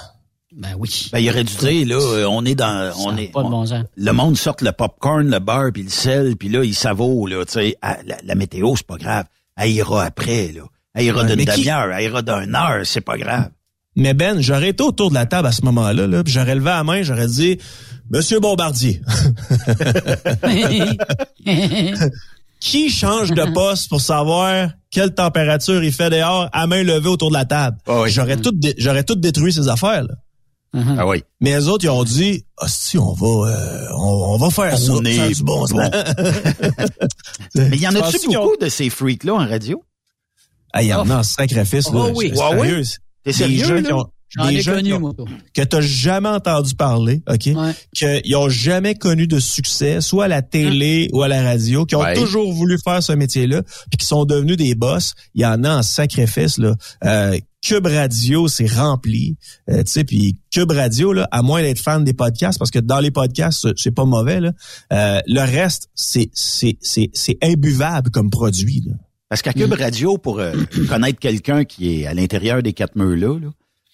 Ben 0.51 0.75
oui. 0.77 1.09
Ben, 1.13 1.19
il 1.19 1.29
aurait 1.29 1.45
dû 1.45 1.55
dire, 1.55 1.87
là, 1.87 1.95
euh, 2.03 2.25
on 2.29 2.43
est 2.43 2.55
dans, 2.55 2.91
on 3.05 3.15
est, 3.15 3.27
pas 3.31 3.41
de 3.43 3.47
on- 3.47 3.49
bon 3.51 3.65
sens. 3.65 3.85
le 3.95 4.11
monde 4.11 4.35
sort 4.35 4.57
le 4.61 4.71
popcorn, 4.73 5.29
le 5.29 5.39
beurre, 5.39 5.71
puis 5.73 5.83
le 5.83 5.89
sel, 5.89 6.35
puis 6.35 6.49
là, 6.49 6.65
il 6.65 6.75
savoure, 6.75 7.29
là, 7.29 7.45
tu 7.45 7.53
sais, 7.53 7.77
Ah, 7.81 7.97
la, 8.05 8.17
la 8.23 8.35
météo, 8.35 8.75
c'est 8.75 8.85
pas 8.85 8.97
grave. 8.97 9.25
Elle 9.55 9.71
ira 9.71 10.03
après, 10.03 10.51
là. 10.51 10.63
Elle 10.95 11.05
ira 11.05 11.23
d'une 11.23 11.43
demi-heure, 11.45 11.91
elle 11.93 12.03
ira 12.03 12.21
d'une 12.21 12.55
heure, 12.55 12.81
c'est 12.83 13.01
pas 13.01 13.17
grave. 13.17 13.49
Mais 13.95 14.13
Ben, 14.13 14.39
j'aurais 14.41 14.69
été 14.69 14.83
autour 14.83 15.09
de 15.09 15.15
la 15.15 15.25
table 15.25 15.47
à 15.47 15.51
ce 15.51 15.63
moment-là, 15.65 16.07
là, 16.07 16.23
puis 16.23 16.31
j'aurais 16.33 16.55
levé 16.55 16.69
la 16.69 16.83
main, 16.83 17.01
j'aurais 17.03 17.27
dit, 17.27 17.57
Monsieur 18.11 18.39
Bombardier, 18.39 19.01
qui 22.59 22.89
change 22.89 23.31
de 23.31 23.53
poste 23.53 23.89
pour 23.89 24.01
savoir 24.01 24.69
quelle 24.91 25.13
température 25.13 25.83
il 25.83 25.93
fait 25.93 26.09
dehors 26.09 26.49
à 26.51 26.67
main 26.67 26.83
levée 26.83 27.07
autour 27.09 27.29
de 27.29 27.35
la 27.35 27.45
table? 27.45 27.77
Ah 27.87 28.01
oui. 28.01 28.09
J'aurais 28.11 28.37
tout, 28.37 28.51
dé- 28.51 28.75
j'aurais 28.77 29.03
tout 29.03 29.15
détruit 29.15 29.53
ces 29.53 29.67
affaires, 29.69 30.03
là. 30.03 30.15
Ah 30.97 31.07
oui. 31.07 31.23
Mais 31.41 31.55
les 31.57 31.67
autres, 31.67 31.83
ils 31.85 31.89
ont 31.89 32.03
dit, 32.03 32.45
ah, 32.57 32.67
si, 32.67 32.97
on 32.99 33.13
va, 33.13 33.27
euh, 33.49 33.87
on, 33.97 34.33
on 34.33 34.37
va 34.37 34.49
faire 34.51 34.77
ça. 34.77 34.91
On 34.91 35.03
est 35.03 35.15
ça 35.15 35.23
a 35.23 35.27
du 35.29 35.43
bon. 35.43 35.61
bon. 35.61 35.67
sens. 35.67 35.77
Mais 37.55 37.69
il 37.73 37.81
y 37.81 37.87
en 37.87 37.95
a-tu 37.95 38.27
ont- 38.27 38.33
beaucoup 38.43 38.57
de 38.61 38.69
ces 38.69 38.89
freaks-là 38.91 39.33
en 39.33 39.47
radio? 39.47 39.83
Ah, 40.73 40.83
il 40.83 40.87
y 40.89 40.93
en 40.93 41.09
a 41.09 41.17
en 41.19 41.23
sacrifice, 41.23 41.85
là. 41.91 42.05
Oh 42.07 42.11
oui. 42.15 42.31
C'est 42.35 42.41
Ah 42.41 42.51
oui? 42.57 42.69
T'es 43.23 43.33
sérieux, 43.33 43.65
gens 43.65 43.73
là? 43.75 43.81
qui 43.83 43.93
ont- 43.93 44.05
J'en 44.37 44.47
ai 44.47 44.63
connu, 44.63 44.93
ont- 44.93 44.99
moi. 44.99 45.13
que 45.55 45.63
t'as 45.63 45.81
jamais 45.81 46.29
entendu 46.29 46.75
parler, 46.75 47.23
OK? 47.27 47.47
Ouais. 47.47 47.73
Qu'ils 47.95 48.35
ont 48.35 48.47
jamais 48.47 48.93
connu 48.93 49.25
de 49.25 49.39
succès, 49.39 50.01
soit 50.01 50.25
à 50.25 50.27
la 50.27 50.43
télé 50.43 51.09
ou 51.13 51.23
à 51.23 51.27
la 51.27 51.41
radio, 51.41 51.83
qui 51.85 51.95
ont 51.95 52.01
Ouais. 52.01 52.13
toujours 52.13 52.53
voulu 52.53 52.77
faire 52.83 53.01
ce 53.01 53.11
métier-là, 53.11 53.63
puis 53.89 53.97
qui 53.97 54.05
sont 54.05 54.25
devenus 54.25 54.55
des 54.55 54.75
boss. 54.75 55.15
Il 55.33 55.41
y 55.41 55.45
en 55.47 55.63
a 55.63 55.77
en 55.77 55.81
sacrifice, 55.81 56.59
là. 56.59 56.75
Euh, 57.05 57.39
Cube 57.63 57.87
Radio, 57.87 58.47
c'est 58.47 58.67
rempli. 58.71 59.35
Euh, 59.69 59.83
tu 59.83 59.91
sais, 59.91 60.03
puis 60.03 60.39
Cube 60.51 60.71
Radio, 60.71 61.11
là, 61.11 61.27
à 61.31 61.41
moins 61.41 61.63
d'être 61.63 61.79
fan 61.79 62.03
des 62.03 62.13
podcasts, 62.13 62.59
parce 62.59 62.69
que 62.71 62.79
dans 62.79 62.99
les 62.99 63.09
podcasts, 63.11 63.61
c'est- 63.63 63.73
c'est 63.77 63.91
pas 63.91 64.05
mauvais, 64.05 64.39
là. 64.39 64.51
euh, 64.93 65.19
le 65.25 65.41
reste, 65.41 65.89
c'est 65.95 66.29
c'est 66.33 66.77
c'est 66.81 67.09
c'est 67.13 67.37
imbuvable 67.43 68.11
comme 68.11 68.29
produit, 68.29 68.83
là. 68.85 68.93
Parce 69.29 69.43
qu'à 69.43 69.53
Cube 69.53 69.73
Radio, 69.73 70.17
pour 70.17 70.39
euh, 70.39 70.53
connaître 70.89 71.19
quelqu'un 71.19 71.63
qui 71.63 72.01
est 72.01 72.07
à 72.07 72.13
l'intérieur 72.15 72.63
des 72.63 72.73
quatre 72.73 72.95
murs-là, 72.95 73.39
là, 73.39 73.49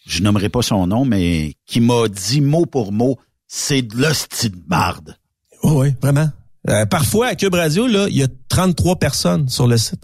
je 0.05 0.23
nommerai 0.23 0.49
pas 0.49 0.61
son 0.61 0.87
nom, 0.87 1.03
mais 1.03 1.55
qui 1.65 1.81
m'a 1.81 2.07
dit 2.07 2.39
mot 2.39 2.65
pour 2.65 2.91
mot, 2.93 3.17
c'est 3.47 3.81
de 3.81 3.97
l'hostie 3.97 4.49
de 4.49 4.57
marde. 4.67 5.17
Oui, 5.63 5.71
oui, 5.75 5.93
vraiment. 6.01 6.29
Euh, 6.69 6.85
parfois, 6.85 7.27
à 7.27 7.35
Cube 7.35 7.53
Radio, 7.53 7.85
là, 7.85 8.07
il 8.09 8.15
y 8.15 8.23
a 8.23 8.27
33 8.49 8.95
personnes 8.97 9.49
sur 9.49 9.67
le 9.67 9.77
site. 9.77 10.01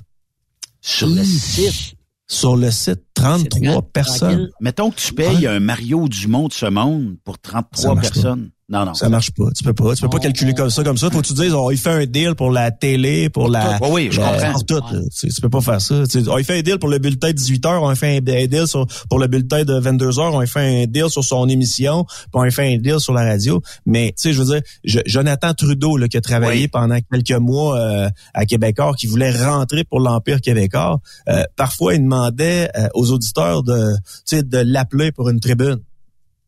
Sur 0.81 1.07
le 1.07 1.23
site. 1.23 1.95
Sur 2.27 2.55
le 2.55 2.71
site, 2.71 3.01
33 3.13 3.81
personnes. 3.81 4.49
Mettons 4.59 4.91
que 4.91 4.99
tu 4.99 5.13
payes 5.13 5.47
un 5.47 5.59
Mario 5.59 6.07
Dumont 6.07 6.47
de 6.47 6.53
ce 6.53 6.65
monde 6.65 7.17
pour 7.23 7.39
33 7.39 7.95
marche 7.95 8.07
pas. 8.07 8.13
personnes. 8.13 8.51
Non, 8.71 8.85
non. 8.85 8.93
Ça 8.93 9.09
marche 9.09 9.31
pas. 9.31 9.51
Tu 9.53 9.63
peux 9.65 9.73
pas. 9.73 9.93
Tu 9.95 10.01
peux 10.01 10.07
pas 10.09 10.19
calculer 10.19 10.53
comme 10.53 10.69
ça, 10.69 10.81
comme 10.81 10.97
ça. 10.97 11.09
Faut 11.09 11.21
que 11.21 11.27
tu 11.27 11.33
dises, 11.33 11.53
oh, 11.53 11.71
il 11.71 11.77
fait 11.77 11.89
un 11.89 12.05
deal 12.05 12.35
pour 12.35 12.51
la 12.51 12.71
télé, 12.71 13.29
pour 13.29 13.49
la. 13.49 13.77
tout. 13.77 13.83
Oui, 13.87 13.89
oui, 13.91 14.09
je 14.11 14.21
la- 14.21 14.31
comprends. 14.31 14.51
Pour 14.53 14.65
tout. 14.65 14.75
là. 14.95 15.01
Tu, 15.13 15.27
tu 15.27 15.41
peux 15.41 15.49
pas 15.49 15.59
faire 15.59 15.81
ça. 15.81 16.07
Tu, 16.07 16.19
oh, 16.29 16.37
il 16.37 16.45
fait 16.45 16.59
un 16.59 16.61
deal 16.61 16.79
pour 16.79 16.87
le 16.87 16.97
bulletin 16.97 17.27
de 17.27 17.33
18 17.33 17.65
heures, 17.65 17.83
on 17.83 17.93
fait 17.95 18.17
un 18.17 18.21
deal 18.21 18.67
sur, 18.67 18.85
pour 19.09 19.19
le 19.19 19.27
bulletin 19.27 19.65
de 19.65 19.73
22 19.77 20.19
heures, 20.19 20.33
on 20.35 20.45
fait 20.47 20.83
un 20.83 20.85
deal 20.87 21.09
sur 21.09 21.21
son 21.21 21.49
émission, 21.49 22.05
puis 22.05 22.29
on 22.35 22.49
fait 22.49 22.73
un 22.73 22.77
deal 22.77 23.01
sur 23.01 23.13
la 23.13 23.25
radio. 23.25 23.61
Mais, 23.85 24.13
tu 24.17 24.29
sais, 24.29 24.33
je 24.33 24.41
veux 24.41 24.45
dire, 24.53 24.61
je- 24.85 24.99
Jonathan 25.05 25.53
Trudeau, 25.53 25.97
là, 25.97 26.07
qui 26.07 26.15
a 26.15 26.21
travaillé 26.21 26.61
Oui. 26.61 26.67
pendant 26.69 26.97
quelques 27.11 27.31
mois 27.41 27.77
euh, 27.77 28.09
à 28.33 28.45
Québécois, 28.45 28.93
qui 28.97 29.07
voulait 29.07 29.31
rentrer 29.31 29.83
pour 29.83 29.99
l'Empire 29.99 30.39
québécois, 30.39 31.01
euh, 31.27 31.43
parfois, 31.57 31.95
il 31.95 32.03
demandait 32.03 32.69
euh, 32.77 32.87
aux 32.93 33.11
auditeurs 33.11 33.63
de, 33.63 33.95
tu 34.25 34.37
sais, 34.37 34.43
de 34.43 34.59
l'appeler 34.59 35.11
pour 35.11 35.27
une 35.29 35.41
tribune. 35.41 35.79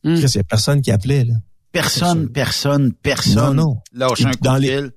Chris, 0.06 0.14
Il 0.16 0.36
y 0.36 0.40
a 0.40 0.44
personne 0.44 0.82
qui 0.82 0.92
appelait, 0.92 1.26
là. 1.26 1.34
Personne, 1.74 2.30
personne, 2.30 2.94
personne. 2.94 3.56
Non, 3.58 3.66
non. 3.66 3.78
Lâche 3.94 4.26
un 4.26 4.32
coup 4.32 4.38
dans 4.42 4.56
de 4.56 4.62
les-. 4.62 4.90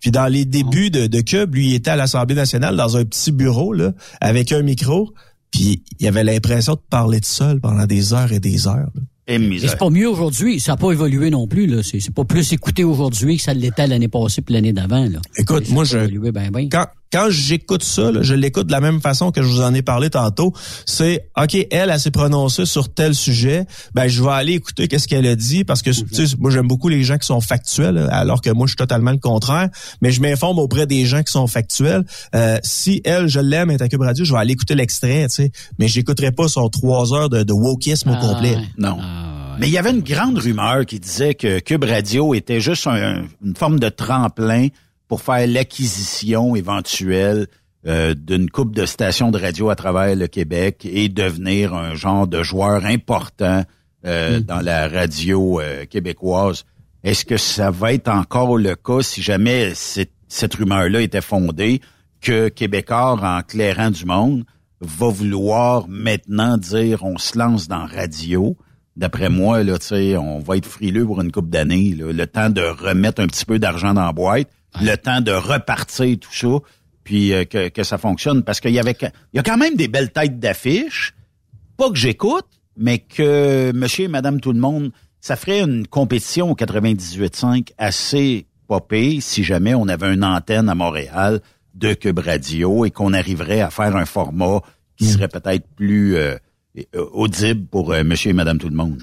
Puis 0.00 0.10
dans 0.10 0.26
les 0.26 0.44
débuts 0.44 0.90
de, 0.90 1.06
de 1.06 1.20
Cube, 1.22 1.54
lui, 1.54 1.68
il 1.68 1.74
était 1.74 1.92
à 1.92 1.96
l'Assemblée 1.96 2.34
nationale 2.34 2.76
dans 2.76 2.98
un 2.98 3.04
petit 3.06 3.32
bureau, 3.32 3.72
là, 3.72 3.92
avec 4.20 4.52
un 4.52 4.60
micro. 4.60 5.14
Puis 5.50 5.82
il 5.98 6.06
avait 6.06 6.24
l'impression 6.24 6.74
de 6.74 6.80
parler 6.90 7.20
de 7.20 7.24
seul 7.24 7.60
pendant 7.60 7.86
des 7.86 8.12
heures 8.12 8.32
et 8.32 8.40
des 8.40 8.66
heures. 8.68 8.90
là. 8.94 9.00
Et 9.26 9.58
c'est 9.58 9.78
pas 9.78 9.88
mieux 9.88 10.08
aujourd'hui. 10.08 10.60
Ça 10.60 10.72
n'a 10.72 10.76
pas 10.76 10.92
évolué 10.92 11.30
non 11.30 11.46
plus. 11.46 11.66
Là. 11.66 11.82
C'est, 11.82 12.00
c'est 12.00 12.12
pas 12.12 12.24
plus 12.24 12.52
écouté 12.52 12.84
aujourd'hui 12.84 13.38
que 13.38 13.42
ça 13.42 13.54
l'était 13.54 13.86
l'année 13.86 14.08
passée 14.08 14.42
puis 14.42 14.54
l'année 14.54 14.74
d'avant. 14.74 15.06
Là. 15.08 15.20
Écoute, 15.38 15.66
Ça 15.66 15.72
moi, 15.72 15.84
a 15.84 15.86
je, 15.86 15.98
évolué 15.98 16.30
ben, 16.30 16.50
ben. 16.50 16.68
quand, 16.68 16.86
quand 17.12 17.28
j'écoute 17.30 17.84
ça, 17.84 18.10
là, 18.10 18.22
je 18.22 18.34
l'écoute 18.34 18.66
de 18.66 18.72
la 18.72 18.80
même 18.80 19.00
façon 19.00 19.30
que 19.30 19.40
je 19.42 19.46
vous 19.46 19.60
en 19.60 19.72
ai 19.72 19.82
parlé 19.82 20.10
tantôt. 20.10 20.52
C'est, 20.84 21.28
OK, 21.40 21.54
elle, 21.70 21.90
elle 21.90 22.00
s'est 22.00 22.10
prononcée 22.10 22.66
sur 22.66 22.92
tel 22.92 23.14
sujet. 23.14 23.66
Ben, 23.94 24.08
je 24.08 24.22
vais 24.22 24.30
aller 24.30 24.54
écouter 24.54 24.88
qu'est-ce 24.88 25.06
qu'elle 25.06 25.26
a 25.26 25.36
dit 25.36 25.62
parce 25.64 25.80
que, 25.82 25.90
tu 25.90 26.26
sais, 26.26 26.34
moi, 26.38 26.50
j'aime 26.50 26.66
beaucoup 26.66 26.88
les 26.88 27.04
gens 27.04 27.16
qui 27.16 27.26
sont 27.26 27.40
factuels, 27.40 27.94
là, 27.94 28.08
alors 28.14 28.40
que 28.42 28.50
moi, 28.50 28.66
je 28.66 28.70
suis 28.70 28.76
totalement 28.76 29.12
le 29.12 29.18
contraire. 29.18 29.68
Mais 30.02 30.10
je 30.10 30.20
m'informe 30.20 30.58
auprès 30.58 30.86
des 30.88 31.04
gens 31.06 31.22
qui 31.22 31.30
sont 31.30 31.46
factuels. 31.46 32.04
Euh, 32.34 32.58
si 32.64 33.00
elle, 33.04 33.28
je 33.28 33.38
l'aime, 33.40 33.70
est 33.70 33.80
à 33.80 33.88
Cube 33.88 34.00
Radio, 34.02 34.24
je 34.24 34.32
vais 34.32 34.38
aller 34.40 34.54
écouter 34.54 34.74
l'extrait, 34.74 35.26
tu 35.28 35.34
sais. 35.36 35.52
Mais 35.78 35.86
j'écouterai 35.86 36.32
pas 36.32 36.48
son 36.48 36.68
trois 36.68 37.14
heures 37.14 37.28
de, 37.28 37.44
de 37.44 37.52
wokisme 37.52 38.10
au 38.10 38.14
Ah, 38.16 38.20
complet. 38.20 38.56
ouais. 38.56 38.62
Non. 38.76 38.98
Ah. 39.00 39.56
Mais 39.60 39.68
il 39.68 39.72
y 39.72 39.78
avait 39.78 39.92
une 39.92 40.02
grande 40.02 40.36
rumeur 40.38 40.84
qui 40.84 40.98
disait 40.98 41.34
que 41.34 41.60
Cube 41.60 41.84
Radio 41.84 42.34
était 42.34 42.60
juste 42.60 42.88
un- 42.88 43.22
une 43.44 43.54
forme 43.54 43.78
de 43.78 43.88
tremplin 43.88 44.66
pour 45.08 45.22
faire 45.22 45.46
l'acquisition 45.46 46.56
éventuelle 46.56 47.46
euh, 47.86 48.14
d'une 48.14 48.48
coupe 48.50 48.74
de 48.74 48.86
stations 48.86 49.30
de 49.30 49.38
radio 49.38 49.68
à 49.68 49.76
travers 49.76 50.16
le 50.16 50.26
Québec 50.26 50.88
et 50.90 51.10
devenir 51.10 51.74
un 51.74 51.94
genre 51.94 52.26
de 52.26 52.42
joueur 52.42 52.86
important 52.86 53.64
euh, 54.06 54.40
dans 54.40 54.60
la 54.60 54.88
radio 54.88 55.60
euh, 55.60 55.84
québécoise. 55.84 56.64
Est-ce 57.02 57.26
que 57.26 57.36
ça 57.36 57.70
va 57.70 57.92
être 57.92 58.08
encore 58.08 58.56
le 58.56 58.74
cas 58.74 59.02
si 59.02 59.20
jamais 59.20 59.74
cette, 59.74 60.12
cette 60.28 60.54
rumeur-là 60.54 61.02
était 61.02 61.20
fondée 61.20 61.82
que 62.22 62.48
Québécois, 62.48 63.18
en 63.22 63.42
clairant 63.42 63.90
du 63.90 64.06
monde, 64.06 64.44
va 64.80 65.08
vouloir 65.08 65.86
maintenant 65.86 66.56
dire 66.56 67.04
on 67.04 67.18
se 67.18 67.38
lance 67.38 67.68
dans 67.68 67.84
radio? 67.84 68.56
D'après 68.96 69.28
moi, 69.28 69.62
là, 69.62 69.78
tu 69.78 69.88
sais, 69.88 70.16
on 70.16 70.38
va 70.38 70.56
être 70.56 70.66
frileux 70.66 71.04
pour 71.04 71.20
une 71.20 71.32
coupe 71.32 71.50
d'années. 71.50 71.94
Le 71.94 72.26
temps 72.26 72.48
de 72.48 72.62
remettre 72.62 73.20
un 73.20 73.26
petit 73.26 73.44
peu 73.44 73.58
d'argent 73.58 73.92
dans 73.92 74.06
la 74.06 74.12
boîte, 74.12 74.48
le 74.80 74.96
temps 74.96 75.20
de 75.20 75.32
repartir 75.32 76.18
tout 76.18 76.32
ça, 76.32 76.58
puis 77.04 77.32
euh, 77.32 77.44
que, 77.44 77.68
que 77.68 77.82
ça 77.82 77.98
fonctionne. 77.98 78.42
Parce 78.42 78.60
qu'il 78.60 78.72
y 78.72 78.78
avait, 78.78 78.96
il 79.00 79.36
y 79.36 79.38
a 79.38 79.42
quand 79.42 79.56
même 79.56 79.76
des 79.76 79.88
belles 79.88 80.12
têtes 80.12 80.38
d'affiches. 80.38 81.14
Pas 81.76 81.90
que 81.90 81.96
j'écoute, 81.96 82.46
mais 82.76 82.98
que 82.98 83.72
Monsieur 83.74 84.04
et 84.04 84.08
Madame 84.08 84.40
tout 84.40 84.52
le 84.52 84.60
monde, 84.60 84.92
ça 85.20 85.36
ferait 85.36 85.60
une 85.60 85.86
compétition 85.86 86.50
au 86.50 86.54
98.5 86.54 87.72
assez 87.78 88.46
popée 88.66 89.20
si 89.20 89.44
jamais 89.44 89.74
on 89.74 89.88
avait 89.88 90.12
une 90.12 90.24
antenne 90.24 90.68
à 90.68 90.74
Montréal 90.74 91.40
de 91.74 91.94
Cube 91.94 92.18
Radio 92.18 92.84
et 92.84 92.90
qu'on 92.90 93.12
arriverait 93.12 93.60
à 93.60 93.70
faire 93.70 93.96
un 93.96 94.04
format 94.04 94.60
qui 94.96 95.06
serait 95.06 95.28
peut-être 95.28 95.66
plus 95.76 96.16
euh, 96.16 96.36
euh, 96.94 97.04
audible 97.12 97.66
pour 97.66 97.92
euh, 97.92 98.04
Monsieur 98.04 98.30
et 98.30 98.34
Madame 98.34 98.58
tout 98.58 98.68
le 98.68 98.76
monde. 98.76 99.02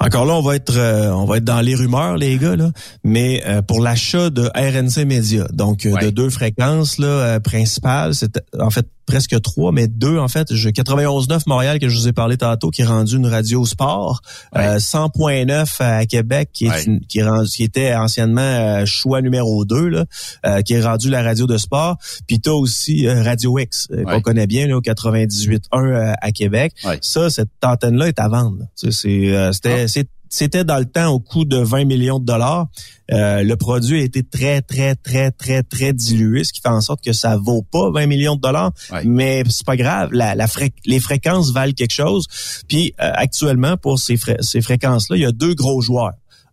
Encore 0.00 0.26
là, 0.26 0.34
on 0.34 0.42
va 0.42 0.54
être 0.56 0.76
euh, 0.76 1.10
on 1.10 1.24
va 1.24 1.38
être 1.38 1.44
dans 1.44 1.60
les 1.60 1.74
rumeurs, 1.74 2.16
les 2.16 2.36
gars, 2.38 2.54
là. 2.56 2.70
Mais 3.04 3.42
euh, 3.46 3.62
pour 3.62 3.80
l'achat 3.80 4.30
de 4.30 4.42
RNC 4.54 5.04
Media, 5.06 5.46
donc 5.52 5.86
euh, 5.86 5.96
de 5.96 6.10
deux 6.10 6.30
fréquences 6.30 6.98
là, 6.98 7.06
euh, 7.06 7.40
principales, 7.40 8.14
c'est 8.14 8.40
en 8.60 8.70
fait 8.70 8.86
presque 9.06 9.40
trois, 9.40 9.72
mais 9.72 9.88
deux 9.88 10.18
en 10.18 10.28
fait. 10.28 10.54
Je 10.54 10.68
91.9 10.68 11.44
Montréal 11.46 11.78
que 11.78 11.88
je 11.88 11.96
vous 11.98 12.08
ai 12.08 12.12
parlé 12.12 12.36
tantôt, 12.36 12.70
qui 12.70 12.82
est 12.82 12.86
rendu 12.86 13.16
une 13.16 13.26
radio 13.26 13.64
sport. 13.64 14.20
Ouais. 14.54 14.66
Euh, 14.66 14.78
100.9 14.78 15.76
à 15.80 16.04
Québec, 16.04 16.50
qui 16.52 16.66
est 16.66 16.70
Ouais. 16.70 16.84
une- 16.84 17.00
qui 17.00 17.20
est 17.20 17.24
rendu, 17.24 17.48
qui 17.48 17.64
était 17.64 17.94
anciennement 17.94 18.40
euh, 18.42 18.84
choix 18.84 19.22
numéro 19.22 19.64
2, 19.64 19.88
là, 19.88 20.04
euh, 20.46 20.60
qui 20.60 20.74
est 20.74 20.82
rendu 20.82 21.08
la 21.08 21.22
radio 21.22 21.46
de 21.46 21.56
sport. 21.56 21.96
Puis 22.26 22.38
t'as 22.40 22.50
aussi 22.52 23.06
euh, 23.06 23.22
Radio 23.22 23.58
X, 23.58 23.88
qu'on 24.06 24.20
connaît 24.20 24.46
bien, 24.46 24.66
là, 24.66 24.76
au 24.76 24.82
98.1 24.82 25.58
euh, 25.72 26.12
à 26.20 26.30
Québec. 26.30 26.74
Ça, 27.00 27.30
cette 27.30 27.48
antenne-là 27.64 28.08
est 28.08 28.18
à 28.20 28.28
vendre. 28.28 28.58
C'est, 28.74 28.90
c'était, 28.92 29.84
Ah. 29.84 29.87
C'était 30.30 30.64
dans 30.64 30.78
le 30.78 30.84
temps 30.84 31.08
au 31.08 31.20
coût 31.20 31.44
de 31.46 31.56
20 31.56 31.84
millions 31.86 32.18
de 32.18 32.24
dollars. 32.26 32.66
Euh, 33.10 33.42
le 33.42 33.56
produit 33.56 34.00
a 34.00 34.04
été 34.04 34.22
très, 34.22 34.60
très, 34.60 34.94
très, 34.94 35.30
très, 35.30 35.62
très 35.62 35.92
dilué, 35.94 36.44
ce 36.44 36.52
qui 36.52 36.60
fait 36.60 36.68
en 36.68 36.82
sorte 36.82 37.02
que 37.02 37.14
ça 37.14 37.36
vaut 37.38 37.62
pas 37.62 37.90
20 37.90 38.06
millions 38.06 38.36
de 38.36 38.40
dollars. 38.42 38.72
Ouais. 38.92 39.04
Mais 39.06 39.42
c'est 39.48 39.64
pas 39.64 39.76
grave, 39.76 40.10
la, 40.12 40.34
la 40.34 40.46
fré- 40.46 40.74
les 40.84 41.00
fréquences 41.00 41.50
valent 41.52 41.72
quelque 41.72 41.94
chose. 41.94 42.26
Puis 42.68 42.92
euh, 43.00 43.10
actuellement, 43.14 43.76
pour 43.78 43.98
ces, 43.98 44.16
fré- 44.18 44.36
ces 44.42 44.60
fréquences-là, 44.60 45.16
il 45.16 45.22
y 45.22 45.26
a 45.26 45.32
deux 45.32 45.54
gros 45.54 45.80
joueurs. 45.80 46.12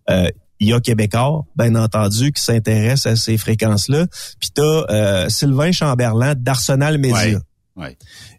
Euh, 0.09 0.29
il 0.61 0.69
y 0.69 0.73
a 0.73 0.79
Québécois, 0.79 1.43
bien 1.57 1.75
entendu, 1.75 2.31
qui 2.31 2.41
s'intéresse 2.41 3.05
à 3.05 3.17
ces 3.17 3.38
fréquences-là. 3.38 4.05
Puis 4.39 4.51
t'as 4.53 4.63
euh, 4.89 5.27
Sylvain 5.27 5.73
Chamberlain 5.73 6.33
d'Arsenal 6.33 6.97
Média. 6.97 7.17
Ouais. 7.17 7.38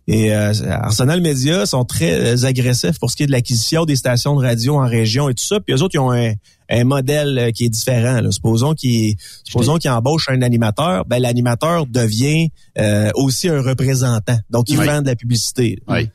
Et 0.08 0.32
euh, 0.34 0.52
Arsenal 0.70 1.20
Media 1.20 1.66
sont 1.66 1.84
très 1.84 2.14
euh, 2.34 2.46
agressifs 2.46 2.98
pour 2.98 3.10
ce 3.10 3.16
qui 3.16 3.24
est 3.24 3.26
de 3.26 3.32
l'acquisition 3.32 3.84
des 3.84 3.96
stations 3.96 4.34
de 4.34 4.40
radio 4.44 4.76
en 4.76 4.86
région 4.86 5.28
et 5.28 5.34
tout 5.34 5.44
ça. 5.44 5.60
Puis 5.60 5.74
eux 5.74 5.82
autres, 5.82 5.94
ils 5.94 5.98
ont 5.98 6.10
un, 6.12 6.32
un 6.70 6.84
modèle 6.84 7.38
euh, 7.38 7.50
qui 7.50 7.64
est 7.64 7.68
différent. 7.68 8.20
Là. 8.22 8.30
Supposons 8.30 8.72
qu'ils 8.74 9.16
supposons 9.44 9.76
qu'ils 9.76 9.90
embauchent 9.90 10.28
un 10.30 10.40
animateur, 10.42 11.04
ben 11.04 11.20
l'animateur 11.20 11.86
devient 11.86 12.48
euh, 12.78 13.10
aussi 13.14 13.48
un 13.48 13.60
représentant. 13.60 14.38
Donc, 14.48 14.70
il 14.70 14.78
Oui. 14.78 14.86
vend 14.86 15.02
de 15.02 15.06
la 15.08 15.16
publicité. 15.16 15.78
Ouais. 15.86 16.10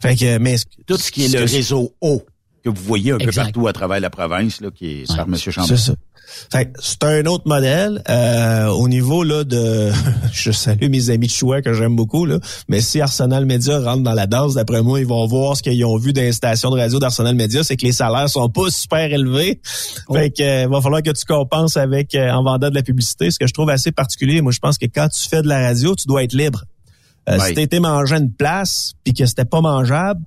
Fait 0.00 0.16
que, 0.16 0.36
mais 0.36 0.56
Tout 0.86 0.98
ce 0.98 1.10
qui 1.10 1.24
est 1.24 1.28
le 1.28 1.44
réseau 1.44 1.94
haut 2.02 2.22
que 2.64 2.70
vous 2.70 2.82
voyez 2.84 3.12
un 3.12 3.18
peu 3.18 3.30
partout 3.32 3.66
à 3.68 3.72
travers 3.72 4.00
la 4.00 4.10
province, 4.10 4.60
là, 4.60 4.70
qui 4.74 5.02
est 5.02 5.16
par 5.16 5.26
M. 5.26 5.36
C'est 5.36 5.50
Chambon. 5.52 5.76
ça. 5.76 5.94
Fait 6.50 6.64
que 6.64 6.70
c'est 6.82 7.04
un 7.04 7.26
autre 7.26 7.46
modèle 7.46 8.02
euh, 8.08 8.68
au 8.68 8.88
niveau 8.88 9.22
là 9.24 9.44
de 9.44 9.92
je 10.32 10.50
salue 10.52 10.88
mes 10.88 11.10
amis 11.10 11.26
de 11.26 11.32
choix 11.32 11.60
que 11.60 11.74
j'aime 11.74 11.94
beaucoup 11.94 12.24
là 12.24 12.38
mais 12.66 12.80
si 12.80 13.00
Arsenal 13.02 13.44
Media 13.44 13.78
rentre 13.78 14.02
dans 14.02 14.14
la 14.14 14.26
danse 14.26 14.54
d'après 14.54 14.80
moi 14.82 14.98
ils 15.00 15.06
vont 15.06 15.26
voir 15.26 15.54
ce 15.56 15.62
qu'ils 15.62 15.84
ont 15.84 15.98
vu 15.98 16.14
dans 16.14 16.22
les 16.22 16.32
stations 16.32 16.70
de 16.70 16.78
radio 16.80 16.98
d'Arsenal 16.98 17.34
Media 17.36 17.62
c'est 17.62 17.76
que 17.76 17.84
les 17.84 17.92
salaires 17.92 18.28
sont 18.30 18.48
pas 18.48 18.70
super 18.70 19.12
élevés 19.12 19.60
fait 20.12 20.30
que 20.30 20.64
euh, 20.64 20.66
va 20.68 20.80
falloir 20.80 21.02
que 21.02 21.10
tu 21.10 21.24
compenses 21.26 21.76
avec 21.76 22.14
euh, 22.14 22.30
en 22.30 22.42
vendant 22.42 22.70
de 22.70 22.74
la 22.74 22.82
publicité 22.82 23.30
ce 23.30 23.38
que 23.38 23.46
je 23.46 23.52
trouve 23.52 23.68
assez 23.68 23.92
particulier 23.92 24.40
moi 24.40 24.50
je 24.50 24.60
pense 24.60 24.78
que 24.78 24.86
quand 24.86 25.08
tu 25.10 25.28
fais 25.28 25.42
de 25.42 25.48
la 25.48 25.60
radio 25.60 25.94
tu 25.94 26.06
dois 26.08 26.24
être 26.24 26.32
libre 26.34 26.64
euh, 27.28 27.38
Ouais. 27.38 27.48
si 27.48 27.54
t'étais 27.54 27.80
mangé 27.80 28.16
une 28.16 28.32
place 28.32 28.92
puis 29.04 29.12
que 29.14 29.24
c'était 29.26 29.44
pas 29.44 29.60
mangeable 29.60 30.20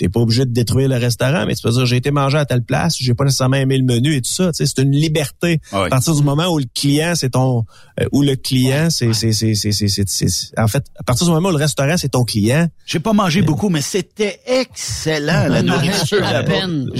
t'es 0.00 0.08
pas 0.08 0.20
obligé 0.20 0.46
de 0.46 0.50
détruire 0.52 0.88
le 0.88 0.96
restaurant, 0.96 1.44
mais 1.46 1.54
tu 1.54 1.62
peux 1.62 1.70
dire 1.70 1.84
j'ai 1.84 1.96
été 1.96 2.10
mangé 2.10 2.38
à 2.38 2.46
telle 2.46 2.62
place, 2.62 2.96
j'ai 2.98 3.12
pas 3.12 3.24
nécessairement 3.24 3.58
aimé 3.58 3.76
le 3.76 3.84
menu 3.84 4.14
et 4.16 4.22
tout 4.22 4.30
ça. 4.30 4.50
Tu 4.52 4.64
sais, 4.64 4.72
c'est 4.74 4.82
une 4.82 4.92
liberté. 4.92 5.60
Ouais. 5.74 5.80
À 5.86 5.88
partir 5.90 6.14
du 6.14 6.22
moment 6.22 6.46
où 6.48 6.58
le 6.58 6.64
client 6.74 7.12
c'est 7.14 7.30
ton, 7.30 7.66
euh, 8.00 8.06
où 8.10 8.22
le 8.22 8.34
client 8.36 8.88
c'est 8.88 9.12
c'est 9.12 9.32
c'est 9.32 9.54
c'est 9.54 9.72
c'est 9.72 9.88
c'est- 9.88 10.08
c'est- 10.08 10.58
en 10.58 10.68
fait 10.68 10.84
à 10.98 11.02
partir 11.02 11.26
du 11.26 11.32
moment 11.34 11.50
où 11.50 11.52
le 11.52 11.58
restaurant 11.58 11.96
c'est 11.98 12.08
ton 12.08 12.24
client. 12.24 12.66
J'ai 12.86 12.98
pas 13.00 13.12
mangé 13.12 13.42
beaucoup, 13.42 13.68
mais 13.68 13.82
c'était 13.82 14.40
excellent, 14.46 15.48
la 15.48 15.62
nourriture 15.62 16.24
à 16.24 16.32
là-bas. 16.32 16.50
peine. 16.50 16.90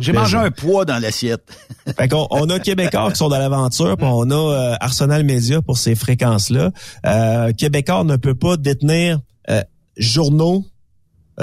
J'ai 0.00 0.12
mangé 0.12 0.36
un 0.36 0.50
poids 0.50 0.84
dans 0.84 0.98
l'assiette. 0.98 1.44
Fait 1.96 2.08
qu'on 2.08 2.26
on 2.30 2.48
a 2.50 2.58
Québécois 2.58 3.10
qui 3.12 3.18
sont 3.18 3.28
dans 3.28 3.38
l'aventure, 3.38 3.96
puis 3.96 4.06
on 4.10 4.28
a 4.30 4.34
euh, 4.34 4.74
Arsenal 4.80 5.22
Media 5.24 5.62
pour 5.62 5.78
ces 5.78 5.94
fréquences-là. 5.94 6.70
Euh, 7.06 7.52
Québécois 7.52 8.02
ne 8.04 8.16
peut 8.16 8.34
pas 8.34 8.56
détenir 8.56 9.20
euh, 9.50 9.62
journaux, 9.96 10.64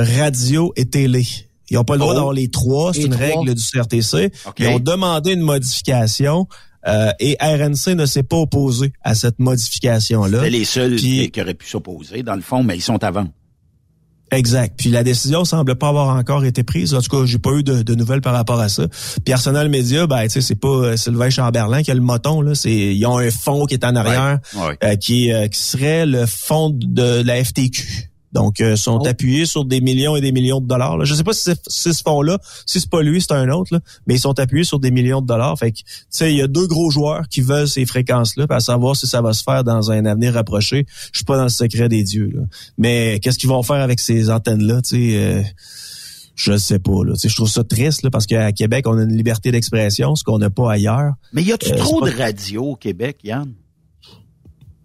radio 0.03 0.73
et 0.75 0.85
télé. 0.85 1.25
Ils 1.69 1.75
n'ont 1.75 1.83
pas 1.83 1.93
le 1.93 1.99
droit 1.99 2.13
Oh. 2.13 2.15
d'avoir 2.15 2.33
les 2.33 2.49
trois, 2.49 2.93
c'est 2.93 3.03
une 3.03 3.11
trois. 3.11 3.25
règle 3.27 3.53
du 3.53 3.61
CRTC. 3.63 4.31
OK. 4.47 4.55
Ils 4.59 4.67
ont 4.67 4.79
demandé 4.79 5.33
une 5.33 5.41
modification 5.41 6.47
euh, 6.87 7.11
et 7.19 7.37
RNC 7.41 7.93
ne 7.95 8.05
s'est 8.05 8.23
pas 8.23 8.37
opposé 8.37 8.93
à 9.03 9.13
cette 9.13 9.37
modification-là. 9.39 10.37
C'était 10.39 10.49
les 10.49 10.65
seuls 10.65 10.95
Puis- 10.95 11.29
qui, 11.29 11.41
auraient 11.41 11.53
pu 11.53 11.67
s'opposer, 11.67 12.23
dans 12.23 12.35
le 12.35 12.41
fond, 12.41 12.63
mais 12.63 12.77
ils 12.77 12.81
sont 12.81 12.97
vendre. 13.01 13.29
Exact. 14.31 14.75
Puis 14.77 14.89
la 14.91 15.03
décision 15.03 15.43
semble 15.43 15.75
pas 15.75 15.87
avoir 15.89 16.15
encore 16.15 16.45
été 16.45 16.63
prise. 16.63 16.93
En 16.93 17.01
tout 17.01 17.09
cas, 17.09 17.25
j'ai 17.25 17.39
pas 17.39 17.51
eu 17.53 17.63
de, 17.63 17.81
de 17.81 17.95
nouvelles 17.95 18.21
par 18.21 18.33
rapport 18.33 18.59
à 18.59 18.69
ça. 18.69 18.87
Puis 19.25 19.33
Arsenal 19.33 19.69
Media, 19.69 20.05
ben 20.05 20.21
tu 20.23 20.29
sais, 20.29 20.41
c'est 20.41 20.55
pas 20.59 20.67
euh, 20.67 20.97
Sylvain 20.97 21.31
Chamberlain 21.31 21.81
qui 21.81 21.89
a 21.89 21.95
le 21.95 22.01
moton 22.01 22.41
là. 22.41 22.53
C'est 22.53 22.71
ils 22.71 23.05
ont 23.07 23.17
un 23.17 23.31
fonds 23.31 23.65
qui 23.65 23.73
est 23.73 23.83
en 23.83 23.95
arrière, 23.95 24.37
Ouais. 24.55 24.77
euh, 24.83 24.95
qui 24.97 25.31
euh, 25.31 25.47
qui 25.47 25.59
serait 25.59 26.05
le 26.05 26.27
fonds 26.27 26.69
de 26.71 27.23
la 27.23 27.43
FTQ. 27.43 28.08
Donc, 28.31 28.61
euh, 28.61 28.75
sont 28.75 28.99
Oh. 29.01 29.07
appuyés 29.07 29.45
sur 29.47 29.65
des 29.65 29.81
millions 29.81 30.15
et 30.15 30.21
des 30.21 30.31
millions 30.31 30.61
de 30.61 30.67
dollars. 30.67 30.97
Là. 30.97 31.05
Je 31.05 31.13
sais 31.15 31.23
pas 31.23 31.33
si 31.33 31.49
ce 31.67 32.03
fonds-là, 32.03 32.37
si 32.67 32.79
c'est 32.79 32.89
pas 32.89 33.01
lui, 33.01 33.19
c'est 33.21 33.31
un 33.33 33.49
autre, 33.49 33.73
là, 33.73 33.79
mais 34.05 34.15
ils 34.15 34.19
sont 34.19 34.37
appuyés 34.39 34.63
sur 34.63 34.79
des 34.79 34.91
millions 34.91 35.21
de 35.21 35.25
dollars. 35.27 35.57
Fait 35.57 35.71
que, 35.71 35.77
tu 35.77 35.83
sais, 36.09 36.31
il 36.31 36.37
y 36.37 36.41
a 36.41 36.47
deux 36.47 36.67
gros 36.67 36.91
joueurs 36.91 37.27
qui 37.27 37.41
veulent 37.41 37.67
ces 37.67 37.85
fréquences-là, 37.87 38.45
à 38.49 38.59
savoir 38.59 38.95
si 38.95 39.07
ça 39.07 39.21
va 39.21 39.33
se 39.33 39.41
faire 39.43 39.63
dans 39.63 39.89
un 39.91 40.05
avenir 40.05 40.33
rapproché. 40.35 40.85
Je 41.11 41.17
suis 41.19 41.25
pas 41.25 41.37
dans 41.37 41.43
le 41.43 41.49
secret 41.49 41.89
des 41.89 42.03
dieux, 42.03 42.29
là. 42.33 42.41
Mais 42.77 43.19
qu'est-ce 43.21 43.39
qu'ils 43.39 43.49
vont 43.49 43.63
faire 43.63 43.81
avec 43.81 43.99
ces 43.99 44.29
antennes-là, 44.29 44.81
tu 44.83 44.89
sais 45.11 45.17
euh, 45.17 45.41
je 46.35 46.55
sais 46.55 46.79
pas 46.79 47.03
là. 47.03 47.13
Tu 47.15 47.21
sais, 47.21 47.29
je 47.29 47.35
trouve 47.35 47.49
ça 47.49 47.63
triste 47.63 48.03
là, 48.03 48.09
parce 48.11 48.25
qu'à 48.27 48.51
Québec, 48.51 48.85
on 48.87 48.97
a 48.97 49.03
une 49.03 49.17
liberté 49.17 49.51
d'expression, 49.51 50.15
ce 50.15 50.23
qu'on 50.23 50.37
n'a 50.37 50.49
pas 50.49 50.71
ailleurs. 50.71 51.13
Mais 51.33 51.41
y 51.43 51.51
a-tu 51.51 51.71
Euh, 51.73 51.75
trop 51.77 52.05
de 52.05 52.11
radio 52.15 52.61
au 52.63 52.75
Québec, 52.75 53.17
Yann? 53.23 53.51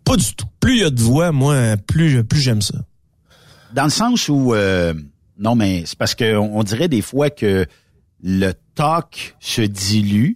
Pas 0.04 0.16
du 0.16 0.34
tout. 0.34 0.46
Plus 0.60 0.76
il 0.76 0.80
y 0.80 0.84
a 0.84 0.90
de 0.90 1.00
voix, 1.00 1.30
moi, 1.32 1.76
plus, 1.76 2.24
plus 2.24 2.40
j'aime 2.40 2.60
ça. 2.62 2.74
Dans 3.74 3.84
le 3.84 3.90
sens 3.90 4.28
où, 4.28 4.54
euh, 4.54 4.94
non, 5.38 5.54
mais 5.54 5.82
c'est 5.86 5.98
parce 5.98 6.14
qu'on 6.14 6.50
on 6.54 6.62
dirait 6.62 6.88
des 6.88 7.02
fois 7.02 7.28
que 7.30 7.66
le 8.22 8.52
talk 8.74 9.36
se 9.40 9.62
dilue. 9.62 10.32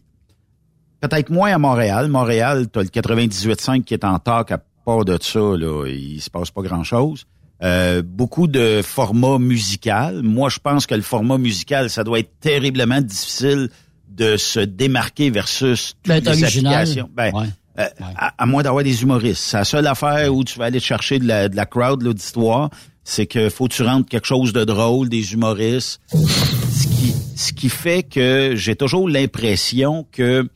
Peut-être 1.01 1.31
moins 1.31 1.53
à 1.53 1.59
Montréal. 1.59 2.09
Montréal, 2.09 2.67
tu 2.73 2.79
as 2.79 2.83
le 2.83 2.89
98.5 2.89 3.85
qui 3.85 3.95
est 3.95 4.05
en 4.05 4.19
talk. 4.19 4.51
À 4.51 4.59
part 4.85 5.05
de 5.05 5.17
ça, 5.21 5.39
là, 5.39 5.87
il 5.87 6.21
se 6.21 6.29
passe 6.31 6.51
pas 6.51 6.63
grand-chose. 6.63 7.27
Euh, 7.63 8.03
beaucoup 8.03 8.47
de 8.49 8.83
formats 8.83 9.39
musical. 9.39 10.23
Moi, 10.23 10.49
je 10.49 10.59
pense 10.59 10.87
que 10.87 10.95
le 10.95 11.03
format 11.03 11.39
musical, 11.39 11.91
ça 11.91 12.05
doit 12.05 12.19
être 12.21 12.39
terriblement 12.41 13.01
difficile 13.01 13.69
de 14.09 14.37
se 14.37 14.61
démarquer 14.61 15.31
versus 15.31 15.95
toutes 16.03 16.09
Ben, 16.09 16.21
les 16.25 16.43
original. 16.43 16.75
applications. 16.75 17.11
Ben, 17.15 17.33
Ouais. 17.35 17.47
euh, 17.79 17.85
à, 18.17 18.35
à 18.43 18.47
moins 18.47 18.63
d'avoir 18.63 18.83
des 18.83 19.03
humoristes. 19.03 19.43
C'est 19.43 19.57
la 19.59 19.65
seule 19.65 19.87
affaire 19.87 20.35
où 20.35 20.43
tu 20.43 20.59
vas 20.59 20.67
aller 20.67 20.81
chercher 20.81 21.19
de 21.21 21.27
la, 21.27 21.49
de 21.49 21.55
la 21.57 21.67
crowd, 21.67 22.03
l'auditoire. 22.03 22.71
C'est 23.11 23.25
que 23.25 23.49
faut 23.49 23.69
que 23.69 23.73
tu 23.73 23.83
rentres 23.83 24.07
quelque 24.07 24.27
chose 24.27 24.53
de 24.53 24.65
drôle, 24.65 25.09
des 25.09 25.33
humoristes. 25.33 25.99
Ce 26.13 26.87
qui, 26.87 27.15
ce 27.37 27.55
qui 27.55 27.71
fait 27.71 28.03
que 28.03 28.53
j'ai 28.55 28.77
toujours 28.77 29.09
l'impression 29.09 30.07
que 30.13 30.47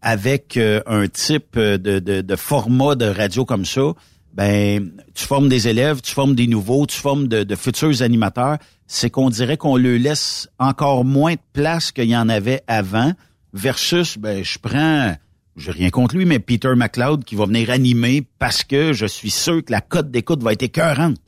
avec 0.00 0.56
euh, 0.56 0.80
un 0.86 1.06
type 1.06 1.58
de, 1.58 1.76
de, 1.76 2.22
de 2.22 2.36
format 2.36 2.94
de 2.94 3.04
radio 3.04 3.44
comme 3.44 3.66
ça, 3.66 3.92
ben 4.32 4.90
tu 5.14 5.26
formes 5.26 5.50
des 5.50 5.68
élèves, 5.68 6.00
tu 6.00 6.14
formes 6.14 6.34
des 6.34 6.46
nouveaux, 6.46 6.86
tu 6.86 6.96
formes 6.96 7.28
de, 7.28 7.42
de 7.42 7.54
futurs 7.56 8.00
animateurs. 8.00 8.56
C'est 8.86 9.10
qu'on 9.10 9.28
dirait 9.28 9.58
qu'on 9.58 9.76
leur 9.76 9.98
laisse 9.98 10.48
encore 10.58 11.04
moins 11.04 11.34
de 11.34 11.40
place 11.52 11.92
qu'il 11.92 12.08
y 12.08 12.16
en 12.16 12.30
avait 12.30 12.62
avant, 12.68 13.12
versus 13.52 14.16
ben 14.16 14.42
je 14.42 14.58
prends 14.58 15.14
j'ai 15.58 15.72
rien 15.72 15.90
contre 15.90 16.16
lui, 16.16 16.24
mais 16.24 16.38
Peter 16.38 16.72
McLeod 16.74 17.24
qui 17.24 17.34
va 17.34 17.44
venir 17.44 17.68
animer 17.68 18.26
parce 18.38 18.64
que 18.64 18.94
je 18.94 19.04
suis 19.04 19.30
sûr 19.30 19.62
que 19.62 19.72
la 19.72 19.82
cote 19.82 20.10
d'écoute 20.10 20.42
va 20.42 20.54
être 20.54 20.62
écœurante. 20.62 21.18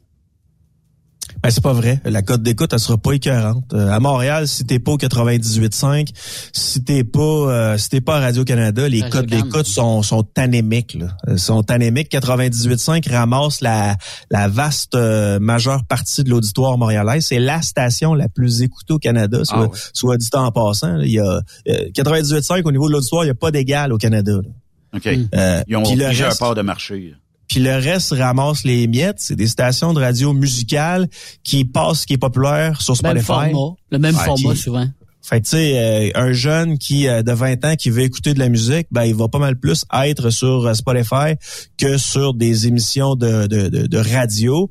Ben, 1.43 1.51
c'est 1.51 1.63
pas 1.63 1.73
vrai. 1.73 2.01
La 2.05 2.21
cote 2.23 2.43
d'écoute, 2.43 2.71
elle 2.73 2.79
sera 2.79 2.99
pas 2.99 3.13
écœurante. 3.13 3.65
Euh, 3.73 3.89
à 3.91 3.99
Montréal, 3.99 4.47
si 4.47 4.65
t'es 4.65 4.79
pas 4.79 4.93
au 4.93 4.99
98.5, 4.99 6.09
si 6.53 6.85
t'es 6.85 7.03
pas, 7.03 7.21
euh, 7.21 7.79
si 7.79 7.89
t'es 7.89 8.01
pas 8.03 8.19
à 8.19 8.21
Radio-Canada, 8.21 8.89
les 8.89 9.01
cotes 9.09 9.27
d'écoute 9.27 9.67
sont, 9.67 10.03
sont 10.03 10.27
anémiques, 10.37 10.95
là. 10.95 11.17
Euh, 11.29 11.37
sont 11.39 11.71
anémiques. 11.71 12.11
98.5 12.13 13.09
ramasse 13.11 13.63
la, 13.63 13.97
la 14.31 14.49
vaste 14.49 14.95
euh, 14.95 15.39
majeure 15.41 15.85
partie 15.87 16.25
de 16.25 16.31
l'auditoire 16.31 16.77
montréalais. 16.77 17.21
C'est 17.23 17.39
la 17.39 17.63
station 17.63 18.15
la 18.15 18.29
plus 18.29 18.63
écoutée 18.63 18.93
au 18.93 18.99
Canada, 18.99 19.43
soit, 19.45 19.71
Ah 19.73 19.77
soit 19.95 20.17
dit 20.19 20.29
en 20.35 20.53
passant. 20.53 20.99
Il 21.01 21.13
y 21.13 21.21
a 21.21 21.41
euh, 21.69 21.89
98.5 21.95 22.63
au 22.65 22.73
niveau 22.73 22.89
de 22.89 22.93
l'auditoire, 22.93 23.25
il 23.25 23.29
y 23.29 23.31
a 23.31 23.35
pas 23.35 23.51
d'égal 23.51 23.93
au 23.93 23.99
Canada. 23.99 24.33
là. 24.33 24.51
OK. 24.93 25.07
Euh, 25.35 25.63
Ils 25.69 25.77
ont 25.77 25.83
plusieurs 25.85 26.29
reste- 26.29 26.41
parts 26.41 26.55
de 26.55 26.63
marché. 26.63 27.15
Puis 27.51 27.59
le 27.61 27.75
reste 27.75 28.13
ramasse 28.17 28.63
les 28.63 28.87
miettes. 28.87 29.17
C'est 29.19 29.35
des 29.35 29.49
stations 29.49 29.93
de 29.93 30.01
radio 30.01 30.33
musicales 30.33 31.09
qui 31.43 31.65
passent 31.65 32.03
ce 32.03 32.07
qui 32.07 32.13
est 32.13 32.19
populaire 32.19 32.81
sur 32.81 32.95
Même 33.03 33.19
Spotify. 33.21 33.51
format. 33.53 33.75
Le 33.91 33.99
même 33.99 34.15
Ouais, 34.15 34.25
format, 34.25 34.55
qui- 34.55 34.61
souvent. 34.61 34.87
Fait 35.23 35.41
tu 35.43 35.51
sais, 35.51 35.79
euh, 35.79 36.11
un 36.15 36.33
jeune 36.33 36.79
qui 36.79 37.07
euh, 37.07 37.23
de 37.23 37.33
20 37.33 37.65
ans 37.67 37.75
qui 37.77 37.91
veut 37.91 38.03
écouter 38.03 38.33
de 38.35 38.39
la 38.39 38.49
musique, 38.49 38.87
ben 38.91 39.05
il 39.05 39.15
va 39.15 39.29
pas 39.29 39.39
mal 39.39 39.55
plus 39.59 39.85
être 39.93 40.31
sur 40.31 40.65
euh, 40.67 40.73
Spotify 40.75 41.35
que 41.77 41.99
sur 41.99 42.33
des 42.35 42.67
émissions 42.69 43.17
de, 43.17 43.47
de, 43.47 43.69
de, 43.69 43.87
de 43.87 43.99
radio. 43.99 44.71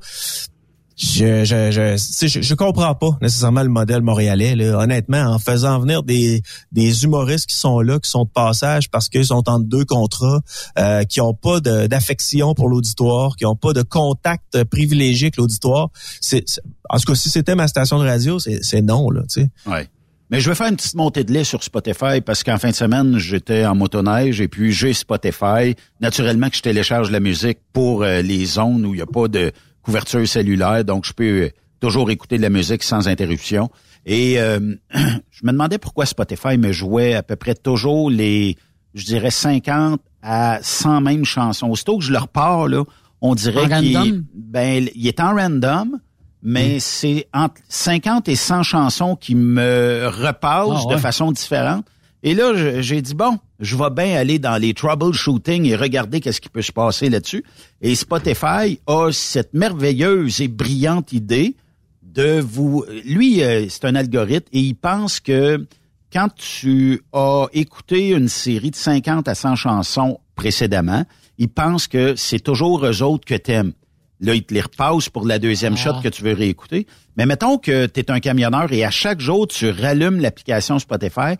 Je, 1.01 1.45
je, 1.45 1.71
je, 1.71 2.27
je, 2.27 2.41
je 2.41 2.55
comprends 2.55 2.93
pas 2.93 3.17
nécessairement 3.21 3.63
le 3.63 3.69
modèle 3.69 4.01
montréalais. 4.01 4.53
Là. 4.57 4.79
Honnêtement, 4.79 5.21
en 5.21 5.39
faisant 5.39 5.79
venir 5.79 6.03
des, 6.03 6.41
des 6.73 7.05
humoristes 7.05 7.45
qui 7.45 7.55
sont 7.55 7.79
là, 7.79 7.99
qui 7.99 8.09
sont 8.09 8.25
de 8.25 8.29
passage 8.29 8.89
parce 8.89 9.07
qu'ils 9.07 9.27
sont 9.27 9.47
entre 9.47 9.63
deux 9.63 9.85
contrats, 9.85 10.41
euh, 10.77 11.03
qui 11.05 11.21
ont 11.21 11.33
pas 11.33 11.61
d'affection 11.61 12.53
pour 12.53 12.67
l'auditoire, 12.67 13.37
qui 13.37 13.45
ont 13.45 13.55
pas 13.55 13.71
de 13.71 13.81
contact 13.81 14.65
privilégié 14.65 15.27
avec 15.27 15.37
l'auditoire. 15.37 15.87
C'est, 16.19 16.43
en 16.89 16.97
tout 16.97 17.05
cas, 17.05 17.15
si 17.15 17.29
c'était 17.29 17.55
ma 17.55 17.69
station 17.69 17.97
de 17.99 18.05
radio, 18.05 18.37
c'est, 18.37 18.59
c'est 18.61 18.81
non 18.81 19.09
là. 19.09 19.21
Tu 19.21 19.43
sais. 19.43 19.49
Ouais. 19.67 19.87
Mais 20.31 20.41
je 20.41 20.49
vais 20.49 20.55
faire 20.55 20.67
une 20.67 20.75
petite 20.75 20.95
montée 20.95 21.23
de 21.23 21.31
lait 21.31 21.43
sur 21.43 21.63
Spotify 21.63 22.21
parce 22.23 22.43
qu'en 22.43 22.57
fin 22.57 22.69
de 22.69 22.75
semaine, 22.75 23.17
j'étais 23.17 23.65
en 23.65 23.73
motoneige 23.73 24.41
et 24.41 24.47
puis 24.47 24.71
j'ai 24.71 24.93
Spotify. 24.93 25.75
Naturellement 26.01 26.49
que 26.49 26.57
je 26.57 26.61
télécharge 26.61 27.09
la 27.09 27.19
musique 27.19 27.59
pour 27.73 28.03
euh, 28.03 28.21
les 28.21 28.45
zones 28.45 28.85
où 28.85 28.93
il 28.93 28.97
n'y 28.97 29.01
a 29.01 29.07
pas 29.07 29.27
de 29.27 29.51
couverture 29.89 30.27
cellulaire, 30.27 30.85
donc 30.85 31.05
je 31.05 31.13
peux 31.13 31.23
euh, 31.23 31.49
toujours 31.79 32.11
écouter 32.11 32.37
de 32.37 32.43
la 32.43 32.49
musique 32.49 32.83
sans 32.83 33.07
interruption. 33.07 33.69
Et 34.05 34.39
euh, 34.39 34.75
je 34.93 35.41
me 35.43 35.51
demandais 35.51 35.77
pourquoi 35.79 36.05
Spotify 36.05 36.57
me 36.57 36.71
jouait 36.71 37.15
à 37.15 37.23
peu 37.23 37.35
près 37.35 37.55
toujours 37.55 38.09
les, 38.09 38.55
je 38.93 39.05
dirais 39.05 39.31
50 39.31 39.99
à 40.21 40.59
100 40.61 41.01
mêmes 41.01 41.25
chansons. 41.25 41.69
Aussitôt 41.69 41.97
que 41.97 42.03
je 42.03 42.11
leur 42.11 42.27
pars, 42.27 42.67
là, 42.67 42.83
on 43.21 43.33
dirait 43.35 43.67
qu'il 43.79 44.23
ben, 44.33 44.87
il 44.93 45.07
est 45.07 45.19
en 45.19 45.35
random, 45.35 45.99
mais 46.43 46.79
c'est 46.79 47.27
entre 47.33 47.55
50 47.67 48.29
et 48.29 48.35
100 48.35 48.63
chansons 48.63 49.15
qui 49.15 49.35
me 49.35 50.07
repassent 50.07 50.67
Ah 50.71 50.85
ouais. 50.87 50.95
de 50.95 50.99
façon 50.99 51.31
différente. 51.31 51.85
Et 52.21 52.33
là, 52.33 52.81
j'ai 52.81 53.01
dit, 53.01 53.13
bon, 53.13 53.37
je 53.59 53.77
vais 53.77 53.89
bien 53.91 54.15
aller 54.17 54.39
dans 54.39 54.57
les 54.57 54.73
troubleshooting 54.73 55.65
et 55.65 55.75
regarder 55.75 56.19
qu'est-ce 56.19 56.41
qui 56.41 56.49
peut 56.49 56.61
se 56.61 56.71
passer 56.71 57.09
là-dessus. 57.09 57.45
Et 57.81 57.95
Spotify 57.95 58.79
a 58.87 59.09
cette 59.11 59.53
merveilleuse 59.53 60.41
et 60.41 60.47
brillante 60.49 61.13
idée 61.13 61.55
de 62.03 62.39
vous... 62.41 62.83
Lui, 63.05 63.41
euh, 63.41 63.67
c'est 63.69 63.85
un 63.85 63.95
algorithme 63.95 64.49
et 64.51 64.59
il 64.59 64.75
pense 64.75 65.19
que 65.21 65.65
quand 66.11 66.27
tu 66.35 67.01
as 67.13 67.45
écouté 67.53 68.09
une 68.09 68.27
série 68.27 68.71
de 68.71 68.75
50 68.75 69.27
à 69.27 69.35
100 69.35 69.55
chansons 69.55 70.19
précédemment, 70.35 71.05
il 71.37 71.47
pense 71.49 71.87
que 71.87 72.15
c'est 72.17 72.39
toujours 72.39 72.85
eux 72.85 73.01
autres 73.01 73.25
que 73.25 73.35
t'aimes. 73.35 73.71
Là, 74.19 74.35
il 74.35 74.43
te 74.43 74.53
les 74.53 74.61
repasse 74.61 75.07
pour 75.07 75.25
la 75.25 75.39
deuxième 75.39 75.75
Ah. 75.77 75.81
shot 75.81 76.01
que 76.03 76.09
tu 76.09 76.23
veux 76.23 76.33
réécouter. 76.33 76.85
Mais 77.15 77.25
mettons 77.25 77.57
que 77.57 77.85
tu 77.85 77.99
es 78.01 78.11
un 78.11 78.19
camionneur 78.19 78.73
et 78.73 78.83
à 78.83 78.89
chaque 78.89 79.21
jour, 79.21 79.47
tu 79.47 79.69
rallumes 79.69 80.19
l'application 80.19 80.79
Spotify, 80.79 81.35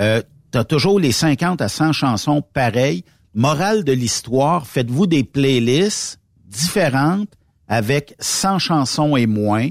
euh, 0.00 0.22
tu 0.52 0.58
as 0.58 0.64
toujours 0.64 0.98
les 0.98 1.12
50 1.12 1.60
à 1.60 1.68
100 1.68 1.92
chansons 1.92 2.42
pareilles. 2.42 3.04
Morale 3.34 3.84
de 3.84 3.92
l'histoire, 3.92 4.66
faites-vous 4.66 5.06
des 5.06 5.22
playlists 5.22 6.18
différentes 6.46 7.30
avec 7.68 8.14
100 8.18 8.58
chansons 8.58 9.16
et 9.16 9.26
moins. 9.26 9.68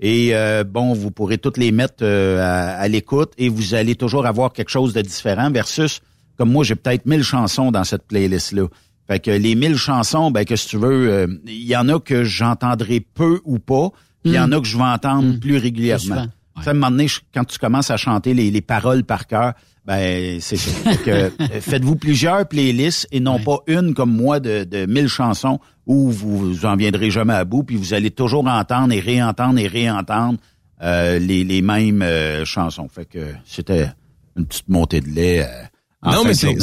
Et 0.00 0.34
euh, 0.34 0.64
bon, 0.64 0.94
vous 0.94 1.10
pourrez 1.10 1.38
toutes 1.38 1.58
les 1.58 1.70
mettre 1.70 2.02
euh, 2.02 2.40
à, 2.40 2.70
à 2.80 2.88
l'écoute 2.88 3.32
et 3.38 3.48
vous 3.48 3.74
allez 3.74 3.94
toujours 3.94 4.26
avoir 4.26 4.52
quelque 4.52 4.70
chose 4.70 4.94
de 4.94 5.02
différent 5.02 5.50
versus, 5.50 6.00
comme 6.38 6.50
moi, 6.50 6.64
j'ai 6.64 6.74
peut-être 6.74 7.06
1000 7.06 7.22
chansons 7.22 7.70
dans 7.70 7.84
cette 7.84 8.04
playlist-là. 8.08 8.66
Fait 9.06 9.20
que 9.20 9.30
les 9.30 9.54
1000 9.54 9.76
chansons, 9.76 10.30
ben 10.30 10.44
que 10.44 10.56
si 10.56 10.68
tu 10.68 10.76
veux, 10.78 11.10
euh, 11.10 11.26
il 11.46 11.66
y 11.66 11.76
en 11.76 11.88
a 11.88 12.00
que 12.00 12.24
j'entendrai 12.24 13.00
peu 13.00 13.40
ou 13.44 13.58
pas, 13.58 13.90
il 14.24 14.32
y 14.32 14.38
en 14.38 14.52
a 14.52 14.60
que 14.60 14.66
je 14.66 14.76
vais 14.76 14.84
entendre 14.84 15.38
plus 15.40 15.56
régulièrement. 15.56 16.26
sais, 16.62 16.68
à 16.68 16.70
un 16.70 16.74
moment 16.74 16.90
donné, 16.90 17.08
quand 17.34 17.44
tu 17.44 17.58
commences 17.58 17.90
à 17.90 17.96
chanter 17.96 18.34
les, 18.34 18.50
les 18.50 18.60
paroles 18.60 19.04
par 19.04 19.26
cœur, 19.26 19.54
ben 19.84 20.38
c'est 20.40 20.56
ça. 20.56 20.70
Euh, 21.08 21.30
Faites-vous 21.60 21.96
plusieurs 21.96 22.46
playlists 22.48 23.08
et 23.10 23.18
non 23.20 23.38
pas 23.40 23.58
une 23.66 23.94
comme 23.94 24.14
moi 24.14 24.38
de, 24.40 24.64
de 24.64 24.86
1000 24.86 25.08
chansons 25.08 25.58
où 25.86 26.10
vous, 26.10 26.38
vous 26.38 26.66
en 26.66 26.76
viendrez 26.76 27.10
jamais 27.10 27.34
à 27.34 27.44
bout, 27.44 27.64
puis 27.64 27.76
vous 27.76 27.92
allez 27.92 28.10
toujours 28.12 28.46
entendre 28.46 28.92
et 28.92 29.00
réentendre 29.00 29.58
et 29.58 29.66
réentendre 29.66 30.38
euh, 30.82 31.18
les, 31.18 31.42
les 31.44 31.62
mêmes 31.62 32.02
euh, 32.02 32.44
chansons. 32.44 32.88
Fait 32.88 33.04
que 33.06 33.32
c'était 33.44 33.88
une 34.36 34.46
petite 34.46 34.68
montée 34.68 35.00
de 35.00 35.08
lait. 35.08 35.42
euh, 35.42 35.64
en 36.02 36.12
non, 36.12 36.24
mais 36.24 36.34
c'est 36.34 36.56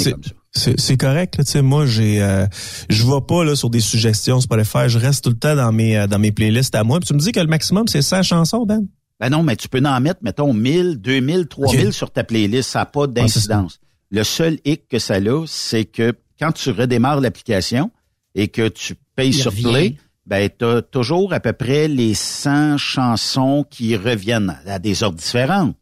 c'est 0.77 0.97
correct. 0.97 1.37
là. 1.37 1.43
Tu 1.43 1.51
sais, 1.51 1.61
moi, 1.61 1.85
j'ai, 1.85 2.23
euh, 2.23 2.47
je 2.89 3.03
vais 3.05 3.21
pas 3.27 3.43
là 3.43 3.55
sur 3.55 3.69
des 3.69 3.79
suggestions 3.81 4.41
Spotify. 4.41 4.87
Je 4.87 4.97
reste 4.97 5.23
tout 5.23 5.29
le 5.29 5.37
temps 5.37 5.55
dans 5.55 5.71
mes 5.71 5.95
euh, 5.97 6.07
dans 6.07 6.17
mes 6.17 6.31
playlists 6.31 6.73
à 6.73 6.83
moi. 6.83 6.99
Puis 6.99 7.07
tu 7.07 7.13
me 7.13 7.19
dis 7.19 7.31
que 7.31 7.39
le 7.39 7.45
maximum 7.47 7.87
c'est 7.87 8.01
100 8.01 8.23
chansons, 8.23 8.65
Ben. 8.65 8.87
Ben 9.19 9.29
non, 9.29 9.43
mais 9.43 9.55
tu 9.55 9.67
peux 9.67 9.81
en 9.85 9.99
mettre, 9.99 10.21
mettons, 10.23 10.53
1000, 10.53 10.97
2000, 11.01 11.47
3000 11.47 11.87
Ok. 11.87 11.93
sur 11.93 12.11
ta 12.11 12.23
playlist. 12.23 12.69
Ça 12.71 12.79
n'a 12.79 12.85
pas 12.85 13.03
Ah, 13.03 13.07
d'incidence. 13.07 13.79
le 14.11 14.23
seul 14.23 14.59
hic 14.65 14.87
que 14.87 14.97
ça 14.99 15.15
a, 15.15 15.45
c'est 15.45 15.85
que 15.85 16.13
quand 16.39 16.51
tu 16.53 16.71
redémarres 16.71 17.19
l'application 17.19 17.91
et 18.35 18.47
que 18.47 18.67
tu 18.69 18.95
payes 19.15 19.29
Il 19.29 19.33
sur 19.33 19.51
revient. 19.51 19.63
Play, 19.71 19.95
ben 20.25 20.49
t'as 20.57 20.81
toujours 20.81 21.33
à 21.33 21.39
peu 21.41 21.51
près 21.53 21.87
les 21.87 22.13
100 22.13 22.77
chansons 22.77 23.65
qui 23.69 23.95
reviennent 23.97 24.55
à 24.65 24.79
des 24.79 25.03
ordres 25.03 25.17
différents. 25.17 25.73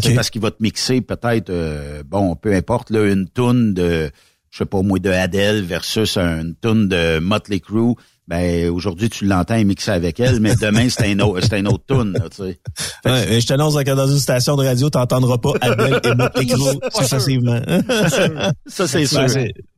C'est 0.00 0.14
parce 0.14 0.30
qu'il 0.30 0.40
va 0.42 0.50
te 0.50 0.62
mixer 0.62 1.00
peut-être, 1.00 1.50
euh, 1.50 2.02
bon, 2.06 2.36
peu 2.36 2.54
importe, 2.54 2.90
là, 2.90 3.10
une 3.10 3.26
toune 3.28 3.74
de, 3.74 4.10
je 4.50 4.58
sais 4.58 4.66
pas 4.66 4.82
moi, 4.82 4.98
de 4.98 5.10
Adele 5.10 5.62
versus 5.62 6.16
une 6.16 6.54
toune 6.54 6.88
de 6.88 7.18
Motley 7.18 7.58
Crue 7.60 7.94
ben 8.28 8.68
aujourd'hui 8.68 9.08
tu 9.08 9.24
l'entends 9.24 9.62
mixer 9.64 9.90
avec 9.90 10.20
elle, 10.20 10.38
mais 10.40 10.54
demain 10.54 10.88
c'est 10.90 11.06
un 11.06 11.18
autre, 11.20 11.40
c'est 11.40 11.54
un 11.54 11.64
autre 11.64 11.84
tune, 11.88 12.14
tu 12.30 12.36
sais. 12.36 12.60
Ouais, 13.06 13.40
je 13.40 13.46
t'annonce 13.46 13.74
que 13.74 13.90
dans 13.90 14.06
une 14.06 14.18
station 14.18 14.54
de 14.54 14.66
radio, 14.66 14.90
t'entendras 14.90 15.38
pas 15.38 15.52
Adèle 15.62 15.98
et 16.04 16.46
Crue 16.46 16.78
successivement. 16.94 17.60
ça 18.66 18.86
c'est 18.86 19.06
sûr. 19.06 19.26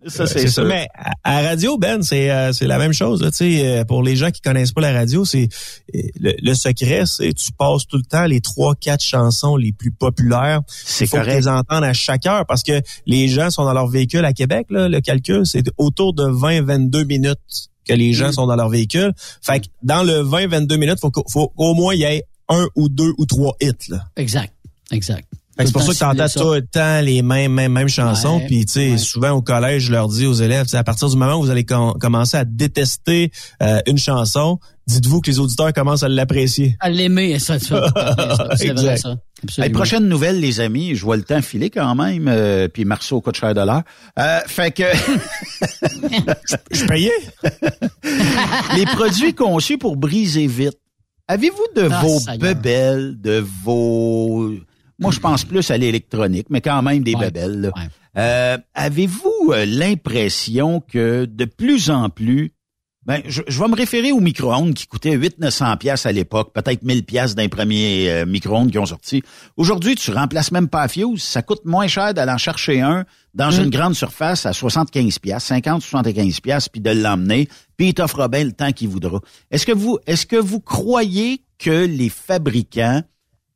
Ça 0.06 0.26
c'est 0.26 0.48
sûr. 0.48 0.64
Mais 0.64 0.88
à, 1.22 1.42
radio, 1.42 1.78
Ben, 1.78 2.02
c'est 2.02 2.30
euh, 2.30 2.52
c'est 2.52 2.66
la 2.66 2.78
même 2.78 2.92
chose. 2.92 3.20
Tu 3.20 3.30
sais, 3.32 3.66
euh, 3.66 3.84
pour 3.84 4.02
les 4.02 4.16
gens 4.16 4.30
qui 4.30 4.40
connaissent 4.40 4.72
pas 4.72 4.80
la 4.80 4.92
radio, 4.92 5.24
c'est 5.24 5.48
euh, 5.94 6.00
le, 6.18 6.54
secret, 6.54 7.04
c'est 7.06 7.32
tu 7.34 7.52
passes 7.52 7.86
tout 7.86 7.98
le 7.98 8.02
temps 8.02 8.24
les 8.24 8.40
trois 8.40 8.74
quatre 8.74 9.04
chansons 9.04 9.56
les 9.56 9.72
plus 9.72 9.92
populaires. 9.92 10.60
C'est 10.66 11.06
faut 11.06 11.22
les 11.22 11.46
entendre 11.46 11.84
à 11.84 11.92
chaque 11.92 12.26
heure 12.26 12.46
parce 12.46 12.62
que 12.62 12.80
les 13.06 13.28
gens 13.28 13.50
sont 13.50 13.64
dans 13.64 13.74
leur 13.74 13.88
véhicule 13.88 14.24
à 14.24 14.32
Québec. 14.32 14.66
Là, 14.70 14.88
le 14.88 15.00
calcul, 15.00 15.42
c'est 15.44 15.70
autour 15.76 16.14
de 16.14 16.24
20-22 16.24 17.04
minutes 17.04 17.38
que 17.90 17.96
les 17.96 18.12
gens 18.12 18.28
mm. 18.28 18.32
sont 18.32 18.46
dans 18.46 18.56
leur 18.56 18.68
véhicule. 18.68 19.12
Fait 19.42 19.60
que 19.60 19.66
dans 19.82 20.02
le 20.02 20.22
20-22 20.22 20.76
minutes, 20.76 21.00
faut, 21.00 21.12
faut 21.28 21.52
au 21.56 21.74
moins 21.74 21.94
il 21.94 22.00
y 22.00 22.04
ait 22.04 22.24
un 22.48 22.66
ou 22.76 22.88
deux 22.88 23.12
ou 23.18 23.26
trois 23.26 23.56
hits. 23.60 23.88
Là. 23.88 24.04
Exact, 24.16 24.52
exact. 24.90 25.26
C'est 25.58 25.72
pour 25.72 25.82
ça 25.82 25.92
que 25.92 25.98
tu 25.98 26.04
entends 26.04 26.28
tout 26.28 26.54
le 26.54 26.62
temps 26.62 27.00
les 27.00 27.22
mêmes, 27.22 27.52
mêmes, 27.52 27.72
mêmes 27.72 27.88
chansons. 27.88 28.40
Puis, 28.46 28.64
tu 28.64 28.72
sais, 28.72 28.98
souvent 28.98 29.32
au 29.32 29.42
collège, 29.42 29.84
je 29.84 29.92
leur 29.92 30.08
dis 30.08 30.26
aux 30.26 30.32
élèves, 30.34 30.66
à 30.72 30.84
partir 30.84 31.08
du 31.08 31.16
moment 31.16 31.36
où 31.36 31.42
vous 31.42 31.50
allez 31.50 31.64
commencer 31.64 32.36
à 32.36 32.44
détester 32.44 33.30
euh, 33.62 33.80
une 33.86 33.98
chanson, 33.98 34.58
dites-vous 34.86 35.20
que 35.20 35.30
les 35.30 35.38
auditeurs 35.38 35.72
commencent 35.72 36.02
à 36.02 36.08
l'apprécier. 36.08 36.76
À 36.80 36.88
l'aimer, 36.88 37.38
ça, 37.38 37.58
ça. 37.58 37.86
C'est 38.56 38.72
vrai, 38.72 38.96
ça. 38.96 39.16
Les 39.58 39.70
prochaines 39.70 40.08
nouvelles, 40.08 40.40
les 40.40 40.60
amis, 40.60 40.94
je 40.94 41.02
vois 41.02 41.16
le 41.16 41.22
temps 41.22 41.42
filer 41.42 41.70
quand 41.70 41.94
même, 41.94 42.28
euh, 42.28 42.68
puis 42.68 42.84
Marceau 42.84 43.20
coûte 43.20 43.36
cher 43.36 43.54
de 43.54 43.60
l'heure. 43.60 43.82
Euh, 44.18 44.40
fait 44.46 44.70
que... 44.70 44.84
je 46.70 46.86
payais? 46.86 47.10
les 48.76 48.86
produits 48.86 49.34
conçus 49.34 49.78
pour 49.78 49.96
briser 49.96 50.46
vite. 50.46 50.78
Avez-vous 51.28 51.66
de 51.76 51.88
ah, 51.90 52.00
vos 52.02 52.20
bebelles, 52.38 53.20
de 53.20 53.44
vos... 53.64 54.52
Moi, 55.00 55.10
je 55.10 55.20
pense 55.20 55.44
plus 55.44 55.70
à 55.70 55.78
l'électronique, 55.78 56.46
mais 56.50 56.60
quand 56.60 56.82
même 56.82 57.02
des 57.02 57.16
bebelles. 57.16 57.72
Euh, 58.16 58.58
Avez-vous 58.74 59.50
euh, 59.52 59.64
l'impression 59.64 60.80
que 60.80 61.24
de 61.24 61.44
plus 61.44 61.90
en 61.90 62.10
plus 62.10 62.52
ben, 63.06 63.22
je, 63.26 63.40
vais 63.42 63.68
me 63.68 63.74
référer 63.74 64.12
aux 64.12 64.20
micro-ondes 64.20 64.74
qui 64.74 64.86
coûtaient 64.86 65.16
800-900 65.16 65.78
pièces 65.78 66.04
à 66.04 66.12
l'époque, 66.12 66.52
peut-être 66.52 66.82
1000 66.82 67.04
pièces 67.04 67.34
d'un 67.34 67.48
premier 67.48 68.10
euh, 68.10 68.26
micro-ondes 68.26 68.70
qui 68.70 68.78
ont 68.78 68.84
sorti. 68.84 69.22
Aujourd'hui, 69.56 69.94
tu 69.94 70.10
remplaces 70.10 70.52
même 70.52 70.68
pas 70.68 70.82
à 70.82 70.88
fuse, 70.88 71.22
ça 71.22 71.40
coûte 71.40 71.64
moins 71.64 71.86
cher 71.86 72.12
d'aller 72.12 72.32
en 72.32 72.38
chercher 72.38 72.82
un 72.82 73.06
dans 73.32 73.50
une 73.50 73.68
mm. 73.68 73.70
grande 73.70 73.94
surface 73.94 74.44
à 74.44 74.52
75 74.52 75.18
pièces, 75.18 75.44
50 75.44 75.80
75 75.82 76.40
pièces 76.40 76.68
puis 76.68 76.82
de 76.82 76.90
l'emmener, 76.90 77.48
puis 77.78 77.88
il 77.88 77.94
t'offre 77.94 78.28
bien 78.28 78.44
le 78.44 78.52
temps 78.52 78.70
qu'il 78.70 78.88
voudra. 78.88 79.20
Est-ce 79.50 79.64
que 79.64 79.72
vous 79.72 79.98
est-ce 80.06 80.26
que 80.26 80.36
vous 80.36 80.60
croyez 80.60 81.42
que 81.58 81.86
les 81.86 82.10
fabricants 82.10 83.02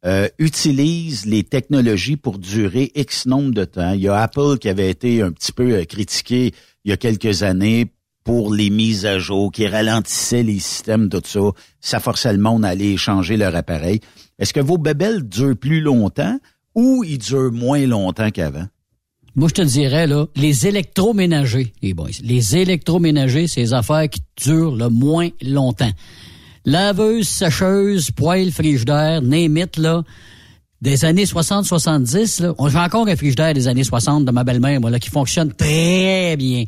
euh, 0.07 0.29
utilisent 0.39 1.27
les 1.27 1.45
technologies 1.45 2.17
pour 2.17 2.39
durer 2.39 2.93
X 2.95 3.27
nombre 3.27 3.53
de 3.53 3.65
temps. 3.65 3.93
Il 3.93 4.01
y 4.01 4.09
a 4.09 4.17
Apple 4.21 4.59
qui 4.59 4.69
avait 4.69 4.91
été 4.91 5.23
un 5.23 5.33
petit 5.33 5.53
peu 5.53 5.73
euh, 5.73 5.85
critiqué 5.85 6.53
il 6.85 6.91
y 6.91 6.93
a 6.93 6.97
quelques 6.97 7.43
années 7.43 7.87
pour 8.25 8.55
les 8.55 8.71
mises 8.71 9.07
à 9.07 9.19
jour, 9.19 9.53
qui 9.53 9.67
ralentissaient 9.67 10.43
les 10.43 10.59
systèmes, 10.59 11.09
tout 11.09 11.23
ça. 11.25 11.41
Ça 11.81 12.01
forçait 12.01 12.33
le 12.33 12.39
monde 12.39 12.65
à 12.65 12.69
aller 12.69 12.97
changer 12.97 13.37
leur 13.37 13.55
appareil. 13.55 14.01
Est-ce 14.39 14.55
que 14.55 14.61
vos 14.61 14.79
bébelles 14.79 15.29
durent 15.29 15.57
plus 15.57 15.81
longtemps 15.81 16.39
ou 16.75 17.05
ils 17.05 17.19
durent 17.19 17.53
moins 17.53 17.87
longtemps 17.87 18.31
qu'avant? 18.31 18.67
Moi, 19.37 19.49
je 19.49 19.55
te 19.55 19.63
dirais, 19.63 20.07
là, 20.07 20.27
les 20.37 20.67
électroménagers, 20.67 21.73
les 21.83 21.95
les 22.23 22.57
électroménagers, 22.57 23.49
c'est 23.49 23.61
les 23.61 23.75
affaires 23.75 24.09
qui 24.09 24.21
durent 24.37 24.77
le 24.77 24.89
moins 24.89 25.29
longtemps. 25.43 25.91
Laveuse, 26.65 27.29
sécheuse, 27.29 28.11
poêle, 28.11 28.51
frigidaire, 28.51 29.21
name 29.23 29.57
it, 29.59 29.77
là, 29.77 30.03
des 30.81 31.05
années 31.05 31.25
60-70, 31.25 32.43
là, 32.43 32.55
on 32.59 32.69
fait 32.69 32.79
encore 32.79 33.09
un 33.09 33.17
frigidaire 33.17 33.55
des 33.55 33.69
années 33.69 33.85
60 33.85 34.25
de 34.25 34.31
ma 34.31 34.45
belle-mère, 34.45 34.81
moi, 34.81 34.91
là, 34.91 34.99
qui 34.99 35.11
fonctionne 35.11 35.53
très 35.53 36.37
bien. 36.37 36.65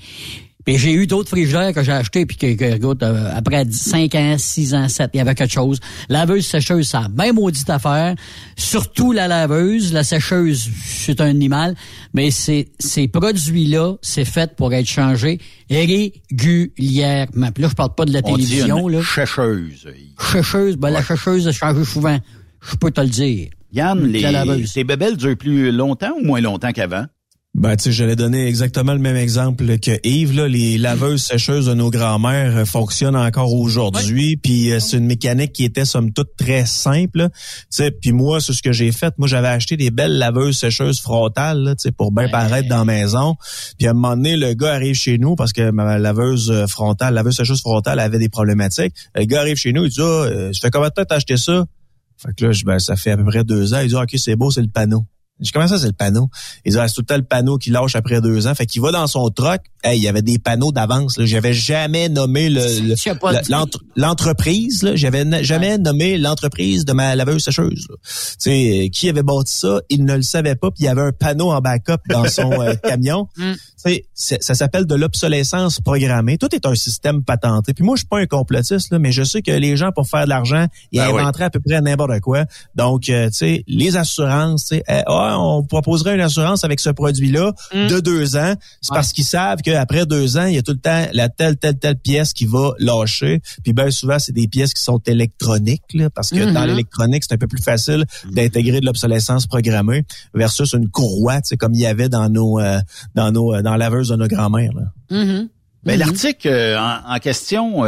Puis 0.66 0.78
j'ai 0.78 0.92
eu 0.92 1.06
d'autres 1.06 1.28
frigidaires 1.28 1.72
que 1.72 1.84
j'ai 1.84 1.92
achetés 1.92 2.26
puis 2.26 2.36
que, 2.36 2.54
que 2.54 3.04
euh, 3.04 3.30
après 3.32 3.64
5 3.70 4.12
ans, 4.16 4.34
6 4.36 4.74
ans, 4.74 4.88
7, 4.88 5.10
il 5.14 5.18
y 5.18 5.20
avait 5.20 5.36
quelque 5.36 5.52
chose. 5.52 5.78
Laveuse, 6.08 6.44
sécheuse, 6.44 6.88
ça 6.88 7.02
a 7.02 7.08
bien 7.08 7.32
maudite 7.32 7.70
affaire. 7.70 8.16
Surtout 8.56 9.12
la 9.12 9.28
laveuse, 9.28 9.92
la 9.92 10.02
sécheuse, 10.02 10.68
c'est 10.84 11.20
un 11.20 11.26
animal. 11.28 11.76
Mais 12.14 12.32
c'est, 12.32 12.66
ces 12.80 13.06
produits-là, 13.06 13.94
c'est 14.02 14.24
fait 14.24 14.56
pour 14.56 14.74
être 14.74 14.88
changé 14.88 15.38
régulièrement. 15.70 17.52
Puis 17.52 17.62
là, 17.62 17.68
je 17.68 17.74
parle 17.74 17.94
pas 17.94 18.04
de 18.04 18.12
la 18.12 18.22
télévision. 18.22 18.88
là. 18.88 19.00
Sécheuse. 19.04 19.86
Sécheuse, 20.32 20.76
ben 20.76 20.90
la 20.90 21.02
sécheuse, 21.02 21.48
change 21.52 21.80
souvent. 21.84 22.18
Je 22.68 22.74
peux 22.74 22.90
te 22.90 23.00
le 23.00 23.08
dire. 23.08 23.50
Yann, 23.72 24.04
les, 24.04 24.66
ces 24.66 24.82
bébelles 24.82 25.16
durent 25.16 25.36
plus 25.36 25.70
longtemps 25.70 26.12
ou 26.20 26.24
moins 26.24 26.40
longtemps 26.40 26.72
qu'avant? 26.72 27.06
Ben, 27.58 27.74
tu 27.74 27.84
sais, 27.84 27.92
j'allais 27.92 28.16
donner 28.16 28.46
exactement 28.46 28.92
le 28.92 28.98
même 28.98 29.16
exemple 29.16 29.78
que 29.78 29.98
Yves. 30.06 30.36
Là, 30.36 30.46
les 30.46 30.76
laveuses 30.76 31.22
sécheuses 31.22 31.64
de 31.64 31.72
nos 31.72 31.88
grands-mères 31.88 32.54
euh, 32.54 32.64
fonctionnent 32.66 33.16
encore 33.16 33.54
aujourd'hui. 33.54 34.36
Puis 34.36 34.72
euh, 34.72 34.78
c'est 34.78 34.98
une 34.98 35.06
mécanique 35.06 35.54
qui 35.54 35.64
était 35.64 35.86
somme 35.86 36.12
toute 36.12 36.36
très 36.36 36.66
simple. 36.66 37.30
Tu 37.30 37.66
sais, 37.70 37.90
puis 37.90 38.12
moi, 38.12 38.42
c'est 38.42 38.52
ce 38.52 38.60
que 38.60 38.72
j'ai 38.72 38.92
fait. 38.92 39.14
Moi, 39.16 39.26
j'avais 39.26 39.48
acheté 39.48 39.78
des 39.78 39.90
belles 39.90 40.18
laveuses 40.18 40.58
sécheuses 40.58 41.00
frontales, 41.00 41.74
sais, 41.78 41.92
pour 41.92 42.12
bien 42.12 42.28
paraître 42.28 42.68
dans 42.68 42.76
la 42.76 42.84
maison. 42.84 43.36
Puis 43.78 43.86
à 43.86 43.92
un 43.92 43.94
moment 43.94 44.16
donné, 44.16 44.36
le 44.36 44.52
gars 44.52 44.74
arrive 44.74 44.94
chez 44.94 45.16
nous 45.16 45.34
parce 45.34 45.54
que 45.54 45.70
ma 45.70 45.98
laveuse 45.98 46.50
euh, 46.50 46.66
frontale, 46.66 47.14
laveuse 47.14 47.36
sécheuse 47.36 47.62
frontale 47.62 48.00
avait 48.00 48.18
des 48.18 48.28
problématiques. 48.28 48.92
Le 49.14 49.24
gars 49.24 49.40
arrive 49.40 49.56
chez 49.56 49.72
nous, 49.72 49.84
il 49.84 49.90
dit 49.90 50.02
ah, 50.02 50.28
ça 50.52 50.66
fait 50.66 50.70
combien 50.70 50.90
de 50.90 50.94
temps 50.94 51.04
t'as 51.08 51.16
acheté 51.16 51.38
ça? 51.38 51.64
Fait 52.18 52.34
que 52.36 52.44
là, 52.44 52.52
ben, 52.66 52.78
ça 52.78 52.96
fait 52.96 53.12
à 53.12 53.16
peu 53.16 53.24
près 53.24 53.44
deux 53.44 53.72
ans. 53.72 53.80
Il 53.80 53.88
dit, 53.88 53.94
ah, 53.96 54.02
OK, 54.02 54.14
c'est 54.16 54.36
beau, 54.36 54.50
c'est 54.50 54.62
le 54.62 54.68
panneau. 54.68 55.06
Je 55.40 55.52
comment 55.52 55.68
ça, 55.68 55.78
c'est 55.78 55.86
le 55.86 55.92
panneau? 55.92 56.30
Il 56.64 56.72
dit, 56.72 56.78
ah, 56.78 56.88
c'est 56.88 56.94
tout 56.94 57.02
le 57.02 57.06
temps 57.06 57.16
le 57.16 57.22
panneau 57.22 57.58
qui 57.58 57.70
lâche 57.70 57.94
après 57.94 58.22
deux 58.22 58.46
ans. 58.46 58.54
Fait 58.54 58.64
qu'il 58.64 58.80
va 58.80 58.90
dans 58.90 59.06
son 59.06 59.28
truck. 59.28 59.60
Hey, 59.84 59.98
il 59.98 60.02
y 60.02 60.08
avait 60.08 60.22
des 60.22 60.38
panneaux 60.38 60.72
d'avance. 60.72 61.16
J'avais 61.18 61.52
jamais 61.52 62.08
nommé 62.08 62.48
le, 62.48 62.94
l'entreprise. 63.96 64.90
J'avais 64.94 65.44
jamais 65.44 65.76
nommé 65.76 66.16
l'entreprise 66.16 66.86
de 66.86 66.92
ma 66.94 67.14
laveuse 67.14 67.44
sécheuse. 67.44 67.86
Sais, 68.02 68.90
qui 68.92 69.08
avait 69.10 69.22
bâti 69.22 69.54
ça? 69.54 69.80
Il 69.90 70.04
ne 70.06 70.16
le 70.16 70.22
savait 70.22 70.56
pas. 70.56 70.70
Puis 70.70 70.84
il 70.84 70.86
y 70.86 70.88
avait 70.88 71.02
un 71.02 71.12
panneau 71.12 71.52
en 71.52 71.60
backup 71.60 72.00
dans 72.08 72.26
son 72.26 72.50
euh, 72.52 72.74
camion. 72.82 73.28
Mm. 73.36 73.52
Ça 74.14 74.54
s'appelle 74.54 74.86
de 74.86 74.94
l'obsolescence 74.94 75.80
programmée. 75.80 76.38
Tout 76.38 76.52
est 76.54 76.66
un 76.66 76.74
système 76.74 77.22
patenté. 77.22 77.74
Puis 77.74 77.84
moi, 77.84 77.94
je 77.96 78.00
suis 78.00 78.08
pas 78.08 78.18
un 78.18 78.26
complotiste, 78.26 78.90
là, 78.90 78.98
mais 78.98 79.12
je 79.12 79.22
sais 79.22 79.42
que 79.42 79.52
les 79.52 79.76
gens, 79.76 79.92
pour 79.92 80.08
faire 80.08 80.24
de 80.24 80.28
l'argent, 80.28 80.66
ils 80.90 80.98
ben 80.98 81.08
inventeraient 81.08 81.44
à 81.44 81.50
peu 81.50 81.60
près 81.60 81.80
n'importe 81.80 82.20
quoi. 82.20 82.46
Donc, 82.74 83.08
euh, 83.08 83.26
tu 83.28 83.36
sais, 83.36 83.64
les 83.68 83.96
assurances, 83.96 84.66
tu 84.66 84.76
sais, 84.76 84.84
eh, 85.28 85.36
on 85.36 85.64
proposerait 85.64 86.14
une 86.14 86.20
assurance 86.20 86.64
avec 86.64 86.80
ce 86.80 86.90
produit-là 86.90 87.52
mm. 87.74 87.88
de 87.88 88.00
deux 88.00 88.36
ans. 88.36 88.54
C'est 88.80 88.94
parce 88.94 89.12
qu'ils 89.12 89.24
savent 89.24 89.60
qu'après 89.62 90.06
deux 90.06 90.36
ans, 90.36 90.46
il 90.46 90.54
y 90.54 90.58
a 90.58 90.62
tout 90.62 90.72
le 90.72 90.78
temps 90.78 91.06
la 91.12 91.28
telle, 91.28 91.56
telle, 91.56 91.78
telle 91.78 91.96
pièce 91.96 92.32
qui 92.32 92.46
va 92.46 92.72
lâcher. 92.78 93.40
Puis 93.62 93.72
bien 93.72 93.90
souvent, 93.90 94.18
c'est 94.18 94.32
des 94.32 94.48
pièces 94.48 94.74
qui 94.74 94.82
sont 94.82 95.00
électroniques, 95.06 95.82
parce 96.14 96.30
que 96.30 96.36
dans 96.36 96.60
mm-hmm. 96.60 96.66
l'électronique, 96.66 97.24
c'est 97.24 97.34
un 97.34 97.38
peu 97.38 97.46
plus 97.46 97.62
facile 97.62 98.04
d'intégrer 98.30 98.80
de 98.80 98.86
l'obsolescence 98.86 99.46
programmée 99.46 100.04
versus 100.34 100.72
une 100.72 100.88
courroie, 100.88 101.40
comme 101.58 101.74
il 101.74 101.80
y 101.80 101.86
avait 101.86 102.08
dans 102.08 102.28
nos, 102.28 102.60
euh, 102.60 102.78
dans 103.14 103.30
nos, 103.32 103.54
euh, 103.54 103.62
dans 103.62 103.76
laveuses 103.76 104.08
de 104.08 104.16
nos 104.16 104.28
grands-mères. 104.28 104.72
Mm-hmm. 105.10 105.48
Ben, 105.84 105.94
mm-hmm. 105.94 105.98
L'article 105.98 106.48
euh, 106.48 106.78
en, 106.78 107.18
question 107.18 107.82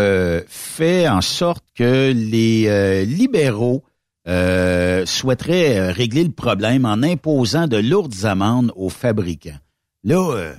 fait 0.46 1.08
en 1.08 1.20
sorte 1.20 1.64
que 1.74 2.12
les 2.12 3.04
libéraux 3.06 3.82
euh, 4.28 5.06
souhaiterait 5.06 5.78
euh, 5.78 5.92
régler 5.92 6.24
le 6.24 6.30
problème 6.30 6.84
en 6.84 7.02
imposant 7.02 7.66
de 7.66 7.78
lourdes 7.78 8.24
amendes 8.24 8.72
aux 8.76 8.90
fabricants. 8.90 9.58
Là, 10.04 10.32
euh, 10.36 10.54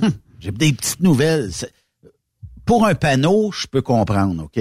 j'ai 0.40 0.52
des 0.52 0.72
petites 0.72 1.00
nouvelles. 1.00 1.50
Pour 2.66 2.86
un 2.86 2.94
panneau, 2.94 3.50
je 3.52 3.66
peux 3.66 3.82
comprendre, 3.82 4.44
OK? 4.44 4.60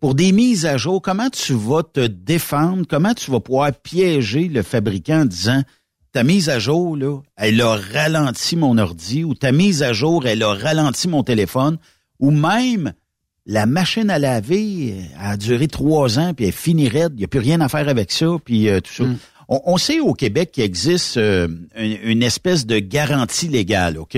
Pour 0.00 0.14
des 0.14 0.32
mises 0.32 0.66
à 0.66 0.76
jour, 0.76 1.02
comment 1.02 1.30
tu 1.30 1.54
vas 1.54 1.82
te 1.82 2.06
défendre? 2.06 2.84
Comment 2.88 3.14
tu 3.14 3.30
vas 3.30 3.40
pouvoir 3.40 3.72
piéger 3.72 4.48
le 4.48 4.62
fabricant 4.62 5.22
en 5.22 5.24
disant 5.24 5.62
ta 6.12 6.24
mise 6.24 6.48
à 6.48 6.58
jour, 6.58 6.96
là, 6.96 7.20
elle 7.36 7.60
a 7.60 7.76
ralenti 7.76 8.56
mon 8.56 8.78
ordi 8.78 9.24
ou 9.24 9.34
ta 9.34 9.52
mise 9.52 9.82
à 9.82 9.92
jour, 9.92 10.26
elle 10.26 10.42
a 10.42 10.54
ralenti 10.54 11.06
mon 11.06 11.22
téléphone 11.22 11.78
ou 12.18 12.30
même 12.30 12.92
la 13.48 13.64
machine 13.64 14.10
à 14.10 14.18
laver 14.18 14.94
a 15.18 15.36
duré 15.38 15.66
trois 15.68 16.18
ans, 16.18 16.34
puis 16.34 16.44
elle 16.44 16.52
finirait, 16.52 17.08
il 17.10 17.16
n'y 17.16 17.24
a 17.24 17.28
plus 17.28 17.40
rien 17.40 17.60
à 17.62 17.68
faire 17.68 17.88
avec 17.88 18.12
ça, 18.12 18.36
puis 18.44 18.68
euh, 18.68 18.80
tout 18.80 18.92
ça. 18.92 19.04
Mm. 19.04 19.18
On, 19.48 19.78
sait 19.78 19.98
au 19.98 20.12
Québec 20.12 20.52
qu'il 20.52 20.62
existe 20.64 21.16
euh, 21.16 21.48
une, 21.74 22.22
espèce 22.22 22.66
de 22.66 22.78
garantie 22.78 23.48
légale, 23.48 23.96
OK? 23.96 24.16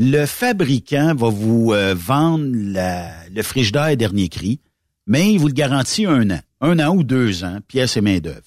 le 0.00 0.26
fabricant 0.26 1.14
va 1.14 1.28
vous 1.28 1.72
euh, 1.74 1.94
vendre 1.94 2.46
la- 2.54 3.10
le 3.28 3.42
frigidaire 3.42 3.94
dernier 3.96 4.30
cri, 4.30 4.60
mais 5.06 5.32
il 5.32 5.38
vous 5.38 5.48
le 5.48 5.52
garantit 5.52 6.06
un 6.06 6.30
an. 6.30 6.40
Un 6.62 6.78
an 6.78 6.96
ou 6.96 7.02
deux 7.02 7.44
ans, 7.44 7.58
pièces 7.68 7.98
et 7.98 8.00
main-d'œuvre. 8.00 8.46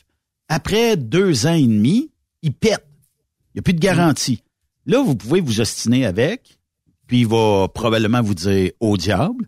Après 0.49 0.97
deux 0.97 1.45
ans 1.45 1.53
et 1.53 1.67
demi, 1.67 2.09
il 2.41 2.53
pète. 2.53 2.85
Il 3.53 3.57
n'y 3.57 3.59
a 3.59 3.61
plus 3.61 3.73
de 3.73 3.79
garantie. 3.79 4.43
Là, 4.85 5.03
vous 5.03 5.15
pouvez 5.15 5.41
vous 5.41 5.61
ostiner 5.61 6.05
avec, 6.05 6.57
puis 7.05 7.19
il 7.19 7.27
va 7.27 7.67
probablement 7.67 8.21
vous 8.21 8.33
dire 8.33 8.71
au 8.79 8.97
diable. 8.97 9.45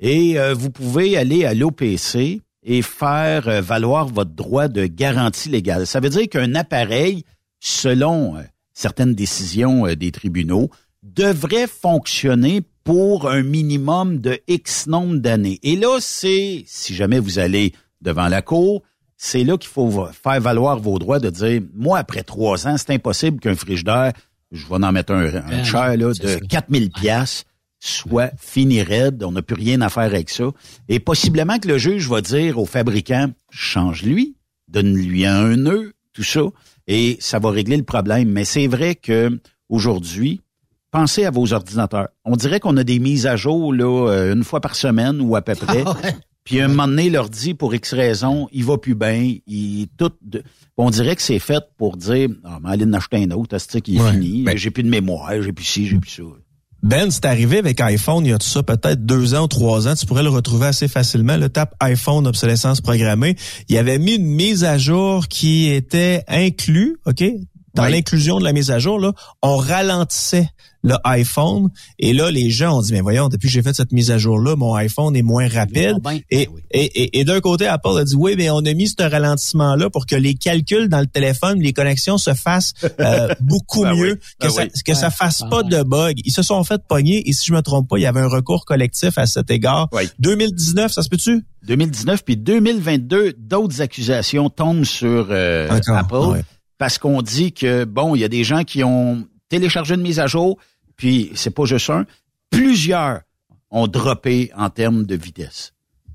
Et 0.00 0.38
euh, 0.38 0.54
vous 0.54 0.70
pouvez 0.70 1.16
aller 1.16 1.44
à 1.44 1.54
l'OPC 1.54 2.40
et 2.64 2.82
faire 2.82 3.48
euh, 3.48 3.60
valoir 3.60 4.06
votre 4.06 4.32
droit 4.32 4.68
de 4.68 4.86
garantie 4.86 5.50
légale. 5.50 5.86
Ça 5.86 6.00
veut 6.00 6.08
dire 6.08 6.28
qu'un 6.28 6.54
appareil, 6.54 7.24
selon 7.60 8.36
euh, 8.36 8.42
certaines 8.72 9.14
décisions 9.14 9.86
euh, 9.86 9.94
des 9.94 10.10
tribunaux, 10.10 10.70
devrait 11.02 11.66
fonctionner 11.66 12.62
pour 12.82 13.30
un 13.30 13.42
minimum 13.42 14.18
de 14.20 14.40
X 14.48 14.86
nombre 14.86 15.16
d'années. 15.18 15.58
Et 15.62 15.76
là, 15.76 15.98
c'est, 16.00 16.64
si 16.66 16.94
jamais 16.94 17.18
vous 17.18 17.38
allez 17.38 17.72
devant 18.00 18.28
la 18.28 18.42
cour, 18.42 18.82
c'est 19.16 19.44
là 19.44 19.56
qu'il 19.56 19.70
faut 19.70 20.06
faire 20.12 20.40
valoir 20.40 20.78
vos 20.78 20.98
droits 20.98 21.18
de 21.18 21.30
dire, 21.30 21.62
moi, 21.74 21.98
après 21.98 22.22
trois 22.22 22.66
ans, 22.66 22.76
c'est 22.76 22.90
impossible 22.90 23.40
qu'un 23.40 23.54
frigidaire, 23.54 24.12
je 24.52 24.66
vais 24.66 24.74
en 24.74 24.92
mettre 24.92 25.12
un, 25.12 25.24
un 25.24 25.48
Ben 25.48 25.64
cher 25.64 25.96
non, 25.96 26.08
là, 26.08 26.12
de 26.12 26.46
4000 26.46 26.90
pièces 26.90 27.44
soit 27.86 28.30
fini 28.38 28.82
raide, 28.82 29.22
on 29.24 29.32
n'a 29.32 29.42
plus 29.42 29.54
rien 29.56 29.80
à 29.82 29.88
faire 29.88 30.04
avec 30.04 30.30
ça. 30.30 30.44
Et 30.88 31.00
possiblement 31.00 31.58
que 31.58 31.68
le 31.68 31.78
juge 31.78 32.08
va 32.08 32.20
dire 32.20 32.58
au 32.58 32.64
fabricant, 32.66 33.30
change-lui, 33.50 34.36
donne-lui 34.68 35.26
un 35.26 35.56
nœud, 35.56 35.92
tout 36.12 36.22
ça, 36.22 36.42
et 36.86 37.16
ça 37.20 37.38
va 37.38 37.50
régler 37.50 37.76
le 37.76 37.82
problème. 37.82 38.30
Mais 38.30 38.44
c'est 38.44 38.66
vrai 38.66 38.94
que 38.94 39.38
aujourd'hui, 39.68 40.40
pensez 40.90 41.24
à 41.24 41.30
vos 41.30 41.52
ordinateurs. 41.52 42.08
On 42.24 42.36
dirait 42.36 42.60
qu'on 42.60 42.76
a 42.76 42.84
des 42.84 42.98
mises 42.98 43.26
à 43.26 43.36
jour 43.36 43.72
là, 43.74 44.08
euh, 44.10 44.34
une 44.34 44.44
fois 44.44 44.60
par 44.60 44.76
semaine 44.76 45.20
ou 45.20 45.36
à 45.36 45.42
peu 45.42 45.54
près. 45.54 45.84
Puis 46.44 46.60
un 46.60 46.68
moment 46.68 46.86
donné, 46.86 47.08
leur 47.08 47.30
dit 47.30 47.54
pour 47.54 47.74
X 47.74 47.94
raison, 47.94 48.48
il 48.52 48.64
va 48.64 48.76
plus 48.76 48.94
bien, 48.94 49.34
il 49.46 49.88
tout. 49.96 50.10
de- 50.22 50.42
On 50.76 50.90
dirait 50.90 51.16
que 51.16 51.22
c'est 51.22 51.38
fait 51.38 51.64
pour 51.78 51.96
dire, 51.96 52.28
ah, 52.44 52.58
mais 52.62 52.70
allez 52.70 52.84
en 52.84 52.92
acheter 52.92 53.16
un 53.24 53.30
autre, 53.30 53.56
c'est 53.58 53.80
qui 53.80 53.96
est 53.96 54.00
Ouais. 54.00 54.10
fini. 54.12 54.42
Ben- 54.42 54.56
J'ai 54.56 54.70
plus 54.70 54.82
de 54.82 54.90
mémoire, 54.90 55.30
j'ai 55.40 55.52
plus 55.52 55.64
ci, 55.64 55.86
j'ai 55.86 55.98
plus 55.98 56.10
ça. 56.10 56.22
Ben, 56.84 57.10
c'est 57.10 57.24
arrivé 57.24 57.56
avec 57.56 57.80
iPhone 57.80 58.26
il 58.26 58.28
y 58.28 58.32
a 58.34 58.38
tout 58.38 58.46
ça 58.46 58.62
peut-être 58.62 59.06
deux 59.06 59.34
ans 59.34 59.44
ou 59.44 59.48
trois 59.48 59.88
ans. 59.88 59.94
Tu 59.94 60.04
pourrais 60.04 60.22
le 60.22 60.28
retrouver 60.28 60.66
assez 60.66 60.86
facilement. 60.86 61.38
Le 61.38 61.48
tape 61.48 61.74
iPhone 61.80 62.26
obsolescence 62.26 62.82
programmée. 62.82 63.36
Il 63.70 63.78
avait 63.78 63.98
mis 63.98 64.16
une 64.16 64.26
mise 64.26 64.64
à 64.64 64.76
jour 64.76 65.26
qui 65.28 65.70
était 65.70 66.24
inclus, 66.28 66.98
OK? 67.06 67.24
Dans 67.72 67.84
Oui. 67.84 67.90
l'inclusion 67.90 68.38
de 68.38 68.44
la 68.44 68.52
mise 68.52 68.70
à 68.70 68.78
jour, 68.78 68.98
là, 69.00 69.12
on 69.40 69.56
ralentissait 69.56 70.50
le 70.84 70.94
iPhone. 71.04 71.70
Et 71.98 72.12
là, 72.12 72.30
les 72.30 72.50
gens 72.50 72.78
ont 72.78 72.82
dit, 72.82 72.92
mais 72.92 73.00
voyons, 73.00 73.28
depuis 73.28 73.48
que 73.48 73.52
j'ai 73.52 73.62
fait 73.62 73.74
cette 73.74 73.90
mise 73.90 74.10
à 74.10 74.18
jour-là, 74.18 74.54
mon 74.54 74.74
iPhone 74.74 75.16
est 75.16 75.22
moins 75.22 75.48
rapide. 75.48 75.96
Ben, 76.02 76.20
Et, 76.30 76.48
et, 76.70 77.02
et, 77.02 77.20
et 77.20 77.24
d'un 77.24 77.40
côté, 77.40 77.66
Apple 77.66 77.98
a 77.98 78.04
dit, 78.04 78.14
oui, 78.14 78.34
mais 78.36 78.50
on 78.50 78.58
a 78.58 78.74
mis 78.74 78.88
ce 78.88 79.02
ralentissement-là 79.02 79.90
pour 79.90 80.06
que 80.06 80.14
les 80.14 80.34
calculs 80.34 80.88
dans 80.88 81.00
le 81.00 81.06
téléphone, 81.06 81.58
les 81.60 81.72
connexions 81.72 82.18
se 82.18 82.34
fassent 82.34 82.74
euh, 83.00 83.28
beaucoup 83.40 83.82
Ben 83.82 83.94
mieux, 83.94 84.12
oui, 84.12 84.18
que 84.38 84.46
ben 84.46 84.50
ça, 84.50 84.62
oui. 84.62 84.68
que 84.84 84.94
ça 84.94 85.10
fasse 85.10 85.40
ben 85.40 85.48
pas 85.48 85.62
de 85.62 85.82
bug. 85.82 86.20
Ils 86.24 86.32
se 86.32 86.42
sont 86.42 86.62
fait 86.64 86.82
pogner 86.86 87.28
et 87.28 87.32
si 87.32 87.46
je 87.46 87.54
me 87.54 87.62
trompe 87.62 87.88
pas, 87.88 87.96
il 87.96 88.02
y 88.02 88.06
avait 88.06 88.20
un 88.20 88.28
recours 88.28 88.66
collectif 88.66 89.16
à 89.16 89.26
cet 89.26 89.50
égard. 89.50 89.88
Oui. 89.92 90.08
2019, 90.18 90.92
ça 90.92 91.02
se 91.02 91.08
peut-tu? 91.08 91.44
2019 91.66 92.24
puis 92.24 92.36
2022, 92.36 93.34
d'autres 93.38 93.80
accusations 93.80 94.50
tombent 94.50 94.84
sur 94.84 95.28
euh, 95.30 95.68
Apple 95.88 96.14
ouais. 96.14 96.44
parce 96.76 96.98
qu'on 96.98 97.22
dit 97.22 97.52
que 97.52 97.84
bon, 97.84 98.14
il 98.14 98.20
y 98.20 98.24
a 98.24 98.28
des 98.28 98.44
gens 98.44 98.64
qui 98.64 98.84
ont 98.84 99.24
téléchargé 99.48 99.94
une 99.94 100.02
mise 100.02 100.20
à 100.20 100.26
jour, 100.26 100.58
puis 100.96 101.30
c'est 101.34 101.50
pas 101.50 101.64
juste 101.64 101.90
un, 101.90 102.06
plusieurs 102.50 103.20
ont 103.70 103.86
droppé 103.86 104.50
en 104.56 104.70
termes 104.70 105.04
de 105.04 105.16
vitesse. 105.16 105.72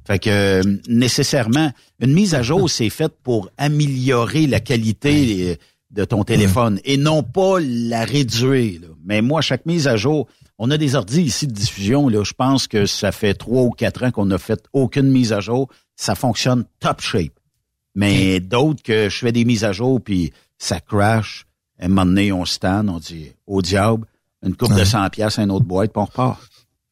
Fait 0.07 0.19
que 0.19 0.29
euh, 0.29 0.77
nécessairement, 0.87 1.71
une 1.99 2.13
mise 2.13 2.33
à 2.33 2.41
jour, 2.41 2.69
c'est 2.69 2.89
faite 2.89 3.13
pour 3.21 3.49
améliorer 3.57 4.47
la 4.47 4.59
qualité 4.59 5.59
de 5.91 6.05
ton 6.05 6.23
téléphone 6.23 6.79
et 6.83 6.97
non 6.97 7.23
pas 7.23 7.59
la 7.59 8.05
réduire. 8.05 8.81
là. 8.81 8.87
Mais 9.03 9.21
moi, 9.21 9.41
chaque 9.41 9.65
mise 9.65 9.87
à 9.87 9.97
jour, 9.97 10.27
on 10.57 10.69
a 10.71 10.77
des 10.77 10.95
ordis 10.95 11.21
ici 11.21 11.47
de 11.47 11.53
diffusion. 11.53 12.09
Là, 12.09 12.23
je 12.23 12.33
pense 12.33 12.67
que 12.67 12.85
ça 12.85 13.11
fait 13.11 13.33
trois 13.33 13.63
ou 13.63 13.71
quatre 13.71 14.03
ans 14.03 14.11
qu'on 14.11 14.25
n'a 14.25 14.37
fait 14.37 14.63
aucune 14.73 15.09
mise 15.09 15.33
à 15.33 15.39
jour. 15.39 15.69
Ça 15.95 16.15
fonctionne 16.15 16.65
top 16.79 17.01
shape. 17.01 17.39
Mais 17.95 18.39
d'autres 18.39 18.83
que 18.83 19.09
je 19.09 19.17
fais 19.17 19.31
des 19.31 19.45
mises 19.45 19.63
à 19.63 19.71
jour 19.71 19.99
puis 20.01 20.31
ça 20.57 20.79
crash. 20.79 21.45
À 21.79 21.85
un 21.85 21.87
moment 21.87 22.05
donné, 22.05 22.31
on 22.31 22.45
stand, 22.45 22.89
on 22.89 22.99
dit 22.99 23.31
au 23.47 23.61
diable, 23.61 24.05
une 24.45 24.55
coupe 24.55 24.73
de 24.73 24.83
100 24.83 25.09
pièces, 25.09 25.39
un 25.39 25.49
autre 25.49 25.65
boîte, 25.65 25.91
puis 25.91 26.01
on 26.01 26.05
repart. 26.05 26.39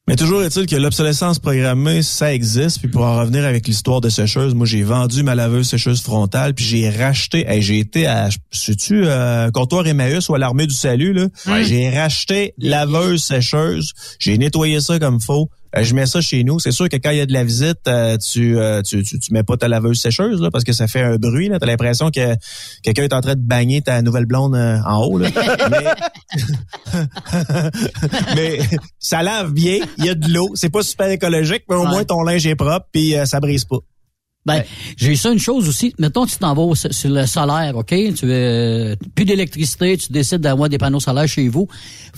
Mais 0.08 0.16
toujours 0.16 0.42
est-il 0.42 0.66
que 0.66 0.74
l'obsolescence 0.74 1.38
programmée, 1.38 2.02
ça 2.02 2.32
existe. 2.32 2.78
Puis 2.78 2.88
pour 2.88 3.02
en 3.04 3.18
revenir 3.20 3.44
avec 3.44 3.68
l'histoire 3.68 4.00
de 4.00 4.08
sécheuse, 4.08 4.54
moi 4.54 4.66
j'ai 4.66 4.82
vendu 4.82 5.22
ma 5.22 5.34
laveuse 5.34 5.68
sécheuse 5.68 6.00
frontale, 6.00 6.54
puis 6.54 6.64
j'ai 6.64 6.88
racheté. 6.88 7.46
hey, 7.46 7.60
j'ai 7.60 7.78
été 7.78 8.06
à, 8.06 8.30
sais-tu, 8.50 9.02
euh, 9.04 9.50
comptoir 9.50 9.86
Emmaüs 9.86 10.30
ou 10.30 10.34
à 10.34 10.38
l'armée 10.38 10.66
du 10.66 10.74
salut 10.74 11.12
là? 11.12 11.26
Ouais. 11.46 11.62
J'ai 11.62 11.90
racheté 11.90 12.54
laveuse 12.56 13.22
sécheuse. 13.22 13.92
J'ai 14.18 14.38
nettoyé 14.38 14.80
ça 14.80 14.98
comme 14.98 15.20
faut. 15.20 15.50
Euh, 15.76 15.82
je 15.84 15.94
mets 15.94 16.06
ça 16.06 16.20
chez 16.20 16.44
nous. 16.44 16.58
C'est 16.58 16.70
sûr 16.72 16.88
que 16.88 16.96
quand 16.96 17.10
il 17.10 17.18
y 17.18 17.20
a 17.20 17.26
de 17.26 17.32
la 17.32 17.44
visite, 17.44 17.86
euh, 17.88 18.16
tu, 18.16 18.58
euh, 18.58 18.80
tu, 18.82 19.02
tu, 19.02 19.18
tu 19.18 19.32
mets 19.34 19.42
pas 19.42 19.56
ta 19.56 19.68
laveuse 19.68 20.00
sécheuse 20.00 20.40
là, 20.40 20.50
parce 20.50 20.64
que 20.64 20.72
ça 20.72 20.86
fait 20.88 21.02
un 21.02 21.16
bruit. 21.16 21.48
Là, 21.48 21.58
t'as 21.58 21.66
l'impression 21.66 22.10
que 22.10 22.34
quelqu'un 22.82 23.02
est 23.04 23.12
en 23.12 23.20
train 23.20 23.34
de 23.34 23.40
bagner 23.40 23.82
ta 23.82 24.00
nouvelle 24.02 24.26
blonde 24.26 24.54
en 24.54 25.04
haut. 25.04 25.18
Là. 25.18 25.28
mais, 25.70 27.00
mais 28.36 28.58
ça 28.98 29.22
lave 29.22 29.52
bien. 29.52 29.78
Il 29.98 30.04
y 30.04 30.08
a 30.08 30.14
de 30.14 30.28
l'eau. 30.32 30.50
C'est 30.54 30.70
pas 30.70 30.82
super 30.82 31.08
écologique, 31.10 31.64
mais 31.68 31.76
au 31.76 31.82
Ouais. 31.82 31.88
moins 31.88 32.04
ton 32.04 32.22
linge 32.22 32.46
est 32.46 32.54
propre 32.56 32.86
puis 32.92 33.14
ça 33.24 33.40
brise 33.40 33.64
pas. 33.64 33.78
Ben, 34.56 34.64
j'ai 34.96 35.14
ça 35.16 35.30
une 35.32 35.38
chose 35.38 35.68
aussi. 35.68 35.94
Mettons, 35.98 36.26
tu 36.26 36.36
t'en 36.38 36.54
vas 36.54 36.62
au- 36.62 36.74
sur 36.74 37.10
le 37.10 37.26
solaire, 37.26 37.76
OK? 37.76 37.88
Tu 38.14 38.26
veux 38.26 38.96
plus 39.14 39.24
d'électricité, 39.24 39.96
tu 39.96 40.12
décides 40.12 40.40
d'avoir 40.40 40.68
des 40.68 40.78
panneaux 40.78 41.00
solaires 41.00 41.28
chez 41.28 41.48
vous. 41.48 41.68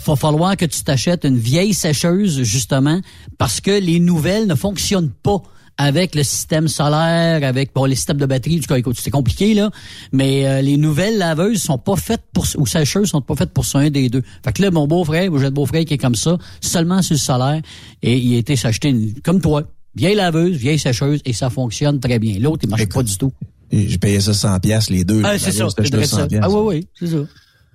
Va 0.07 0.16
falloir 0.16 0.57
que 0.57 0.64
tu 0.64 0.83
t'achètes 0.83 1.24
une 1.24 1.39
vieille 1.39 1.74
sécheuse, 1.74 2.43
justement, 2.43 3.01
parce 3.39 3.61
que 3.61 3.70
les 3.70 4.01
nouvelles 4.01 4.47
ne 4.47 4.55
fonctionnent 4.55 5.11
pas 5.22 5.43
avec 5.78 6.14
le 6.14 6.22
système 6.24 6.68
solaire, 6.68 7.43
avec 7.43 7.72
bon, 7.74 7.87
les 7.87 7.95
systèmes 7.95 8.18
de 8.18 8.26
batterie, 8.26 8.61
du 8.61 8.66
coup, 8.66 8.74
écoute, 8.74 8.97
c'est 9.01 9.11
compliqué, 9.11 9.55
là. 9.55 9.70
Mais 10.12 10.47
euh, 10.47 10.61
les 10.61 10.76
nouvelles 10.76 11.16
laveuses 11.16 11.62
sont 11.62 11.78
pas 11.78 11.97
faites 11.97 12.20
pour 12.35 12.45
ou 12.59 12.66
sécheuses 12.66 13.09
sont 13.09 13.22
pas 13.22 13.35
faites 13.35 13.53
pour 13.55 13.64
ça, 13.64 13.78
un 13.78 13.89
des 13.89 14.11
deux. 14.11 14.22
Fait 14.45 14.53
que 14.53 14.61
là, 14.61 14.70
mon 14.70 14.87
beau-frère, 14.87 15.31
j'ai 15.39 15.45
le 15.45 15.51
beau-frère 15.51 15.87
qui 15.87 15.95
est 15.95 15.99
comme 15.99 16.16
ça, 16.16 16.37
seulement 16.61 17.01
sur 17.01 17.14
le 17.14 17.18
solaire, 17.18 17.62
et 18.03 18.18
il 18.18 18.35
a 18.35 18.39
été 18.39 18.57
s'acheter 18.57 18.91
une, 18.91 19.14
comme 19.22 19.41
toi, 19.41 19.62
vieille 19.95 20.14
laveuse, 20.16 20.57
vieille 20.57 20.78
sécheuse, 20.78 21.20
et 21.24 21.32
ça 21.32 21.51
fonctionne 21.51 22.01
très 22.01 22.18
bien. 22.18 22.38
L'autre, 22.38 22.61
il 22.64 22.70
marche 22.70 22.86
pas 22.88 23.03
du 23.03 23.16
tout. 23.18 23.32
J'ai 23.72 23.99
payé 23.99 24.20
ça 24.20 24.34
100 24.34 24.61
pièces 24.61 24.91
les 24.91 25.05
deux. 25.05 25.22
Ah, 25.24 25.38
c'est 25.38 25.53
ça. 25.53 25.68
ça. 25.70 25.84
100 25.84 26.26
piastres. 26.26 26.28
Ah 26.43 26.49
oui, 26.51 26.76
oui, 26.76 26.88
c'est 26.99 27.07
ça. 27.07 27.18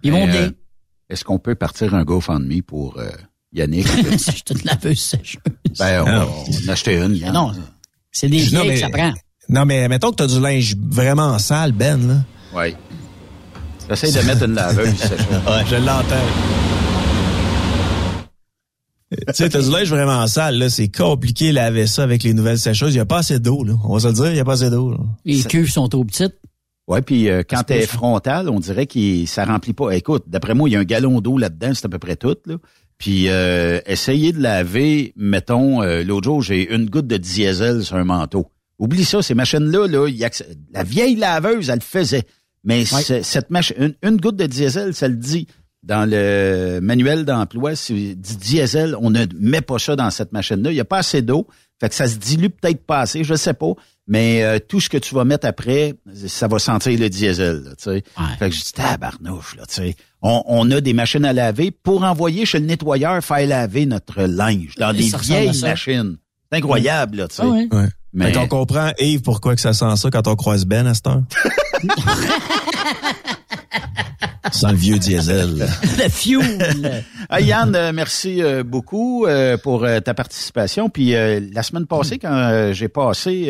Ils 0.03 0.11
vont 0.11 0.25
Mais, 0.25 0.31
bien. 0.31 0.41
euh, 0.41 0.51
Est-ce 1.09 1.23
qu'on 1.23 1.39
peut 1.39 1.55
partir 1.55 1.93
un 1.95 2.03
GoFundMe 2.03 2.61
pour 2.61 2.97
euh, 2.99 3.09
Yannick? 3.53 3.87
C'est 4.17 4.49
une 4.51 4.59
laveuse 4.65 4.99
sécheuse. 4.99 5.41
ben, 5.79 6.03
on, 6.03 6.07
Ah. 6.07 6.27
on 6.27 6.69
a 6.69 6.71
acheté 6.73 6.95
une. 6.97 7.15
Yann. 7.15 7.33
Non, 7.33 7.53
c'est 8.11 8.27
des 8.27 8.37
Non, 8.51 8.61
vieilles 8.63 8.67
mais- 8.67 8.73
que 8.75 8.79
ça 8.81 8.89
prend. 8.89 9.13
Non, 9.47 9.65
mais 9.65 9.87
mettons 9.87 10.09
que 10.11 10.15
t'as 10.15 10.27
du 10.27 10.39
linge 10.39 10.75
vraiment 10.77 11.37
sale, 11.39 11.71
Ben. 11.71 12.07
Là. 12.07 12.15
Oui. 12.55 12.75
J'essaie 13.89 14.11
de 14.21 14.25
mettre 14.25 14.43
une 14.45 14.55
laveuse. 14.55 14.95
sécheuse. 14.95 15.17
je 15.69 15.75
l'entends. 15.75 16.74
Tu 19.11 19.17
sais, 19.33 19.49
t'as 19.49 19.61
du 19.61 19.69
linge 19.69 19.89
vraiment 19.89 20.25
sale, 20.27 20.57
là. 20.57 20.69
C'est 20.69 20.87
compliqué 20.89 21.49
de 21.49 21.55
laver 21.55 21.87
ça 21.87 22.03
avec 22.03 22.23
les 22.23 22.33
nouvelles 22.33 22.57
sécheuses. 22.59 22.91
Il 22.93 22.97
n'y 22.97 23.01
a 23.01 23.05
pas 23.05 23.19
assez 23.19 23.39
d'eau, 23.39 23.63
là. 23.63 23.73
On 23.83 23.93
va 23.93 23.99
se 23.99 24.07
le 24.07 24.13
dire, 24.13 24.27
il 24.27 24.33
n'y 24.33 24.39
a 24.39 24.45
pas 24.45 24.53
assez 24.53 24.69
d'eau. 24.69 24.91
là. 24.91 24.97
Les 25.25 25.43
cuves 25.43 25.69
sont 25.71 25.87
trop 25.87 26.03
petites. 26.03 26.35
Oui, 26.87 27.01
puis 27.01 27.29
euh, 27.29 27.41
quand 27.47 27.63
t'es 27.63 27.81
frontal, 27.87 28.47
on 28.49 28.59
dirait 28.59 28.85
que 28.85 29.25
ça 29.25 29.43
remplit 29.45 29.73
pas. 29.73 29.91
Écoute, 29.91 30.25
d'après 30.27 30.53
moi, 30.53 30.69
il 30.69 30.73
y 30.73 30.75
a 30.75 30.79
un 30.79 30.83
gallon 30.83 31.19
d'eau 31.19 31.37
là-dedans, 31.37 31.71
c'est 31.73 31.85
à 31.85 31.89
peu 31.89 31.97
près 31.97 32.15
tout. 32.15 32.35
Là. 32.45 32.57
Puis 32.99 33.27
euh, 33.27 33.79
essayez 33.87 34.31
de 34.33 34.39
laver, 34.41 35.11
mettons, 35.15 35.81
euh, 35.81 36.03
l'autre 36.03 36.25
jour, 36.25 36.41
j'ai 36.43 36.71
une 36.73 36.87
goutte 36.89 37.07
de 37.07 37.17
diesel 37.17 37.83
sur 37.83 37.95
un 37.95 38.03
manteau. 38.03 38.51
Oublie 38.77 39.03
ça, 39.03 39.21
ces 39.23 39.33
machines-là, 39.33 39.87
là, 39.87 40.07
la 40.73 40.83
vieille 40.83 41.15
laveuse, 41.15 41.69
elle 41.69 41.79
le 41.79 41.81
faisait. 41.81 42.23
Mais 42.63 42.85
ce- 42.85 43.21
cette 43.23 43.49
machine, 43.49 43.75
une, 43.79 43.95
une 44.03 44.17
goutte 44.17 44.35
de 44.37 44.45
diesel, 44.45 44.93
ça 44.93 45.07
le 45.07 45.15
dit 45.15 45.47
dans 45.85 46.09
le 46.09 46.79
manuel 46.81 47.25
d'emploi, 47.25 47.75
si 47.75 48.15
dit 48.15 48.37
diesel, 48.37 48.95
on 48.99 49.09
ne 49.11 49.25
met 49.39 49.61
pas 49.61 49.77
ça 49.79 49.95
dans 49.95 50.09
cette 50.09 50.31
machine-là. 50.33 50.71
Il 50.71 50.73
n'y 50.73 50.79
a 50.79 50.85
pas 50.85 50.97
assez 50.97 51.21
d'eau. 51.21 51.47
Fait 51.79 51.89
que 51.89 51.95
ça 51.95 52.07
se 52.07 52.15
dilue 52.15 52.47
peut-être 52.47 52.85
pas 52.85 53.01
assez, 53.01 53.23
je 53.23 53.35
sais 53.35 53.53
pas. 53.53 53.71
Mais 54.07 54.43
euh, 54.43 54.59
tout 54.59 54.79
ce 54.79 54.89
que 54.89 54.97
tu 54.97 55.13
vas 55.15 55.25
mettre 55.25 55.47
après, 55.47 55.95
ça 56.27 56.47
va 56.47 56.57
sentir 56.59 56.97
le 56.99 57.09
diesel. 57.09 57.63
Là, 57.65 57.71
tu 57.75 57.83
sais. 57.83 58.03
Fait 58.39 58.49
que 58.49 58.55
je 58.55 58.63
dis, 58.63 58.71
tabarnouche, 58.73 59.55
là, 59.57 59.63
tu 59.67 59.75
sais. 59.75 59.95
On, 60.21 60.43
on 60.47 60.69
a 60.71 60.81
des 60.81 60.93
machines 60.93 61.25
à 61.25 61.33
laver 61.33 61.69
pour 61.71 62.03
envoyer 62.03 62.45
chez 62.45 62.59
le 62.59 62.65
nettoyeur 62.65 63.23
faire 63.23 63.45
laver 63.47 63.85
notre 63.85 64.23
linge 64.23 64.75
dans 64.77 64.91
Et 64.93 64.97
des 64.97 65.11
vieilles 65.21 65.59
machines. 65.61 66.17
C'est 66.51 66.57
incroyable, 66.59 67.17
là, 67.17 67.27
tu 67.27 67.35
sais. 67.35 67.41
Ah 67.43 67.47
ouais. 67.49 67.67
Ouais. 67.71 67.87
Mais- 68.13 68.27
Fait 68.27 68.39
qu'on 68.39 68.47
comprend, 68.47 68.91
Yves, 68.99 69.21
pourquoi 69.21 69.55
que 69.55 69.61
ça 69.61 69.73
sent 69.73 69.95
ça 69.97 70.09
quand 70.09 70.27
on 70.27 70.35
croise 70.35 70.65
Ben 70.65 70.87
à 70.87 70.93
cette 70.93 71.07
heure? 71.07 71.23
Sans 74.51 74.69
le 74.69 74.75
vieux 74.77 74.99
diesel. 74.99 75.67
le 75.97 76.09
fuel. 76.09 77.03
Ah, 77.29 77.41
Yann, 77.41 77.75
euh, 77.75 77.91
merci 77.93 78.41
euh, 78.41 78.63
beaucoup 78.63 79.25
euh, 79.25 79.57
pour 79.57 79.85
ta 80.03 80.13
participation. 80.13 80.89
Puis 80.89 81.11
la 81.11 81.63
semaine 81.63 81.85
passée, 81.87 82.17
quand 82.19 82.69
j'ai 82.73 82.87
passé 82.89 83.49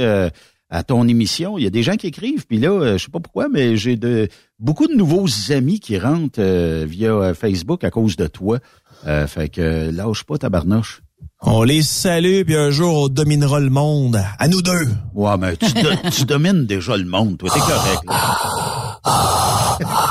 à 0.69 0.83
ton 0.83 1.07
émission, 1.07 1.57
il 1.57 1.63
y 1.63 1.67
a 1.67 1.69
des 1.69 1.83
gens 1.83 1.95
qui 1.95 2.07
écrivent. 2.07 2.45
Puis 2.47 2.59
là, 2.59 2.97
je 2.97 3.03
sais 3.03 3.11
pas 3.11 3.19
pourquoi, 3.19 3.47
mais 3.49 3.77
j'ai 3.77 3.95
de 3.95 4.27
beaucoup 4.59 4.87
de 4.87 4.93
nouveaux 4.95 5.27
amis 5.49 5.79
qui 5.79 5.97
rentrent 5.99 6.41
via 6.85 7.33
Facebook 7.33 7.83
à 7.83 7.91
cause 7.91 8.15
de 8.15 8.27
toi. 8.27 8.59
Euh, 9.07 9.27
fait 9.27 9.49
que 9.49 9.91
lâche 9.91 10.23
pas 10.23 10.37
ta 10.37 10.49
barnoche. 10.49 11.01
On 11.41 11.61
les 11.63 11.83
salue, 11.83 12.41
puis 12.43 12.55
un 12.55 12.71
jour, 12.71 13.03
on 13.03 13.07
dominera 13.07 13.59
le 13.59 13.69
monde. 13.69 14.19
À 14.39 14.47
nous 14.47 14.61
deux. 14.63 14.87
Ouais, 15.13 15.37
mais 15.37 15.55
tu, 15.57 15.71
do- 15.73 16.09
tu 16.11 16.25
domines 16.25 16.65
déjà 16.65 16.97
le 16.97 17.05
monde, 17.05 17.37
toi. 17.37 17.49
T'es 17.53 17.59
correct. 17.59 18.01
là. 18.07 18.99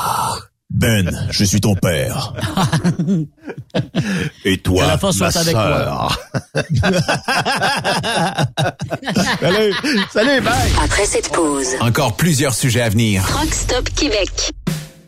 Ben, 0.74 1.28
je 1.30 1.44
suis 1.44 1.60
ton 1.60 1.76
père. 1.76 2.32
Et 4.44 4.58
toi, 4.58 4.88
la 4.88 4.98
ma 5.20 5.28
avec. 5.28 5.54
Salut. 9.40 9.72
Salut, 10.12 10.40
bye. 10.40 10.72
Après 10.82 11.06
cette 11.06 11.30
pause, 11.30 11.68
Encore 11.80 12.16
plusieurs 12.16 12.56
sujets 12.56 12.82
à 12.82 12.88
venir. 12.88 13.24
Truck 13.24 13.54
Stop 13.54 13.88
Québec. 13.90 14.50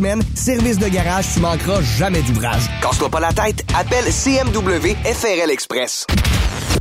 semaines. 0.00 0.22
Service 0.34 0.78
de 0.78 0.88
garage, 0.88 1.26
tu 1.34 1.40
manqueras 1.40 1.80
jamais 1.82 2.22
d'ouvrage. 2.22 2.62
Casse-toi 2.82 3.08
pas 3.10 3.20
la 3.20 3.32
tête, 3.32 3.64
appelle 3.78 4.10
CMW 4.10 4.96
FRL 5.04 5.50
Express. 5.50 6.06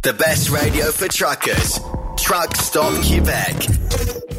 The 0.01 0.13
best 0.13 0.49
radio 0.49 0.85
for 0.91 1.07
truckers. 1.09 1.79
Truck 2.17 2.55
Stop 2.55 3.01
Québec. 3.01 4.38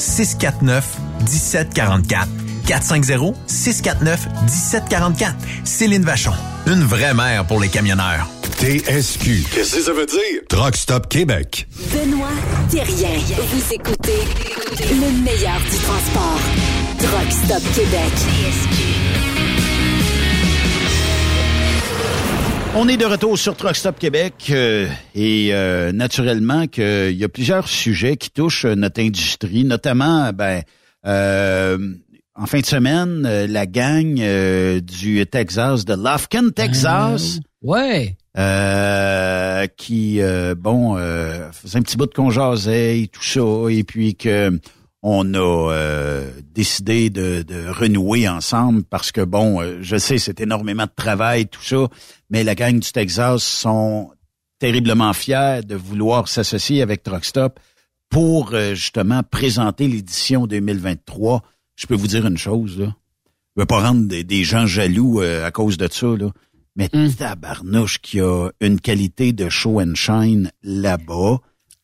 649 0.00 0.84
1744. 1.20 2.28
450-649-1744. 2.66 5.34
Céline 5.64 6.04
Vachon, 6.04 6.32
une 6.66 6.82
vraie 6.84 7.14
mère 7.14 7.46
pour 7.46 7.60
les 7.60 7.68
camionneurs. 7.68 8.28
TSQ. 8.60 9.44
Qu'est-ce 9.52 9.76
que 9.76 9.82
ça 9.82 9.92
veut 9.92 10.06
dire? 10.06 10.40
Truck 10.48 10.76
Stop 10.76 11.08
Québec. 11.08 11.66
Benoît 11.92 12.28
Thérien. 12.70 13.18
Vous 13.52 13.72
écoutez 13.74 14.22
le 14.90 15.22
meilleur 15.22 15.58
du 15.60 15.76
transport. 15.78 16.40
Truck 16.98 17.30
Stop 17.32 17.62
Québec. 17.74 18.12
On 22.76 22.86
est 22.88 22.96
de 22.96 23.04
retour 23.04 23.36
sur 23.36 23.56
Truck 23.56 23.74
Stop 23.74 23.98
Québec 23.98 24.34
euh, 24.50 24.86
et 25.14 25.50
euh, 25.52 25.90
naturellement 25.90 26.68
qu'il 26.68 27.12
y 27.16 27.24
a 27.24 27.28
plusieurs 27.28 27.66
sujets 27.66 28.16
qui 28.16 28.30
touchent 28.30 28.64
notre 28.64 29.00
industrie, 29.02 29.64
notamment 29.64 30.32
ben 30.32 30.62
euh, 31.04 31.76
en 32.36 32.46
fin 32.46 32.60
de 32.60 32.66
semaine, 32.66 33.24
euh, 33.26 33.46
la 33.48 33.66
gang 33.66 34.20
euh, 34.20 34.80
du 34.80 35.26
Texas, 35.26 35.84
de 35.84 35.94
Lufkin, 35.94 36.50
Texas. 36.50 37.40
ouais. 37.62 38.16
Euh, 38.38 39.66
qui, 39.76 40.22
euh, 40.22 40.54
bon, 40.56 40.96
euh, 40.96 41.50
faisait 41.50 41.78
un 41.78 41.82
petit 41.82 41.96
bout 41.96 42.06
de 42.06 42.14
qu'on 42.14 42.30
jasait 42.30 43.00
et 43.00 43.08
tout 43.08 43.24
ça, 43.24 43.40
et 43.68 43.82
puis 43.82 44.14
que 44.14 44.56
on 45.02 45.34
a 45.34 45.72
euh, 45.72 46.30
décidé 46.54 47.08
de, 47.10 47.42
de 47.42 47.68
renouer 47.68 48.28
ensemble 48.28 48.82
parce 48.82 49.12
que, 49.12 49.22
bon, 49.22 49.60
euh, 49.60 49.78
je 49.80 49.96
sais, 49.96 50.18
c'est 50.18 50.40
énormément 50.40 50.84
de 50.84 50.92
travail, 50.94 51.46
tout 51.46 51.62
ça, 51.62 51.88
mais 52.28 52.44
la 52.44 52.54
gang 52.54 52.78
du 52.78 52.92
Texas 52.92 53.42
sont 53.42 54.10
terriblement 54.58 55.12
fiers 55.12 55.60
de 55.64 55.74
vouloir 55.74 56.28
s'associer 56.28 56.82
avec 56.82 57.02
Truckstop 57.02 57.58
pour 58.10 58.50
euh, 58.52 58.74
justement 58.74 59.22
présenter 59.22 59.88
l'édition 59.88 60.46
2023. 60.46 61.42
Je 61.76 61.86
peux 61.86 61.94
vous 61.94 62.08
dire 62.08 62.26
une 62.26 62.38
chose, 62.38 62.78
là. 62.78 62.94
Je 63.56 63.62
veux 63.62 63.66
pas 63.66 63.80
rendre 63.80 64.06
des, 64.06 64.22
des 64.22 64.44
gens 64.44 64.66
jaloux 64.66 65.22
euh, 65.22 65.46
à 65.46 65.50
cause 65.50 65.76
de 65.76 65.88
ça, 65.90 66.06
là. 66.06 66.30
Mais 66.76 66.88
tabarnouche 67.18 67.98
qui 68.00 68.20
a 68.20 68.50
une 68.60 68.80
qualité 68.80 69.32
de 69.32 69.48
show 69.48 69.80
and 69.80 69.94
shine 69.96 70.52
là-bas 70.62 71.40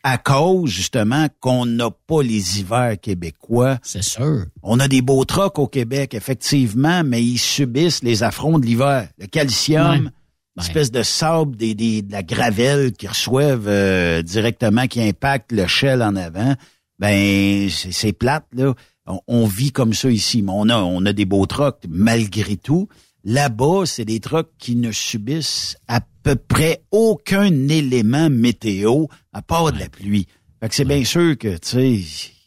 à 0.09 0.19
cause 0.19 0.71
justement 0.71 1.27
qu'on 1.41 1.67
n'a 1.67 1.91
pas 1.91 2.23
les 2.23 2.61
hivers 2.61 2.95
québécois. 3.01 3.79
C'est 3.83 4.05
sûr. 4.05 4.45
On 4.63 4.79
a 4.79 4.87
des 4.87 5.03
beaux 5.03 5.25
trocs 5.25 5.59
au 5.59 5.67
Québec, 5.67 6.15
effectivement, 6.15 7.03
mais 7.05 7.25
ils 7.25 7.39
subissent 7.39 8.05
les 8.05 8.23
affronts 8.23 8.61
de 8.61 8.67
l'hiver. 8.67 9.09
Le 9.19 9.27
calcium, 9.27 10.11
Ouais. 10.57 10.63
espèce 10.65 10.93
de 10.93 11.03
sable, 11.03 11.57
des, 11.57 11.75
des- 11.75 12.03
de 12.03 12.13
la 12.13 12.23
gravelle 12.23 12.93
qu'ils 12.93 13.09
reçoivent 13.09 13.67
euh, 13.67 14.23
directement, 14.23 14.87
qui 14.87 15.03
impacte 15.03 15.51
le 15.51 15.67
shell 15.67 16.03
en 16.05 16.15
avant. 16.15 16.55
Ben, 17.01 17.69
c'est 17.69 17.91
c'est 17.93 18.13
plate, 18.13 18.47
là. 18.55 18.75
On, 19.09 19.19
on 19.27 19.47
vit 19.47 19.73
comme 19.73 19.93
ça 19.93 20.09
ici, 20.09 20.41
mais 20.43 20.53
on 20.55 20.69
a, 20.69 20.77
on 20.79 21.05
a 21.05 21.13
des 21.13 21.25
beaux 21.25 21.47
trocs 21.47 21.81
malgré 21.89 22.57
tout. 22.57 22.89
Là-bas, 23.29 23.83
c'est 23.87 24.05
des 24.05 24.21
trocs 24.21 24.53
qui 24.57 24.77
ne 24.77 24.93
subissent 24.93 25.77
à 25.89 26.01
peu 26.23 26.37
près 26.37 26.83
aucun 26.93 27.47
élément 27.69 28.31
météo 28.31 29.07
à 29.33 29.43
part 29.43 29.73
de 29.73 29.81
la 29.81 29.89
pluie. 29.89 30.29
Fait 30.61 30.69
que 30.69 30.75
c'est 30.77 30.85
bien 30.85 31.03
sûr 31.05 31.37
que, 31.37 31.57
tu 31.57 31.69
sais, 31.69 31.93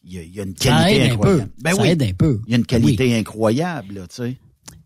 il 0.05 0.13
y, 0.13 0.17
a- 0.19 0.23
il 0.23 0.34
y 0.36 0.39
a 0.39 0.43
une 0.43 0.55
Ça 0.57 0.69
qualité 0.69 0.95
aide 1.01 1.01
un 1.01 1.13
incroyable. 1.15 1.43
peu. 1.43 1.51
Ben 1.61 1.75
Ça 1.75 1.82
oui, 1.82 1.88
aide 1.89 2.03
un 2.03 2.13
peu. 2.13 2.39
il 2.47 2.51
y 2.51 2.53
a 2.53 2.57
une 2.57 2.65
qualité 2.65 3.17
incroyable, 3.17 3.95
là, 3.95 4.07
tu 4.07 4.15
sais. 4.15 4.38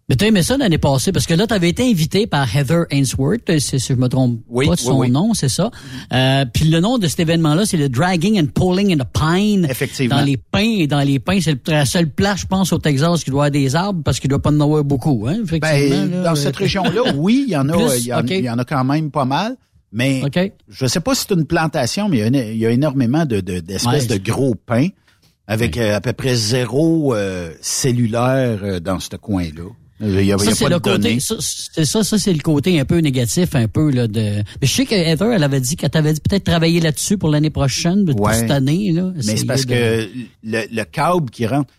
Mais 0.10 0.18
tu 0.18 0.26
aimé 0.26 0.44
ça 0.44 0.58
l'année 0.58 0.78
passée 0.78 1.14
parce 1.14 1.26
que 1.26 1.34
là, 1.34 1.48
tu 1.48 1.54
avais 1.54 1.70
été 1.70 1.90
invité 1.90 2.28
par 2.28 2.54
Heather 2.54 2.84
Ainsworth, 2.92 3.50
euh, 3.50 3.58
si 3.60 3.80
je 3.80 3.94
me 3.94 4.08
trompe 4.10 4.42
Oui, 4.50 4.68
pas 4.68 4.76
de 4.76 4.80
son 4.82 5.00
oui. 5.00 5.10
nom, 5.10 5.34
c'est 5.34 5.48
ça. 5.48 5.72
Euh, 6.12 6.44
puis 6.54 6.66
le 6.66 6.82
nom 6.82 6.98
de 6.98 7.08
cet 7.08 7.22
événement-là, 7.22 7.66
c'est 7.66 7.78
le 7.78 7.88
Dragging 7.88 8.38
and 8.42 8.48
Pulling 8.54 8.94
in 8.94 8.98
the 9.04 9.08
Pine. 9.14 9.66
Effectivement. 9.70 10.18
Dans 10.18 10.26
les 10.26 10.36
pins 10.36 10.60
et 10.60 10.88
dans 10.88 11.00
les 11.00 11.20
pins, 11.20 11.40
c'est 11.42 11.58
la 11.70 11.86
seule 11.86 12.10
place, 12.10 12.42
je 12.42 12.48
pense, 12.48 12.74
au 12.74 12.80
Texas 12.80 13.24
qui 13.24 13.30
doit 13.30 13.46
avoir 13.46 13.52
des 13.52 13.76
arbres 13.78 14.02
parce 14.04 14.20
qu'il 14.20 14.30
doit 14.30 14.42
pas 14.42 14.52
en 14.52 14.60
avoir 14.60 14.84
beaucoup, 14.84 15.26
hein, 15.26 15.38
effectivement. 15.44 16.06
Ben, 16.06 16.12
là. 16.12 16.24
dans 16.24 16.36
cette 16.36 16.58
région-là, 16.58 17.14
oui, 17.16 17.46
il 17.48 17.54
y 17.54 17.56
en 17.56 17.70
a, 17.70 17.72
Plus, 17.74 18.00
il 18.02 18.08
y 18.08 18.14
en, 18.14 18.20
ok. 18.20 18.30
il 18.32 18.44
y 18.44 18.50
en 18.50 18.58
a 18.60 18.66
quand 18.66 18.84
même 18.84 19.10
pas 19.10 19.26
mal. 19.26 19.56
Mais 19.94 20.22
je 20.68 20.86
sais 20.86 21.00
pas 21.00 21.16
si 21.16 21.26
c'est 21.30 21.36
une 21.36 21.46
plantation, 21.46 22.10
mais 22.10 22.18
il 22.18 22.20
y 22.20 22.24
a, 22.24 22.28
une- 22.28 22.36
il 22.54 22.58
y 22.58 22.66
a 22.66 22.72
énormément 22.72 23.26
de, 23.26 23.40
de- 23.40 23.60
d'espèces 23.62 24.08
Ouais, 24.10 24.18
de 24.18 24.24
gros 24.32 24.56
pins 24.56 24.88
avec 25.48 25.78
euh, 25.78 25.96
à 25.96 26.02
peu 26.02 26.14
près 26.14 26.36
zéro 26.36 27.14
euh, 27.14 27.52
cellulaire 27.62 28.60
euh, 28.64 28.80
dans 28.80 29.00
ce 29.00 29.16
coin-là. 29.16 29.64
C'est 30.40 30.70
le 30.70 30.80
côté, 30.80 31.20
ça, 31.20 31.36
c'est 31.40 31.86
ça, 31.86 32.04
ça, 32.04 32.18
c'est 32.18 32.34
le 32.34 32.42
côté 32.42 32.80
un 32.80 32.86
peu 32.86 33.00
négatif, 33.00 33.56
un 33.56 33.68
peu, 33.68 33.90
là, 33.92 34.08
de, 34.08 34.20
mais 34.62 34.68
je 34.68 34.68
sais 34.74 34.86
que 34.86 34.96
Heather, 34.96 35.32
elle 35.34 35.44
avait 35.44 35.62
dit 35.62 35.76
qu'elle 35.76 35.90
t'avait 35.92 36.14
dit 36.14 36.20
peut-être 36.20 36.44
travailler 36.44 36.80
là-dessus 36.82 37.18
pour 37.18 37.30
l'année 37.30 37.50
prochaine, 37.50 38.06
pour 38.06 38.20
Ouais. 38.22 38.34
cette 38.34 38.52
année, 38.52 38.92
là. 38.92 39.12
Mais 39.16 39.38
c'est 39.38 39.46
parce 39.46 39.66
de- 39.66 39.74
que 39.74 40.08
le, 40.44 40.62
le 40.72 40.84
câble 40.84 41.30
qui 41.30 41.48
rentre, 41.48 41.72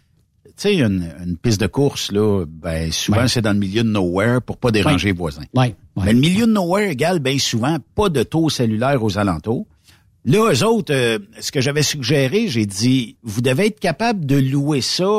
tu 0.46 0.52
sais, 0.56 0.74
une, 0.76 1.08
une 1.26 1.36
piste 1.36 1.60
de 1.60 1.66
course, 1.66 2.12
là, 2.12 2.44
ben, 2.48 2.90
souvent, 2.92 3.18
Ouais. 3.22 3.28
c'est 3.28 3.42
dans 3.42 3.52
le 3.52 3.58
milieu 3.58 3.82
de 3.82 3.88
nowhere 3.88 4.40
pour 4.40 4.56
pas 4.56 4.70
déranger 4.70 5.06
Ouais. 5.08 5.12
les 5.12 5.18
voisins. 5.18 5.44
Ouais, 5.54 5.74
Mais 6.02 6.12
le 6.12 6.18
milieu 6.20 6.46
de 6.46 6.52
nowhere 6.52 6.90
égale 6.90 7.18
bien 7.18 7.38
souvent 7.38 7.76
pas 7.94 8.08
de 8.08 8.22
taux 8.22 8.48
cellulaire 8.48 9.02
aux 9.02 9.18
alentours. 9.18 9.66
Là, 10.24 10.50
eux 10.52 10.64
autres, 10.64 10.94
euh, 10.94 11.18
ce 11.40 11.52
que 11.52 11.60
j'avais 11.60 11.82
suggéré, 11.82 12.48
j'ai 12.48 12.64
dit, 12.64 13.16
vous 13.22 13.42
devez 13.42 13.66
être 13.66 13.80
capable 13.80 14.24
de 14.24 14.36
louer 14.36 14.80
ça, 14.80 15.18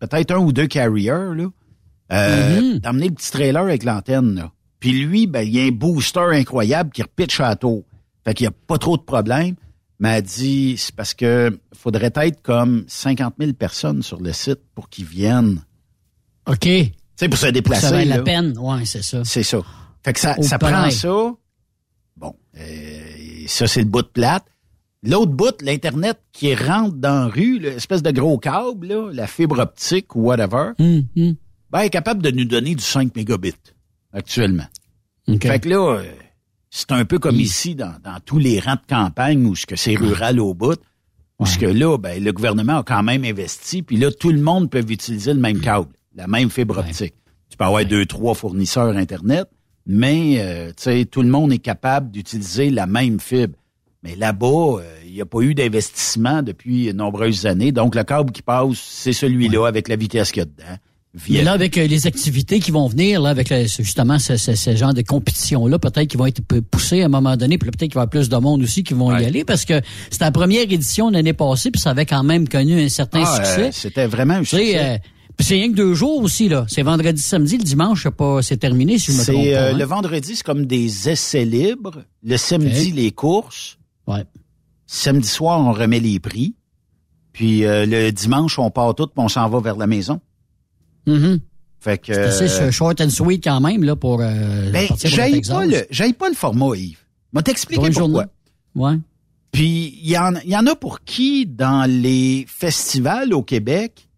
peut-être 0.00 0.32
un 0.32 0.38
ou 0.38 0.52
deux 0.52 0.66
carriers, 0.66 1.10
là, 1.36 1.46
euh, 2.14 2.78
d'emmener 2.78 3.08
le 3.08 3.14
petit 3.14 3.30
trailer 3.30 3.62
avec 3.62 3.84
l'antenne. 3.84 4.48
Puis 4.80 4.92
lui, 4.92 5.26
ben, 5.26 5.40
il 5.42 5.54
y 5.54 5.60
a 5.60 5.64
un 5.64 5.70
booster 5.70 6.26
incroyable 6.32 6.90
qui 6.90 7.02
repitche 7.02 7.40
à 7.40 7.48
la 7.48 7.56
tour. 7.56 7.84
Fait 8.24 8.34
qu'il 8.34 8.44
n'y 8.44 8.48
a 8.48 8.56
pas 8.66 8.78
trop 8.78 8.96
de 8.96 9.02
problèmes. 9.02 9.54
Mais 9.98 10.18
elle 10.18 10.22
dit, 10.22 10.76
c'est 10.76 10.94
parce 10.94 11.14
que 11.14 11.58
faudrait 11.72 12.12
être 12.14 12.42
comme 12.42 12.84
50 12.88 13.34
000 13.38 13.52
personnes 13.52 14.02
sur 14.02 14.20
le 14.20 14.32
site 14.32 14.60
pour 14.74 14.88
qu'ils 14.88 15.04
viennent. 15.04 15.62
OK. 16.46 16.60
Tu 16.60 16.92
sais, 17.16 17.28
pour 17.28 17.38
se 17.38 17.46
déplacer. 17.46 17.86
Ça 17.88 17.98
vaut 17.98 18.08
la 18.08 18.22
peine, 18.22 18.58
ouais, 18.58 18.84
c'est 18.84 19.02
ça. 19.02 19.22
C'est 19.24 19.42
ça. 19.44 19.60
Fait 20.04 20.12
que 20.12 20.20
ça, 20.20 20.34
Au 20.38 20.42
ça 20.42 20.58
prend 20.58 20.90
ça. 20.90 21.32
Bon, 22.16 22.34
euh, 22.58 23.00
ça, 23.46 23.66
c'est 23.66 23.80
le 23.80 23.86
bout 23.88 24.02
de 24.02 24.08
plate. 24.08 24.44
L'autre 25.02 25.32
bout, 25.32 25.60
l'Internet 25.62 26.18
qui 26.32 26.54
rentre 26.54 26.96
dans 26.96 27.26
la 27.26 27.28
rue, 27.28 27.58
l'espèce 27.58 28.02
de 28.02 28.10
gros 28.10 28.38
câble, 28.38 28.86
là, 28.86 29.10
la 29.12 29.26
fibre 29.26 29.58
optique 29.58 30.16
ou 30.16 30.22
whatever, 30.22 30.72
Hum, 30.78 31.04
hum. 31.16 31.36
Ben, 31.74 31.80
est 31.80 31.90
capable 31.90 32.22
de 32.22 32.30
nous 32.30 32.44
donner 32.44 32.76
du 32.76 32.84
5 32.84 33.16
mégabits 33.16 33.52
actuellement. 34.12 34.66
OK. 35.26 35.42
Fait 35.42 35.58
que 35.58 35.68
là, 35.68 35.98
euh, 35.98 36.04
c'est 36.70 36.92
un 36.92 37.04
peu 37.04 37.18
comme 37.18 37.34
ici 37.34 37.74
dans, 37.74 37.96
dans 38.04 38.20
tous 38.24 38.38
les 38.38 38.60
rangs 38.60 38.76
de 38.76 38.86
campagne 38.88 39.44
où 39.44 39.56
ce 39.56 39.66
que 39.66 39.74
c'est 39.74 39.96
rural 39.96 40.38
au 40.38 40.54
bout. 40.54 40.80
Où 41.40 41.46
ce 41.46 41.58
que 41.58 41.66
là, 41.66 41.98
ben, 41.98 42.22
le 42.22 42.32
gouvernement 42.32 42.78
a 42.78 42.82
quand 42.84 43.02
même 43.02 43.24
investi, 43.24 43.82
puis 43.82 43.96
là, 43.96 44.12
tout 44.12 44.30
le 44.30 44.40
monde 44.40 44.70
peut 44.70 44.84
utiliser 44.88 45.34
le 45.34 45.40
même 45.40 45.60
câble, 45.60 45.88
la 46.14 46.28
même 46.28 46.48
fibre 46.48 46.78
optique. 46.78 47.14
Tu 47.50 47.56
peux 47.56 47.64
avoir 47.64 47.84
deux, 47.84 48.06
trois 48.06 48.34
fournisseurs 48.34 48.96
Internet, 48.96 49.48
mais 49.84 50.36
euh, 50.38 50.68
tu 50.68 50.84
sais, 50.84 51.04
tout 51.06 51.22
le 51.22 51.28
monde 51.28 51.52
est 51.52 51.58
capable 51.58 52.12
d'utiliser 52.12 52.70
la 52.70 52.86
même 52.86 53.18
fibre. 53.18 53.58
Mais 54.04 54.14
là-bas, 54.14 54.78
euh, 54.78 55.00
il 55.04 55.12
n'y 55.12 55.20
a 55.20 55.26
pas 55.26 55.40
eu 55.40 55.56
d'investissement 55.56 56.42
depuis 56.42 56.86
de 56.86 56.92
nombreuses 56.92 57.46
années. 57.46 57.72
Donc, 57.72 57.96
le 57.96 58.04
câble 58.04 58.30
qui 58.30 58.42
passe, 58.42 58.78
c'est 58.78 59.12
celui-là 59.12 59.66
avec 59.66 59.88
la 59.88 59.96
vitesse 59.96 60.30
qu'il 60.30 60.42
y 60.42 60.42
a 60.42 60.46
dedans. 60.46 60.78
Mais 61.30 61.42
là, 61.42 61.52
avec 61.52 61.78
euh, 61.78 61.86
les 61.86 62.06
activités 62.08 62.58
qui 62.58 62.72
vont 62.72 62.88
venir, 62.88 63.20
là, 63.22 63.30
avec 63.30 63.48
le- 63.50 63.66
justement 63.66 64.18
ce, 64.18 64.36
ce- 64.36 64.56
ce 64.56 64.74
genre 64.74 64.92
de 64.94 65.02
compétition-là, 65.02 65.78
peut-être 65.78 66.08
qu'ils 66.08 66.18
vont 66.18 66.26
être 66.26 66.40
poussés 66.60 67.02
à 67.02 67.06
un 67.06 67.08
moment 67.08 67.36
donné, 67.36 67.56
puis 67.56 67.70
peut-être 67.70 67.90
qu'il 67.90 67.94
va 67.94 68.00
y 68.00 68.02
avoir 68.02 68.10
plus 68.10 68.28
de 68.28 68.36
monde 68.36 68.62
aussi 68.62 68.82
qui 68.82 68.94
vont 68.94 69.16
y 69.16 69.24
aller, 69.24 69.44
parce 69.44 69.64
que 69.64 69.80
c'était 70.10 70.24
la 70.24 70.32
première 70.32 70.62
édition 70.70 71.10
l'année 71.10 71.32
passée, 71.32 71.70
puis 71.70 71.80
ça 71.80 71.90
avait 71.90 72.04
quand 72.06 72.24
même 72.24 72.48
connu 72.48 72.80
un 72.82 72.88
certain 72.88 73.22
Ah, 73.24 73.38
euh, 73.40 73.44
succès. 73.44 73.70
C'était 73.72 74.06
vraiment 74.06 74.34
un 74.34 74.44
succès. 74.44 74.76
euh, 74.78 74.98
puis 75.36 75.46
c'est 75.46 75.54
rien 75.54 75.70
que 75.70 75.76
deux 75.76 75.94
jours 75.94 76.20
aussi, 76.22 76.48
là. 76.48 76.64
C'est 76.68 76.82
vendredi, 76.82 77.20
samedi, 77.22 77.58
le 77.58 77.64
dimanche, 77.64 78.02
c'est 78.04 78.10
pas, 78.10 78.42
c'est 78.42 78.56
terminé, 78.56 78.98
si 78.98 79.12
je 79.12 79.18
me 79.18 79.22
trompe 79.24 79.36
C'est 79.36 79.52
pas. 79.52 79.58
euh, 79.60 79.72
hein. 79.72 79.78
le 79.78 79.84
vendredi, 79.84 80.36
c'est 80.36 80.42
comme 80.44 80.66
des 80.66 81.08
essais 81.08 81.44
libres. 81.44 82.02
Le 82.24 82.36
samedi, 82.36 82.90
les 82.92 83.12
courses. 83.12 83.78
Ouais. 84.08 84.24
Samedi 84.86 85.28
soir, 85.28 85.60
on 85.60 85.72
remet 85.72 86.00
les 86.00 86.18
prix. 86.18 86.54
Puis 87.32 87.64
euh, 87.64 87.86
le 87.86 88.10
dimanche, 88.10 88.58
on 88.58 88.70
part 88.70 88.94
tout, 88.94 89.06
puis 89.06 89.14
on 89.16 89.28
s'en 89.28 89.48
va 89.48 89.60
vers 89.60 89.76
la 89.76 89.86
maison. 89.86 90.20
Mhm. 91.06 91.40
Fait 91.80 91.98
que. 91.98 92.30
C'est 92.30 92.62
euh, 92.62 92.70
short 92.70 93.00
and 93.00 93.10
sweet 93.10 93.44
quand 93.44 93.60
même, 93.60 93.84
là, 93.84 93.94
pour 93.94 94.20
euh, 94.22 94.70
ben, 94.72 94.88
j'aille 95.04 95.40
pas 95.42 95.66
le, 95.66 96.12
pas 96.12 96.28
le 96.28 96.34
format, 96.34 96.76
Yves. 96.76 96.98
Moi, 97.32 97.42
t'expliquer 97.42 97.90
pourquoi. 97.90 98.26
Ouais. 98.74 98.94
Puis 99.52 99.98
il 100.02 100.10
y 100.10 100.18
en, 100.18 100.34
il 100.44 100.50
y 100.50 100.56
en 100.56 100.66
a 100.66 100.74
pour 100.74 101.00
qui, 101.04 101.46
dans 101.46 101.88
les 101.88 102.44
festivals 102.48 103.32
au 103.34 103.42
Québec, 103.42 104.08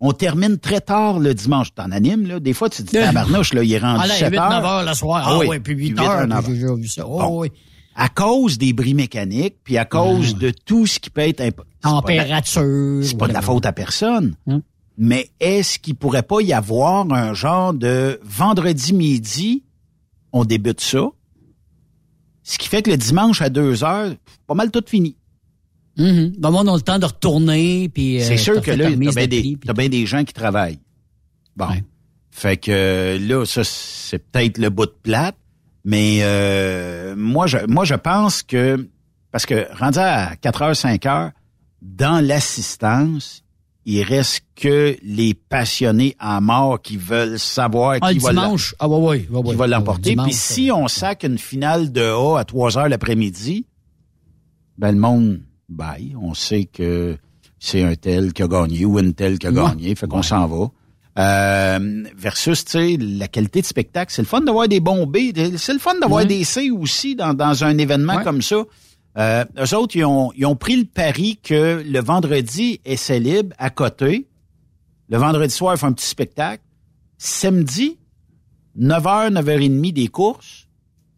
on 0.00 0.12
termine 0.12 0.58
très 0.58 0.80
tard 0.80 1.18
le 1.18 1.34
dimanche. 1.34 1.74
T'en 1.74 1.90
animes, 1.90 2.26
là. 2.26 2.40
Des 2.40 2.52
fois, 2.52 2.70
tu 2.70 2.84
te 2.84 2.90
dis, 2.90 2.92
tabarnouche, 3.04 3.52
là, 3.52 3.64
il 3.64 3.72
est 3.72 3.78
rendu 3.78 4.00
Ah, 4.04 4.06
là, 4.06 4.14
7 4.14 4.30
8, 4.30 4.38
heures. 4.38 4.50
9 4.50 4.64
heures 4.64 4.84
le 4.84 4.94
soir. 4.94 5.24
Ah, 5.26 5.38
oui, 5.38 5.58
puis 5.58 5.74
8 5.74 5.98
heures, 5.98 6.26
puis 6.28 6.36
j'ai 6.46 6.52
déjà 6.60 6.74
vu 6.74 6.88
ça. 6.88 7.04
Oh, 7.06 7.18
Bon. 7.18 7.40
oui. 7.40 7.48
À 7.96 8.08
cause 8.08 8.58
des 8.58 8.72
bris 8.72 8.94
mécaniques, 8.94 9.56
puis 9.64 9.76
à 9.76 9.84
cause 9.84 10.36
de 10.36 10.52
tout 10.64 10.86
ce 10.86 11.00
qui 11.00 11.10
peut 11.10 11.22
être 11.22 11.42
Température. 11.82 13.00
C'est 13.02 13.18
pas 13.18 13.26
de 13.28 13.32
la 13.32 13.42
faute 13.42 13.66
à 13.66 13.72
personne. 13.72 14.34
Hum. 14.46 14.62
Mais 15.00 15.30
est-ce 15.38 15.78
qu'il 15.78 15.94
pourrait 15.94 16.24
pas 16.24 16.40
y 16.40 16.52
avoir 16.52 17.10
un 17.12 17.32
genre 17.32 17.72
de 17.72 18.18
vendredi 18.24 18.92
midi, 18.92 19.62
on 20.32 20.44
débute 20.44 20.80
ça, 20.80 21.06
ce 22.42 22.58
qui 22.58 22.68
fait 22.68 22.82
que 22.82 22.90
le 22.90 22.96
dimanche 22.96 23.40
à 23.40 23.48
2 23.48 23.84
heures, 23.84 24.12
pas 24.46 24.54
mal 24.54 24.70
tout 24.72 24.82
fini. 24.86 25.16
Mhm. 25.98 26.34
Ben, 26.38 26.50
moi, 26.50 26.62
on 26.64 26.68
a 26.72 26.76
le 26.76 26.82
temps 26.82 26.98
de 26.98 27.04
retourner, 27.06 27.88
puis... 27.88 28.20
euh, 28.20 28.24
C'est 28.24 28.36
sûr 28.36 28.60
que 28.60 28.70
là, 28.72 28.84
ta 28.86 28.90
t'as 28.90 28.96
bien 28.96 29.10
de 29.10 29.26
des, 29.26 29.58
t'as 29.64 29.72
bien 29.72 29.88
des 29.88 30.06
gens 30.06 30.24
qui 30.24 30.32
travaillent. 30.32 30.80
Bon. 31.56 31.68
Fait 32.30 32.56
que 32.56 33.18
là, 33.20 33.44
ça, 33.44 33.62
c'est 33.64 34.18
peut-être 34.18 34.58
le 34.58 34.70
bout 34.70 34.86
de 34.86 34.94
plate, 35.02 35.36
mais 35.84 36.20
euh, 36.22 37.14
moi, 37.16 37.46
je, 37.46 37.58
moi, 37.66 37.84
je 37.84 37.94
pense 37.94 38.42
que, 38.42 38.88
parce 39.30 39.44
que 39.46 39.66
rendu 39.76 39.98
à 39.98 40.34
4 40.36 40.62
heures, 40.62 40.76
5 40.76 41.06
heures, 41.06 41.30
dans 41.82 42.24
l'assistance, 42.24 43.44
il 43.90 44.02
reste 44.02 44.42
que 44.54 44.98
les 45.02 45.32
passionnés 45.32 46.14
à 46.18 46.42
mort 46.42 46.82
qui 46.82 46.98
veulent 46.98 47.38
savoir 47.38 47.96
Ah, 48.02 48.12
qui 48.12 48.18
va 48.18 48.30
dimanche. 48.30 48.74
Ah, 48.78 48.86
ouais, 48.86 48.98
ouais, 48.98 49.26
ouais, 49.30 49.42
qui 49.42 49.48
ouais. 49.48 49.56
va 49.56 49.66
l'emporter. 49.66 50.14
Puis 50.14 50.34
si 50.34 50.70
on 50.70 50.88
sac 50.88 51.24
une 51.24 51.38
finale 51.38 51.90
de 51.90 52.02
A 52.02 52.38
à 52.38 52.44
3 52.44 52.76
heures 52.76 52.88
l'après-midi, 52.90 53.64
ben 54.76 54.92
le 54.92 54.98
monde 54.98 55.40
baille. 55.70 56.14
On 56.20 56.34
sait 56.34 56.64
que 56.64 57.16
c'est 57.58 57.82
un 57.82 57.94
tel 57.94 58.34
qui 58.34 58.42
a 58.42 58.46
gagné 58.48 58.84
ou 58.84 58.98
une 58.98 59.14
telle 59.14 59.38
qui 59.38 59.46
a 59.46 59.52
gagné, 59.52 59.94
fait 59.94 60.06
qu'on 60.06 60.22
s'en 60.22 60.46
va. 60.46 60.66
Euh, 61.18 62.04
versus, 62.14 62.66
tu 62.66 62.72
sais, 62.72 62.96
la 63.00 63.26
qualité 63.26 63.62
de 63.62 63.66
spectacle. 63.66 64.12
C'est 64.12 64.20
le 64.22 64.28
fun 64.28 64.42
d'avoir 64.42 64.68
des 64.68 64.80
bons 64.80 65.06
B. 65.06 65.16
C'est 65.56 65.72
le 65.72 65.78
fun 65.78 65.98
d'avoir 65.98 66.26
des 66.26 66.44
C 66.44 66.70
aussi 66.70 67.16
dans, 67.16 67.32
dans 67.32 67.64
un 67.64 67.78
événement 67.78 68.22
comme 68.22 68.42
ça. 68.42 68.64
Euh, 69.18 69.44
eux 69.58 69.76
autres, 69.76 69.96
ils 69.96 70.04
ont, 70.04 70.32
ils 70.36 70.46
ont 70.46 70.54
pris 70.54 70.76
le 70.76 70.84
pari 70.84 71.38
que 71.42 71.82
le 71.84 72.00
vendredi, 72.00 72.80
essai 72.84 73.18
libre 73.18 73.54
à 73.58 73.70
côté. 73.70 74.28
Le 75.08 75.18
vendredi 75.18 75.52
soir, 75.52 75.74
ils 75.74 75.78
font 75.78 75.88
un 75.88 75.92
petit 75.92 76.06
spectacle. 76.06 76.62
Samedi, 77.16 77.98
9h, 78.78 79.32
9h30 79.32 79.92
des 79.92 80.08
courses. 80.08 80.68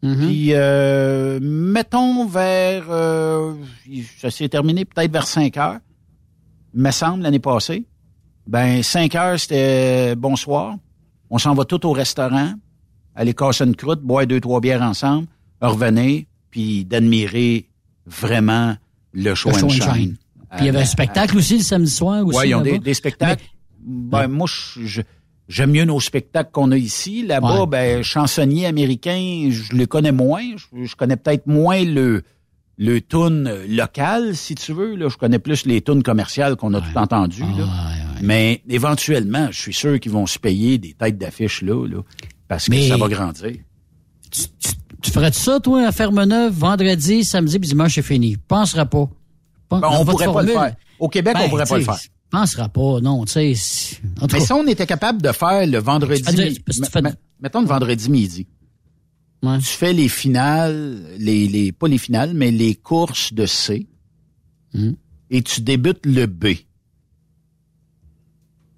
Puis, 0.01 0.47
euh, 0.53 1.39
mettons 1.39 2.25
vers... 2.25 2.85
euh, 2.89 3.53
ça 4.17 4.31
s'est 4.31 4.49
terminé 4.49 4.83
peut-être 4.83 5.11
vers 5.11 5.27
5 5.27 5.55
heures, 5.57 5.79
me 6.73 6.89
semble, 6.89 7.21
l'année 7.21 7.37
passée. 7.37 7.85
Ben, 8.47 8.81
5 8.81 9.13
heures, 9.13 9.39
c'était 9.39 10.15
bonsoir. 10.15 10.75
On 11.29 11.37
s'en 11.37 11.53
va 11.53 11.65
tout 11.65 11.85
au 11.85 11.91
restaurant, 11.91 12.53
aller 13.13 13.35
casser 13.35 13.63
une 13.63 13.75
croûte, 13.75 14.01
boire 14.01 14.25
deux, 14.25 14.41
trois 14.41 14.59
bières 14.59 14.81
ensemble, 14.81 15.27
revenir, 15.61 16.23
puis 16.49 16.83
d'admirer 16.83 17.69
vraiment 18.05 18.75
le 19.13 19.35
show, 19.35 19.49
Le 19.49 19.55
show 19.57 19.65
and 19.67 19.69
and 19.69 19.93
shine. 19.93 20.17
Puis 20.51 20.59
il 20.61 20.65
y 20.65 20.69
avait 20.69 20.81
un 20.81 20.85
spectacle 20.85 21.37
aussi 21.37 21.57
le 21.57 21.63
samedi 21.63 21.91
soir. 21.91 22.25
Aussi, 22.25 22.37
Oui, 22.39 22.49
ils 22.49 22.55
ont 22.55 22.61
des, 22.61 22.93
spectacles. 22.93 23.43
Ben, 23.79 24.27
moi, 24.27 24.47
je- 24.49 25.01
j'aime 25.47 25.71
mieux 25.71 25.85
nos 25.85 25.99
spectacles 25.99 26.51
qu'on 26.51 26.71
a 26.71 26.77
ici. 26.77 27.25
Là-bas, 27.25 27.61
Ouais. 27.61 27.67
ben, 27.67 28.03
chansonnier 28.03 28.65
américain, 28.65 29.49
je 29.49 29.73
le 29.75 29.85
connais 29.85 30.11
moins. 30.11 30.43
Je, 30.57 30.83
je 30.85 30.95
connais 30.95 31.15
peut-être 31.17 31.47
moins 31.47 31.83
le 31.83 32.23
le 32.77 32.99
tune 32.99 33.51
local, 33.69 34.35
si 34.35 34.55
tu 34.55 34.73
veux. 34.73 34.95
Là. 34.95 35.07
Je 35.07 35.15
connais 35.17 35.37
plus 35.39 35.65
les 35.67 35.81
tunes 35.81 36.01
commerciales 36.01 36.55
qu'on 36.55 36.73
a 36.73 36.81
tout 36.81 36.97
entendu. 36.97 37.41
là. 37.41 37.67
Mais 38.23 38.63
éventuellement, 38.67 39.49
je 39.51 39.59
suis 39.59 39.73
sûr 39.73 39.99
qu'ils 39.99 40.11
vont 40.11 40.25
se 40.25 40.39
payer 40.39 40.77
des 40.79 40.93
têtes 40.93 41.17
d'affiche 41.17 41.61
là, 41.61 41.85
là, 41.87 42.01
parce 42.47 42.65
que 42.65 42.71
Mais- 42.71 42.87
ça 42.87 42.97
va 42.97 43.07
grandir. 43.07 43.51
Tu 44.31 44.41
ferais 45.09 45.31
ça, 45.31 45.59
toi, 45.59 45.87
à 45.87 45.91
Ferme-Neuve, 45.91 46.53
vendredi, 46.53 47.23
samedi, 47.23 47.57
puis 47.59 47.69
dimanche, 47.69 47.95
c'est 47.95 48.01
fini? 48.03 48.37
Penseras 48.37 48.85
pas. 48.85 49.09
Pen- 49.69 49.79
Ben, 49.79 49.87
on 49.91 50.05
pourrait 50.05 50.25
pas 50.31 50.41
le 50.43 50.47
faire. 50.51 50.75
Au 50.99 51.07
Québec, 51.09 51.33
on 51.37 51.43
Ben, 51.43 51.49
pourrait 51.49 51.65
pas 51.65 51.77
le 51.77 51.83
tu 51.83 51.89
faire. 51.89 51.99
Pensera 52.29 52.69
pas, 52.69 53.01
non, 53.01 53.25
tu 53.25 53.31
sais. 53.33 53.99
Mais 54.31 54.39
si 54.39 54.53
on 54.53 54.65
était 54.67 54.85
capable 54.85 55.21
de 55.21 55.31
faire 55.31 55.65
le 55.67 55.79
vendredi, 55.79 56.21
Tu 56.21 56.31
fais 56.31 56.45
de- 56.45 56.49
mi- 56.51 56.59
parce 56.59 56.77
que 56.79 56.85
tu 56.85 56.91
fais 56.91 57.01
de- 57.01 57.07
me- 57.07 57.13
mettons 57.41 57.61
le 57.61 57.67
vendredi 57.67 58.09
midi, 58.09 58.47
tu 59.43 59.61
fais 59.65 59.91
les 59.91 60.07
finales, 60.07 61.01
les, 61.17 61.47
les 61.47 61.71
pas 61.73 61.87
les 61.89 61.97
finales, 61.97 62.33
mais 62.33 62.51
les 62.51 62.75
courses 62.75 63.33
de 63.33 63.45
C, 63.45 63.87
Hmm. 64.73 64.91
et 65.29 65.41
tu 65.41 65.59
débutes 65.61 66.05
le 66.05 66.25
B. 66.27 66.45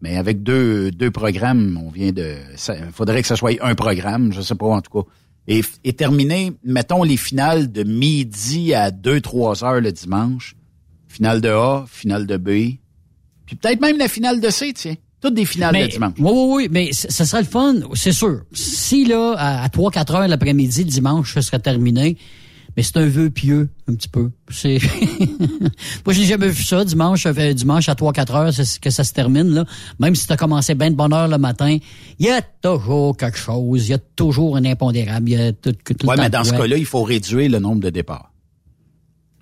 Mais 0.02 0.18
avec 0.18 0.44
deux, 0.44 0.92
deux 0.92 1.12
programmes, 1.12 1.80
on 1.82 1.90
vient 1.90 2.12
de, 2.12 2.36
il 2.70 2.92
faudrait 2.92 3.22
que 3.22 3.28
ce 3.28 3.36
soit 3.36 3.52
un 3.62 3.76
programme, 3.76 4.34
je 4.34 4.42
sais 4.42 4.56
pas 4.56 4.66
en 4.66 4.82
tout 4.82 5.04
cas. 5.04 5.08
Et, 5.48 5.62
et 5.84 5.94
terminer, 5.94 6.54
mettons 6.64 7.04
les 7.04 7.18
finales 7.18 7.72
de 7.72 7.84
midi 7.84 8.74
à 8.74 8.92
2-3 8.92 9.66
heures 9.66 9.82
le 9.82 9.92
dimanche. 9.92 10.56
Finale 11.08 11.42
de 11.42 11.50
A, 11.50 11.86
finale 11.88 12.26
de 12.26 12.38
B. 12.38 12.78
Puis 13.46 13.56
peut-être 13.56 13.82
même 13.82 13.98
la 13.98 14.08
finale 14.08 14.40
de 14.40 14.50
C, 14.50 14.74
tiens. 14.74 14.96
Toutes 15.22 15.36
des 15.36 15.46
finales 15.46 15.74
mais, 15.74 15.88
de 15.88 15.92
dimanche. 15.92 16.14
Oui, 16.18 16.32
oui, 16.34 16.54
oui, 16.56 16.68
mais 16.72 16.92
ça 16.92 17.26
serait 17.26 17.44
le 17.44 17.48
fun, 17.48 17.76
c'est 17.94 18.12
sûr. 18.12 18.42
Si, 18.52 19.06
là, 19.06 19.36
à, 19.38 19.68
3-4 19.68 20.16
heures 20.16 20.28
l'après-midi, 20.28 20.84
le 20.84 20.90
dimanche, 20.90 21.34
ça 21.34 21.42
serait 21.42 21.60
terminé, 21.60 22.18
mais 22.76 22.84
c'est 22.84 22.98
un 22.98 23.08
vœu 23.08 23.30
pieux, 23.30 23.70
un 23.88 23.96
petit 23.96 24.10
peu. 24.10 24.32
C'est... 24.50 24.80
Moi, 26.06 26.14
j'ai 26.14 26.26
jamais 26.26 26.50
vu 26.50 26.64
ça, 26.64 26.84
dimanche, 26.84 27.26
euh, 27.26 27.54
dimanche 27.54 27.90
à 27.90 27.94
3-4 27.94 28.32
heures, 28.34 28.54
c'est 28.54 28.80
que 28.80 28.90
ça 28.90 29.04
se 29.04 29.14
termine, 29.14 29.50
là. 29.50 29.66
Même 30.00 30.16
si 30.16 30.28
tu 30.28 30.34
as 30.34 30.38
commencé 30.38 30.76
bien 30.76 30.92
de 30.92 30.96
bonne 30.96 31.14
heure 31.14 31.28
le 31.28 31.38
matin, 31.38 31.78
il 32.20 32.26
y 32.26 32.30
a 32.30 32.42
toujours 32.42 33.16
quelque 33.18 33.38
chose, 33.38 33.88
il 33.88 33.92
y 33.92 33.94
a 33.94 34.00
toujours 34.00 34.58
un 34.58 34.66
impondérable, 34.66 35.30
il 35.30 35.40
y 35.40 35.42
a 35.42 35.54
tout, 35.54 35.72
tout 35.72 36.08
Ouais, 36.08 36.16
mais 36.18 36.30
dans 36.30 36.44
ce 36.44 36.54
cas-là, 36.54 36.78
il 36.78 36.86
faut 36.86 37.04
réduire 37.04 37.50
le 37.50 37.60
nombre 37.60 37.82
de 37.82 37.90
départs. 37.90 38.34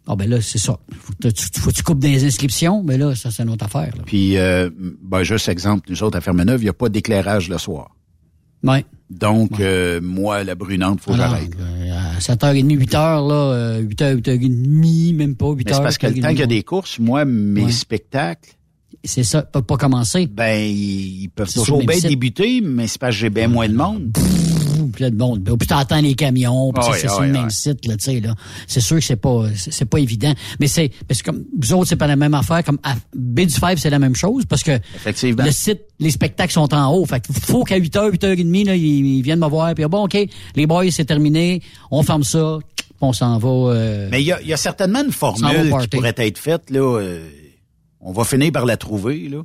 Ah 0.07 0.15
ben 0.15 0.29
là, 0.29 0.41
c'est 0.41 0.57
ça. 0.57 0.77
Faut 0.91 1.13
que 1.21 1.27
tu, 1.29 1.59
faut 1.59 1.69
que 1.69 1.75
tu 1.75 1.83
coupes 1.83 1.99
des 1.99 2.25
inscriptions, 2.25 2.83
mais 2.83 2.97
là, 2.97 3.15
ça, 3.15 3.29
c'est 3.29 3.43
une 3.43 3.49
autre 3.49 3.65
affaire. 3.65 3.95
Là. 3.95 4.03
Puis, 4.05 4.35
euh, 4.37 4.69
ben, 5.01 5.23
juste 5.23 5.47
exemple, 5.47 5.89
nous 5.89 6.03
autres 6.03 6.17
à 6.17 6.21
Fermeneuve, 6.21 6.61
il 6.61 6.65
n'y 6.65 6.69
a 6.69 6.73
pas 6.73 6.89
d'éclairage 6.89 7.49
le 7.49 7.57
soir. 7.57 7.95
Ouais. 8.63 8.85
Donc, 9.19 9.59
euh, 9.59 9.99
moi, 10.01 10.43
la 10.43 10.55
brunante, 10.55 11.01
faut 11.01 11.11
que 11.11 11.17
j'arrête. 11.17 11.51
euh, 11.59 12.15
à 12.17 12.19
7h30, 12.19 12.77
8h, 12.77 12.93
là, 13.27 13.33
euh, 13.53 13.81
8h, 13.83 14.15
8h30, 14.15 15.13
même 15.15 15.35
pas, 15.35 15.47
8h. 15.47 15.63
Mais 15.65 15.73
c'est 15.73 15.83
parce 15.83 15.97
que 15.97 16.07
le 16.07 16.19
temps 16.21 16.29
qu'il 16.29 16.39
y 16.39 16.43
a 16.43 16.47
des 16.47 16.63
courses, 16.63 16.97
moi, 16.99 17.25
mes 17.25 17.65
Ouais. 17.65 17.71
spectacles, 17.71 18.51
C'est 19.03 19.23
ça, 19.23 19.41
peut 19.41 19.61
pas 19.63 19.77
commencer. 19.77 20.27
ben, 20.27 20.63
ils 20.63 21.29
peuvent 21.35 21.51
toujours 21.51 21.83
bien 21.85 21.95
site. 21.97 22.07
débuter, 22.09 22.61
mais 22.61 22.87
c'est 22.87 22.99
parce 22.99 23.15
que 23.15 23.19
j'ai 23.21 23.29
bien 23.29 23.47
moins 23.47 23.67
de 23.67 23.73
monde. 23.75 24.11
Là, 25.01 25.09
bon, 25.11 25.37
puis 25.37 25.67
t'entends 25.67 25.99
les 26.01 26.13
camions, 26.15 26.71
puis 26.73 26.83
Ah 26.85 26.91
c'est 26.95 27.07
ah 27.07 27.13
sur 27.13 27.21
le 27.21 27.31
même 27.31 27.49
site, 27.49 27.85
là, 27.85 27.97
tu 27.97 28.05
sais, 28.05 28.19
là. 28.19 28.35
C'est 28.67 28.79
sûr 28.79 28.97
que 28.97 29.03
c'est 29.03 29.15
pas, 29.15 29.45
c'est 29.55 29.85
pas 29.85 29.99
évident. 29.99 30.33
Mais 30.59 30.67
c'est, 30.67 30.91
parce 31.07 31.21
que 31.21 31.31
comme, 31.31 31.43
vous 31.59 31.73
autres, 31.73 31.89
c'est 31.89 31.95
pas 31.95 32.07
la 32.07 32.15
même 32.15 32.33
affaire. 32.33 32.63
Comme 32.63 32.79
à 32.83 32.95
B 33.15 33.41
du 33.41 33.53
Five, 33.53 33.77
c'est 33.77 33.89
la 33.89 33.99
même 33.99 34.15
chose, 34.15 34.45
parce 34.45 34.63
que 34.63 34.79
Effectivement. 34.95 35.43
le 35.43 35.51
site, 35.51 35.81
les 35.99 36.11
spectacles 36.11 36.53
sont 36.53 36.73
en 36.73 36.93
haut. 36.93 37.05
Fait 37.05 37.21
faut 37.27 37.63
qu'à 37.63 37.79
8h, 37.79 38.11
8h30, 38.11 38.65
là, 38.65 38.75
ils, 38.75 39.05
ils 39.17 39.21
viennent 39.21 39.39
me 39.39 39.47
voir, 39.49 39.73
puis 39.73 39.83
ah, 39.83 39.87
bon, 39.87 40.05
OK, 40.05 40.17
les 40.55 40.65
boys, 40.65 40.89
c'est 40.91 41.05
terminé, 41.05 41.61
on 41.89 42.03
ferme 42.03 42.23
ça, 42.23 42.59
on 43.01 43.13
s'en 43.13 43.37
va, 43.37 43.49
euh, 43.49 44.07
Mais 44.11 44.21
il 44.21 44.25
y 44.27 44.31
a, 44.31 44.41
il 44.41 44.47
y 44.47 44.53
a 44.53 44.57
certainement 44.57 45.03
une 45.03 45.11
formule 45.11 45.73
qui 45.81 45.87
pourrait 45.87 46.15
être 46.17 46.37
faite, 46.37 46.69
là. 46.69 46.99
euh, 46.99 47.27
on 47.99 48.11
va 48.11 48.23
finir 48.23 48.51
par 48.51 48.65
la 48.65 48.77
trouver, 48.77 49.27
là. 49.29 49.43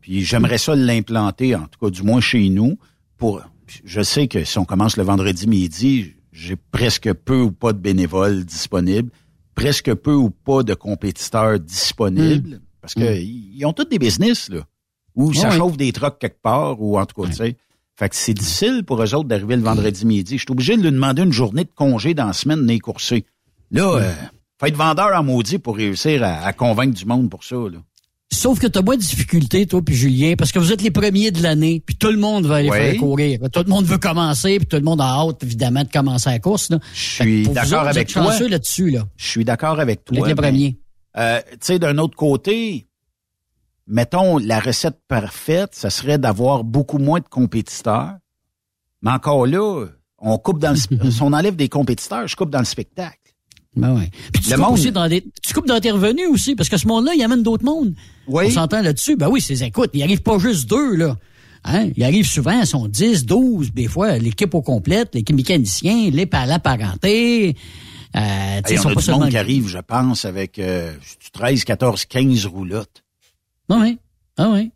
Puis 0.00 0.24
j'aimerais 0.24 0.58
ça 0.58 0.74
l'implanter, 0.74 1.54
en 1.54 1.66
tout 1.68 1.78
cas, 1.80 1.90
du 1.90 2.02
moins 2.02 2.20
chez 2.20 2.48
nous, 2.48 2.76
pour... 3.18 3.40
Je 3.84 4.02
sais 4.02 4.28
que 4.28 4.44
si 4.44 4.58
on 4.58 4.64
commence 4.64 4.96
le 4.96 5.02
vendredi 5.04 5.46
midi, 5.46 6.14
j'ai 6.32 6.56
presque 6.56 7.12
peu 7.12 7.40
ou 7.40 7.52
pas 7.52 7.72
de 7.72 7.78
bénévoles 7.78 8.44
disponibles, 8.44 9.10
presque 9.54 9.94
peu 9.94 10.14
ou 10.14 10.30
pas 10.30 10.62
de 10.62 10.74
compétiteurs 10.74 11.58
disponibles, 11.60 12.60
parce 12.80 12.94
que 12.94 13.20
ils 13.20 13.64
ont 13.64 13.72
tous 13.72 13.84
des 13.84 13.98
business, 13.98 14.48
là, 14.48 14.60
où 15.14 15.32
ça 15.32 15.50
Ouais. 15.50 15.56
chauffe 15.56 15.76
des 15.76 15.92
trucks 15.92 16.18
quelque 16.18 16.40
part, 16.42 16.80
ou 16.80 16.98
en 16.98 17.06
tout 17.06 17.20
cas, 17.22 17.28
tu 17.28 17.34
sais. 17.36 17.56
Fait 17.96 18.08
que 18.08 18.16
c'est 18.16 18.34
difficile 18.34 18.82
pour 18.84 19.02
eux 19.02 19.14
autres 19.14 19.28
d'arriver 19.28 19.54
le 19.56 19.62
vendredi 19.62 20.06
midi. 20.06 20.38
Je 20.38 20.42
suis 20.42 20.50
obligé 20.50 20.76
de 20.76 20.82
lui 20.82 20.90
demander 20.90 21.22
une 21.22 21.32
journée 21.32 21.64
de 21.64 21.70
congé 21.74 22.14
dans 22.14 22.26
la 22.26 22.32
semaine 22.32 22.62
de 22.62 22.66
les 22.68 22.78
courser. 22.80 23.26
Là, 23.70 23.96
euh, 23.98 24.12
faut 24.58 24.66
être 24.66 24.76
vendeur 24.76 25.14
en 25.14 25.22
maudit 25.22 25.58
pour 25.58 25.76
réussir 25.76 26.24
à, 26.24 26.38
à 26.44 26.52
convaincre 26.54 26.94
du 26.98 27.04
monde 27.04 27.28
pour 27.30 27.44
ça. 27.44 27.56
Là. 27.56 27.78
Sauf 28.32 28.58
que 28.58 28.66
t'as 28.66 28.80
moins 28.82 28.96
de 28.96 29.00
difficultés, 29.02 29.66
toi 29.66 29.82
puis 29.84 29.94
Julien, 29.94 30.34
parce 30.38 30.52
que 30.52 30.58
vous 30.58 30.72
êtes 30.72 30.80
les 30.82 30.90
premiers 30.90 31.30
de 31.30 31.42
l'année, 31.42 31.82
puis 31.84 31.96
tout 31.96 32.10
le 32.10 32.16
monde 32.16 32.46
va 32.46 32.56
aller 32.56 32.70
Oui. 32.70 32.78
faire 32.78 32.96
courir. 32.96 33.40
Tout 33.52 33.60
le 33.62 33.68
monde 33.68 33.84
veut 33.84 33.98
commencer, 33.98 34.56
puis 34.58 34.66
tout 34.66 34.76
le 34.76 34.82
monde 34.82 35.00
a 35.02 35.04
hâte, 35.20 35.42
évidemment, 35.42 35.84
de 35.84 35.88
commencer 35.90 36.30
la 36.30 36.38
course. 36.38 36.70
Là. 36.70 36.78
Je 36.94 37.00
suis 37.22 37.48
d'accord 37.48 37.86
avec 37.86 38.08
toi. 38.08 38.38
là-dessus, 38.48 38.90
là. 38.90 39.06
Je 39.16 39.26
suis 39.26 39.44
d'accord 39.44 39.78
avec 39.80 40.00
Vous 40.08 40.16
toi. 40.16 40.28
êtes 40.28 40.36
les 40.36 40.42
premiers. 40.42 40.78
euh, 41.18 41.40
tu 41.52 41.56
sais, 41.60 41.78
d'un 41.78 41.98
autre 41.98 42.16
côté, 42.16 42.86
mettons, 43.86 44.38
la 44.38 44.60
recette 44.60 44.98
parfaite, 45.08 45.70
ça 45.74 45.90
serait 45.90 46.18
d'avoir 46.18 46.64
beaucoup 46.64 46.98
moins 46.98 47.20
de 47.20 47.28
compétiteurs. 47.28 48.14
Mais 49.02 49.10
encore 49.10 49.46
là, 49.46 49.86
on 50.18 50.38
coupe 50.38 50.58
dans 50.58 50.70
le, 50.70 50.76
si 51.10 51.22
on 51.22 51.32
enlève 51.32 51.56
des 51.56 51.68
compétiteurs, 51.68 52.26
je 52.28 52.36
coupe 52.36 52.50
dans 52.50 52.60
le 52.60 52.64
spectacle. 52.64 53.18
Ben 53.76 53.94
ouais. 53.94 54.10
Puis 54.32 54.42
tu 54.42 54.50
Le 54.50 54.56
coupes 54.56 54.64
monde- 54.64 54.74
aussi 54.74 54.92
dans 54.92 55.08
des, 55.08 55.22
tu 55.42 55.52
coupes 55.54 55.66
dans 55.66 55.80
tes 55.80 55.90
revenus 55.90 56.28
aussi, 56.30 56.54
parce 56.54 56.68
que 56.68 56.76
ce 56.76 56.86
monde-là, 56.86 57.12
il 57.14 57.22
amène 57.22 57.42
d'autres 57.42 57.64
mondes. 57.64 57.94
Oui. 58.26 58.44
On 58.46 58.50
s'entend 58.50 58.82
là-dessus? 58.82 59.16
Ben 59.16 59.28
oui, 59.28 59.40
c'est, 59.40 59.60
écoute, 59.66 59.90
il 59.94 60.02
arrive 60.02 60.22
pas 60.22 60.38
juste 60.38 60.68
deux, 60.68 60.94
là. 60.96 61.16
Hein? 61.64 61.90
Il 61.96 62.02
arrive 62.04 62.26
souvent, 62.26 62.60
ils 62.60 62.66
sont 62.66 62.88
10, 62.88 63.24
12, 63.26 63.72
des 63.72 63.86
fois, 63.88 64.18
l'équipe 64.18 64.52
au 64.54 64.62
complète, 64.62 65.14
l'équipe 65.14 65.36
mécanicien, 65.36 66.10
les 66.10 66.26
pa- 66.26 66.46
la 66.46 66.58
parenté. 66.58 67.56
Euh, 68.16 68.60
Hey, 68.66 68.78
on 68.78 68.82
sont 68.82 68.88
a 68.90 68.94
pas 68.94 69.00
du 69.00 69.06
seulement... 69.06 69.20
monde 69.22 69.30
qui 69.30 69.36
arrive, 69.38 69.68
je 69.68 69.78
pense, 69.78 70.24
avec 70.24 70.58
euh, 70.58 70.92
13, 71.32 71.64
14, 71.64 72.04
15 72.06 72.46
roulottes. 72.46 73.02
Ah 73.68 73.78
oui. 73.80 73.98
Ah 74.36 74.50
oui. 74.52 74.70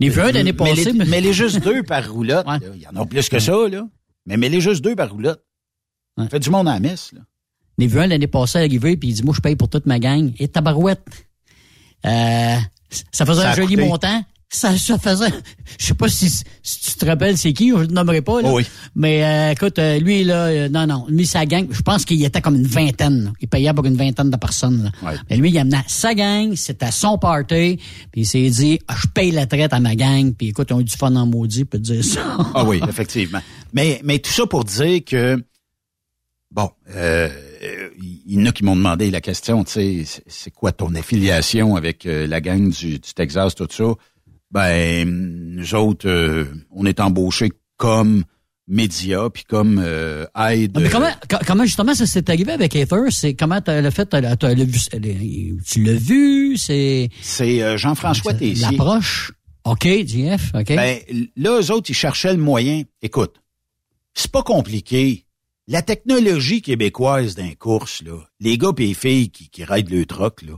Les 0.00 0.08
vu 0.08 0.20
un 0.20 0.26
l'année 0.32 0.52
Mais 0.52 0.52
passée. 0.52 0.92
les, 0.92 1.04
mais 1.04 1.20
les 1.20 1.32
juste 1.32 1.60
deux 1.62 1.82
par 1.82 2.10
roulotte. 2.10 2.46
Il 2.74 2.82
y 2.82 2.86
en 2.88 3.00
a 3.00 3.06
plus 3.06 3.28
que 3.28 3.38
ça, 3.38 3.52
là. 3.70 3.86
Mais 4.26 4.36
mais 4.36 4.48
les 4.48 4.60
juste 4.60 4.82
deux 4.84 4.96
par 4.96 5.10
roulotte. 5.10 5.42
Fait 6.30 6.38
du 6.40 6.50
monde 6.50 6.68
à 6.68 6.74
la 6.74 6.80
messe, 6.80 7.12
là. 7.12 7.20
J'ai 7.78 7.86
vu 7.86 7.98
un 8.00 8.06
l'année 8.06 8.26
passée 8.28 8.58
arriver, 8.58 8.96
puis 8.96 9.08
il 9.10 9.14
dit, 9.14 9.22
moi, 9.24 9.34
je 9.36 9.40
paye 9.40 9.56
pour 9.56 9.68
toute 9.68 9.86
ma 9.86 9.98
gang. 9.98 10.32
Et 10.38 10.46
tabarouette. 10.48 11.04
Euh, 12.06 12.56
ça 13.12 13.26
faisait 13.26 13.42
Ça 13.42 13.50
un 13.50 13.54
joli 13.54 13.76
montant. 13.76 14.22
Ça, 14.50 14.76
ça 14.78 14.98
faisait, 14.98 15.32
je 15.80 15.86
sais 15.86 15.94
pas 15.94 16.08
si, 16.08 16.30
si 16.30 16.80
tu 16.80 16.94
te 16.94 17.04
rappelles 17.06 17.36
c'est 17.36 17.52
qui, 17.52 17.70
je 17.70 17.74
ne 17.74 17.86
nommerai 17.86 18.22
pas, 18.22 18.40
là. 18.40 18.50
Oh 18.52 18.58
oui. 18.58 18.66
Mais, 18.94 19.24
euh, 19.24 19.50
écoute, 19.50 19.80
euh, 19.80 19.98
lui, 19.98 20.22
là, 20.22 20.44
euh, 20.44 20.68
non, 20.68 20.86
non, 20.86 21.06
lui, 21.08 21.26
sa 21.26 21.44
gang, 21.44 21.66
je 21.68 21.82
pense 21.82 22.04
qu'il 22.04 22.24
était 22.24 22.40
comme 22.40 22.54
une 22.54 22.66
vingtaine, 22.66 23.24
là. 23.24 23.32
Il 23.40 23.48
payait 23.48 23.72
pour 23.72 23.84
une 23.84 23.96
vingtaine 23.96 24.30
de 24.30 24.36
personnes, 24.36 24.84
là. 24.84 25.10
Ouais. 25.10 25.16
Mais 25.28 25.38
lui, 25.38 25.50
il 25.50 25.58
amenait 25.58 25.82
sa 25.88 26.14
gang, 26.14 26.54
c'était 26.54 26.92
son 26.92 27.18
party, 27.18 27.80
puis 28.12 28.20
il 28.20 28.26
s'est 28.26 28.48
dit, 28.48 28.78
ah, 28.86 28.94
je 28.96 29.08
paye 29.08 29.32
la 29.32 29.46
traite 29.46 29.72
à 29.72 29.80
ma 29.80 29.96
gang, 29.96 30.32
puis 30.32 30.48
écoute, 30.50 30.70
on 30.70 30.78
a 30.78 30.80
eu 30.82 30.84
du 30.84 30.94
fun 30.96 31.16
en 31.16 31.26
maudit, 31.26 31.64
peut 31.64 31.80
dire 31.80 32.04
ça. 32.04 32.20
Ah 32.54 32.64
oui, 32.64 32.80
effectivement. 32.88 33.40
Mais, 33.72 34.00
mais 34.04 34.20
tout 34.20 34.30
ça 34.30 34.46
pour 34.46 34.62
dire 34.62 35.00
que, 35.04 35.42
bon, 36.52 36.70
euh, 36.94 37.28
il 38.00 38.32
y 38.34 38.40
en 38.42 38.46
a 38.46 38.52
qui 38.52 38.64
m'ont 38.64 38.76
demandé 38.76 39.10
la 39.10 39.20
question, 39.20 39.64
tu 39.64 39.72
sais, 40.04 40.22
c'est- 40.26 40.50
quoi 40.50 40.72
ton 40.72 40.94
affiliation 40.94 41.76
avec 41.76 42.06
euh, 42.06 42.26
la 42.26 42.40
gang 42.40 42.70
du, 42.70 42.98
du 42.98 43.14
Texas, 43.14 43.54
tout 43.54 43.68
ça? 43.70 43.84
Ben, 44.50 45.08
nous 45.08 45.74
autres, 45.74 46.08
euh, 46.08 46.44
on 46.70 46.86
est 46.86 47.00
embauchés 47.00 47.50
comme 47.76 48.24
média, 48.68 49.28
puis 49.30 49.44
comme 49.44 49.80
euh, 49.84 50.26
aide. 50.48 50.78
Mais 50.80 50.88
comment, 50.88 51.10
co- 51.28 51.36
comment 51.46 51.64
justement 51.64 51.94
ça 51.94 52.06
s'est 52.06 52.30
arrivé 52.30 52.52
avec 52.52 52.74
Ether? 52.76 53.10
C'est 53.10 53.34
comment 53.34 53.60
t'as 53.60 53.80
le 53.80 53.90
fait, 53.90 54.06
t'as- 54.06 54.36
t'as 54.36 54.54
le 54.54 54.64
vu- 54.64 54.78
le- 54.92 55.62
tu 55.62 55.82
l'as 55.82 55.92
vu, 55.94 56.56
c'est. 56.56 57.08
C'est 57.20 57.62
euh, 57.62 57.76
Jean-François 57.76 58.34
Tessier. 58.34 58.62
L'approche? 58.70 59.32
OK, 59.64 59.84
JF, 60.06 60.52
OK. 60.54 60.68
Ben, 60.68 60.98
là, 61.36 61.58
eux 61.60 61.70
autres, 61.72 61.90
ils 61.90 61.94
cherchaient 61.94 62.32
le 62.34 62.42
moyen. 62.42 62.82
Écoute, 63.02 63.34
c'est 64.14 64.30
pas 64.30 64.42
compliqué. 64.42 65.23
La 65.66 65.80
technologie 65.82 66.60
québécoise 66.60 67.34
d'un 67.34 67.54
course, 67.54 68.02
là, 68.02 68.18
les 68.40 68.58
gars 68.58 68.72
et 68.76 68.86
les 68.88 68.94
filles 68.94 69.30
qui, 69.30 69.48
qui 69.48 69.64
raident 69.64 69.90
le 69.90 70.04
truck, 70.04 70.42
là, 70.42 70.54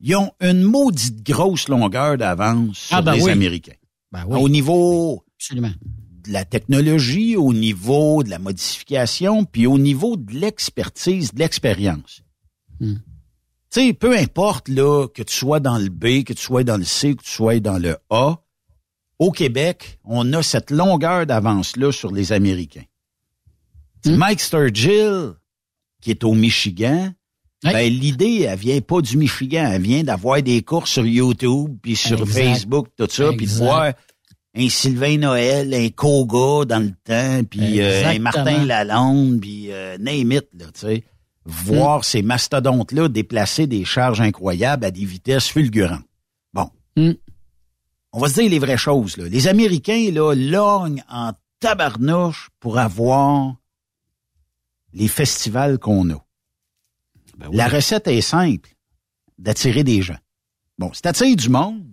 ils 0.00 0.16
ont 0.16 0.32
une 0.40 0.62
maudite 0.62 1.24
grosse 1.24 1.68
longueur 1.68 2.18
d'avance 2.18 2.78
sur 2.78 2.96
Ah, 2.96 3.02
ben 3.02 3.14
les 3.14 3.22
oui. 3.22 3.30
Américains. 3.30 3.76
Ben 4.10 4.24
oui. 4.26 4.40
Au 4.40 4.48
niveau 4.48 5.24
Absolument. 5.36 5.70
de 6.26 6.32
la 6.32 6.44
technologie, 6.44 7.36
au 7.36 7.52
niveau 7.54 8.24
de 8.24 8.30
la 8.30 8.40
modification, 8.40 9.44
puis 9.44 9.68
au 9.68 9.78
niveau 9.78 10.16
de 10.16 10.32
l'expertise, 10.34 11.32
de 11.32 11.38
l'expérience. 11.38 12.22
Hmm. 12.80 12.96
Tu 13.70 13.86
sais, 13.86 13.92
peu 13.92 14.16
importe 14.18 14.68
là 14.68 15.06
que 15.06 15.22
tu 15.22 15.34
sois 15.34 15.60
dans 15.60 15.78
le 15.78 15.88
B, 15.88 16.24
que 16.24 16.32
tu 16.32 16.42
sois 16.42 16.64
dans 16.64 16.76
le 16.76 16.84
C, 16.84 17.14
que 17.14 17.22
tu 17.22 17.30
sois 17.30 17.60
dans 17.60 17.78
le 17.78 17.96
A, 18.10 18.38
au 19.20 19.30
Québec, 19.30 20.00
on 20.04 20.32
a 20.32 20.42
cette 20.42 20.72
longueur 20.72 21.24
d'avance-là 21.26 21.92
sur 21.92 22.10
les 22.10 22.32
Américains. 22.32 22.82
Hmm? 24.04 24.16
Mike 24.16 24.40
Sturgill, 24.40 25.32
qui 26.00 26.10
est 26.10 26.24
au 26.24 26.34
Michigan, 26.34 27.12
ben, 27.62 27.92
l'idée, 27.92 28.46
elle 28.48 28.58
vient 28.58 28.80
pas 28.80 29.00
du 29.00 29.16
Michigan, 29.16 29.70
elle 29.72 29.82
vient 29.82 30.02
d'avoir 30.02 30.42
des 30.42 30.62
courses 30.62 30.90
sur 30.90 31.06
YouTube, 31.06 31.76
puis 31.80 31.94
sur 31.94 32.20
Exact. 32.22 32.42
Facebook, 32.42 32.88
tout 32.98 33.06
ça, 33.08 33.30
puis 33.36 33.46
de 33.46 33.52
voir 33.52 33.92
un 34.54 34.68
Sylvain 34.68 35.16
Noël, 35.16 35.72
un 35.72 35.88
Koga 35.90 36.64
dans 36.64 36.82
le 36.82 36.90
temps, 37.04 37.44
puis 37.48 37.80
euh, 37.80 38.04
un. 38.08 38.18
Martin 38.18 38.64
Lalonde, 38.64 39.40
puis 39.40 39.70
euh, 39.70 39.96
name 39.98 40.32
it, 40.32 40.48
là, 40.58 40.66
tu 40.74 40.80
sais. 40.80 41.04
Voir 41.44 42.00
Hmm. 42.00 42.02
ces 42.02 42.22
mastodontes-là 42.22 43.08
déplacer 43.08 43.66
des 43.66 43.84
charges 43.84 44.20
incroyables 44.20 44.84
à 44.84 44.90
des 44.90 45.04
vitesses 45.04 45.48
fulgurantes. 45.48 46.02
Bon. 46.52 46.68
Hmm. 46.96 47.12
On 48.12 48.18
va 48.20 48.28
se 48.28 48.40
dire 48.40 48.50
les 48.50 48.58
vraies 48.58 48.76
choses, 48.76 49.16
là. 49.16 49.28
Les 49.28 49.46
Américains, 49.48 50.10
là, 50.12 50.34
lorgnent 50.34 51.04
en 51.08 51.32
tabarnouche 51.60 52.50
pour 52.60 52.78
avoir 52.78 53.54
les 54.92 55.08
festivals 55.08 55.78
qu'on 55.78 56.10
a. 56.10 56.24
Ben 57.38 57.50
La 57.52 57.68
recette 57.68 58.08
est 58.08 58.20
simple, 58.20 58.70
d'attirer 59.38 59.84
des 59.84 60.02
gens. 60.02 60.18
Bon, 60.78 60.92
si 60.92 61.02
t'attires 61.02 61.36
du 61.36 61.48
monde, 61.48 61.84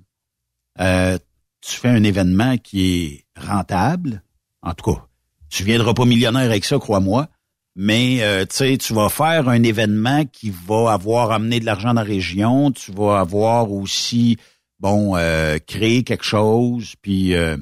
euh, 0.79 1.17
tu 1.61 1.75
fais 1.75 1.89
un 1.89 2.03
événement 2.03 2.57
qui 2.57 3.03
est 3.05 3.25
rentable. 3.37 4.23
En 4.61 4.73
tout 4.73 4.93
cas, 4.93 5.05
tu 5.49 5.63
viendras 5.63 5.93
pas 5.93 6.05
millionnaire 6.05 6.43
avec 6.43 6.65
ça, 6.65 6.77
crois-moi. 6.77 7.27
Mais 7.75 8.23
euh, 8.23 8.45
tu 8.45 8.57
sais, 8.57 8.77
tu 8.77 8.93
vas 8.93 9.09
faire 9.09 9.47
un 9.47 9.63
événement 9.63 10.25
qui 10.25 10.49
va 10.49 10.91
avoir 10.91 11.31
amené 11.31 11.59
de 11.59 11.65
l'argent 11.65 11.89
dans 11.93 12.01
la 12.01 12.03
région. 12.03 12.71
Tu 12.71 12.91
vas 12.91 13.19
avoir 13.19 13.71
aussi, 13.71 14.37
bon, 14.79 15.15
euh, 15.15 15.59
créé 15.65 16.03
quelque 16.03 16.25
chose. 16.25 16.95
Puis 17.01 17.33
euh, 17.35 17.57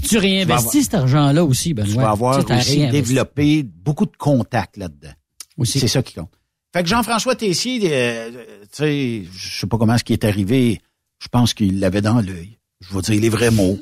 Puis 0.00 0.08
tu 0.08 0.18
réinvestis 0.18 0.84
cet 0.84 0.94
argent-là 0.94 1.44
aussi, 1.44 1.74
Benoît. 1.74 1.92
tu 1.92 1.98
vas 1.98 2.10
avoir 2.10 2.44
Tu 2.44 2.52
sais, 2.52 2.58
aussi 2.58 2.86
développé 2.88 3.62
beaucoup 3.62 4.06
de 4.06 4.16
contacts 4.16 4.76
là-dedans. 4.76 5.12
Aussi. 5.56 5.80
C'est 5.80 5.88
ça 5.88 6.02
qui 6.02 6.14
compte. 6.14 6.30
Fait 6.72 6.82
que 6.82 6.88
Jean-François 6.88 7.34
Tessier, 7.34 7.80
euh, 7.84 8.30
tu 8.62 8.68
sais, 8.72 9.22
je 9.32 9.60
sais 9.60 9.66
pas 9.66 9.78
comment 9.78 9.98
ce 9.98 10.04
qui 10.04 10.12
est 10.12 10.24
arrivé. 10.24 10.80
Je 11.18 11.28
pense 11.28 11.54
qu'il 11.54 11.80
l'avait 11.80 12.02
dans 12.02 12.20
l'œil. 12.20 12.58
Je 12.80 12.94
vais 12.94 13.00
dire 13.00 13.20
les 13.20 13.28
vrais 13.28 13.50
mots. 13.50 13.76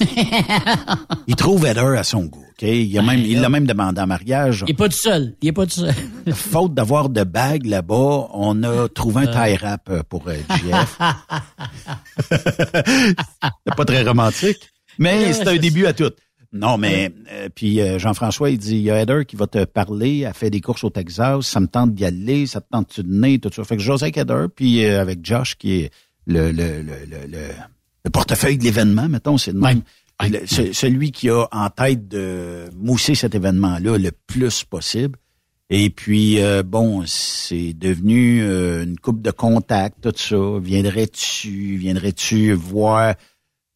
il 1.26 1.36
trouve 1.36 1.66
Heather 1.66 1.98
à 1.98 2.02
son 2.02 2.24
goût. 2.24 2.44
ok? 2.52 2.62
Il 2.62 2.98
a 2.98 3.02
même, 3.02 3.20
il 3.20 3.42
l'a 3.42 3.50
même 3.50 3.66
demandé 3.66 4.00
en 4.00 4.06
mariage. 4.06 4.64
Il 4.66 4.70
est 4.70 4.74
pas 4.74 4.88
tout 4.88 4.96
seul. 4.96 5.36
Il 5.42 5.48
est 5.48 5.52
pas 5.52 5.66
tout 5.66 5.80
seul. 5.80 5.94
Faute 6.32 6.72
d'avoir 6.72 7.10
de 7.10 7.22
bagues 7.22 7.66
là-bas, 7.66 8.28
on 8.32 8.62
a 8.62 8.88
trouvé 8.88 9.24
un 9.24 9.26
tie 9.26 9.56
wrap 9.56 9.90
euh, 9.90 10.02
pour 10.08 10.26
euh, 10.28 10.36
JF. 10.48 10.98
c'est 12.30 13.76
pas 13.76 13.84
très 13.84 14.02
romantique, 14.02 14.70
mais 14.98 15.32
c'est 15.32 15.48
un 15.48 15.56
début 15.56 15.86
à 15.86 15.92
tout. 15.92 16.10
Non, 16.52 16.78
mais 16.78 17.12
euh, 17.32 17.48
puis 17.54 17.80
euh, 17.80 17.98
Jean-François, 17.98 18.50
il 18.50 18.58
dit, 18.58 18.76
il 18.76 18.82
y 18.82 18.90
a 18.90 19.00
Heather 19.02 19.26
qui 19.26 19.36
va 19.36 19.46
te 19.46 19.64
parler, 19.64 20.20
elle 20.20 20.32
fait 20.32 20.48
des 20.48 20.60
courses 20.60 20.84
au 20.84 20.90
Texas, 20.90 21.46
ça 21.46 21.60
me 21.60 21.66
tente 21.66 21.94
d'y 21.94 22.04
aller, 22.04 22.46
ça 22.46 22.60
te 22.60 22.66
tente 22.70 23.00
de 23.00 23.06
venir, 23.06 23.40
tout 23.42 23.50
ça. 23.52 23.64
Fait 23.64 23.76
que 23.76 23.90
avec 23.90 24.16
Heather, 24.16 24.46
puis 24.54 24.84
euh, 24.84 25.00
avec 25.02 25.18
Josh, 25.24 25.56
qui 25.56 25.80
est 25.80 25.90
le, 26.26 26.52
le, 26.52 26.80
le, 26.82 26.92
le, 27.10 27.26
le- 27.28 27.52
le 28.04 28.10
portefeuille 28.10 28.56
de 28.56 28.64
l'événement, 28.64 29.08
mettons, 29.08 29.36
c'est 29.36 29.52
même. 29.52 29.82
Le- 30.22 30.46
ce- 30.46 30.72
celui 30.72 31.10
qui 31.10 31.28
a 31.28 31.46
en 31.52 31.68
tête 31.68 32.08
de 32.08 32.66
mousser 32.76 33.14
cet 33.16 33.34
événement-là 33.34 33.98
le 33.98 34.10
plus 34.26 34.64
possible. 34.64 35.18
Et 35.68 35.90
puis, 35.90 36.38
bon, 36.64 37.02
c'est 37.06 37.74
devenu 37.74 38.40
une 38.82 38.96
coupe 38.98 39.20
de 39.20 39.32
contact, 39.32 39.96
tout 40.00 40.12
ça. 40.16 40.36
Viendrais-tu, 40.62 41.76
viendrais-tu 41.76 42.52
voir, 42.52 43.14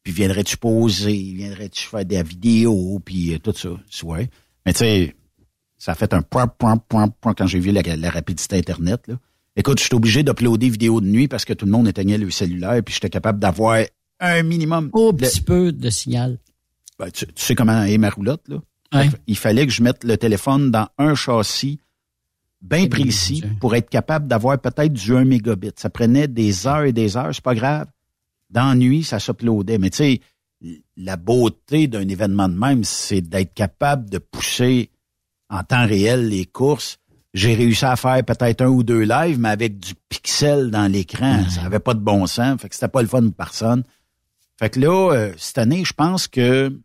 puis 0.03 0.13
viendrais-tu 0.13 0.57
poser, 0.57 1.33
viendrais-tu 1.35 1.87
faire 1.87 2.05
des 2.05 2.23
vidéos, 2.23 3.01
puis 3.05 3.35
euh, 3.35 3.39
tout 3.39 3.53
ça? 3.55 3.69
Ouais. 4.05 4.29
Mais 4.67 4.73
tu 4.73 4.79
sais, 4.81 5.17
ça 5.79 5.93
a 5.93 5.95
fait 5.95 6.13
un 6.15 6.23
point, 6.23 6.47
point, 6.47 6.77
point, 6.77 7.09
point 7.09 7.35
quand 7.35 7.47
j'ai 7.47 7.59
vu 7.61 7.73
la, 7.73 7.83
la 7.83 8.11
rapidité 8.11 8.57
Internet. 8.57 9.03
Là. 9.09 9.15
Écoute, 9.57 9.79
je 9.79 9.85
suis 9.85 9.95
obligé 9.95 10.23
d'uploader 10.23 10.69
vidéo 10.71 11.01
de 11.01 11.07
nuit 11.07 11.29
parce 11.29 11.45
que 11.45 11.53
tout 11.53 11.67
le 11.67 11.73
monde 11.73 11.89
éteignait 11.89 12.19
le 12.19 12.31
cellulaire, 12.31 12.83
puis 12.85 12.95
j'étais 12.95 13.11
capable 13.11 13.39
d'avoir 13.39 13.83
un 14.21 14.43
minimum. 14.43 14.91
Un 14.95 15.13
de- 15.13 15.17
petit 15.17 15.41
peu 15.41 15.73
de 15.73 15.91
signal. 15.91 16.39
ben, 16.99 17.11
tu, 17.11 17.27
tu 17.27 17.33
sais 17.37 17.55
comment 17.55 17.83
est 17.85 17.99
ma 17.99 18.11
roulotte, 18.11 18.47
là? 18.49 18.59
Il 19.27 19.37
fallait 19.37 19.67
que 19.67 19.73
je 19.73 19.83
mette 19.83 20.03
le 20.05 20.17
téléphone 20.17 20.71
dans 20.73 20.89
un 20.99 21.15
châssis 21.15 21.79
bien 22.61 22.89
précis 22.89 23.43
pour 23.61 23.75
être 23.77 23.89
capable 23.89 24.27
d'avoir 24.27 24.59
peut-être 24.61 24.93
du 24.93 25.15
1 25.15 25.25
mégabit. 25.25 25.71
Ça 25.77 25.91
prenait 25.91 26.27
des 26.29 26.67
heures 26.67 26.83
et 26.85 26.93
des 26.93 27.17
heures, 27.17 27.35
c'est 27.35 27.43
pas 27.45 27.55
grave. 27.55 27.87
Nuit, 28.75 29.05
ça 29.05 29.19
s'uploadait. 29.19 29.79
Mais 29.79 29.91
tu 29.91 29.97
sais, 29.97 30.21
la 30.97 31.17
beauté 31.17 31.87
d'un 31.89 32.07
événement 32.09 32.49
de 32.49 32.55
même, 32.55 32.85
c'est 32.85 33.21
d'être 33.21 33.55
capable 33.55 34.11
de 34.11 34.19
pousser 34.19 34.91
en 35.49 35.63
temps 35.63 35.87
réel 35.87 36.29
les 36.29 36.47
courses. 36.47 36.99
J'ai 37.33 37.55
réussi 37.55 37.85
à 37.85 37.97
faire 37.97 38.25
peut-être 38.25 38.61
un 38.61 38.69
ou 38.69 38.83
deux 38.83 39.03
lives, 39.03 39.39
mais 39.39 39.51
avec 39.51 39.79
du 39.79 39.95
pixel 40.09 40.71
dans 40.71 40.91
l'écran. 40.91 41.45
Ça 41.49 41.63
avait 41.63 41.79
pas 41.79 41.95
de 41.95 42.01
bon 42.01 42.27
sens. 42.27 42.61
Fait 42.61 42.69
que 42.69 42.75
c'était 42.75 42.89
pas 42.89 43.03
le 43.03 43.09
fun 43.09 43.23
pour 43.23 43.35
personne. 43.35 43.85
Fait 44.59 44.71
que 44.71 44.81
là, 44.81 45.13
euh, 45.13 45.33
cette 45.37 45.59
année, 45.59 45.85
je 45.85 45.93
pense 45.93 46.29
que, 46.29 46.77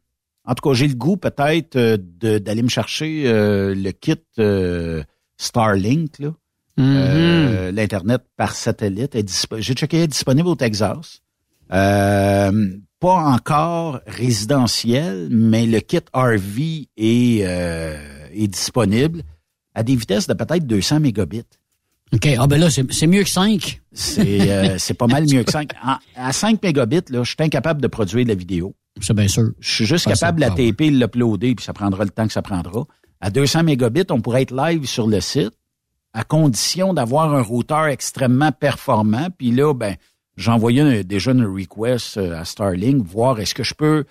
en 0.46 0.54
tout 0.54 0.70
cas, 0.70 0.74
j'ai 0.76 0.88
le 0.88 0.94
goût 0.96 1.18
peut-être 1.18 1.76
euh, 1.76 1.98
d'aller 1.98 2.62
me 2.62 2.70
chercher 2.70 3.24
euh, 3.26 3.74
le 3.76 3.92
kit 3.92 4.16
Starlink, 5.38 6.20
là. 6.20 6.32
Euh, 6.78 7.72
l'Internet 7.72 8.24
par 8.36 8.54
satellite. 8.54 9.18
J'ai 9.58 9.74
checké, 9.74 10.04
est 10.04 10.08
disponible 10.08 10.50
au 10.50 10.56
Texas. 10.56 11.22
Euh, 11.74 12.70
pas 13.00 13.14
encore 13.16 14.00
résidentiel, 14.08 15.28
mais 15.32 15.66
le 15.66 15.80
kit 15.80 16.00
RV 16.14 16.88
est, 16.98 17.40
euh, 17.44 17.98
est 18.34 18.48
disponible 18.48 19.22
à 19.74 19.84
des 19.84 19.96
vitesses 19.96 20.28
de 20.28 20.34
peut-être 20.34 20.66
200 20.66 21.00
mégabits. 21.02 21.44
OK. 22.14 22.28
Ah 22.38 22.48
ben 22.48 22.60
là, 22.60 22.70
c'est 22.70 23.08
mieux 23.08 23.24
que 23.24 23.30
5. 23.30 23.82
C'est 23.92 24.50
euh, 24.52 24.78
c'est 24.78 24.94
pas 24.94 25.08
mal 25.08 25.26
mieux 25.32 25.44
que 25.44 25.52
5. 25.52 25.72
à 26.16 26.32
5 26.34 26.62
mégabits, 26.64 27.02
là, 27.10 27.24
je 27.24 27.30
suis 27.30 27.36
incapable 27.40 27.82
de 27.82 27.88
produire 27.88 28.24
de 28.24 28.30
la 28.30 28.36
vidéo. 28.36 28.74
C'est 29.02 29.14
bien 29.14 29.28
sûr. 29.28 29.50
Je 29.60 29.74
suis 29.74 29.86
juste 29.86 30.06
Ah, 30.08 30.14
capable 30.14 30.40
de 30.40 30.46
la 30.46 30.52
taper, 30.52 30.92
de 30.92 31.00
l'uploader, 31.00 31.56
puis 31.56 31.66
ça 31.66 31.74
prendra 31.74 32.04
le 32.06 32.12
temps 32.12 32.28
que 32.28 32.34
ça 32.34 32.42
prendra. 32.42 32.86
À 33.20 33.30
200 33.30 33.64
mégabits, 33.64 34.06
on 34.12 34.22
pourrait 34.22 34.44
être 34.44 34.56
live 34.56 34.86
sur 34.86 35.08
le 35.08 35.20
site, 35.20 35.52
à 36.14 36.24
condition 36.24 36.94
d'avoir 36.94 37.34
un 37.34 37.42
routeur 37.42 37.88
extrêmement 37.88 38.52
performant. 38.54 39.28
Puis 39.38 39.52
là, 39.52 39.74
ben, 39.74 39.96
un- 40.38 41.02
déjà 41.04 41.32
une 41.32 41.46
request 41.46 42.18
euh, 42.18 42.40
à 42.40 42.46
Starlink, 42.46 43.06
voir 43.06 43.40
est-ce 43.40 43.54
que 43.56 43.64
je 43.64 43.74
peux 43.74 44.06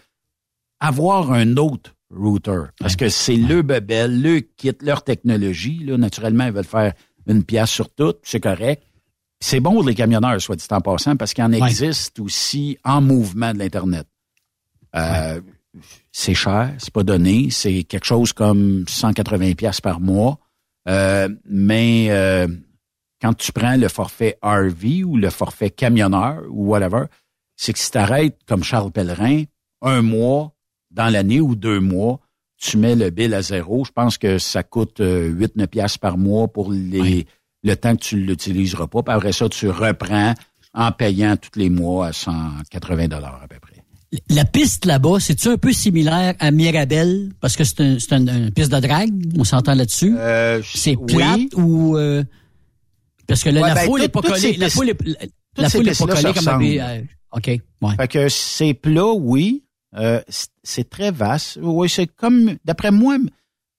avoir 0.81 1.33
un 1.33 1.57
autre 1.57 1.95
router. 2.11 2.63
Parce 2.79 2.97
que 2.97 3.09
c'est 3.09 3.37
le 3.37 3.63
bebel, 3.63 4.21
le 4.23 4.41
kit, 4.41 4.73
leur 4.83 5.03
technologie. 5.03 5.79
Là, 5.85 5.97
naturellement, 5.97 6.47
ils 6.47 6.53
veulent 6.53 6.65
faire 6.65 6.93
une 7.27 7.43
pièce 7.43 7.71
sur 7.71 7.89
tout, 7.93 8.15
c'est 8.23 8.41
correct. 8.41 8.83
C'est 9.41 9.61
bon 9.61 9.73
pour 9.73 9.85
les 9.85 9.95
camionneurs, 9.95 10.41
soit 10.41 10.57
dit 10.57 10.65
en 10.71 10.81
passant, 10.81 11.17
parce 11.17 11.35
qu'il 11.35 11.43
en 11.45 11.53
existe 11.53 12.21
aussi 12.21 12.79
en 12.85 13.01
mouvement 13.01 13.53
de 13.53 13.59
l'Internet. 13.59 14.07
Euh, 14.97 15.41
C'est 16.13 16.35
cher, 16.35 16.73
c'est 16.79 16.93
pas 16.93 17.03
donné, 17.03 17.49
c'est 17.51 17.83
quelque 17.83 18.05
chose 18.07 18.33
comme 18.33 18.85
180 18.87 19.55
pièces 19.55 19.81
par 19.81 19.99
mois. 20.01 20.39
Euh, 20.89 21.29
mais 21.47 22.07
euh, 22.11 22.47
quand 23.25 23.33
tu 23.33 23.53
prends 23.53 23.77
le 23.77 23.89
forfait 23.89 24.37
RV 24.43 25.03
ou 25.05 25.17
le 25.17 25.31
forfait 25.31 25.71
camionneur 25.71 26.43
ou 26.51 26.67
whatever, 26.69 27.05
c'est 27.57 27.73
que 27.73 27.79
si 27.79 27.91
t'arrêtes 27.91 28.37
comme 28.47 28.63
Charles 28.63 28.93
Pellerin, 28.93 29.45
un 29.81 30.03
mois 30.03 30.53
dans 30.91 31.09
l'année 31.11 31.41
ou 31.41 31.55
deux 31.57 31.81
mois, 31.81 32.21
tu 32.61 32.77
mets 32.77 32.95
le 32.97 33.09
bill 33.09 33.33
à 33.33 33.41
zéro. 33.41 33.83
Je 33.87 33.93
pense 33.93 34.19
que 34.19 34.37
ça 34.39 34.63
coûte 34.63 35.01
8-9 35.01 35.67
piastres 35.69 36.01
par 36.01 36.19
mois 36.19 36.49
pour 36.49 36.71
les, 36.71 37.27
le 37.63 37.77
temps 37.77 37.97
que 37.97 38.03
tu 38.03 38.17
ne 38.17 38.21
l'utiliseras 38.27 38.89
pas. 38.89 39.03
Puis 39.03 39.15
après 39.15 39.33
ça, 39.33 39.49
tu 39.49 39.71
reprends 39.71 40.35
en 40.75 40.93
payant 40.93 41.37
tous 41.39 41.59
les 41.59 41.71
mois 41.71 42.09
à 42.09 42.13
180 42.13 43.09
dollars 43.09 43.41
à 43.43 43.49
peu 43.49 43.57
près. 43.59 43.73
La 44.29 44.45
piste 44.45 44.85
là-bas, 44.85 45.19
c'est-tu 45.19 45.49
un 45.49 45.57
peu 45.57 45.73
similaire 45.73 46.35
à 46.41 46.51
Mirabel? 46.51 47.31
Parce 47.41 47.57
que 47.57 47.65
c'est 47.65 47.81
un, 47.81 47.99
c'est 47.99 48.13
un- 48.13 48.27
une 48.27 48.51
piste 48.51 48.71
de 48.71 48.81
drague, 48.81 49.13
on 49.39 49.45
s'entend 49.45 49.75
là-dessus. 49.75 50.15
Euh, 50.19 50.61
c'est 50.63 50.95
oui. 50.97 51.15
plate 51.17 51.55
ou... 51.57 51.97
euh, 51.97 52.23
parce 53.27 53.43
que 53.43 53.51
là, 53.51 53.61
Ouais, 53.63 53.69
la 53.69 53.75
ben, 53.75 53.85
foule 53.87 54.01
tout- 54.01 54.05
est 54.07 54.09
pas 54.09 54.23
collée. 54.23 54.41
ces 54.41 54.53
La 54.57 54.69
foule 54.71 54.91
est, 54.91 55.03
la, 55.07 55.15
la 55.57 55.69
ces 55.69 55.79
foule 55.79 55.89
est 55.89 55.99
pas 55.99 56.07
collée 56.15 56.33
comme 56.35 56.49
un 56.49 56.63
euh, 56.99 57.03
OK, 57.33 57.47
ouais. 57.49 57.97
Fait 57.97 58.09
que 58.09 58.29
c'est 58.29 58.75
plat, 58.75 59.13
oui. 59.13 59.65
Euh, 59.97 60.21
c'est- 60.29 60.89
très 60.91 61.11
vaste. 61.13 61.59
Oui, 61.63 61.89
c'est 61.89 62.07
comme, 62.07 62.57
d'après 62.65 62.91
moi, 62.91 63.17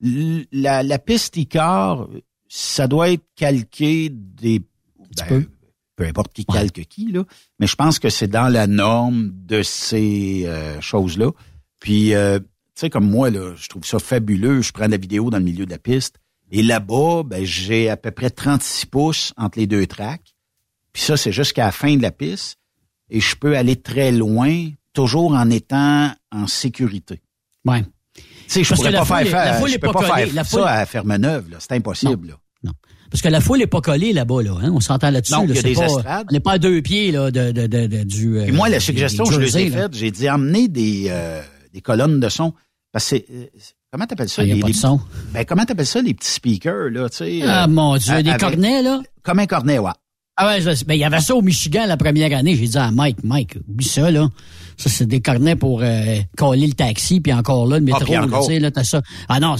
la, 0.02 0.84
la 0.84 1.00
piste 1.00 1.36
Icar, 1.38 2.08
ça 2.48 2.88
doit 2.88 3.10
être 3.12 3.24
calqué 3.36 4.10
des... 4.12 4.60
ben, 5.18 5.26
peu. 5.28 5.46
peu 5.96 6.06
importe 6.06 6.34
qui 6.34 6.46
calque 6.46 6.86
qui, 6.86 7.12
là. 7.12 7.24
Mais 7.60 7.68
je 7.68 7.76
pense 7.76 8.00
que 8.00 8.10
c'est 8.10 8.28
dans 8.28 8.48
la 8.50 8.68
norme 8.68 9.32
de 9.34 9.62
ces 9.64 10.44
euh, 10.46 10.80
choses-là. 10.82 11.32
Puis, 11.80 12.14
euh, 12.14 12.40
tu 12.40 12.46
sais, 12.76 12.90
comme 12.90 13.10
moi, 13.10 13.30
là, 13.30 13.54
je 13.56 13.68
trouve 13.68 13.86
ça 13.86 14.00
fabuleux. 14.00 14.62
Je 14.62 14.72
prends 14.72 14.88
la 14.88 14.98
vidéo 14.98 15.30
dans 15.30 15.38
le 15.38 15.44
milieu 15.44 15.66
de 15.66 15.72
la 15.72 15.80
piste. 15.80 16.18
Et 16.52 16.64
là-bas, 16.64 17.24
ben, 17.26 17.44
j'ai 17.44 17.90
à 17.90 17.98
peu 17.98 18.12
près 18.12 18.30
36 18.30 18.86
pouces 18.86 19.34
entre 19.38 19.60
les 19.60 19.68
deux 19.68 19.88
tracks. 19.88 20.34
Puis 20.94 21.04
ça, 21.04 21.18
c'est 21.18 21.32
jusqu'à 21.32 21.66
la 21.66 21.72
fin 21.72 21.96
de 21.98 22.02
la 22.02 22.12
piste. 22.12 22.58
Et 23.10 23.20
je 23.20 23.36
peux 23.36 23.56
aller 23.58 23.76
très 23.76 24.12
loin, 24.12 24.70
toujours 24.94 25.34
en 25.34 25.50
étant 25.50 26.12
en 26.32 26.48
sécurité. 26.48 27.22
Ouais. 27.66 27.84
Tu 28.16 28.24
sais, 28.48 28.64
je 28.64 28.70
Parce 28.70 28.80
pourrais 28.82 28.94
pas 28.94 29.06
foule 29.06 29.26
faire, 29.28 29.60
foule 29.60 29.70
je 29.70 29.78
peux 29.78 29.92
pas 29.92 30.04
faire 30.16 30.34
La 30.34 30.44
ça 30.44 30.58
foule- 30.58 30.68
à 30.68 30.86
Fermeneuve, 30.86 31.50
là. 31.52 31.58
C'est 31.60 31.74
impossible, 31.74 32.28
là. 32.30 32.72
Parce 33.12 33.22
que 33.22 33.28
la 33.30 33.40
foule 33.40 33.62
est 33.62 33.68
pas 33.68 33.82
collée 33.82 34.14
là-bas, 34.14 34.42
là. 34.44 34.56
Hein? 34.62 34.72
On 34.74 34.80
s'entend 34.80 35.10
là-dessus. 35.10 35.34
Non, 35.34 35.42
là. 35.42 35.46
il 35.50 35.56
y 35.56 35.58
a 35.58 35.62
C'est 35.62 35.68
des 35.70 35.76
pas- 35.76 35.86
estrades. 35.86 36.28
On 36.30 36.34
n'est 36.34 36.40
pas 36.40 36.54
à 36.54 36.58
deux 36.58 36.82
pieds 36.82 37.12
là, 37.12 37.30
de, 37.32 37.52
de, 37.52 37.68
de, 37.68 37.88
de- 37.88 38.04
du. 38.04 38.40
Et 38.40 38.52
moi, 38.52 38.68
la 38.68 38.78
euh, 38.78 38.80
suggestion, 38.80 39.26
je 39.26 39.40
les 39.40 39.58
ai 39.58 39.70
faite. 39.70 39.94
J'ai 39.94 40.12
dit 40.12 40.30
emmener 40.30 40.68
des, 40.68 41.06
euh, 41.10 41.42
des 41.74 41.82
colonnes 41.82 42.20
de 42.20 42.30
son. 42.30 42.54
Parce 42.92 43.06
que 43.10 43.18
c'est, 43.18 43.26
euh, 43.32 43.46
comment 43.96 44.08
t'appelles 44.08 44.28
ça? 44.30 44.42
Ah, 44.42 44.46
les, 44.46 44.62
les- 44.62 44.74
son. 44.74 45.00
Ben, 45.34 45.46
comment 45.46 45.64
t'appelles 45.64 45.86
ça, 45.86 46.02
les 46.02 46.14
petits 46.14 46.30
speakers, 46.32 46.90
là, 46.92 47.10
tu 47.10 47.18
sais? 47.18 47.40
Ah, 47.48 47.64
euh, 47.64 47.68
mon 47.68 47.96
Dieu, 47.96 48.22
des 48.24 48.30
avec- 48.30 48.42
cornets, 48.42 48.82
là? 48.82 49.02
Comme 49.24 49.40
un 49.40 49.46
cornet, 49.46 49.80
ouais. 49.80 49.92
Ah 50.36 50.48
ouais, 50.48 50.60
ben, 50.86 50.96
il 50.96 51.00
y 51.00 51.06
avait 51.06 51.22
ça 51.22 51.34
au 51.34 51.42
Michigan 51.42 51.86
la 51.88 51.96
première 51.96 52.38
année. 52.38 52.56
J'ai 52.58 52.68
dit 52.68 52.78
à 52.78 52.92
Mike, 52.92 53.20
Mike, 53.24 53.56
oublie 53.70 53.88
ça, 53.88 54.12
là. 54.12 54.28
Ça, 54.78 54.90
c'est 54.90 55.06
des 55.06 55.22
cornets 55.22 55.56
pour 55.56 55.82
euh, 55.82 56.18
coller 56.38 56.68
le 56.68 56.74
taxi, 56.74 57.22
puis 57.22 57.34
encore 57.34 57.68
là, 57.68 57.80
le 57.80 57.86
métro, 57.86 58.04
puis 58.04 58.14
là, 58.14 58.24
encore. 58.24 58.48
tu 58.48 58.54
sais, 58.54 58.60
là, 58.60 58.72
t'as 58.72 58.84
ça. 58.84 59.02
Ah 59.30 59.40
non, 59.40 59.56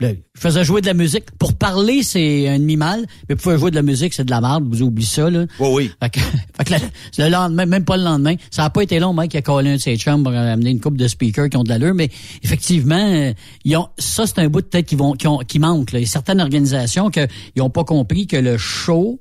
je 0.00 0.14
faisais 0.36 0.64
jouer 0.64 0.80
de 0.80 0.86
la 0.86 0.94
musique. 0.94 1.30
Pour 1.38 1.54
parler, 1.54 2.02
c'est 2.02 2.48
un 2.48 2.58
demi-mal, 2.58 3.06
mais 3.28 3.36
pour 3.36 3.44
faire 3.44 3.58
jouer 3.58 3.70
de 3.70 3.76
la 3.76 3.82
musique, 3.82 4.14
c'est 4.14 4.24
de 4.24 4.30
la 4.30 4.40
merde, 4.40 4.64
vous 4.68 4.82
oubliez 4.82 5.06
ça, 5.06 5.30
là. 5.30 5.46
Oui, 5.58 5.68
oui. 5.72 5.90
Fait 6.02 6.10
que, 6.10 6.20
fait 6.56 6.64
que 6.64 6.74
le, 6.74 7.24
le 7.24 7.30
lendemain, 7.30 7.66
même 7.66 7.84
pas 7.84 7.96
le 7.96 8.04
lendemain, 8.04 8.34
ça 8.50 8.64
a 8.64 8.70
pas 8.70 8.82
été 8.82 8.98
long, 8.98 9.12
Mike 9.12 9.34
a 9.34 9.42
collé 9.42 9.70
un 9.70 9.76
de 9.76 9.80
ses 9.80 9.96
chums 9.96 10.22
pour 10.22 10.32
amener 10.32 10.70
une 10.70 10.80
coupe 10.80 10.96
de 10.96 11.08
speakers 11.08 11.48
qui 11.48 11.56
ont 11.56 11.64
de 11.64 11.68
l'allure, 11.68 11.94
mais 11.94 12.10
effectivement, 12.42 12.94
euh, 12.96 13.32
ils 13.64 13.76
ont, 13.76 13.88
ça 13.98 14.26
c'est 14.26 14.40
un 14.40 14.48
bout 14.48 14.60
de 14.60 14.66
tête 14.66 14.86
qui 14.86 14.96
vont, 14.96 15.12
qui, 15.12 15.26
ont, 15.26 15.38
qui 15.38 15.58
manque. 15.58 15.92
Là. 15.92 15.98
Il 15.98 16.02
y 16.02 16.06
a 16.06 16.08
certaines 16.08 16.40
organisations 16.40 17.10
que 17.10 17.26
ils 17.56 17.62
ont 17.62 17.70
pas 17.70 17.84
compris 17.84 18.26
que 18.26 18.36
le 18.36 18.58
show, 18.58 19.18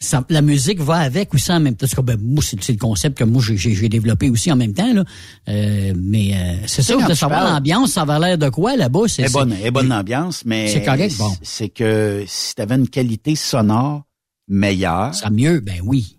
ça- 0.00 0.24
la 0.28 0.42
musique 0.42 0.80
va 0.80 0.96
avec 0.96 1.34
aussi 1.34 1.50
en 1.52 1.60
même 1.60 1.74
temps. 1.76 1.86
Ben, 2.02 2.16
moi, 2.20 2.42
c'est 2.42 2.62
c'est 2.62 2.72
le 2.72 2.78
concept 2.78 3.18
que 3.18 3.24
moi 3.24 3.42
j'ai- 3.42 3.88
développé 3.88 4.30
aussi 4.30 4.50
en 4.52 4.56
même 4.56 4.72
temps. 4.74 4.92
Là. 4.92 5.04
Euh, 5.48 5.92
mais 5.96 6.32
euh, 6.34 6.56
c'est 6.66 6.82
ça, 6.82 6.94
de 6.96 7.14
savoir 7.14 7.40
parles- 7.40 7.54
l'ambiance, 7.54 7.92
ça 7.92 8.04
va 8.04 8.18
l'air 8.18 8.38
de 8.38 8.48
quoi 8.48 8.76
là-bas? 8.76 9.08
C'est 9.08 9.32
bonne, 9.32 9.52
est 9.52 9.70
bonne 9.70 9.92
ambiance, 9.92 10.44
mais. 10.44 10.68
C'est 10.68 10.82
correct, 10.84 11.16
bon. 11.18 11.32
C'est 11.42 11.68
que 11.68 12.24
si 12.26 12.54
tu 12.54 12.62
avais 12.62 12.76
une 12.76 12.88
qualité 12.88 13.34
sonore 13.34 14.04
meilleure. 14.48 15.14
Ça 15.14 15.30
mieux, 15.30 15.60
ben 15.60 15.80
oui. 15.84 16.18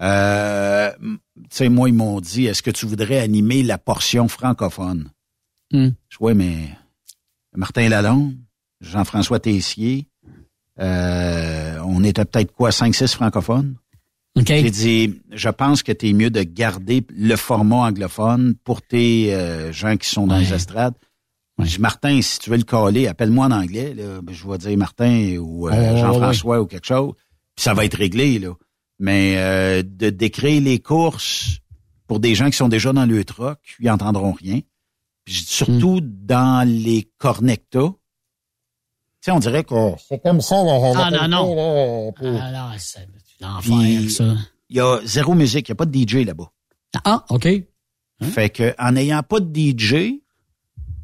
Euh, 0.00 0.90
tu 1.00 1.10
sais, 1.50 1.68
moi, 1.68 1.88
ils 1.88 1.94
m'ont 1.94 2.20
dit, 2.20 2.46
est-ce 2.46 2.62
que 2.62 2.70
tu 2.72 2.86
voudrais 2.86 3.18
animer 3.20 3.62
la 3.62 3.78
portion 3.78 4.26
francophone? 4.28 5.10
Je 5.72 6.18
vois, 6.18 6.34
mais 6.34 6.68
Martin 7.56 7.88
Lalonde, 7.88 8.34
Jean-François 8.80 9.38
Tessier, 9.38 10.06
euh, 10.80 11.61
on 11.84 12.04
était 12.04 12.24
peut-être 12.24 12.52
quoi, 12.52 12.70
5-6 12.70 13.14
francophones? 13.14 13.76
J'ai 14.34 14.70
dit, 14.70 15.20
je 15.30 15.48
pense 15.50 15.82
que 15.82 15.92
tu 15.92 16.08
es 16.08 16.12
mieux 16.14 16.30
de 16.30 16.42
garder 16.42 17.04
le 17.14 17.36
format 17.36 17.88
anglophone 17.88 18.54
pour 18.64 18.80
tes 18.80 19.34
euh, 19.34 19.72
gens 19.72 19.96
qui 19.96 20.08
sont 20.08 20.26
dans 20.26 20.38
les 20.38 20.54
estrades. 20.54 20.94
Je 21.58 21.76
dis, 21.76 21.80
Martin, 21.80 22.20
si 22.22 22.38
tu 22.38 22.50
veux 22.50 22.56
le 22.56 22.64
coller, 22.64 23.06
appelle-moi 23.06 23.46
en 23.46 23.50
anglais. 23.50 23.94
Là. 23.94 24.22
Ben, 24.22 24.34
je 24.34 24.48
vais 24.48 24.58
dire 24.58 24.76
Martin 24.78 25.36
ou 25.36 25.68
euh, 25.68 25.72
Oh, 25.72 25.96
Jean-François 25.98 26.60
ou 26.62 26.66
quelque 26.66 26.86
chose. 26.86 27.12
Puis 27.54 27.62
ça 27.62 27.74
va 27.74 27.84
être 27.84 27.98
réglé. 27.98 28.38
là. 28.38 28.54
Mais 28.98 29.34
euh, 29.36 29.82
de 29.82 30.10
décrire 30.10 30.62
les 30.62 30.78
courses 30.78 31.58
pour 32.06 32.20
des 32.20 32.34
gens 32.34 32.50
qui 32.50 32.56
sont 32.56 32.68
déjà 32.68 32.92
dans 32.92 33.04
le 33.04 33.24
truck, 33.24 33.58
ils 33.80 33.90
entendront 33.90 34.32
rien. 34.32 34.60
Puis 35.24 35.34
dis, 35.34 35.44
surtout 35.46 36.00
dans 36.00 36.66
les 36.66 37.08
cornectas. 37.18 37.92
Tu 39.22 39.26
sais, 39.26 39.30
on 39.30 39.38
dirait 39.38 39.62
que 39.62 39.74
c'est 40.08 40.20
comme 40.20 40.40
ça. 40.40 40.56
Ah 40.96 41.10
non, 41.10 41.28
non. 41.28 42.12
Ah 42.20 42.50
non, 42.50 42.68
c'est 42.78 43.06
l'enfer, 43.40 44.10
ça. 44.10 44.34
Il 44.68 44.76
y 44.76 44.80
a 44.80 44.98
zéro 45.04 45.34
musique, 45.34 45.68
il 45.68 45.72
n'y 45.72 45.74
a 45.74 45.76
pas 45.76 45.86
de 45.86 45.96
DJ 45.96 46.26
là-bas. 46.26 46.50
Ah, 47.04 47.24
OK. 47.30 47.48
Fait 48.22 48.50
que 48.50 48.74
en 48.78 48.92
n'ayant 48.92 49.22
pas 49.22 49.40
de 49.40 49.52
DJ, 49.54 50.20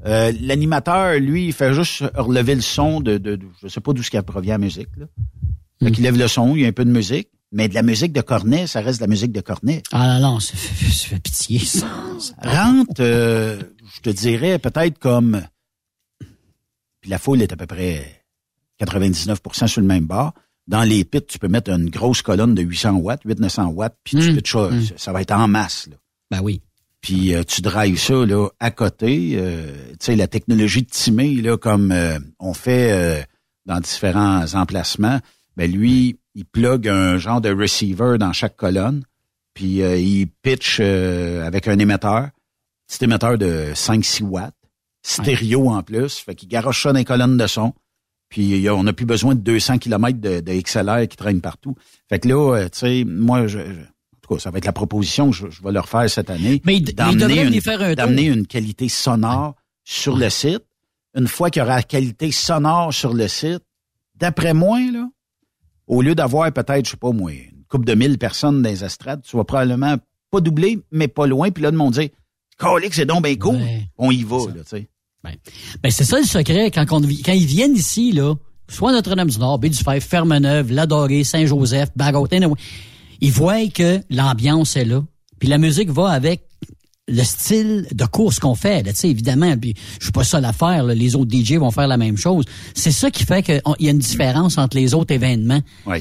euh, 0.07 0.33
l'animateur, 0.41 1.15
lui, 1.19 1.47
il 1.47 1.53
fait 1.53 1.73
juste 1.75 2.05
relever 2.15 2.55
le 2.55 2.61
son 2.61 3.01
de, 3.01 3.19
de, 3.19 3.37
de- 3.37 3.47
je 3.63 3.69
sais 3.69 3.81
pas 3.81 3.93
d'où 3.93 4.03
ce 4.03 4.11
qui 4.11 4.21
provient 4.23 4.55
la 4.55 4.59
musique. 4.59 4.89
Là. 4.97 5.07
Fait 5.83 5.91
qu'il 5.93 6.05
lève 6.05 6.17
le 6.19 6.29
son, 6.29 6.55
il 6.57 6.63
y 6.63 6.65
a 6.65 6.69
un 6.69 6.73
peu 6.73 6.85
de 6.85 6.91
musique, 6.91 7.29
mais 7.53 7.69
de 7.69 7.75
la 7.75 7.83
musique 7.83 8.13
de 8.13 8.21
cornet, 8.21 8.67
ça 8.67 8.81
reste 8.81 8.99
de 9.01 9.05
la 9.05 9.09
musique 9.09 9.33
de 9.33 9.41
cornet. 9.41 9.83
Ah 9.93 10.19
non, 10.19 10.33
non, 10.35 10.41
ça 10.41 10.55
fait, 10.57 10.87
ça 10.93 11.09
fait 11.09 11.21
pitié, 11.21 11.59
ça. 11.61 11.87
Rentre, 12.43 13.01
euh, 13.01 13.61
je 13.95 14.01
te 14.01 14.11
dirais 14.11 14.59
peut-être 14.59 14.99
comme, 14.99 15.43
puis 17.09 17.13
la 17.13 17.19
foule 17.19 17.41
est 17.41 17.55
à 17.55 17.57
peu 17.57 17.65
près 17.65 18.23
99% 18.83 19.67
sur 19.67 19.81
le 19.81 19.87
même 19.87 20.05
bord. 20.05 20.35
Dans 20.67 20.83
les 20.83 21.07
pits, 21.07 21.25
tu 21.27 21.39
peux 21.39 21.49
mettre 21.49 21.71
une 21.71 21.89
grosse 21.89 22.21
colonne 22.21 22.55
de 22.55 22.61
800 22.61 22.97
watts, 22.97 23.25
800-900 23.25 23.73
watts, 23.73 23.97
puis 24.05 24.19
tu 24.19 24.35
pitches 24.35 24.53
ça, 24.53 24.69
ça 24.99 25.13
va 25.15 25.23
être 25.23 25.33
en 25.33 25.49
masse. 25.49 25.89
Là. 25.91 25.97
Ben 26.31 26.41
oui. 26.43 26.61
Puis 27.01 27.35
euh, 27.35 27.45
tu 27.45 27.63
drives 27.63 27.99
ça 27.99 28.27
là 28.27 28.49
à 28.61 28.71
côté. 28.71 29.37
euh, 29.37 29.73
tu 29.93 29.97
sais, 30.01 30.17
la 30.17 30.27
technologie 30.27 30.83
de 30.83 30.91
timer, 30.91 31.37
là, 31.37 31.57
comme 31.57 31.93
euh, 31.93 32.19
on 32.41 32.53
fait 32.53 33.27
dans 33.65 33.81
différents 33.81 34.55
emplacements, 34.55 35.21
ben 35.57 35.73
lui, 35.73 36.19
il 36.35 36.45
plug 36.45 36.89
un 36.89 37.17
genre 37.17 37.41
de 37.41 37.51
receiver 37.51 38.19
dans 38.19 38.35
chaque 38.35 38.57
colonne, 38.57 39.03
puis 39.55 39.79
il 39.79 40.27
pitch 40.43 40.81
avec 40.81 41.69
un 41.69 41.79
émetteur, 41.79 42.29
petit 42.87 43.05
émetteur 43.05 43.39
de 43.39 43.73
5-6 43.73 44.25
watts, 44.25 44.53
stéréo 45.11 45.71
en 45.71 45.83
plus, 45.83 46.19
fait 46.19 46.35
qu'il 46.35 46.49
garoche 46.49 46.83
ça 46.83 46.93
dans 46.93 46.99
les 46.99 47.05
colonnes 47.05 47.37
de 47.37 47.47
son. 47.47 47.73
Puis 48.29 48.69
on 48.69 48.83
n'a 48.83 48.93
plus 48.93 49.07
besoin 49.07 49.35
de 49.35 49.41
200 49.41 49.79
km 49.79 50.19
de, 50.21 50.41
de 50.41 50.53
XLR 50.61 51.09
qui 51.09 51.17
traînent 51.17 51.41
partout. 51.41 51.75
Fait 52.11 52.19
que 52.19 52.29
là, 52.29 52.57
euh, 52.57 52.65
tu 52.69 52.79
sais, 52.81 53.05
moi, 53.07 53.47
je, 53.47 53.59
je- 53.59 53.65
en 53.81 54.19
tout 54.21 54.35
cas, 54.35 54.39
ça 54.41 54.51
va 54.51 54.59
être 54.59 54.67
la 54.67 54.73
proposition 54.73 55.31
que 55.31 55.37
je, 55.37 55.49
je 55.49 55.63
vais 55.63 55.73
leur 55.73 55.89
faire 55.89 56.09
cette 56.11 56.29
année. 56.29 56.61
Mais 56.67 56.81
d'amener 57.97 58.27
une- 58.27 58.41
un 58.41 58.45
qualité 58.45 58.89
sonore 58.91 59.55
sur 59.85 60.17
le 60.19 60.29
site. 60.29 60.61
Une 61.15 61.27
fois 61.27 61.49
qu'il 61.49 61.61
y 61.61 61.65
aura 61.65 61.77
la 61.77 61.83
qualité 61.83 62.31
sonore 62.31 62.93
sur 62.93 63.15
le 63.15 63.29
site, 63.29 63.63
d'après 64.15 64.53
moi, 64.53 64.79
là, 64.93 65.09
au 65.87 66.03
lieu 66.03 66.15
d'avoir 66.15 66.53
peut-être, 66.53 66.85
je 66.85 66.91
sais 66.91 66.97
pas 66.99 67.13
moi, 67.13 67.33
une 67.33 67.65
couple 67.71 67.87
de 67.87 67.95
mille 67.95 68.19
personnes 68.19 68.61
dans 68.61 68.69
les 68.69 68.85
estrades, 68.85 69.23
tu 69.23 69.39
vas 69.39 69.45
probablement 69.45 69.97
pas 70.31 70.41
doubler, 70.43 70.79
mais 70.93 71.09
pas 71.09 71.27
loin. 71.27 71.51
Puis 71.51 71.63
là, 71.63 71.71
de 71.71 71.77
monde 71.77 71.95
dire, 71.95 72.11
Colique, 72.59 72.93
c'est 72.93 73.07
donc 73.07 73.23
bien 73.25 73.37
cool. 73.37 73.55
On 73.97 74.11
y 74.11 74.23
va, 74.25 74.37
là, 74.49 74.63
tu 74.65 74.69
sais. 74.69 74.89
Ben, 75.83 75.91
c'est 75.91 76.05
ça 76.05 76.19
le 76.19 76.25
secret. 76.27 76.71
Quand, 76.71 76.85
on- 76.93 77.01
quand 77.03 77.33
ils 77.33 77.47
viennent 77.47 77.75
ici, 77.77 78.13
là, 78.13 78.35
soit 78.69 78.93
Notre-Dame-du-Nord, 78.93 79.59
Baie-du-Fer, 79.59 80.01
Fermeneuve, 80.03 80.73
Ladoré, 80.73 81.25
Saint-Joseph, 81.25 81.91
Bagotin, 81.97 82.49
ils 83.21 83.33
voient 83.33 83.67
que 83.69 84.01
l'ambiance 84.11 84.77
est 84.77 84.85
là. 84.85 85.03
Puis 85.39 85.49
la 85.49 85.59
musique 85.59 85.91
va 85.91 86.11
avec 86.11 86.43
le 87.11 87.23
style 87.25 87.87
de 87.93 88.05
course 88.05 88.39
qu'on 88.39 88.55
fait. 88.55 88.83
Là, 88.85 88.93
tu 88.93 88.99
sais, 89.01 89.09
évidemment, 89.11 89.57
puis 89.57 89.75
je 89.99 90.05
suis 90.05 90.13
pas 90.13 90.25
seul 90.25 90.45
à 90.45 90.53
faire. 90.53 90.85
là, 90.85 90.95
les 90.95 91.17
autres 91.17 91.31
DJ 91.35 91.55
vont 91.55 91.71
faire 91.71 91.89
la 91.89 91.97
même 91.97 92.19
chose. 92.19 92.45
C'est 92.75 92.91
ça 92.93 93.11
qui 93.11 93.25
fait 93.25 93.43
qu'il 93.43 93.63
y 93.81 93.89
a 93.89 93.91
une 93.91 93.99
différence 93.99 94.59
entre 94.59 94.77
les 94.77 94.93
autres 94.95 95.15
événements. 95.15 95.61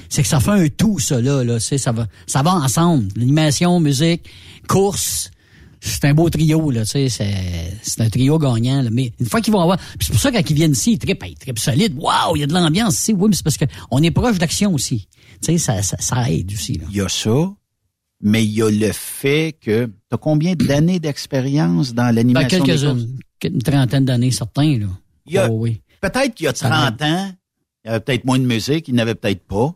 C'est 0.10 0.22
que 0.24 0.28
ça 0.28 0.40
fait 0.42 0.52
un 0.52 0.68
tout, 0.68 1.00
ça 1.00 1.22
là. 1.22 1.44
là 1.46 1.60
ça 1.60 1.92
va, 1.94 2.08
ça 2.28 2.42
va 2.44 2.54
ensemble. 2.56 3.08
L'animation, 3.16 3.80
musique, 3.80 4.24
course. 4.68 5.32
C'est 5.80 6.06
un 6.06 6.14
beau 6.14 6.30
trio, 6.30 6.72
là, 6.72 6.82
tu 6.86 7.08
sais, 7.10 7.10
c'est, 7.10 8.02
un 8.02 8.10
trio 8.10 8.38
gagnant, 8.40 8.82
là. 8.82 8.90
Mais 8.92 9.12
une 9.20 9.26
fois 9.28 9.42
qu'ils 9.42 9.54
vont 9.54 9.62
avoir, 9.62 9.78
c'est 10.00 10.12
pour 10.12 10.20
ça 10.20 10.32
quand 10.32 10.50
ils 10.50 10.56
viennent 10.56 10.72
ici, 10.72 10.94
ils 10.94 10.98
trippent, 11.00 11.24
ils 11.28 11.36
trippent 11.36 11.60
solide. 11.60 11.94
Waouh, 11.98 12.36
il 12.36 12.40
y 12.40 12.44
a 12.44 12.48
de 12.48 12.54
l'ambiance 12.54 13.00
ici. 13.00 13.14
Oui, 13.14 13.30
mais 13.30 13.36
c'est 13.36 13.44
parce 13.44 13.58
que 13.58 13.66
on 13.92 14.02
est 14.02 14.12
proche 14.12 14.38
d'action 14.40 14.74
aussi. 14.74 15.08
Tu 15.42 15.52
sais, 15.52 15.58
ça, 15.58 15.82
ça, 15.84 15.98
ça 16.00 16.30
aide 16.32 16.52
aussi, 16.52 16.74
là. 16.80 16.86
Il 16.90 16.96
y 16.98 17.02
a 17.02 17.10
ça, 17.10 17.52
mais 18.22 18.44
il 18.44 18.52
y 18.52 18.62
a 18.64 18.70
le 18.72 18.92
fait 18.92 19.56
que 19.62 19.86
tu 19.86 19.92
as 20.12 20.18
combien 20.18 20.56
d'années 20.56 21.00
d'expérience 21.00 21.94
dans 21.94 22.04
Ben, 22.08 22.12
l'animation 22.14 22.58
courses? 22.60 22.70
quelques-unes. 22.82 23.20
Une 23.44 23.62
trentaine 23.62 24.06
d'années, 24.06 24.32
certains, 24.32 24.80
là. 24.80 24.88
Il 25.28 25.34
y 25.34 25.38
a- 25.38 25.48
Oh, 25.52 25.58
oui. 25.60 25.82
Peut-être 26.02 26.34
qu'il 26.34 26.46
y 26.46 26.48
a 26.48 26.56
Ça 26.56 26.70
30 26.70 27.02
ans, 27.04 27.32
il 27.84 27.88
y 27.88 27.90
avait 27.92 28.00
peut-être 28.00 28.26
moins 28.26 28.40
de 28.40 28.46
musique, 28.46 28.88
il 28.88 28.94
n'y 28.96 29.00
en 29.00 29.04
avait 29.04 29.16
peut-être 29.16 29.46
pas. 29.46 29.76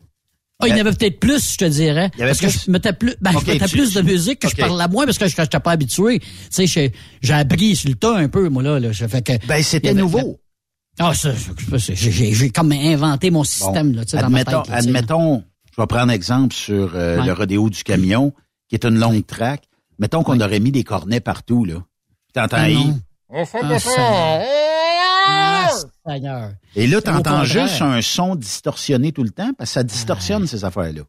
Ah, 0.62 0.68
il 0.68 0.72
y 0.72 0.78
en 0.78 0.82
avait 0.86 0.94
peut-être 0.94 1.20
plus, 1.20 1.54
je 1.54 1.58
te 1.58 1.66
dirais. 1.66 2.10
Il 2.16 2.20
y 2.20 2.24
avait 2.24 2.32
parce 2.32 2.40
que 2.42 2.46
plus? 2.48 2.64
je 2.66 2.72
mettais 2.72 2.94
plus, 2.94 3.16
ben, 3.22 3.32
je 3.32 3.38
mettais 3.52 3.66
tu- 3.68 3.78
plus 3.78 3.94
de 3.94 4.02
musique 4.02 4.40
que 4.40 4.50
je 4.50 4.56
parlais 4.56 4.88
moins 4.88 5.06
parce 5.06 5.18
que 5.18 5.28
je 5.28 5.42
n'étais 5.42 5.60
pas 5.60 5.72
habitué. 5.72 6.20
Tu 6.20 6.28
sais, 6.50 6.68
j'ai- 6.68 6.94
j'ai 7.22 7.34
appris 7.34 7.76
sur 7.76 7.90
le 7.90 7.96
tas 7.96 8.16
un 8.18 8.28
peu, 8.30 8.50
moi, 8.50 8.62
là. 8.64 8.80
là. 8.80 8.92
Je 8.92 9.06
fais 9.08 9.22
que, 9.22 9.34
Ben, 9.48 9.62
c'était 9.64 9.94
nouveau. 9.94 10.40
Ah, 11.00 11.14
ça, 11.14 11.34
ça, 11.36 11.52
ça, 11.80 11.94
j'ai- 11.94 12.12
j'ai 12.12 12.34
j'ai 12.34 12.50
comme 12.50 12.72
inventé 12.72 13.32
mon 13.32 13.44
système, 13.44 13.94
là, 13.96 14.04
tu 14.06 14.12
sais, 14.12 14.18
dans 14.18 14.30
ma 14.30 14.40
admettons, 14.40 14.62
tête. 14.64 14.72
là, 14.72 14.78
admettons, 14.78 15.44
je 15.76 15.82
vais 15.82 15.88
prendre 15.88 16.12
exemple 16.12 16.54
sur 16.54 16.92
euh, 16.96 17.18
Ouais. 17.20 17.26
le 17.26 17.34
rodéo 17.34 17.70
du 17.70 17.84
camion, 17.84 18.34
qui 18.70 18.76
est 18.76 18.86
une 18.86 19.00
longue 19.00 19.26
track. 19.26 19.64
Mettons 20.00 20.24
qu'on 20.24 20.40
aurait 20.42 20.60
mis 20.60 20.72
des 20.72 20.84
cornets 20.84 21.20
partout, 21.22 21.64
là. 21.66 21.76
T'entends 22.34 22.58
Ah. 22.58 22.68
Ah, 23.34 23.46
Seigneur. 23.46 23.80
Seigneur. 26.06 26.52
Et 26.76 26.88
là, 26.88 27.02
t'entends 27.02 27.42
contraire. 27.42 27.46
juste 27.46 27.82
un 27.82 28.02
son 28.02 28.36
distorsionné 28.36 29.12
tout 29.12 29.24
le 29.24 29.30
temps, 29.30 29.54
parce 29.58 29.70
que 29.70 29.74
ça 29.76 29.84
distorsionne 29.84 30.48
ces 30.48 30.66
affaires-là. 30.66 31.04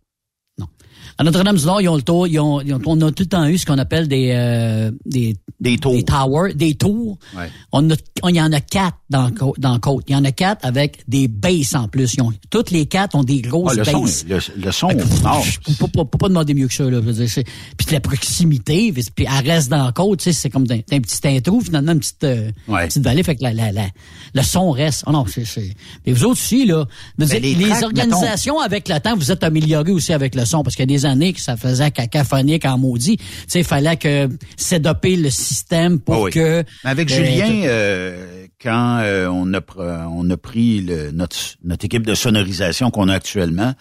À 1.18 1.24
Notre-Dame-du-Nord, 1.24 1.80
ils 1.80 1.88
ont 1.88 1.96
le 1.96 2.02
tour, 2.02 2.26
ils 2.26 2.38
ont, 2.40 2.60
ils 2.60 2.72
ont- 2.74 2.80
on 2.86 3.00
a 3.02 3.10
tout 3.12 3.22
le 3.24 3.28
temps 3.28 3.46
eu 3.46 3.58
ce 3.58 3.66
qu'on 3.66 3.78
appelle 3.78 4.08
des, 4.08 4.32
euh, 4.34 4.90
des, 5.04 5.36
des 5.60 5.76
tours. 5.78 5.92
Des 5.94 6.02
towers, 6.04 6.54
des 6.54 6.74
tours. 6.74 7.18
Ouais. 7.36 7.48
On 7.72 7.90
a, 7.90 7.94
on 8.22 8.28
y 8.28 8.40
en 8.40 8.52
a 8.52 8.60
quatre 8.60 8.96
dans, 9.10 9.30
dans 9.58 9.78
Côte. 9.78 10.04
Il 10.08 10.12
y 10.12 10.16
en 10.16 10.24
a 10.24 10.32
quatre 10.32 10.64
avec 10.64 11.02
des 11.08 11.28
basses 11.28 11.74
en 11.74 11.88
plus. 11.88 12.14
Ils 12.14 12.22
ont, 12.22 12.32
toutes 12.50 12.70
les 12.70 12.86
quatre 12.86 13.14
ont 13.14 13.24
des 13.24 13.40
grosses 13.42 13.72
Ah, 13.72 13.76
le, 13.78 13.84
son, 13.84 14.02
basses. 14.02 14.24
le, 14.28 14.38
le 14.64 14.72
son, 14.72 14.88
non. 14.88 15.42
Je 15.42 15.58
peux 15.76 15.86
pas, 15.88 16.04
pas, 16.04 16.18
pas 16.18 16.28
demander 16.28 16.54
mieux 16.54 16.68
que 16.68 16.74
ça. 16.74 16.84
Là, 16.84 16.90
je 17.00 17.06
veux 17.06 17.12
dire, 17.12 17.28
c'est- 17.28 17.44
puis 17.76 17.86
la 17.92 18.00
proximité, 18.00 18.92
puis 18.92 19.26
elle 19.26 19.50
reste 19.50 19.68
dans 19.70 19.84
la 19.84 19.92
côte, 19.92 20.20
tu 20.20 20.24
sais, 20.24 20.32
c'est 20.32 20.50
comme 20.50 20.66
d'un 20.66 20.78
petit 20.80 21.28
intro, 21.28 21.60
finalement, 21.60 21.92
une 21.92 21.98
petite, 22.00 22.24
euh, 22.24 22.50
Ouais. 22.68 22.86
petite 22.86 23.02
vallée, 23.02 23.22
fait 23.22 23.36
que 23.36 23.42
la, 23.42 23.52
la, 23.52 23.72
la- 23.72 23.88
le 24.34 24.42
son 24.42 24.70
reste. 24.70 25.04
Oh 25.06 25.12
non, 25.12 25.24
c'est, 25.26 25.44
c'est... 25.44 25.74
Mais 26.06 26.12
vous 26.12 26.24
autres 26.24 26.32
aussi, 26.40 26.64
là, 26.66 26.86
veux 27.18 27.26
Ben, 27.26 27.42
les 27.42 27.54
les, 27.54 27.68
tracks, 27.68 27.82
organisations, 27.84 28.60
avec 28.60 28.88
le 28.88 28.98
temps, 29.00 29.16
vous 29.16 29.30
êtes 29.30 29.44
améliorés 29.44 29.92
aussi 29.92 30.12
avec 30.12 30.34
le 30.34 30.44
son, 30.44 30.62
parce 30.62 30.74
qu'il 30.76 30.82
y 30.90 30.91
a 30.91 30.91
des 30.92 31.06
années 31.06 31.32
que 31.32 31.40
ça 31.40 31.56
faisait 31.56 31.90
cacaphonique 31.90 32.64
en 32.64 32.78
maudit. 32.78 33.16
Tu 33.16 33.24
sais, 33.48 33.60
il 33.60 33.64
fallait 33.64 33.96
que 33.96 34.28
s'adopter 34.56 35.16
le 35.16 35.30
système 35.30 35.98
pour 36.00 36.14
Ah 36.14 36.20
oui. 36.22 36.30
que... 36.30 36.64
Mais 36.84 36.90
Avec 36.90 37.10
euh, 37.10 37.14
Julien, 37.14 37.62
euh, 37.64 38.46
quand 38.60 38.98
euh, 39.02 39.26
on, 39.28 39.52
a, 39.54 39.60
pr- 39.60 40.06
on 40.12 40.28
a 40.30 40.36
pris 40.36 40.80
le- 40.80 41.10
notre, 41.10 41.36
notre 41.64 41.84
équipe 41.84 42.06
de 42.06 42.14
sonorisation 42.14 42.90
qu'on 42.90 43.08
a 43.08 43.14
actuellement, 43.14 43.74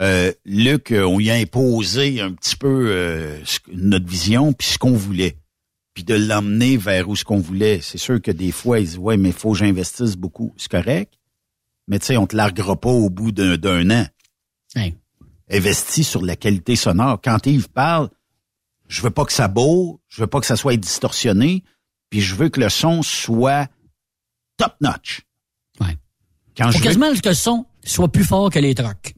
euh, 0.00 0.32
Luc, 0.44 0.90
euh, 0.90 1.04
on 1.04 1.20
y 1.20 1.30
a 1.30 1.34
imposé 1.34 2.20
un 2.20 2.32
petit 2.32 2.56
peu 2.56 2.86
euh, 2.88 3.38
notre 3.72 4.06
vision 4.08 4.52
puis 4.52 4.66
ce 4.68 4.78
qu'on 4.78 4.92
voulait, 4.94 5.36
puis 5.94 6.02
de 6.02 6.14
l'emmener 6.14 6.76
vers 6.76 7.08
où 7.08 7.14
ce 7.14 7.24
qu'on 7.24 7.38
voulait. 7.38 7.80
C'est 7.82 7.98
sûr 7.98 8.20
que 8.20 8.30
des 8.30 8.50
fois, 8.50 8.80
ils 8.80 8.86
disent 8.86 8.98
ouais, 8.98 9.16
mais 9.16 9.28
il 9.28 9.34
faut 9.34 9.52
que 9.52 9.58
j'investisse 9.58 10.16
beaucoup. 10.16 10.54
C'est 10.56 10.70
correct, 10.70 11.12
mais 11.86 11.98
tu 11.98 12.06
sais, 12.06 12.16
on 12.16 12.26
te 12.26 12.34
larguera 12.34 12.80
pas 12.80 12.88
au 12.90 13.10
bout 13.10 13.30
d'un 13.32 13.90
an. 13.90 14.06
Investi 15.52 16.02
sur 16.04 16.22
la 16.22 16.36
qualité 16.36 16.76
sonore. 16.76 17.20
Quand 17.22 17.46
Yves 17.46 17.68
parle, 17.68 18.08
je 18.88 19.02
veux 19.02 19.10
pas 19.10 19.24
que 19.24 19.32
ça 19.32 19.48
beau, 19.48 20.00
je 20.08 20.20
veux 20.22 20.26
pas 20.26 20.40
que 20.40 20.46
ça 20.46 20.56
soit 20.56 20.76
distorsionné, 20.76 21.62
puis 22.10 22.20
je 22.20 22.34
veux 22.34 22.48
que 22.48 22.60
le 22.60 22.68
son 22.68 23.02
soit 23.02 23.68
top 24.56 24.74
notch. 24.80 25.22
Ouais. 25.80 25.96
Quand 26.56 26.66
Faut 26.66 26.72
je 26.72 26.78
veux- 26.78 26.84
quasiment 26.84 27.12
que 27.14 27.28
le 27.28 27.34
son 27.34 27.66
soit 27.84 28.08
plus 28.10 28.24
fort 28.24 28.50
que 28.50 28.58
les 28.58 28.74
trucks. 28.74 29.14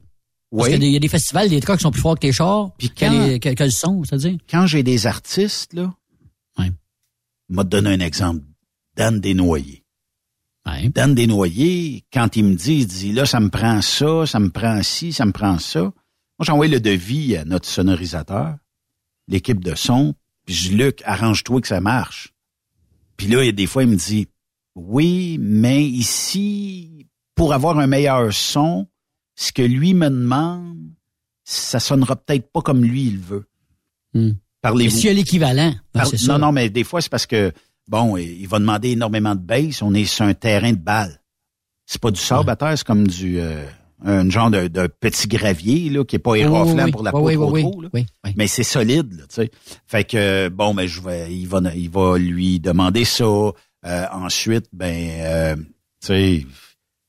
Parce 0.51 0.67
Oui. 0.69 0.71
qu'il 0.71 0.71
y 0.71 0.75
a 0.75 0.77
des- 0.79 0.87
il 0.87 0.93
y 0.93 0.97
a 0.97 0.99
des 0.99 1.07
festivals, 1.07 1.49
les 1.49 1.59
trucks 1.59 1.81
sont 1.81 1.91
plus 1.91 2.01
forts 2.01 2.17
que 2.19 2.27
les 2.27 2.31
chars, 2.33 2.71
Puis 2.77 2.89
que, 2.89 2.99
quand- 2.99 3.25
les- 3.27 3.39
que- 3.39 3.53
que 3.53 3.63
le 3.63 3.69
son, 3.69 4.03
c'est-à-dire. 4.03 4.37
quand 4.49 4.67
j'ai 4.67 4.83
des 4.83 5.05
artistes, 5.07 5.73
là, 5.73 5.93
Ouais. 6.57 6.71
m'a 7.49 7.63
donné 7.63 7.89
un 7.91 7.99
exemple. 7.99 8.41
Dan 8.95 9.19
Desnoyers. 9.19 9.83
Ouais. 10.65 10.89
Dan 10.89 11.13
Desnoyers, 11.13 12.05
quand 12.13 12.35
il 12.37 12.45
me 12.45 12.55
dit, 12.55 12.75
il 12.75 12.87
dit, 12.87 13.11
là, 13.11 13.25
ça 13.25 13.39
me 13.39 13.49
prend 13.49 13.81
ça, 13.81 14.25
ça 14.25 14.39
me 14.39 14.49
prend 14.49 14.81
ci, 14.83 15.11
ça 15.13 15.25
me 15.25 15.31
prend 15.33 15.59
ça. 15.59 15.91
Moi, 16.37 16.45
j'envoie 16.45 16.67
le 16.67 16.79
devis 16.79 17.37
à 17.37 17.45
notre 17.45 17.67
sonorisateur, 17.67 18.55
l'équipe 19.27 19.63
de 19.63 19.75
son, 19.75 20.15
puis 20.45 20.53
je 20.53 20.69
dis, 20.69 20.75
Luc, 20.75 21.01
arrange-toi 21.05 21.61
que 21.61 21.67
ça 21.67 21.81
marche. 21.81 22.33
Puis 23.17 23.27
là, 23.27 23.41
il 23.43 23.45
y 23.45 23.49
a 23.49 23.53
des 23.53 23.67
fois, 23.67 23.83
il 23.83 23.89
me 23.89 23.95
dit, 23.95 24.27
oui, 24.75 25.37
mais 25.39 25.83
ici, 25.83 27.07
pour 27.35 27.53
avoir 27.53 27.79
un 27.79 27.87
meilleur 27.87 28.33
son, 28.33 28.87
ce 29.35 29.51
que 29.51 29.61
lui 29.61 29.93
me 29.93 30.09
demande, 30.09 30.77
ça 31.43 31.79
sonnera 31.79 32.15
peut-être 32.15 32.51
pas 32.51 32.61
comme 32.61 32.83
lui, 32.83 33.05
il 33.05 33.19
veut. 33.19 33.47
Hmm. 34.13 34.31
Parlez-vous. 34.61 34.95
s'il 34.95 35.05
y 35.05 35.09
a 35.09 35.13
l'équivalent, 35.13 35.73
ben, 35.93 36.01
Par-. 36.01 36.11
Non, 36.27 36.39
non, 36.39 36.51
mais 36.51 36.69
des 36.69 36.83
fois, 36.83 37.01
c'est 37.01 37.09
parce 37.09 37.27
que, 37.27 37.53
bon, 37.87 38.17
il 38.17 38.47
va 38.47 38.59
demander 38.59 38.91
énormément 38.91 39.35
de 39.35 39.41
base. 39.41 39.81
On 39.81 39.93
est 39.93 40.05
sur 40.05 40.25
un 40.25 40.33
terrain 40.33 40.71
de 40.71 40.77
balle. 40.77 41.21
C'est 41.85 42.01
pas 42.01 42.11
du 42.11 42.19
sable 42.19 42.49
à 42.49 42.55
terre, 42.55 42.77
c'est 42.77 42.85
comme 42.85 43.07
du, 43.07 43.39
euh, 43.39 43.63
un 44.03 44.29
genre 44.29 44.51
de, 44.51 44.67
de 44.67 44.87
petit 44.87 45.27
gravier, 45.27 45.89
là, 45.89 46.03
qui 46.03 46.17
est 46.17 46.19
pas 46.19 46.35
éraflant 46.35 46.75
oui, 46.75 46.83
oui. 46.83 46.91
pour 46.91 47.03
la 47.03 47.11
peau 47.11 47.21
oui, 47.21 47.35
trop 47.35 47.51
oui, 47.51 47.61
trop, 47.61 47.81
là. 47.81 47.89
oui, 47.93 48.05
oui. 48.23 48.33
Mais 48.35 48.47
c'est 48.47 48.63
solide, 48.63 49.13
là, 49.13 49.23
tu 49.29 49.35
sais. 49.35 49.51
Fait 49.87 50.03
que, 50.03 50.49
bon, 50.49 50.73
mais 50.73 50.87
je 50.87 51.01
vais, 51.01 51.33
il 51.33 51.47
va, 51.47 51.61
il 51.75 51.89
va 51.89 52.17
lui 52.17 52.59
demander 52.59 53.05
ça. 53.05 53.25
Euh, 53.25 54.05
ensuite, 54.11 54.65
ben, 54.73 55.09
euh, 55.19 55.55
tu 55.55 56.07
sais, 56.07 56.45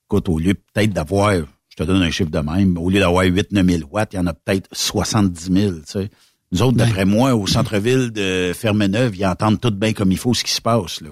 écoute, 0.07 0.29
au 0.29 0.39
lieu 0.39 0.55
peut-être 0.55 0.93
d'avoir, 0.93 1.33
je 1.33 1.77
te 1.77 1.83
donne 1.83 2.03
un 2.03 2.11
chiffre 2.11 2.31
de 2.31 2.39
même, 2.39 2.77
au 2.77 2.91
lieu 2.91 3.01
d'avoir 3.01 3.25
8-9 3.25 3.79
000 3.79 3.89
watts, 3.91 4.13
il 4.13 4.17
y 4.17 4.19
en 4.19 4.27
a 4.27 4.35
peut-être 4.35 4.69
70 4.73 5.53
000, 5.53 5.73
tu 5.75 5.83
sais. 5.87 6.11
Nous 6.53 6.63
autres, 6.63 6.77
d'après 6.77 7.05
moi, 7.05 7.35
au 7.35 7.47
centre-ville 7.47 8.13
de 8.13 8.53
Fermeneuve, 8.55 9.17
ils 9.17 9.27
entendent 9.27 9.61
tout 9.61 9.73
bien 9.73 9.93
comme 9.93 10.13
il 10.13 10.19
faut 10.19 10.33
ce 10.33 10.45
qui 10.45 10.53
se 10.53 10.61
passe, 10.61 11.01
là. 11.01 11.11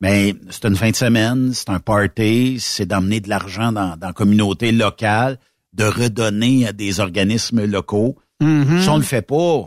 Mais 0.00 0.34
c'est 0.50 0.66
une 0.66 0.76
fin 0.76 0.90
de 0.90 0.96
semaine, 0.96 1.52
c'est 1.54 1.70
un 1.70 1.80
party, 1.80 2.58
c'est 2.60 2.86
d'emmener 2.86 3.20
de 3.20 3.28
l'argent 3.28 3.72
dans, 3.72 3.96
dans 3.96 4.08
la 4.08 4.12
communauté 4.12 4.72
locale, 4.72 5.38
de 5.72 5.84
redonner 5.84 6.66
à 6.66 6.72
des 6.72 7.00
organismes 7.00 7.64
locaux. 7.64 8.16
Mm-hmm. 8.42 8.82
Si 8.82 8.88
on 8.88 8.96
le 8.96 9.02
fait 9.02 9.22
pas, 9.22 9.64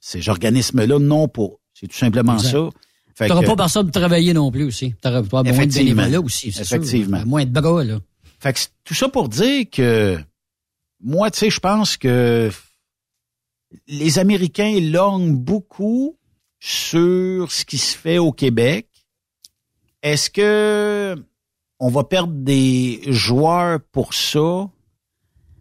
ces 0.00 0.28
organismes-là 0.28 0.98
n'ont 0.98 1.28
pas. 1.28 1.48
C'est 1.72 1.86
tout 1.86 1.96
simplement 1.96 2.34
Exact. 2.34 2.50
ça. 2.50 3.26
T'auras 3.28 3.42
que- 3.42 3.46
pas 3.46 3.56
personne 3.56 3.86
de 3.86 3.92
travailler 3.92 4.34
non 4.34 4.50
plus 4.50 4.64
aussi. 4.64 4.94
T'auras 5.00 5.22
pas 5.22 5.42
moins 5.42 5.42
de 5.44 5.48
Effectivement. 5.50 6.02
bénévolat 6.02 6.20
aussi, 6.20 6.50
c'est 6.52 6.64
sûr. 6.64 6.76
Effectivement. 6.76 7.24
Moins 7.24 7.44
de 7.44 7.50
bras, 7.50 7.84
là. 7.84 7.98
Fait 8.40 8.52
que 8.52 8.58
c'est 8.58 8.68
tout 8.84 8.94
ça 8.94 9.08
pour 9.08 9.28
dire 9.28 9.66
que 9.70 10.18
moi, 11.00 11.30
tu 11.30 11.38
sais, 11.38 11.50
je 11.50 11.60
pense 11.60 11.96
que 11.96 12.50
les 13.86 14.18
Américains 14.18 14.78
lorgnent 14.80 15.36
beaucoup 15.36 16.16
sur 16.60 17.50
ce 17.52 17.64
qui 17.64 17.78
se 17.78 17.96
fait 17.96 18.18
au 18.18 18.32
Québec. 18.32 18.88
Est-ce 20.02 20.30
que 20.30 21.16
on 21.78 21.88
va 21.88 22.04
perdre 22.04 22.32
des 22.32 23.00
joueurs 23.08 23.80
pour 23.92 24.14
ça? 24.14 24.68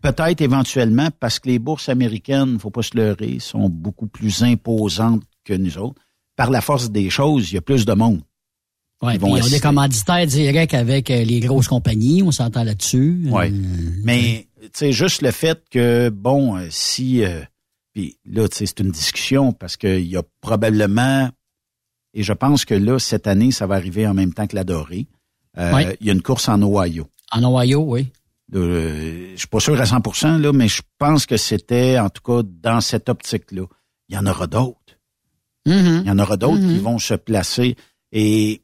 Peut-être 0.02 0.42
éventuellement 0.42 1.10
parce 1.20 1.40
que 1.40 1.50
les 1.50 1.60
bourses 1.60 1.90
américaines, 1.90 2.60
faut 2.60 2.72
pas 2.72 2.82
se 2.82 2.98
leurrer, 2.98 3.38
sont 3.40 3.70
beaucoup 3.70 4.08
plus 4.08 4.44
imposantes 4.44 5.24
que 5.44 5.54
nous 5.54 5.78
autres. 5.78 6.02
Par 6.36 6.50
la 6.50 6.62
force 6.62 6.90
des 6.90 7.10
choses, 7.10 7.52
il 7.52 7.56
y 7.56 7.58
a 7.58 7.62
plus 7.62 7.86
de 7.86 7.94
monde. 7.94 8.22
Ouais, 9.02 9.16
Ils 9.16 9.24
ont 9.24 9.50
des 9.50 9.60
commanditaires 9.60 10.28
directs 10.28 10.76
avec 10.76 11.10
euh, 11.10 11.24
les 11.24 11.40
grosses 11.40 11.68
compagnies, 11.68 12.22
on 12.22 12.32
s'entend 12.32 12.64
là-dessus. 12.64 13.24
Ouais. 13.30 13.52
Euh, 13.52 13.92
Mais 14.04 14.48
tu 14.62 14.70
sais 14.74 14.92
juste 14.92 15.24
le 15.24 15.32
fait 15.32 15.64
que 15.72 16.10
bon 16.10 16.56
euh, 16.56 16.68
si 16.70 17.24
euh, 17.24 17.42
puis 17.94 18.18
là 18.26 18.48
tu 18.48 18.58
sais 18.58 18.66
c'est 18.68 18.80
une 18.80 18.92
discussion 18.92 19.54
parce 19.54 19.76
qu'il 19.76 20.06
y 20.06 20.18
a 20.18 20.24
probablement 20.40 21.30
et 22.14 22.24
je 22.24 22.34
pense 22.34 22.66
que 22.66 22.74
là 22.74 23.00
cette 23.00 23.28
année 23.28 23.52
ça 23.52 23.68
va 23.68 23.76
arriver 23.76 24.08
en 24.08 24.14
même 24.14 24.34
temps 24.34 24.48
que 24.48 24.56
la 24.56 24.64
Dorée. 24.64 25.08
Euh. 25.58 25.94
Il 26.00 26.08
y 26.08 26.10
a 26.10 26.14
une 26.14 26.22
course 26.22 26.48
en 26.48 26.62
Ohio. 26.62 27.08
En 27.32 27.44
Ohio, 27.44 27.84
oui. 27.88 28.08
Euh, 28.54 29.32
je 29.34 29.40
suis 29.40 29.48
pas 29.48 29.60
sûr 29.60 29.80
à 29.80 29.86
100% 29.86 30.40
là, 30.40 30.52
mais 30.52 30.68
je 30.68 30.82
pense 30.98 31.26
que 31.26 31.38
c'était 31.38 32.00
en 32.00 32.10
tout 32.10 32.22
cas 32.22 32.42
dans 32.46 32.82
cette 32.82 33.10
optique-là. 33.10 33.64
Il 34.10 34.16
y 34.16 34.18
en 34.18 34.28
aura 34.28 34.48
d'autres. 34.48 34.78
Mhm. 35.66 36.02
Il 36.04 36.08
y 36.08 36.12
en 36.12 36.20
aura 36.20 36.38
d'autres 36.38 36.60
qui 36.60 36.80
vont 36.80 37.00
se 37.00 37.14
placer. 37.14 37.76
Et 38.12 38.62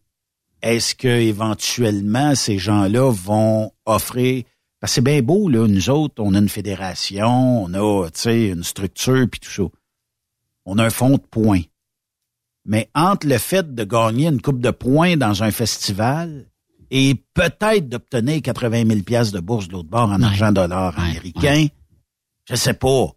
est-ce 0.62 0.96
que 0.96 1.08
éventuellement 1.08 2.36
ces 2.36 2.58
gens-là 2.58 3.12
vont 3.12 3.72
offrir 3.86 4.44
parce 4.80 4.92
que 4.92 4.96
c'est 4.96 5.02
bien 5.02 5.22
beau 5.22 5.50
là, 5.50 5.68
nous 5.68 5.90
autres, 5.90 6.22
on 6.22 6.36
a 6.36 6.40
une 6.40 6.50
fédération, 6.50 7.64
on 7.64 7.74
a 7.74 8.10
tu 8.12 8.20
sais 8.20 8.48
une 8.50 8.64
structure 8.64 9.28
puis 9.30 9.40
tout 9.40 9.50
ça. 9.50 9.64
On 10.66 10.78
a 10.78 10.86
un 10.86 10.90
fonds 10.90 11.18
de 11.18 11.18
points. 11.18 11.62
Mais 12.68 12.90
entre 12.94 13.28
le 13.28 13.38
fait 13.38 13.74
de 13.74 13.84
gagner 13.84 14.28
une 14.28 14.42
coupe 14.42 14.60
de 14.62 14.72
points 14.72 15.16
dans 15.18 15.42
un 15.42 15.52
festival 15.52 16.46
et 16.92 17.16
peut-être 17.34 17.90
d'obtenir 17.90 18.42
80 18.42 18.86
000 18.88 19.02
pièces 19.02 19.32
de 19.32 19.40
bourse 19.40 19.68
de 19.68 19.74
l'autre 19.74 19.90
bord 19.90 20.10
en 20.12 20.20
Ouais. 20.20 20.26
argent 20.28 20.52
dollar 20.52 20.98
américain, 21.00 21.68
je 22.50 22.56
sais 22.56 22.74
pas. 22.74 23.08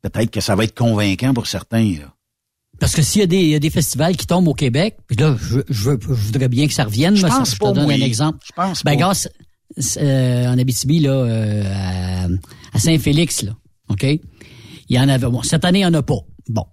Peut-être 0.00 0.30
que 0.30 0.40
ça 0.40 0.54
va 0.56 0.64
être 0.64 0.76
convaincant 0.76 1.34
pour 1.34 1.46
certains. 1.46 1.92
Là. 2.00 2.14
Parce 2.80 2.94
que 2.96 3.02
s'il 3.02 3.20
y, 3.20 3.24
a 3.24 3.26
des- 3.26 3.46
y 3.48 3.54
a 3.54 3.60
des 3.60 3.70
festivals 3.70 4.16
qui 4.16 4.26
tombent 4.26 4.48
au 4.48 4.54
Québec, 4.54 4.96
puis 5.06 5.16
là, 5.16 5.36
je, 5.40 5.60
je, 5.68 5.90
veux- 5.90 5.98
je 6.00 6.06
voudrais 6.12 6.48
bien 6.48 6.66
que 6.66 6.72
ça 6.72 6.84
revienne. 6.84 7.14
Je 7.14 7.22
mais 7.22 7.30
ça- 7.30 7.38
pense 7.38 7.52
je 7.54 7.58
pas, 7.58 7.70
te 7.70 7.76
donne 7.76 7.90
un 7.90 8.00
exemple. 8.00 8.38
Je 8.44 8.52
pense 8.52 8.82
Ben, 8.82 8.98
pas. 8.98 9.14
c'est, 9.14 9.30
euh, 10.02 10.48
en 10.50 10.58
Abitibi, 10.58 10.98
là, 11.00 11.10
euh, 11.12 11.62
à, 11.66 12.26
à 12.76 12.78
Saint-Félix, 12.80 13.42
là, 13.42 13.52
OK? 13.88 14.02
Il 14.04 14.20
y 14.96 14.98
en 14.98 15.08
avait, 15.08 15.28
bon, 15.28 15.42
cette 15.42 15.64
année, 15.64 15.80
il 15.80 15.82
n'y 15.82 15.86
en 15.86 15.94
a 15.94 16.02
pas. 16.02 16.18
Bon. 16.48 16.64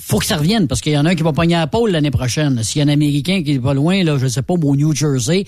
Faut 0.00 0.18
que 0.18 0.24
ça 0.26 0.36
revienne 0.36 0.68
parce 0.68 0.80
qu'il 0.80 0.92
y 0.92 0.98
en 0.98 1.04
a 1.04 1.10
un 1.10 1.14
qui 1.14 1.22
va 1.22 1.32
pogner 1.32 1.54
à 1.54 1.60
la 1.60 1.66
pôle 1.66 1.90
l'année 1.90 2.10
prochaine. 2.10 2.62
S'il 2.62 2.80
y 2.80 2.82
a 2.82 2.86
un 2.86 2.92
Américain 2.92 3.42
qui 3.44 3.52
est 3.54 3.58
pas 3.60 3.74
loin, 3.74 4.02
là, 4.04 4.18
je 4.18 4.26
sais 4.26 4.42
pas, 4.42 4.54
au 4.54 4.76
New 4.76 4.94
Jersey, 4.94 5.44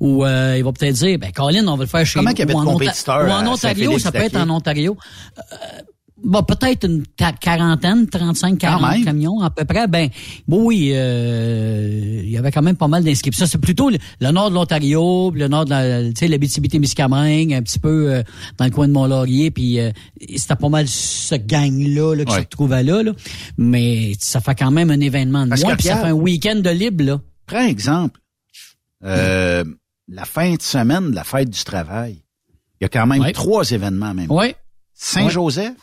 ou 0.00 0.24
euh, 0.24 0.54
il 0.56 0.64
va 0.64 0.72
peut-être 0.72 0.94
dire, 0.94 1.18
ben 1.18 1.32
Colin, 1.32 1.66
on 1.68 1.76
va 1.76 1.84
le 1.84 1.88
faire 1.88 2.04
chez 2.06 2.18
Comment 2.18 2.30
nous. 2.30 2.36
qu'il 2.36 2.48
y 2.48 2.50
avait 2.52 2.60
de 2.60 2.64
compétiteurs 2.64 3.26
Ou 3.26 3.30
en 3.30 3.46
à 3.46 3.48
Ontario, 3.48 3.98
ça 3.98 4.12
peut 4.12 4.18
être 4.18 4.36
en? 4.36 4.48
Ontario. 4.50 4.96
Euh, 5.38 5.56
Bon, 6.24 6.42
peut-être 6.42 6.86
une 6.86 7.04
ta- 7.06 7.32
quarantaine, 7.32 8.06
35, 8.08 8.58
40 8.58 8.90
même. 8.90 9.04
camions 9.04 9.40
à 9.42 9.50
peu 9.50 9.66
près. 9.66 9.86
Ben, 9.86 10.08
bon, 10.48 10.64
oui, 10.64 10.90
euh, 10.94 12.22
il 12.24 12.30
y 12.30 12.38
avait 12.38 12.50
quand 12.50 12.62
même 12.62 12.76
pas 12.76 12.88
mal 12.88 13.04
d'inscriptions. 13.04 13.44
C'est 13.44 13.58
plutôt 13.60 13.90
le, 13.90 13.98
le 14.20 14.30
nord 14.30 14.48
de 14.48 14.54
l'Ontario, 14.54 15.30
le 15.34 15.46
nord 15.48 15.66
de 15.66 15.70
la, 15.70 16.04
tu 16.08 16.12
sais, 16.16 16.28
l'Abitibi-Témiscamingue, 16.28 17.52
un 17.52 17.62
petit 17.62 17.78
peu 17.78 18.10
euh, 18.12 18.22
dans 18.56 18.64
le 18.64 18.70
coin 18.70 18.88
de 18.88 18.92
Mont-Laurier, 18.94 19.50
puis 19.50 19.78
euh, 19.78 19.90
c'était 20.36 20.56
pas 20.56 20.70
mal 20.70 20.88
ce 20.88 21.34
gang-là 21.34 22.14
là, 22.14 22.24
qui 22.24 22.32
Ouais. 22.32 22.38
se 22.38 22.44
retrouvait 22.44 22.82
là, 22.82 23.02
là. 23.02 23.12
Mais 23.58 24.12
ça 24.18 24.40
fait 24.40 24.54
quand 24.54 24.70
même 24.70 24.90
un 24.90 25.00
événement 25.00 25.44
de 25.44 25.50
Parce 25.50 25.62
moins, 25.64 25.76
puis 25.76 25.88
ça 25.88 25.96
fait 25.98 26.06
un 26.08 26.12
week-end 26.12 26.56
de 26.56 26.70
libre, 26.70 27.04
là. 27.04 27.20
Prends 27.46 27.58
un 27.58 27.66
exemple. 27.68 28.20
Euh, 29.04 29.64
La 30.08 30.24
fin 30.24 30.54
de 30.54 30.62
semaine 30.62 31.10
de 31.10 31.14
la 31.14 31.24
fête 31.24 31.50
du 31.50 31.62
travail. 31.64 32.22
Il 32.80 32.84
y 32.84 32.86
a 32.86 32.88
quand 32.88 33.06
même 33.06 33.20
Ouais. 33.20 33.32
trois 33.32 33.70
événements 33.70 34.14
même. 34.14 34.28
Oui, 34.30 34.54
Saint-Joseph, 34.94 35.74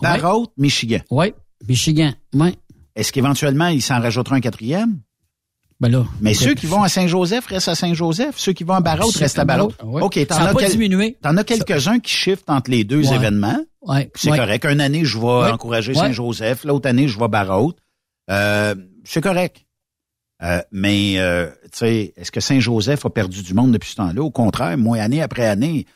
Barrault, 0.00 0.48
Michigan. 0.56 1.00
oui, 1.10 1.32
Michigan, 1.68 2.12
oui. 2.34 2.56
Est-ce 2.94 3.12
qu'éventuellement, 3.12 3.68
il 3.68 3.80
s'en 3.82 4.00
rajoutera 4.00 4.36
un 4.36 4.40
quatrième? 4.40 5.00
Ben 5.80 5.88
là. 5.88 6.04
Mais 6.20 6.34
ceux 6.34 6.54
qui 6.54 6.66
vont 6.66 6.82
à 6.82 6.88
Saint-Joseph 6.88 7.46
restent 7.46 7.68
à 7.68 7.76
Saint-Joseph. 7.76 8.34
Ceux 8.36 8.52
qui 8.52 8.64
vont 8.64 8.74
à 8.74 8.80
Barrault 8.80 9.10
restent 9.14 9.38
à 9.38 9.44
Barrault. 9.44 9.72
Ouais. 9.84 10.02
OK, 10.02 10.26
t'en 10.26 10.34
as, 10.36 10.52
pas 10.52 10.58
quel- 10.60 10.72
diminué. 10.72 11.16
t'en 11.22 11.36
as 11.36 11.44
quelques-uns 11.44 12.00
qui 12.00 12.12
shiftent 12.12 12.50
entre 12.50 12.70
les 12.72 12.82
deux 12.82 13.06
Ouais. 13.08 13.14
événements. 13.14 13.64
Ouais, 13.82 14.10
C'est 14.16 14.30
correct. 14.36 14.64
Une 14.68 14.80
année, 14.80 15.04
je 15.04 15.16
vais 15.18 15.52
encourager. 15.52 15.94
Saint-Joseph. 15.94 16.64
L'autre 16.64 16.88
année, 16.88 17.06
je 17.06 17.16
vais 17.16 17.28
Barrault. 17.28 17.74
Euh, 18.28 18.74
c'est 19.04 19.20
correct. 19.22 19.64
Euh, 20.42 20.60
mais, 20.72 21.14
euh, 21.18 21.48
tu 21.64 21.78
sais, 21.78 22.12
est-ce 22.16 22.32
que 22.32 22.40
Saint-Joseph 22.40 23.04
a 23.06 23.10
perdu 23.10 23.42
du 23.44 23.54
monde 23.54 23.70
depuis 23.72 23.90
ce 23.90 23.96
temps-là? 23.96 24.20
Au 24.22 24.30
contraire, 24.32 24.76
moi, 24.78 24.98
année 24.98 25.22
après 25.22 25.46
année, 25.46 25.86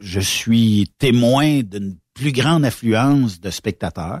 je 0.00 0.20
suis 0.20 0.90
témoin 0.98 1.60
d'une 1.62 1.96
plus 2.14 2.32
grande 2.32 2.64
affluence 2.64 3.40
de 3.40 3.50
spectateurs. 3.50 4.20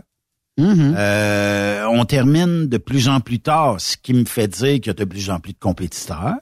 Mhm. 0.58 0.94
Euh, 0.96 1.84
on 1.90 2.04
termine 2.04 2.66
de 2.68 2.76
plus 2.78 3.08
en 3.08 3.20
plus 3.20 3.40
tard, 3.40 3.80
ce 3.80 3.96
qui 3.96 4.12
me 4.12 4.24
fait 4.24 4.48
dire 4.48 4.74
qu'il 4.74 4.86
y 4.88 4.90
a 4.90 4.94
de 4.94 5.04
plus 5.04 5.30
en 5.30 5.40
plus 5.40 5.52
de 5.52 5.58
compétiteurs. 5.58 6.34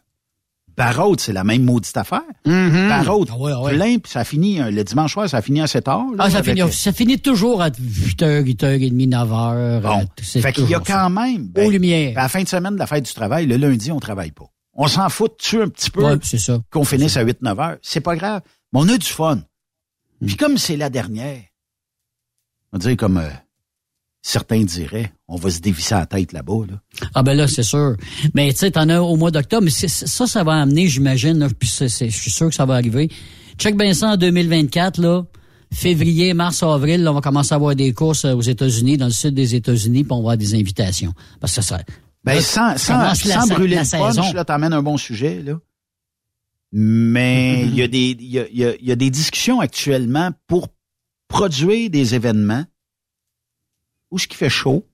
Barrault, 0.77 1.17
c'est 1.19 1.33
la 1.33 1.43
même 1.43 1.65
maudite 1.65 1.97
affaire. 1.97 2.23
Ah 2.47 2.51
ouais, 2.51 3.51
ah 3.53 3.63
ouais. 3.63 3.75
plein, 3.75 3.99
puis 3.99 4.13
ça 4.13 4.23
finit 4.25 4.61
euh, 4.61 4.71
le 4.71 4.85
dimanche 4.85 5.13
soir, 5.13 5.29
ça 5.29 5.43
finit 5.43 5.61
à 5.61 5.67
7 5.67 5.89
heures. 5.89 6.05
là, 6.17 6.25
Ah, 6.27 6.31
ça, 6.31 6.39
avec- 6.39 6.57
finit, 6.57 6.73
ça 6.73 6.93
finit 6.93 7.19
toujours 7.19 7.61
à 7.63 7.71
8h, 7.71 8.43
8h30, 8.45 9.09
9h. 9.09 9.81
Bon. 9.81 10.07
Fait 10.41 10.53
qu'il 10.53 10.69
y 10.69 10.75
a 10.77 10.81
quand 10.81 11.11
même. 11.11 11.49
ben, 11.49 11.67
Aux 11.67 11.71
lumières. 11.71 12.17
À 12.17 12.23
la 12.23 12.29
fin 12.29 12.43
de 12.45 12.49
semaine 12.49 12.75
de 12.75 12.79
la 12.79 12.87
fête 12.87 13.05
du 13.05 13.13
travail, 13.13 13.47
le 13.47 13.57
lundi, 13.57 13.91
on 13.91 13.99
travaille 13.99 14.31
pas. 14.31 14.45
On 14.75 14.87
s'en 14.87 15.09
fout 15.09 15.33
dessus 15.41 15.61
un 15.61 15.69
petit 15.69 15.91
peu 15.91 16.05
Ouais, 16.05 16.17
c'est 16.23 16.39
ça. 16.39 16.61
qu'on 16.71 16.85
finisse 16.85 17.17
à 17.17 17.25
8-9 17.25 17.59
heures. 17.59 17.77
C'est 17.83 18.01
pas 18.01 18.15
grave. 18.15 18.43
Mais 18.73 18.79
on 18.81 18.89
a 18.89 18.97
du 18.97 19.07
fun. 19.07 19.41
Puis 20.25 20.37
comme 20.37 20.59
c'est 20.59 20.77
la 20.77 20.91
dernière, 20.91 21.43
on 22.73 22.79
va 22.79 22.87
dire 22.87 22.97
comme 22.97 23.19
euh, 23.19 23.29
certains 24.23 24.63
diraient, 24.63 25.13
on 25.27 25.37
va 25.37 25.51
se 25.51 25.61
dévisser 25.61 25.95
la 25.95 26.07
tête 26.07 26.33
là-bas. 26.33 26.67
Là. 26.69 27.09
Ah 27.15 27.23
ben 27.23 27.35
là, 27.35 27.49
c'est 27.49 27.63
sûr. 27.63 27.97
Mais 28.35 28.53
tu 28.53 28.59
sais, 28.59 28.73
t'en 28.73 28.89
as 28.89 29.01
au 29.01 29.17
mois 29.17 29.31
d'octobre, 29.31 29.65
mais 29.65 29.71
ça, 29.71 30.27
ça 30.27 30.45
va 30.45 30.55
amener, 30.55 30.89
j'imagine, 30.89 31.49
puis 31.59 31.69
je 31.69 31.87
suis 31.87 32.31
sûr 32.31 32.49
que 32.49 32.55
ça 32.55 32.67
va 32.67 32.75
arriver. 32.75 33.09
Check 33.59 33.77
bien 33.77 33.93
ça 33.93 34.11
en 34.11 34.17
2024, 34.17 35.01
là. 35.01 35.25
Février, 35.73 36.33
mars, 36.33 36.63
avril, 36.63 37.03
là, 37.03 37.11
on 37.11 37.15
va 37.15 37.21
commencer 37.21 37.53
à 37.53 37.57
avoir 37.57 37.75
des 37.75 37.93
courses 37.93 38.25
euh, 38.25 38.33
aux 38.33 38.41
États-Unis, 38.41 38.97
dans 38.97 39.07
le 39.07 39.13
sud 39.13 39.35
des 39.35 39.55
États-Unis, 39.55 40.05
puis 40.05 40.13
on 40.13 40.17
va 40.17 40.21
avoir 40.21 40.37
des 40.39 40.55
invitations. 40.55 41.13
Parce 41.41 41.55
que 41.55 41.61
ça. 41.61 41.81
Ben, 42.25 42.41
sans, 42.41 42.79
ça 42.79 43.15
sans, 43.15 43.47
brûler 43.47 43.77
la 43.77 43.83
punch, 43.83 44.15
saison. 44.15 44.33
là, 44.33 44.45
t'emmènes 44.45 44.73
un 44.73 44.83
bon 44.83 44.97
sujet, 44.97 45.43
là. 45.43 45.59
Mais 46.73 47.63
il 47.67 47.75
y 47.75 47.83
a 47.83 47.89
des, 47.89 48.11
il 48.11 48.25
y 48.25 48.39
a, 48.39 48.49
il 48.49 48.57
y 48.57 48.65
a- 48.65 48.77
il 48.77 48.87
y 48.87 48.93
a 48.93 48.97
des 48.97 49.11
discussions 49.11 49.61
actuellement 49.61 50.31
pour 50.47 50.69
produire 51.29 51.91
des 51.91 52.15
événements 52.15 52.65
où 54.11 54.19
ce 54.19 54.27
qui 54.27 54.37
fait 54.37 54.49
chaud. 54.51 54.87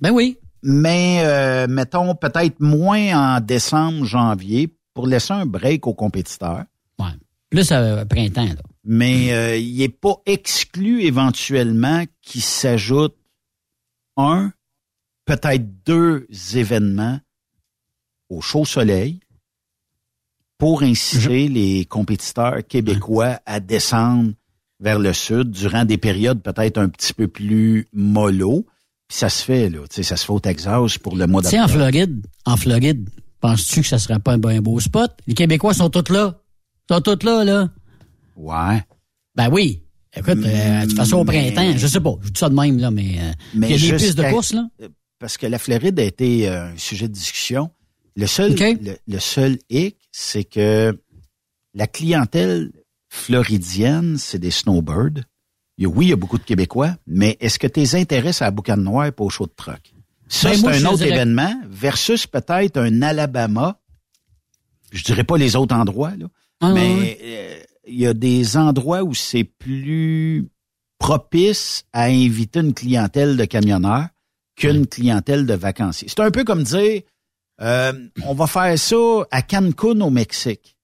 Ben 0.00 0.10
oui. 0.12 0.38
Mais, 0.62 1.20
euh, 1.24 1.66
mettons, 1.68 2.14
peut-être 2.14 2.60
moins 2.60 3.36
en 3.36 3.40
décembre, 3.40 4.04
janvier, 4.04 4.74
pour 4.94 5.06
laisser 5.06 5.32
un 5.32 5.46
break 5.46 5.86
aux 5.86 5.94
compétiteurs. 5.94 6.64
Ouais. 6.98 7.06
Plus 7.50 7.70
euh, 7.72 8.04
printemps, 8.04 8.44
là. 8.44 8.62
Mais 8.84 9.32
euh, 9.32 9.56
il 9.56 9.76
n'est 9.78 9.88
pas 9.88 10.16
exclu 10.26 11.02
éventuellement 11.02 12.04
qu'il 12.22 12.42
s'ajoute 12.42 13.16
un, 14.16 14.52
peut-être 15.26 15.82
deux 15.84 16.26
événements 16.54 17.20
au 18.28 18.40
chaud 18.40 18.64
soleil 18.64 19.20
pour 20.58 20.82
inciter 20.82 21.48
les 21.48 21.84
compétiteurs 21.84 22.66
québécois 22.66 23.40
à 23.46 23.60
descendre 23.60 24.32
vers 24.80 24.98
le 24.98 25.12
sud 25.12 25.50
durant 25.50 25.84
des 25.84 25.98
périodes 25.98 26.42
peut-être 26.42 26.78
un 26.78 26.88
petit 26.88 27.12
peu 27.14 27.28
plus 27.28 27.86
mollo. 27.92 28.66
Puis 29.08 29.18
ça 29.18 29.28
se 29.28 29.42
fait, 29.42 29.70
là. 29.70 29.78
Tu 29.88 29.96
sais, 29.96 30.02
ça 30.02 30.16
se 30.16 30.26
fait 30.26 30.32
au 30.32 30.40
Texas 30.40 30.98
pour 30.98 31.16
le 31.16 31.26
mois 31.26 31.42
Tu 31.42 31.48
sais, 31.50 31.58
en 31.58 31.62
d'octobre. 31.62 31.84
Floride, 31.84 32.26
en 32.44 32.56
Floride, 32.56 33.08
penses-tu 33.40 33.80
que 33.80 33.86
ça 33.86 33.98
serait 33.98 34.18
pas 34.18 34.32
un, 34.34 34.38
ben 34.38 34.60
beau 34.60 34.78
spot? 34.80 35.10
Les 35.26 35.34
Québécois 35.34 35.72
sont 35.74 35.88
tous 35.88 36.12
là. 36.12 36.40
Ils 36.90 36.94
sont 36.94 37.00
tous 37.00 37.24
là, 37.24 37.44
là. 37.44 37.68
Ouais. 38.36 38.82
Ben 39.34 39.48
oui. 39.50 39.82
Écoute, 40.14 40.38
euh, 40.44 40.80
de 40.82 40.86
toute 40.88 40.96
façon, 40.96 41.18
au 41.18 41.24
Mais- 41.24 41.52
printemps, 41.52 41.76
je 41.78 41.86
sais 41.86 42.00
pas, 42.00 42.14
je 42.22 42.30
dis 42.30 42.38
ça 42.40 42.48
de 42.48 42.54
même, 42.54 42.78
là, 42.78 42.90
mais, 42.90 43.18
euh, 43.20 43.32
Mais 43.54 43.70
il 43.70 43.84
y 43.84 43.88
a 43.88 43.92
des 43.92 43.96
pistes 44.04 44.18
de 44.18 44.30
course, 44.30 44.52
là. 44.52 44.68
Parce 45.18 45.36
que 45.36 45.46
la 45.46 45.58
Floride 45.58 45.98
a 46.00 46.04
été 46.04 46.48
euh, 46.48 46.72
un 46.72 46.76
sujet 46.76 47.08
de 47.08 47.12
discussion. 47.12 47.70
Le 48.20 48.26
seul, 48.26 48.54
le, 48.54 48.96
le 49.06 49.18
seul 49.18 49.58
hic, 49.70 49.96
c'est 50.10 50.42
que 50.44 50.98
la 51.74 51.86
clientèle 51.86 52.72
floridienne, 53.08 54.16
c'est 54.18 54.38
des 54.40 54.50
snowbirds. 54.50 55.22
Il 55.76 55.84
y 55.84 55.86
a- 55.86 55.88
oui, 55.88 56.06
il 56.06 56.08
y 56.08 56.12
a 56.12 56.16
beaucoup 56.16 56.38
de 56.38 56.42
Québécois, 56.42 56.96
mais 57.06 57.36
est-ce 57.40 57.58
que 57.58 57.68
tes 57.68 57.94
intérêts 57.94 58.42
à 58.42 58.46
la 58.46 58.50
boucane 58.50 58.82
noire 58.82 59.06
et 59.06 59.12
pas 59.12 59.22
au 59.22 59.30
show 59.30 59.46
de 59.46 59.52
truck? 59.54 59.92
Ça, 60.28 60.50
Ben, 60.50 60.56
c'est 60.56 60.66
un 60.66 60.84
autre 60.86 60.96
dirais- 60.98 61.10
événement 61.10 61.54
versus 61.70 62.26
peut-être 62.26 62.76
un 62.78 63.02
Alabama. 63.02 63.80
Je 64.90 65.04
dirais 65.04 65.24
pas 65.24 65.38
les 65.38 65.54
autres 65.54 65.74
endroits, 65.76 66.14
là, 66.18 66.26
Ah, 66.60 66.72
mais 66.72 66.94
ouais. 66.96 67.18
euh, 67.22 67.60
il 67.86 68.00
y 68.00 68.06
a 68.06 68.14
des 68.14 68.56
endroits 68.56 69.04
où 69.04 69.14
c'est 69.14 69.44
plus 69.44 70.48
propice 70.98 71.84
à 71.92 72.04
inviter 72.06 72.60
une 72.60 72.74
clientèle 72.74 73.36
de 73.36 73.44
camionneurs 73.44 74.08
qu'une 74.56 74.86
clientèle 74.88 75.46
de 75.46 75.54
vacanciers. 75.54 76.08
C'est 76.08 76.20
un 76.20 76.30
peu 76.32 76.42
comme 76.44 76.64
dire, 76.64 77.02
euh, 77.60 77.92
on 78.24 78.34
va 78.34 78.46
faire 78.46 78.78
ça 78.78 78.96
à 79.30 79.42
Cancun 79.42 80.00
au 80.00 80.10
Mexique. 80.10 80.76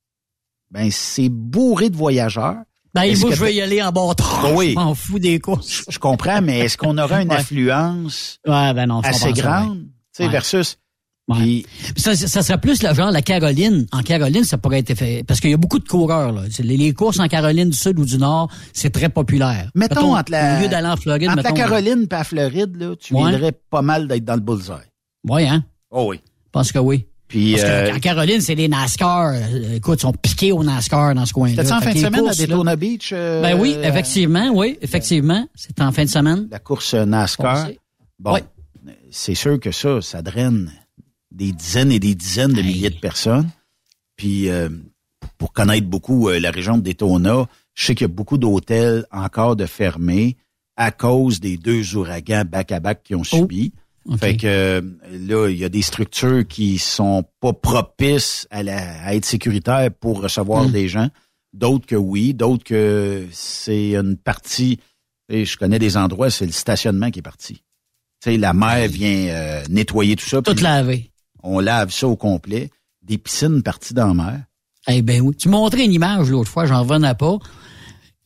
Ben, 0.70 0.90
c'est 0.90 1.28
bourré 1.28 1.90
de 1.90 1.96
voyageurs. 1.96 2.56
Ben, 2.94 3.16
moi, 3.18 3.30
je 3.32 3.38
t'as- 3.40 3.50
y 3.50 3.60
aller 3.60 3.82
en 3.82 3.90
bâtard. 3.90 4.52
Oui. 4.54 4.70
Je 4.70 4.74
m'en 4.76 4.94
fous 4.94 5.18
des 5.18 5.40
courses. 5.40 5.84
Je 5.88 5.98
comprends, 5.98 6.40
mais 6.40 6.60
est-ce 6.60 6.76
qu'on 6.76 6.96
aura 6.98 7.22
une 7.22 7.28
Ouais. 7.30 7.36
affluence 7.36 8.38
Ouais, 8.46 8.72
ben 8.72 8.86
non, 8.86 9.00
assez 9.00 9.32
grande? 9.32 9.78
ouais. 9.78 9.82
Tu 9.84 9.88
sais, 10.12 10.24
Ouais. 10.26 10.30
versus. 10.30 10.78
Puis- 11.32 11.64
Ça, 11.96 12.14
ça 12.14 12.42
serait 12.42 12.60
plus 12.60 12.82
le 12.82 12.92
genre 12.94 13.10
la 13.10 13.22
Caroline. 13.22 13.86
En 13.92 14.02
Caroline, 14.02 14.44
ça 14.44 14.58
pourrait 14.58 14.80
être 14.80 14.94
fait. 14.94 15.24
Parce 15.26 15.40
qu'il 15.40 15.50
y 15.50 15.54
a 15.54 15.56
beaucoup 15.56 15.78
de 15.78 15.88
coureurs. 15.88 16.32
Là. 16.32 16.42
Les, 16.58 16.76
les 16.76 16.92
courses 16.92 17.18
en 17.18 17.28
Caroline 17.28 17.70
du 17.70 17.76
Sud 17.76 17.98
ou 17.98 18.04
du 18.04 18.18
Nord, 18.18 18.50
c'est 18.74 18.90
très 18.90 19.08
populaire. 19.08 19.70
mettons, 19.74 20.14
entre 20.16 20.30
la, 20.32 20.58
Au 20.58 20.62
lieu 20.62 20.68
d'aller 20.68 20.86
en 20.88 20.96
Floride, 20.96 21.28
entre 21.30 21.36
la 21.42 21.42
mettons. 21.44 21.54
Caroline 21.54 22.02
et 22.02 22.14
la 22.14 22.24
Floride, 22.24 22.76
là, 22.76 22.94
tu 22.96 23.14
viendrais 23.14 23.52
pas 23.52 23.80
mal 23.82 24.06
d'être 24.06 24.24
dans 24.24 24.34
le 24.34 24.40
bullseye. 24.40 24.74
Oui, 25.28 25.46
hein? 25.46 25.64
Oh 25.90 26.08
oui. 26.10 26.20
Je 26.54 26.58
pense 26.60 26.70
que 26.70 26.78
oui. 26.78 27.04
Puis, 27.26 27.54
Parce 27.54 27.64
euh, 27.64 27.90
que 27.90 27.96
en 27.96 27.98
Caroline, 27.98 28.40
c'est 28.40 28.54
les 28.54 28.68
NASCAR. 28.68 29.32
euh, 29.34 29.74
écoute, 29.74 29.98
ils 29.98 30.02
sont 30.02 30.12
piqués 30.12 30.52
au 30.52 30.62
NASCAR 30.62 31.12
dans 31.16 31.26
ce 31.26 31.32
coin-là. 31.32 31.64
C'était 31.64 31.72
en 31.74 31.80
fin 31.80 31.92
de 31.92 31.98
semaine 31.98 32.20
courses, 32.20 32.38
à 32.38 32.42
là- 32.42 32.46
Daytona 32.46 32.76
Beach? 32.76 33.10
euh, 33.12 33.42
Ben 33.42 33.58
oui, 33.60 33.74
effectivement, 33.82 34.52
oui, 34.54 34.78
effectivement. 34.80 35.48
C'est 35.56 35.80
en 35.80 35.90
fin 35.90 36.04
de 36.04 36.08
semaine. 36.10 36.46
La 36.52 36.60
course 36.60 36.94
NASCAR. 36.94 37.70
Bon, 38.20 38.38
c'est 39.10 39.34
sûr 39.34 39.58
que 39.58 39.72
ça, 39.72 40.00
ça 40.00 40.22
draine 40.22 40.70
des 41.32 41.50
dizaines 41.50 41.90
et 41.90 41.98
des 41.98 42.14
dizaines 42.14 42.52
de 42.52 42.62
milliers 42.62 42.90
de 42.90 43.00
personnes. 43.00 43.50
Puis, 44.14 44.48
euh, 44.48 44.68
pour 45.36 45.52
connaître 45.52 45.88
beaucoup 45.88 46.28
euh, 46.28 46.38
la 46.38 46.52
région 46.52 46.78
de 46.78 46.82
Daytona, 46.82 47.48
je 47.74 47.84
sais 47.86 47.96
qu'il 47.96 48.04
y 48.04 48.10
a 48.10 48.14
beaucoup 48.14 48.38
d'hôtels 48.38 49.06
encore 49.10 49.56
de 49.56 49.66
fermés 49.66 50.36
à 50.76 50.92
cause 50.92 51.40
des 51.40 51.56
deux 51.56 51.96
ouragans 51.96 52.44
back-à-back 52.48 53.02
qui 53.02 53.16
ont 53.16 53.24
subi. 53.24 53.72
Fait 54.18 54.36
que 54.36 54.82
là, 55.10 55.48
il 55.48 55.56
y 55.56 55.64
a 55.64 55.68
des 55.70 55.82
structures 55.82 56.46
qui 56.46 56.78
sont 56.78 57.24
pas 57.40 57.52
propices 57.54 58.46
à, 58.50 58.62
la, 58.62 59.02
à 59.02 59.14
être 59.14 59.24
sécuritaires 59.24 59.90
pour 59.98 60.20
recevoir 60.20 60.68
Mm. 60.68 60.72
des 60.72 60.88
gens. 60.88 61.08
D'autres 61.54 61.86
que 61.86 61.96
oui, 61.96 62.34
d'autres 62.34 62.64
que 62.64 63.26
c'est 63.32 63.94
une 63.94 64.16
partie. 64.16 64.78
Et 65.30 65.44
je 65.46 65.56
connais 65.56 65.78
des 65.78 65.96
endroits, 65.96 66.28
c'est 66.28 66.44
le 66.46 66.52
stationnement 66.52 67.10
qui 67.10 67.20
est 67.20 67.22
parti. 67.22 67.54
Tu 68.22 68.32
sais, 68.32 68.36
la 68.36 68.52
mer 68.52 68.88
vient 68.88 69.28
euh, 69.28 69.62
nettoyer 69.70 70.16
tout 70.16 70.26
ça. 70.26 70.42
Tout 70.42 70.54
lavé. 70.62 71.10
On 71.42 71.60
lave 71.60 71.90
ça 71.90 72.06
au 72.06 72.16
complet. 72.16 72.70
Des 73.02 73.18
piscines 73.18 73.62
parties 73.62 73.94
dans 73.94 74.08
la 74.08 74.14
mer. 74.14 74.40
Eh 74.88 75.00
ben 75.02 75.20
oui. 75.22 75.34
Tu 75.36 75.48
montrais 75.48 75.84
une 75.84 75.92
image 75.92 76.30
l'autre 76.30 76.50
fois, 76.50 76.66
j'en 76.66 76.82
revenais 76.82 77.14
pas. 77.14 77.38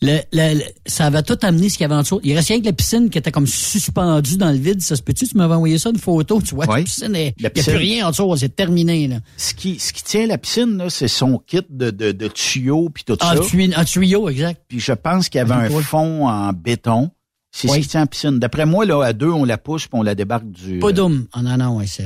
Le, 0.01 0.21
le- 0.33 0.55
le- 0.59 0.65
ça 0.87 1.07
avait 1.07 1.23
tout 1.25 1.37
amené 1.43 1.69
ce 1.69 1.75
qu'il 1.77 1.83
y 1.83 1.85
avait 1.87 1.97
en 1.97 2.03
dessous. 2.03 2.21
Il 2.23 2.33
restait 2.37 2.55
rien 2.55 2.61
que 2.61 2.67
la 2.67 2.73
piscine 2.73 3.11
qui 3.11 3.19
était 3.19 3.33
comme 3.33 3.49
suspendue 3.49 4.37
dans 4.37 4.53
le 4.53 4.57
vide. 4.59 4.81
Ça 4.81 4.95
se 4.95 5.03
peut-tu? 5.03 5.27
Tu 5.27 5.37
m'avais 5.37 5.55
envoyé 5.55 5.77
ça, 5.79 5.91
une 5.91 5.99
photo, 5.99 6.41
tu 6.41 6.55
vois. 6.55 6.67
La 6.67 6.83
piscine, 6.85 7.13
il 7.17 7.33
n'y 7.41 7.47
a 7.47 7.51
plus 7.51 7.69
rien 7.75 8.07
en 8.07 8.11
dessous. 8.11 8.37
C'est 8.37 8.55
terminé, 8.55 9.09
là. 9.09 9.17
Ce 9.37 9.55
qui, 9.55 9.79
ce 9.81 9.93
qui 9.93 10.05
tient 10.05 10.27
la 10.29 10.39
piscine, 10.39 10.85
c'est 10.89 11.09
son 11.09 11.39
kit 11.39 11.63
de, 11.69 11.91
de, 11.91 12.13
de 12.13 12.29
tuyaux 12.29 12.91
puis 12.95 13.03
tout 13.05 13.17
Un, 13.21 13.37
ça. 13.37 13.41
tuyau, 13.43 13.73
un 13.77 13.85
tuyau, 13.85 14.29
exact. 14.29 14.63
Puis 14.69 14.79
je 14.79 14.93
pense 14.93 15.29
qu'il 15.29 15.39
y 15.39 15.43
avait 15.43 15.55
un 15.55 15.69
Oui. 15.71 15.83
fond 15.83 16.29
en 16.29 16.53
béton. 16.53 17.11
C'est 17.51 17.69
Oui. 17.69 17.79
ce 17.79 17.83
qui 17.83 17.89
tient 17.89 18.01
la 18.01 18.07
piscine. 18.07 18.39
D'après 18.39 18.67
moi, 18.67 18.85
là, 18.85 19.03
à 19.03 19.13
deux, 19.13 19.31
on 19.31 19.45
la 19.45 19.59
pousse 19.59 19.89
puis 19.89 19.99
on 19.99 20.03
la 20.03 20.15
débarque 20.15 20.49
du... 20.49 20.79
Pas 20.79 20.93
d'homme. 20.93 21.27
Ah 21.33 21.43
non, 21.43 21.57
non, 21.57 21.77
ouais, 21.79 21.87
c'est... 21.89 22.05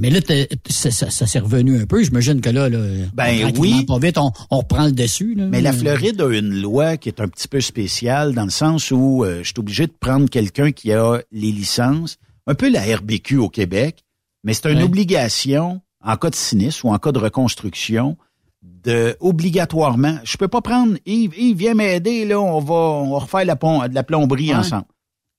Mais 0.00 0.08
là, 0.10 0.20
ça, 0.68 0.90
ça, 0.90 1.10
ça 1.10 1.26
s'est 1.26 1.38
revenu 1.38 1.80
un 1.80 1.84
peu. 1.86 2.02
J'imagine 2.02 2.40
que 2.40 2.48
là, 2.50 2.68
là 2.68 2.78
Ben 3.14 3.52
oui. 3.58 3.84
pas 3.84 3.98
vite, 3.98 4.16
on, 4.18 4.32
on 4.50 4.58
reprend 4.58 4.86
le 4.86 4.92
dessus. 4.92 5.34
Là. 5.34 5.46
Mais 5.46 5.60
la 5.60 5.72
Floride 5.72 6.20
a 6.22 6.28
une 6.28 6.60
loi 6.60 6.96
qui 6.96 7.08
est 7.10 7.20
un 7.20 7.28
petit 7.28 7.46
peu 7.48 7.60
spéciale 7.60 8.34
dans 8.34 8.44
le 8.44 8.50
sens 8.50 8.90
où 8.90 9.24
euh, 9.24 9.40
je 9.42 9.48
suis 9.48 9.58
obligé 9.58 9.86
de 9.86 9.92
prendre 9.92 10.28
quelqu'un 10.30 10.72
qui 10.72 10.92
a 10.92 11.18
les 11.30 11.52
licences, 11.52 12.16
un 12.46 12.54
peu 12.54 12.70
la 12.70 12.80
RBQ 12.96 13.36
au 13.38 13.48
Québec, 13.48 14.02
mais 14.42 14.54
c'est 14.54 14.72
une 14.72 14.78
Ouais. 14.78 14.84
obligation 14.84 15.80
en 16.02 16.16
cas 16.16 16.30
de 16.30 16.34
sinistre 16.34 16.86
ou 16.86 16.92
en 16.94 16.98
cas 16.98 17.12
de 17.12 17.18
reconstruction 17.18 18.16
de 18.62 19.16
obligatoirement. 19.20 20.18
Je 20.24 20.36
peux 20.36 20.48
pas 20.48 20.60
prendre 20.62 20.96
Yves, 21.06 21.34
Yves 21.38 21.56
viens 21.58 21.74
m'aider 21.74 22.24
là, 22.24 22.40
on 22.40 22.60
va 22.60 22.74
on 22.74 23.12
va 23.12 23.18
refaire 23.18 23.44
la, 23.44 23.56
pom- 23.56 23.86
de 23.88 23.94
la 23.94 24.02
plomberie 24.02 24.48
Ouais. 24.50 24.54
ensemble. 24.56 24.84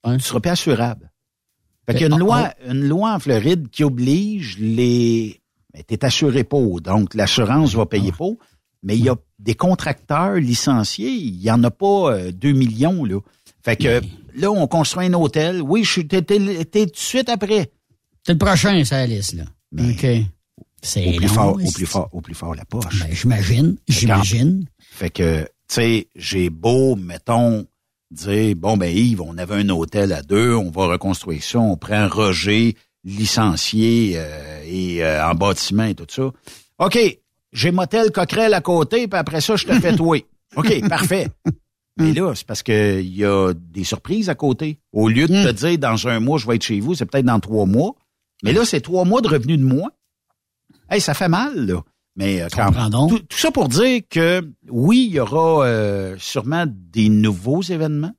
Ouais. 0.05 0.17
Tu 0.17 0.23
seras 0.23 0.39
pas 0.39 0.51
assurable. 0.51 1.10
Fait 1.85 1.93
qu'il 1.93 2.01
y 2.01 2.03
a 2.03 2.07
une 2.07 2.13
ah, 2.13 2.17
loi, 2.17 2.53
une 2.67 2.87
loi 2.87 3.15
en 3.15 3.19
Floride 3.19 3.69
qui 3.69 3.83
oblige 3.83 4.57
les. 4.59 5.41
Mais 5.73 5.83
t'es 5.83 6.03
assuré 6.03 6.43
pas, 6.43 6.59
donc 6.83 7.13
l'assurance 7.15 7.73
va 7.75 7.85
payer 7.85 8.11
pas. 8.11 8.29
Mais 8.83 8.97
il 8.97 9.05
y 9.05 9.09
a 9.09 9.15
des 9.39 9.53
contracteurs 9.53 10.35
licenciés, 10.35 11.11
il 11.11 11.41
y 11.41 11.51
en 11.51 11.63
a 11.63 11.71
pas 11.71 12.13
euh, 12.13 12.31
2 12.31 12.51
millions 12.51 13.05
là. 13.05 13.19
Fait 13.63 13.75
que 13.75 14.01
là, 14.35 14.51
on 14.51 14.67
construit 14.67 15.05
un 15.05 15.13
hôtel. 15.13 15.61
Oui, 15.61 15.83
je 15.83 15.91
suis 15.91 16.07
t'es, 16.07 16.21
t'es- 16.23 16.65
t'es 16.65 16.85
tout 16.87 16.91
de 16.93 16.97
suite 16.97 17.29
après. 17.29 17.71
C'est 18.25 18.33
le 18.33 18.37
prochain, 18.39 18.83
ça, 18.83 18.97
Alice, 18.97 19.33
là. 19.33 19.43
OK. 19.79 20.05
C'est 20.83 21.07
Au 21.07 21.11
plus 21.15 21.27
long, 21.27 21.33
fort, 21.33 21.53
au 21.53 21.71
plus 21.71 21.85
fort, 21.85 22.09
au 22.11 22.21
plus 22.21 22.33
fort 22.33 22.55
la 22.55 22.65
poche. 22.65 22.99
Ben, 22.99 23.13
j'imagine, 23.13 23.77
j'imagine. 23.87 24.65
Fait 24.79 25.11
que, 25.11 25.43
tu 25.43 25.47
sais, 25.67 26.07
j'ai 26.15 26.49
beau, 26.49 26.95
mettons, 26.95 27.65
dire, 28.11 28.55
bon, 28.55 28.77
ben 28.77 28.95
Yves, 28.95 29.21
on 29.21 29.37
avait 29.37 29.55
un 29.55 29.69
hôtel 29.69 30.13
à 30.13 30.21
deux, 30.21 30.53
on 30.53 30.69
va 30.69 30.87
reconstruire 30.87 31.41
ça, 31.43 31.59
on 31.59 31.77
prend 31.77 32.07
Roger, 32.07 32.75
licencié 33.03 34.13
euh, 34.15 34.63
et 34.65 35.03
euh, 35.03 35.25
en 35.25 35.33
bâtiment 35.33 35.85
et 35.85 35.95
tout 35.95 36.05
ça. 36.09 36.31
OK, 36.79 36.99
j'ai 37.53 37.71
motel 37.71 38.11
Coquerel 38.11 38.53
à 38.53 38.61
côté, 38.61 39.07
puis 39.07 39.17
après 39.19 39.41
ça, 39.41 39.55
je 39.55 39.65
te 39.65 39.73
fais 39.79 39.95
toi. 39.97 40.17
OK, 40.55 40.87
parfait. 40.87 41.27
Mais 41.97 42.13
là, 42.13 42.33
c'est 42.35 42.45
parce 42.45 42.63
que 42.63 43.01
il 43.01 43.15
y 43.15 43.25
a 43.25 43.53
des 43.53 43.83
surprises 43.83 44.29
à 44.29 44.35
côté. 44.35 44.79
Au 44.91 45.07
lieu 45.07 45.27
de 45.27 45.43
te 45.43 45.51
dire, 45.51 45.77
dans 45.77 46.07
un 46.07 46.19
mois, 46.19 46.37
je 46.37 46.47
vais 46.47 46.55
être 46.55 46.63
chez 46.63 46.79
vous, 46.79 46.95
c'est 46.95 47.05
peut-être 47.05 47.25
dans 47.25 47.39
trois 47.39 47.65
mois. 47.65 47.95
Mais 48.43 48.53
là, 48.53 48.65
c'est 48.65 48.81
trois 48.81 49.05
mois 49.05 49.21
de 49.21 49.27
revenus 49.27 49.59
de 49.59 49.63
moi. 49.63 49.91
Hey, 50.89 50.99
ça 50.99 51.13
fait 51.13 51.29
mal, 51.29 51.67
là. 51.67 51.83
Mais 52.15 52.41
euh, 52.41 52.47
quand 52.53 52.71
tout, 53.07 53.19
tout 53.19 53.37
ça 53.37 53.51
pour 53.51 53.69
dire 53.69 54.01
que 54.09 54.45
oui, 54.69 55.05
il 55.09 55.15
y 55.15 55.19
aura 55.19 55.65
euh, 55.65 56.15
sûrement 56.19 56.65
des 56.67 57.09
nouveaux 57.09 57.61
événements. 57.61 58.11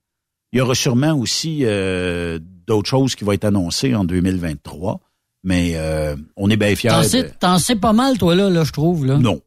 Il 0.53 0.59
y 0.59 0.61
aura 0.61 0.75
sûrement 0.75 1.13
aussi 1.15 1.61
euh, 1.63 2.39
d'autres 2.67 2.89
choses 2.89 3.15
qui 3.15 3.25
vont 3.25 3.33
être 3.33 3.45
annoncées 3.45 3.95
en 3.95 4.05
2023. 4.05 5.01
Mais 5.45 5.73
euh, 5.75 6.17
on 6.37 6.51
est 6.51 6.57
bien 6.57 6.75
fiers. 6.77 6.91
T'en 6.91 7.03
de- 7.03 7.07
sais, 7.07 7.31
t'en 7.39 7.59
sais 7.59 7.77
pas 7.77 7.93
mal, 7.93 8.17
toi, 8.17 8.35
là, 8.35 8.49
là 8.49 8.65
je 8.65 8.73
trouve. 8.73 9.07
Là. 9.07 9.19
Non, 9.19 9.41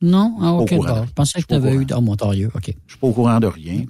Non? 0.00 0.36
Ah, 0.40 0.52
OK. 0.52 0.70
Je 0.70 1.12
pensais 1.12 1.32
que 1.34 1.38
suis 1.40 1.46
pas 1.46 1.56
au 1.56 1.60
tu 1.60 1.66
avais 1.66 1.76
eu 1.76 1.84
dans 1.84 2.00
Montario. 2.02 2.50
OK. 2.54 2.74
je 2.86 2.92
suis 2.92 2.98
pas 3.00 3.06
au 3.06 3.12
courant 3.12 3.40
de 3.40 3.46
rien. 3.48 3.84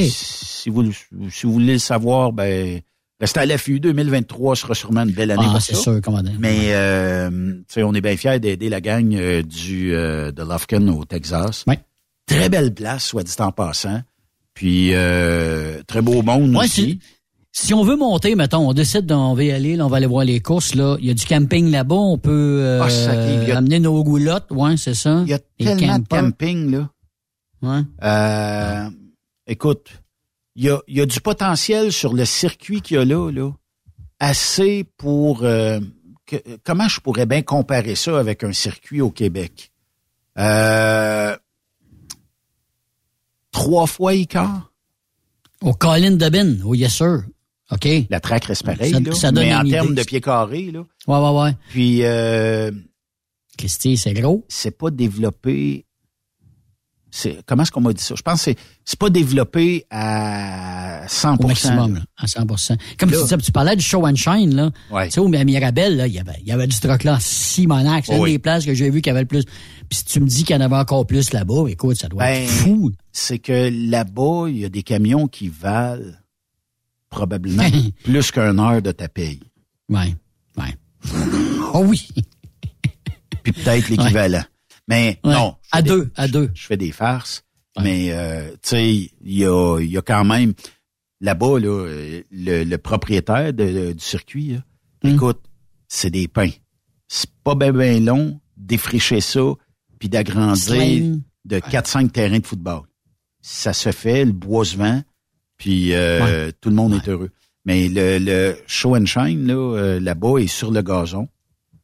Si 0.00 0.68
vous, 0.68 0.92
si 0.92 1.46
vous 1.46 1.52
voulez 1.52 1.74
le 1.74 1.78
savoir, 1.78 2.32
ben 2.32 2.80
restez 3.20 3.40
à 3.40 3.46
l'affût. 3.46 3.80
2023 3.80 4.56
sera 4.56 4.74
sûrement 4.74 5.02
une 5.02 5.12
belle 5.12 5.30
année 5.30 5.44
Ah, 5.46 5.52
pour 5.52 5.62
c'est 5.62 5.74
ça. 5.74 5.82
sûr, 5.82 6.00
commandant. 6.00 6.32
Mais 6.38 6.72
euh, 6.72 7.30
tu 7.30 7.64
sais, 7.68 7.82
on 7.82 7.92
est 7.94 8.00
bien 8.00 8.16
fiers 8.16 8.40
d'aider 8.40 8.68
la 8.68 8.80
gang 8.80 9.14
euh, 9.14 9.42
du 9.42 9.94
euh, 9.94 10.32
de 10.32 10.42
Lufkin 10.42 10.86
au 10.88 11.04
Texas. 11.04 11.64
Très 12.26 12.48
belle 12.48 12.72
place, 12.72 13.04
soit 13.06 13.22
dit 13.24 13.32
en 13.40 13.50
passant. 13.52 14.02
Puis 14.54 14.90
euh, 14.94 15.82
très 15.86 16.02
beau 16.02 16.22
monde 16.22 16.50
Ouais, 16.56 16.64
aussi. 16.66 17.00
si, 17.52 17.66
si 17.66 17.74
on 17.74 17.82
veut 17.82 17.96
monter, 17.96 18.34
mettons, 18.36 18.68
on 18.68 18.72
décide 18.72 19.06
d'on 19.06 19.34
va 19.34 19.42
y 19.44 19.50
aller, 19.50 19.74
là, 19.76 19.86
on 19.86 19.88
va 19.88 19.96
aller 19.96 20.06
voir 20.06 20.24
les 20.24 20.40
courses, 20.40 20.74
là. 20.74 20.96
Il 21.00 21.06
y 21.06 21.10
a 21.10 21.14
du 21.14 21.24
camping 21.24 21.70
là-bas, 21.70 21.94
on 21.96 22.18
peut 22.18 22.58
euh, 22.62 22.82
Ah, 22.82 22.90
sacré, 22.90 23.42
il 23.42 23.48
y 23.48 23.52
a- 23.52 23.58
amener 23.58 23.80
nos 23.80 24.02
goulottes, 24.04 24.48
ouais, 24.50 24.76
c'est 24.76 24.94
ça. 24.94 25.22
Il 25.24 25.30
y 25.30 25.34
a 25.34 25.38
tellement 25.58 25.98
de 25.98 26.06
camping 26.06 26.70
là. 26.70 26.90
Ouais. 27.62 27.80
Euh, 28.04 28.90
écoute, 29.46 29.88
il 30.56 30.64
y 30.64 30.70
a, 30.70 30.80
y 30.88 31.00
a 31.00 31.06
du 31.06 31.20
potentiel 31.20 31.92
sur 31.92 32.12
le 32.12 32.24
circuit 32.24 32.80
qu'il 32.82 32.96
y 32.96 33.00
a 33.00 33.04
là, 33.04 33.30
là, 33.30 33.50
assez 34.18 34.84
pour 34.96 35.44
euh, 35.44 35.80
que- 36.26 36.42
comment 36.64 36.88
je 36.88 37.00
pourrais 37.00 37.26
bien 37.26 37.42
comparer 37.42 37.94
ça 37.94 38.18
avec 38.18 38.44
un 38.44 38.52
circuit 38.52 39.00
au 39.00 39.10
Québec? 39.10 39.70
Euh, 40.38 41.36
trois 43.52 43.86
fois 43.86 44.12
quart. 44.28 44.72
Au 45.62 45.74
Colin 45.74 46.12
Debin, 46.12 46.56
oh 46.64 46.74
yes 46.74 46.94
sir. 46.94 47.22
OK? 47.70 47.84
Ouais, 47.84 48.06
La 48.10 48.18
track 48.20 48.46
reste 48.46 48.64
pareil, 48.64 48.92
Ça- 48.92 49.00
là, 49.00 49.12
ça 49.12 49.30
donne 49.32 49.44
mais 49.44 49.54
en 49.54 49.64
termes 49.64 49.94
de 49.94 50.02
pieds 50.02 50.20
carrés, 50.20 50.70
là. 50.72 50.84
ouais, 51.06 51.40
ouais. 51.42 51.52
Puis 51.70 52.00
euh, 52.02 52.70
Christy, 53.58 53.96
c'est 53.96 54.14
gros. 54.14 54.44
c'est 54.48 54.76
pas 54.76 54.90
développé. 54.90 55.86
C'est 57.12 57.38
comment 57.46 57.62
est-ce 57.64 57.72
qu'on 57.72 57.80
m'a 57.80 57.92
dit 57.92 58.02
ça? 58.02 58.14
Je 58.16 58.22
pense 58.22 58.38
que 58.38 58.44
c'est 58.44 58.56
c'est 58.84 58.98
pas 58.98 59.10
développé 59.10 59.84
à 59.90 61.02
100 61.08 61.36
Au 61.42 61.46
maximum, 61.48 61.94
là. 61.94 62.00
à 62.16 62.26
100 62.28 62.46
Comme 62.98 63.10
Là- 63.10 63.16
tu, 63.16 63.22
disais, 63.24 63.36
tu 63.38 63.50
parlais 63.52 63.74
du 63.76 63.82
show 63.82 64.06
and 64.06 64.14
shine, 64.14 64.54
là. 64.54 64.70
Ouais. 64.90 65.06
Tu 65.06 65.12
sais, 65.14 65.20
au 65.20 65.26
Mirabel, 65.28 65.96
là, 65.96 66.06
il 66.06 66.12
y 66.12 66.18
avait, 66.20 66.36
il 66.40 66.46
y 66.46 66.52
avait 66.52 66.66
du 66.68 66.78
truck 66.78 67.02
là, 67.04 67.18
Simonac. 67.20 68.04
C'est 68.06 68.12
Oh 68.14 68.18
une 68.18 68.22
oui. 68.22 68.32
des 68.32 68.38
places 68.38 68.64
que 68.64 68.74
j'ai 68.74 68.90
vu 68.90 69.00
qui 69.02 69.10
avait 69.10 69.20
le 69.20 69.26
plus. 69.26 69.44
Puis 69.44 69.98
si 69.98 70.04
tu 70.04 70.20
me 70.20 70.26
dis 70.26 70.44
qu'il 70.44 70.54
y 70.54 70.58
en 70.58 70.62
avait 70.62 70.76
encore 70.76 71.04
plus 71.06 71.32
là-bas, 71.32 71.64
écoute, 71.68 71.96
ça 71.96 72.08
doit 72.08 72.22
Ben, 72.24 72.44
être 72.44 72.48
fou. 72.50 72.92
c'est 73.10 73.38
que 73.40 73.70
là-bas, 73.90 74.46
il 74.48 74.58
y 74.58 74.64
a 74.64 74.68
des 74.68 74.82
camions 74.84 75.26
qui 75.26 75.48
valent 75.48 76.12
probablement 77.08 77.64
plus 78.04 78.30
qu'un 78.30 78.56
heure 78.58 78.82
de 78.82 78.92
ta 78.92 79.08
paye. 79.08 79.40
Ouais, 79.88 80.14
ouais. 80.58 80.76
oh 81.74 81.84
oui. 81.86 82.08
Puis 83.42 83.52
peut-être 83.52 83.88
l'équivalent. 83.88 84.44
Mais 84.90 85.18
Ouais. 85.24 85.32
non. 85.32 85.54
je 85.62 85.68
À 85.70 85.76
fais 85.78 85.82
des- 85.84 85.88
deux, 85.90 86.10
à 86.16 86.28
deux. 86.28 86.50
Je 86.52 86.66
fais 86.66 86.76
des 86.76 86.90
farces. 86.92 87.44
Mais, 87.80 88.08
euh, 88.12 88.50
tu 88.54 88.58
sais, 88.70 88.94
il 88.94 89.10
y 89.38 89.46
a, 89.46 89.78
il 89.80 89.88
y 89.90 89.96
a 89.96 90.02
quand 90.02 90.24
même, 90.24 90.52
là-bas, 91.20 91.60
là, 91.60 91.86
le, 92.32 92.64
le 92.64 92.78
propriétaire 92.78 93.54
de- 93.54 93.92
du 93.92 94.04
circuit, 94.04 94.54
là, 94.54 94.58
Hum. 95.04 95.14
écoute, 95.14 95.40
c'est 95.88 96.10
des 96.10 96.26
pains. 96.28 96.50
C'est 97.08 97.30
pas 97.44 97.54
bien 97.54 97.72
ben 97.72 98.04
long 98.04 98.40
défricher 98.56 99.20
ça, 99.20 99.40
puis 100.00 100.08
d'agrandir 100.08 101.16
de 101.44 101.58
4-5 101.60 102.12
terrains 102.12 102.40
de 102.40 102.46
football. 102.46 102.82
Ça 103.40 103.72
se 103.72 103.92
fait, 103.92 104.24
le 104.24 104.32
bois 104.32 104.64
se 104.64 104.76
vend, 104.76 105.02
puis 105.56 105.94
euh, 105.94 106.50
tout 106.60 106.68
le 106.68 106.74
monde 106.74 106.94
est 106.94 107.08
heureux. 107.08 107.30
Mais 107.64 107.88
le, 107.88 108.18
le 108.18 108.56
show 108.66 108.96
and 108.96 109.06
shine, 109.06 109.46
là, 109.46 109.54
euh, 109.54 110.00
là-bas, 110.00 110.38
est 110.38 110.46
sur 110.48 110.70
le 110.72 110.82
gazon. 110.82 111.28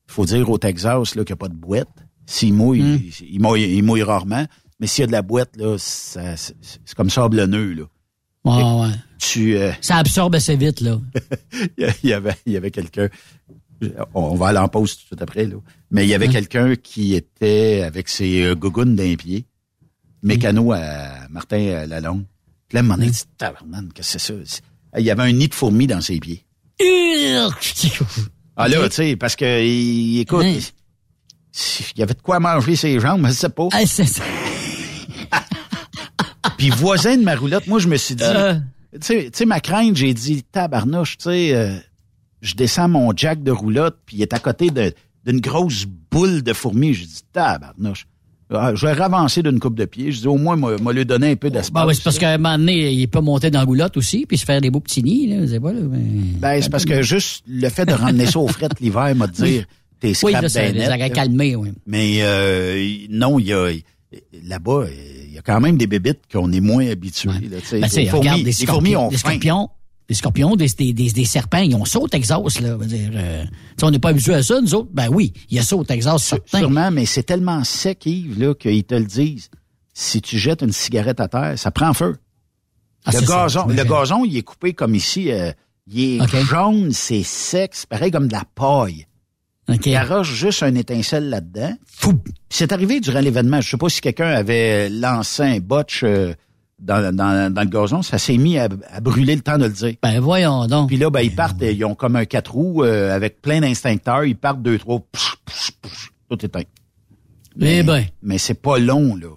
Il 0.08 0.12
faut 0.12 0.24
dire 0.26 0.50
au 0.50 0.58
Texas 0.58 1.14
là, 1.14 1.24
qu'il 1.24 1.32
n'y 1.32 1.38
a 1.38 1.42
pas 1.44 1.48
de 1.48 1.54
boîte. 1.54 1.88
S'il 2.26 2.54
mouille, 2.54 2.82
Hmm. 2.82 3.00
il, 3.20 3.34
il 3.34 3.40
mouille, 3.40 3.62
il 3.76 3.82
mouille 3.82 4.02
rarement. 4.02 4.46
Mais 4.80 4.86
s'il 4.86 5.02
y 5.02 5.04
a 5.04 5.06
de 5.06 5.12
la 5.12 5.22
boîte, 5.22 5.56
là, 5.56 5.76
c'est 5.78 6.54
comme 6.96 7.08
sablonneux. 7.08 7.72
Là. 7.72 7.84
Ouais, 8.44 8.62
ouais. 8.88 8.94
Tu, 9.18 9.56
euh, 9.56 9.72
Ça 9.80 9.96
absorbe 9.96 10.34
assez 10.34 10.56
vite, 10.56 10.80
là. 10.80 11.00
il 11.78 11.94
y 12.10 12.12
avait, 12.12 12.36
il 12.44 12.52
y 12.52 12.56
avait 12.56 12.70
quelqu'un. 12.70 13.08
On 14.14 14.34
va 14.34 14.48
aller 14.48 14.58
en 14.58 14.68
pause 14.68 14.94
tout 14.96 15.02
de 15.02 15.06
suite 15.06 15.22
après, 15.22 15.46
là. 15.46 15.56
Mais 15.90 16.04
il 16.04 16.08
y 16.08 16.14
avait 16.14 16.28
quelqu'un 16.28 16.74
qui 16.76 17.14
était 17.14 17.82
avec 17.86 18.08
ses 18.08 18.42
euh, 18.42 18.54
gougounes 18.54 18.96
d'un 18.96 19.14
pied, 19.16 19.46
mécano 20.22 20.72
à 20.72 21.26
Martin 21.30 21.58
euh, 21.58 21.86
Lalonde. 21.86 22.24
Puis 22.68 22.76
là, 22.78 22.94
a 22.94 22.96
dit, 22.96 23.22
tabarnane, 23.38 23.90
qu'est-ce 23.94 24.14
que 24.14 24.18
c'est 24.18 24.46
ça? 24.46 24.60
Il 24.98 25.04
y 25.04 25.10
avait 25.10 25.22
un 25.22 25.32
nid 25.32 25.48
de 25.48 25.54
fourmis 25.54 25.86
dans 25.86 26.00
ses 26.00 26.18
pieds. 26.20 26.44
Ah 28.56 28.68
là, 28.68 28.88
tu 28.88 28.94
sais, 28.96 29.16
parce 29.16 29.36
que, 29.36 29.62
il, 29.64 30.20
écoute? 30.20 30.44
Il, 31.94 32.00
y 32.00 32.02
avait 32.02 32.14
de 32.14 32.22
quoi 32.22 32.40
manger 32.40 32.76
ses 32.76 32.98
jambes, 33.00 33.26
je 33.26 33.32
sais 33.32 33.48
pas. 33.48 33.68
Ah, 33.72 33.86
c'est 33.86 34.04
ça. 34.06 34.22
Puis 36.58 36.70
voisin 36.70 37.16
de 37.16 37.22
ma 37.22 37.34
roulotte, 37.34 37.66
moi, 37.66 37.78
je 37.78 37.88
me 37.88 37.96
suis 37.96 38.14
dit, 38.14 38.22
Euh. 38.24 38.54
tu 39.04 39.28
sais, 39.32 39.44
ma 39.44 39.60
crainte, 39.60 39.96
j'ai 39.96 40.14
dit, 40.14 40.42
tabarnouche, 40.44 41.18
tu 41.18 41.24
sais, 41.24 41.54
euh, 41.54 41.76
je 42.40 42.54
descends 42.54 42.88
mon 42.88 43.12
jack 43.14 43.42
de 43.42 43.50
roulotte, 43.50 43.98
puis 44.06 44.18
il 44.18 44.22
est 44.22 44.32
à 44.32 44.38
côté 44.38 44.70
de- 44.70 44.92
d'une 45.26 45.40
grosse 45.40 45.84
boule 46.10 46.42
de 46.42 46.52
fourmis. 46.52 46.94
J'ai 46.94 47.04
dit, 47.06 47.20
tabarnouche. 47.32 48.06
Ah, 48.48 48.72
Je 48.76 48.86
vais 48.86 48.92
ravancer 48.92 49.42
d'une 49.42 49.58
coupe 49.58 49.74
de 49.74 49.86
pied. 49.86 50.12
Je 50.12 50.20
dis, 50.20 50.28
au 50.28 50.36
moins, 50.36 50.54
moi, 50.54 50.76
moi 50.80 50.92
lui 50.92 51.04
donner 51.04 51.32
un 51.32 51.36
peu 51.36 51.50
d'espace. 51.50 51.72
Ben 51.72 51.84
oui, 51.86 51.96
c'est 51.96 52.04
parce 52.04 52.18
qu'à 52.18 52.30
un 52.30 52.38
moment 52.38 52.56
donné, 52.56 52.92
il 52.92 53.08
peut 53.08 53.20
monter 53.20 53.50
dans 53.50 53.58
la 53.58 53.66
goulotte 53.66 53.96
aussi, 53.96 54.24
puis 54.24 54.38
se 54.38 54.44
faire 54.44 54.60
des 54.60 54.70
beaux 54.70 54.78
petits 54.80 55.02
nids, 55.02 55.26
là. 55.26 55.40
Je 55.42 55.46
sais 55.50 55.60
pas, 55.60 55.72
là. 55.72 55.80
mais- 55.82 55.98
Ben, 56.38 56.62
c'est 56.62 56.70
parce 56.70 56.84
que 56.84 57.02
juste 57.02 57.42
le 57.48 57.68
fait 57.68 57.84
de 57.86 57.92
ramener 57.92 58.26
ça 58.26 58.38
aux 58.38 58.46
frettes 58.46 58.78
l'hiver, 58.80 59.12
m'a 59.16 59.26
dire, 59.26 59.64
t'es 60.12 60.24
Oui, 60.24 60.32
là, 60.32 60.48
ça 60.48 60.68
les 60.68 60.86
aurait 60.86 61.10
calmés, 61.10 61.56
oui. 61.56 61.72
Mais 61.86 62.18
euh, 62.20 63.06
non, 63.10 63.38
il 63.38 63.46
y 63.46 63.52
a, 63.52 63.70
là-bas, 64.44 64.86
il 65.26 65.32
y 65.34 65.38
a 65.38 65.42
quand 65.42 65.60
même 65.60 65.76
des 65.76 65.86
bébites 65.86 66.20
qu'on 66.32 66.52
est 66.52 66.60
moins 66.60 66.86
habitués. 66.88 67.30
là, 67.50 67.58
sais. 67.62 67.80
Ben, 67.80 67.88
les, 67.94 68.06
fourmis, 68.06 68.18
regarde, 68.20 68.38
des 68.38 68.44
les 68.44 68.52
scorpions, 68.52 68.72
fourmis 68.74 68.96
ont 68.96 69.08
des 69.08 69.16
scorpions, 69.16 69.68
des 70.08 70.14
scorpions, 70.14 70.56
des, 70.56 70.68
des, 70.68 70.92
des, 70.92 71.10
des 71.10 71.24
serpents, 71.24 71.58
ils 71.58 71.74
ont 71.74 71.84
ça 71.84 71.98
au 71.98 72.08
Texas, 72.08 72.60
là. 72.60 72.76
dire, 72.78 73.10
euh, 73.14 73.44
on 73.82 73.90
n'est 73.90 73.98
pas 73.98 74.10
habitué 74.10 74.34
à 74.34 74.42
ça, 74.42 74.60
nous 74.60 74.74
autres. 74.74 74.90
Ben 74.92 75.08
oui, 75.10 75.32
il 75.50 75.56
y 75.56 75.60
a 75.60 75.62
ça 75.62 75.76
au 75.76 75.84
Texas, 75.84 76.22
certain. 76.22 76.58
Sûrement, 76.58 76.90
mais 76.90 77.06
c'est 77.06 77.24
tellement 77.24 77.64
sec, 77.64 78.06
Yves, 78.06 78.38
là, 78.40 78.54
qu'ils 78.54 78.84
te 78.84 78.94
le 78.94 79.04
disent. 79.04 79.50
Si 79.92 80.20
tu 80.20 80.38
jettes 80.38 80.62
une 80.62 80.72
cigarette 80.72 81.20
à 81.20 81.28
terre, 81.28 81.58
ça 81.58 81.70
prend 81.70 81.94
feu. 81.94 82.16
Ah, 83.06 83.12
le 83.12 83.20
gazon, 83.20 83.66
le 83.66 83.84
gazon, 83.84 84.24
il 84.24 84.36
est 84.36 84.42
coupé 84.42 84.74
comme 84.74 84.94
ici. 84.94 85.30
euh, 85.30 85.52
il 85.88 86.20
est 86.20 86.44
jaune, 86.44 86.90
c'est 86.92 87.22
sec, 87.22 87.70
c'est 87.74 87.88
pareil 87.88 88.10
comme 88.10 88.28
de 88.28 88.32
la 88.32 88.44
paille. 88.54 89.06
Il 89.68 89.96
arroche 89.96 90.32
juste 90.32 90.62
un 90.62 90.74
étincelle 90.74 91.28
là-dedans. 91.28 91.74
C'est 92.48 92.72
arrivé 92.72 93.00
durant 93.00 93.20
l'événement. 93.20 93.60
Je 93.60 93.70
sais 93.70 93.76
pas 93.76 93.88
si 93.88 94.00
quelqu'un 94.00 94.28
avait 94.28 94.88
lancé 94.88 95.42
un 95.42 95.58
botch 95.58 96.02
euh, 96.04 96.34
dans, 96.78 97.14
dans, 97.14 97.52
dans 97.52 97.62
le 97.62 97.68
gazon. 97.68 98.02
Ça 98.02 98.18
s'est 98.18 98.36
mis 98.36 98.58
à, 98.58 98.68
à 98.92 99.00
brûler 99.00 99.34
le 99.34 99.40
temps 99.42 99.58
de 99.58 99.64
le 99.64 99.70
dire. 99.72 99.94
Ben 100.02 100.20
voyons 100.20 100.66
donc. 100.66 100.88
Puis 100.88 100.96
là, 100.98 101.10
ben, 101.10 101.20
ils 101.20 101.34
partent, 101.34 101.60
ils 101.62 101.84
ont 101.84 101.94
comme 101.96 102.14
un 102.16 102.24
quatre 102.26 102.52
roues 102.52 102.84
euh, 102.84 103.14
avec 103.14 103.42
plein 103.42 103.60
d'instincteurs. 103.60 104.24
Ils 104.24 104.36
partent 104.36 104.62
deux, 104.62 104.78
trois, 104.78 105.00
psh, 105.12 105.34
psh, 105.46 105.72
psh, 105.82 106.10
tout 106.30 106.44
éteint. 106.44 106.62
Eh 107.60 107.82
ben. 107.82 108.04
Mais 108.22 108.38
c'est 108.38 108.54
pas 108.60 108.78
long, 108.78 109.16
là. 109.16 109.28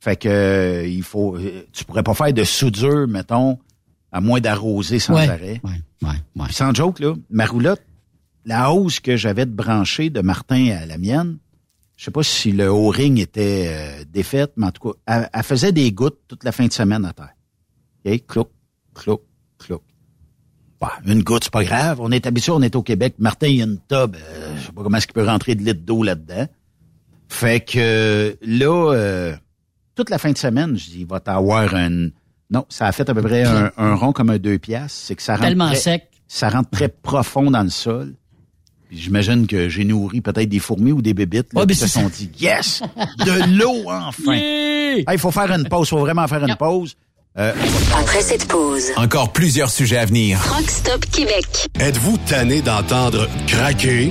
Fait 0.00 0.16
que 0.16 0.28
euh, 0.28 0.86
il 0.86 1.02
faut. 1.02 1.36
tu 1.72 1.84
pourrais 1.84 2.02
pas 2.02 2.14
faire 2.14 2.32
de 2.32 2.44
soudure, 2.44 3.06
mettons, 3.08 3.58
à 4.12 4.20
moins 4.20 4.40
d'arroser 4.40 4.98
sans 4.98 5.14
Ouais, 5.14 5.28
arrêt. 5.28 5.60
ouais, 5.64 6.08
ouais. 6.08 6.44
Puis 6.44 6.54
sans 6.54 6.72
joke, 6.74 7.00
là, 7.00 7.14
ma 7.30 7.44
roulotte, 7.46 7.82
la 8.46 8.72
hausse 8.72 9.00
que 9.00 9.16
j'avais 9.16 9.44
de 9.44 9.50
brancher 9.52 10.08
de 10.08 10.20
Martin 10.22 10.70
à 10.80 10.86
la 10.86 10.96
mienne, 10.98 11.38
je 11.96 12.04
sais 12.04 12.10
pas 12.10 12.22
si 12.22 12.52
le 12.52 12.68
O-ring 12.68 13.18
était 13.18 13.66
euh, 13.68 14.04
défaite, 14.08 14.52
mais 14.56 14.66
en 14.66 14.70
tout 14.70 14.90
cas, 14.92 14.98
elle, 15.06 15.30
elle 15.32 15.42
faisait 15.42 15.72
des 15.72 15.92
gouttes 15.92 16.20
toute 16.28 16.44
la 16.44 16.52
fin 16.52 16.66
de 16.66 16.72
semaine 16.72 17.04
à 17.04 17.12
terre. 17.12 17.34
OK? 18.06 18.26
Clouc, 18.26 18.48
clouc, 18.94 19.22
clouc. 19.58 19.82
Bah, 20.80 20.92
une 21.06 21.22
goutte, 21.22 21.44
c'est 21.44 21.52
pas 21.52 21.64
grave. 21.64 22.00
On 22.00 22.10
est 22.12 22.26
habitué, 22.26 22.52
on 22.52 22.60
est 22.62 22.76
au 22.76 22.82
Québec. 22.82 23.14
Martin, 23.18 23.46
il 23.48 23.56
y 23.56 23.62
a 23.62 23.64
une 23.64 23.78
tub. 23.88 24.14
euh, 24.14 24.56
je 24.58 24.66
sais 24.66 24.72
pas 24.72 24.82
comment 24.82 24.96
est-ce 24.98 25.06
qu'il 25.06 25.14
peut 25.14 25.24
rentrer 25.26 25.54
de 25.54 25.62
litres 25.64 25.80
d'eau 25.84 26.02
là-dedans. 26.02 26.46
Fait 27.28 27.60
que 27.60 28.36
là, 28.42 28.92
euh, 28.94 29.34
toute 29.94 30.10
la 30.10 30.18
fin 30.18 30.30
de 30.30 30.38
semaine, 30.38 30.76
je 30.76 30.84
dis, 30.90 31.00
il 31.00 31.06
va 31.06 31.18
t'avoir 31.18 31.74
un... 31.74 32.10
Non, 32.50 32.64
ça 32.68 32.86
a 32.86 32.92
fait 32.92 33.08
à 33.08 33.14
peu 33.14 33.22
près 33.22 33.42
un, 33.44 33.72
un 33.76 33.94
rond 33.96 34.12
comme 34.12 34.30
un 34.30 34.38
deux 34.38 34.58
piastres. 34.58 34.96
C'est 35.06 35.16
que 35.16 35.22
ça 35.22 35.32
rentre 35.34 35.48
Tellement 35.48 35.66
très- 35.68 35.76
sec. 35.76 36.10
Ça 36.28 36.48
rentre 36.50 36.70
très 36.70 36.88
profond 36.88 37.50
dans 37.50 37.62
le 37.62 37.70
sol. 37.70 38.14
J'imagine 38.92 39.46
que 39.46 39.68
j'ai 39.68 39.84
nourri 39.84 40.20
peut-être 40.20 40.48
des 40.48 40.58
fourmis 40.60 40.92
ou 40.92 41.02
des 41.02 41.12
bébites 41.14 41.52
là, 41.52 41.60
Ouais, 41.60 41.66
mais 41.66 41.74
qui 41.74 41.80
se 41.80 41.86
c'est 41.88 42.00
sont 42.00 42.08
dit 42.08 42.30
Yes! 42.40 42.82
De 43.18 43.56
l'eau 43.58 43.82
enfin! 43.90 44.34
Yeah! 44.36 45.12
Il 45.12 45.18
faut 45.18 45.30
faire 45.30 45.50
une 45.52 45.68
pause, 45.68 45.88
il 45.88 45.90
faut 45.90 45.98
vraiment 45.98 46.26
faire 46.28 46.44
une 46.44 46.56
pause. 46.56 46.94
Euh, 47.38 47.52
Après 47.94 48.22
cette 48.22 48.46
pause, 48.48 48.84
Encore 48.96 49.30
plusieurs 49.32 49.68
sujets 49.70 49.98
à 49.98 50.06
venir. 50.06 50.40
Truck 50.42 50.70
Stop 50.70 51.04
Québec. 51.06 51.68
Êtes-vous 51.78 52.16
tanné 52.26 52.62
d'entendre 52.62 53.28
craquer, 53.46 54.10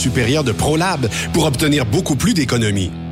supérieure 0.00 0.44
de 0.44 0.52
ProLab 0.52 1.08
pour 1.32 1.44
obtenir 1.44 1.86
beaucoup 1.86 2.16
plus 2.16 2.34
d'économies. 2.34 2.90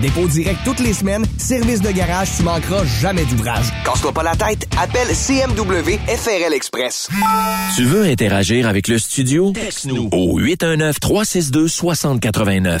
Dépôt 0.00 0.28
direct 0.28 0.60
toutes 0.64 0.78
les 0.80 0.92
semaines. 0.92 1.24
Service 1.38 1.80
de 1.80 1.90
garage, 1.90 2.28
tu 2.36 2.42
manqueras 2.42 2.84
jamais 2.84 3.24
d'ouvrage. 3.24 3.66
Casse-toi 3.84 4.12
pas 4.12 4.22
la 4.22 4.36
tête, 4.36 4.68
appelle 4.80 5.08
CMW 5.08 5.98
FRL 6.06 6.52
Express. 6.54 7.08
Tu 7.76 7.84
veux 7.84 8.04
interagir 8.04 8.68
avec 8.68 8.86
le 8.88 8.98
studio? 8.98 9.52
Texte-nous 9.52 10.08
au 10.12 10.38
819-362-6089. 10.40 12.80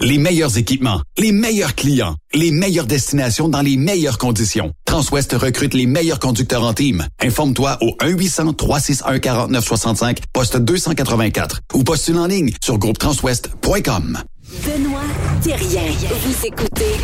Les 0.00 0.18
meilleurs 0.18 0.58
équipements, 0.58 1.00
les 1.16 1.30
meilleurs 1.30 1.76
clients, 1.76 2.16
les 2.34 2.50
meilleures 2.50 2.86
destinations 2.86 3.48
dans 3.48 3.62
les 3.62 3.76
meilleures 3.76 4.18
conditions. 4.18 4.72
Transwest 4.84 5.32
recrute 5.34 5.74
les 5.74 5.86
meilleurs 5.86 6.18
conducteurs 6.18 6.64
en 6.64 6.74
team. 6.74 7.06
Informe-toi 7.22 7.78
au 7.82 7.90
1-800-361-4965, 8.04 10.16
poste 10.32 10.56
284 10.56 11.60
ou 11.74 11.84
postule 11.84 12.18
en 12.18 12.26
ligne 12.26 12.50
sur 12.60 12.78
groupetranswest.com. 12.78 14.18
Benoît 14.64 15.02
Thérien. 15.44 15.84
Vous 16.24 16.46
écoutez 16.46 16.96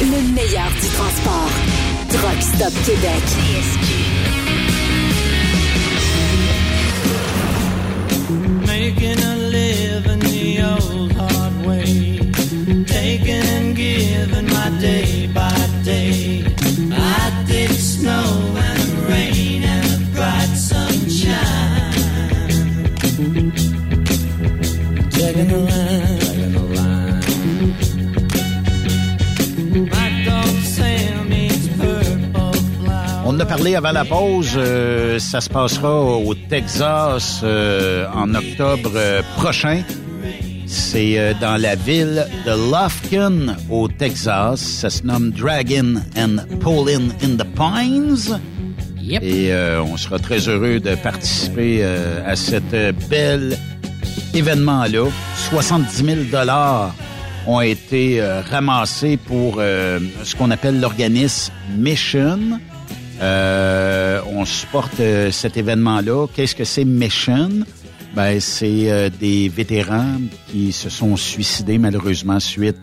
le 0.00 0.32
meilleur 0.32 0.70
du 0.80 0.88
transport. 0.88 1.50
Truck 2.08 2.40
Stop 2.40 2.72
Québec. 2.86 3.22
Making 8.66 9.22
a 9.22 9.36
living 9.50 10.20
the 10.20 10.62
old. 10.62 10.97
Taking 12.88 13.44
and 13.56 13.76
giving 13.76 14.46
my 14.56 14.68
day 14.80 15.28
by 15.34 15.56
day. 15.84 16.44
I 16.92 17.44
did 17.46 17.70
snow 17.70 18.24
and 18.68 18.88
rain 19.10 19.62
and 19.62 20.12
bright 20.14 20.52
sunshine. 20.70 21.92
Checking 25.14 25.48
the 25.48 25.58
line. 25.68 25.98
My 29.94 30.08
dog 30.26 30.54
Sam 30.74 31.32
eats 31.32 31.68
purple 31.78 32.52
flowers. 32.52 33.26
On 33.26 33.38
a 33.40 33.44
parlé 33.46 33.74
avant 33.74 33.92
la 33.92 34.04
pause. 34.04 34.54
euh, 34.56 35.18
ça 35.18 35.40
se 35.40 35.48
passera 35.48 36.00
au 36.00 36.34
Texas 36.34 37.40
euh, 37.42 38.06
en 38.14 38.34
octobre 38.34 38.90
euh, 38.94 39.22
prochain. 39.36 39.82
C'est 40.68 41.18
euh, 41.18 41.32
dans 41.40 41.60
la 41.60 41.74
ville 41.74 42.26
de 42.46 42.52
Lufkin, 42.52 43.56
au 43.70 43.88
Texas. 43.88 44.60
Ça 44.60 44.90
se 44.90 45.02
nomme 45.02 45.30
Dragon 45.32 45.94
and 46.16 46.36
Pullin 46.60 47.08
in 47.22 47.36
the 47.36 47.46
Pines. 47.56 48.38
Et 49.10 49.52
euh, 49.52 49.82
on 49.82 49.96
sera 49.96 50.18
très 50.18 50.48
heureux 50.48 50.80
de 50.80 50.94
participer 50.94 51.80
euh, 51.82 52.20
à 52.26 52.36
cet 52.36 52.74
euh, 52.74 52.92
bel 53.08 53.56
événement-là. 54.34 55.08
70 55.50 56.04
000 56.04 56.16
dollars 56.30 56.94
ont 57.46 57.62
été 57.62 58.20
ramassés 58.50 59.16
pour 59.16 59.56
ce 59.56 60.36
qu'on 60.36 60.50
appelle 60.50 60.80
l'organisme 60.80 61.50
Mission. 61.78 62.60
On 63.22 64.44
supporte 64.44 65.00
cet 65.30 65.56
événement-là. 65.56 66.26
Qu'est-ce 66.34 66.54
que 66.54 66.64
c'est 66.64 66.84
Mission? 66.84 67.64
Ben, 68.14 68.40
c'est 68.40 68.90
euh, 68.90 69.10
des 69.10 69.48
vétérans 69.48 70.18
qui 70.48 70.72
se 70.72 70.88
sont 70.90 71.16
suicidés 71.16 71.78
malheureusement 71.78 72.40
suite 72.40 72.76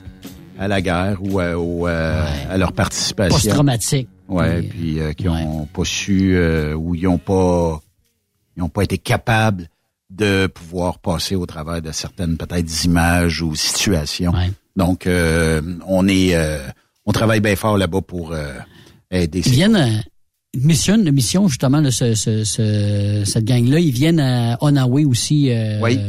à 0.58 0.68
la 0.68 0.82
guerre 0.82 1.18
ou 1.22 1.40
à, 1.40 1.58
au, 1.58 1.88
euh, 1.88 2.26
à 2.50 2.58
leur 2.58 2.72
participation. 2.72 3.36
Post-traumatique. 3.36 4.08
Ouais, 4.30 4.60
Oui. 4.60 4.68
puis 4.68 5.00
euh, 5.00 5.14
qui 5.14 5.28
ont 5.28 5.66
pas 5.66 5.84
su 5.84 6.36
euh, 6.36 6.74
ou 6.74 6.96
ils 6.96 7.08
ont 7.08 7.18
pas 7.18 7.82
ils 8.58 8.64
ont 8.64 8.70
pas 8.70 8.84
été 8.84 8.98
capables 8.98 9.68
de 10.10 10.48
pouvoir 10.48 11.00
passer 11.00 11.36
au 11.36 11.46
travers 11.46 11.82
de 11.82 11.92
certaines 11.92 12.38
peut-être 12.38 12.86
images 12.86 13.42
ou 13.42 13.54
situations. 13.56 14.32
Donc 14.76 15.06
euh, 15.08 15.62
on 15.86 16.08
est 16.08 16.36
euh, 16.36 16.60
on 17.06 17.12
travaille 17.12 17.40
bien 17.42 17.56
fort 17.56 17.78
là-bas 17.78 18.02
pour 18.02 18.32
euh, 18.32 18.54
aider. 19.12 19.40
Ils 19.40 19.44
ces- 19.44 19.50
viennent 19.52 20.04
mission, 20.64 20.98
mission 20.98 21.48
justement 21.48 21.82
de 21.82 21.90
ce, 21.90 22.14
ce, 22.16 22.44
ce- 22.44 23.24
cette 23.26 23.46
gang-là. 23.46 23.80
Ils 23.80 23.92
viennent 23.92 24.20
à 24.20 24.58
Onaway 24.62 25.06
aussi. 25.06 25.50
euh, 25.50 25.80
Oui. 25.82 26.00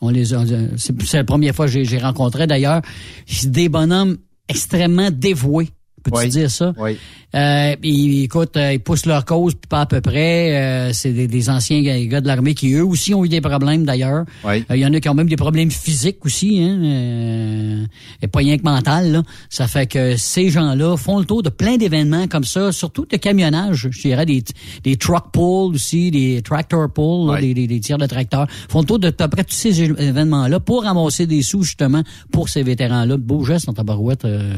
on 0.00 0.10
les 0.10 0.34
a, 0.34 0.44
c'est 0.76 1.02
c'est 1.02 1.16
la 1.18 1.24
première 1.24 1.54
fois 1.54 1.66
que 1.66 1.72
j'ai- 1.72 1.84
j'ai 1.84 1.98
rencontré 1.98 2.46
d'ailleurs. 2.46 2.82
C'est 3.26 3.50
des 3.50 3.68
bonhommes 3.68 4.16
extrêmement 4.48 5.10
dévoués 5.10 5.70
Peux-tu 6.04 6.16
Oui. 6.18 6.28
dire 6.28 6.50
ça? 6.50 6.72
Oui. 6.78 6.98
Euh, 7.34 7.74
puis, 7.80 8.22
écoute, 8.24 8.56
euh, 8.56 8.74
ils 8.74 8.78
poussent 8.78 9.06
leur 9.06 9.24
cause, 9.24 9.54
puis 9.54 9.68
pas 9.68 9.80
à 9.80 9.86
peu 9.86 10.00
près. 10.00 10.54
Euh, 10.56 10.92
c'est 10.92 11.12
des, 11.12 11.26
des 11.26 11.50
anciens 11.50 11.80
gars, 11.82 12.20
de 12.20 12.26
l'armée 12.26 12.54
qui, 12.54 12.72
eux 12.74 12.84
aussi, 12.84 13.12
ont 13.14 13.24
eu 13.24 13.28
des 13.28 13.40
problèmes, 13.40 13.84
d'ailleurs. 13.84 14.24
Euh, 14.44 14.56
Il 14.58 14.64
Oui. 14.70 14.78
y 14.80 14.86
en 14.86 14.92
a 14.92 15.00
qui 15.00 15.08
ont 15.08 15.14
même 15.14 15.28
des 15.28 15.34
problèmes 15.36 15.70
physiques 15.70 16.24
aussi, 16.24 16.62
hein, 16.62 16.78
euh, 16.82 17.84
et 18.22 18.28
pas 18.28 18.38
rien 18.40 18.56
que 18.56 18.62
mental. 18.62 19.10
Là. 19.12 19.22
Ça 19.50 19.66
fait 19.66 19.86
que 19.86 20.16
ces 20.16 20.50
gens-là 20.50 20.96
font 20.96 21.18
le 21.18 21.24
tour 21.24 21.42
de 21.42 21.48
plein 21.48 21.76
d'événements 21.76 22.28
comme 22.28 22.44
ça, 22.44 22.70
surtout 22.70 23.06
de 23.10 23.16
camionnage. 23.16 23.88
Je 23.90 24.00
dirais 24.02 24.26
des, 24.26 24.44
des 24.84 24.96
truck 24.96 25.32
pulls 25.32 25.74
aussi, 25.74 26.10
des 26.10 26.40
tractor 26.42 26.92
pulls, 26.92 27.32
là, 27.32 27.40
des, 27.40 27.54
des, 27.54 27.66
des 27.66 27.80
tirs 27.80 27.98
de 27.98 28.06
tracteur. 28.06 28.46
font 28.68 28.80
le 28.80 28.86
tour 28.86 28.98
de 28.98 29.08
à 29.08 29.12
peu 29.12 29.28
près 29.28 29.44
tous 29.44 29.54
ces 29.54 29.82
événements-là 29.82 30.60
pour 30.60 30.84
ramasser 30.84 31.26
des 31.26 31.42
sous, 31.42 31.62
justement, 31.62 32.02
pour 32.30 32.48
ces 32.48 32.62
vétérans-là. 32.62 33.16
Beau 33.16 33.44
geste 33.44 33.66
dans 33.66 33.72
ta 33.72 33.82
barouette. 33.82 34.24
euh, 34.24 34.52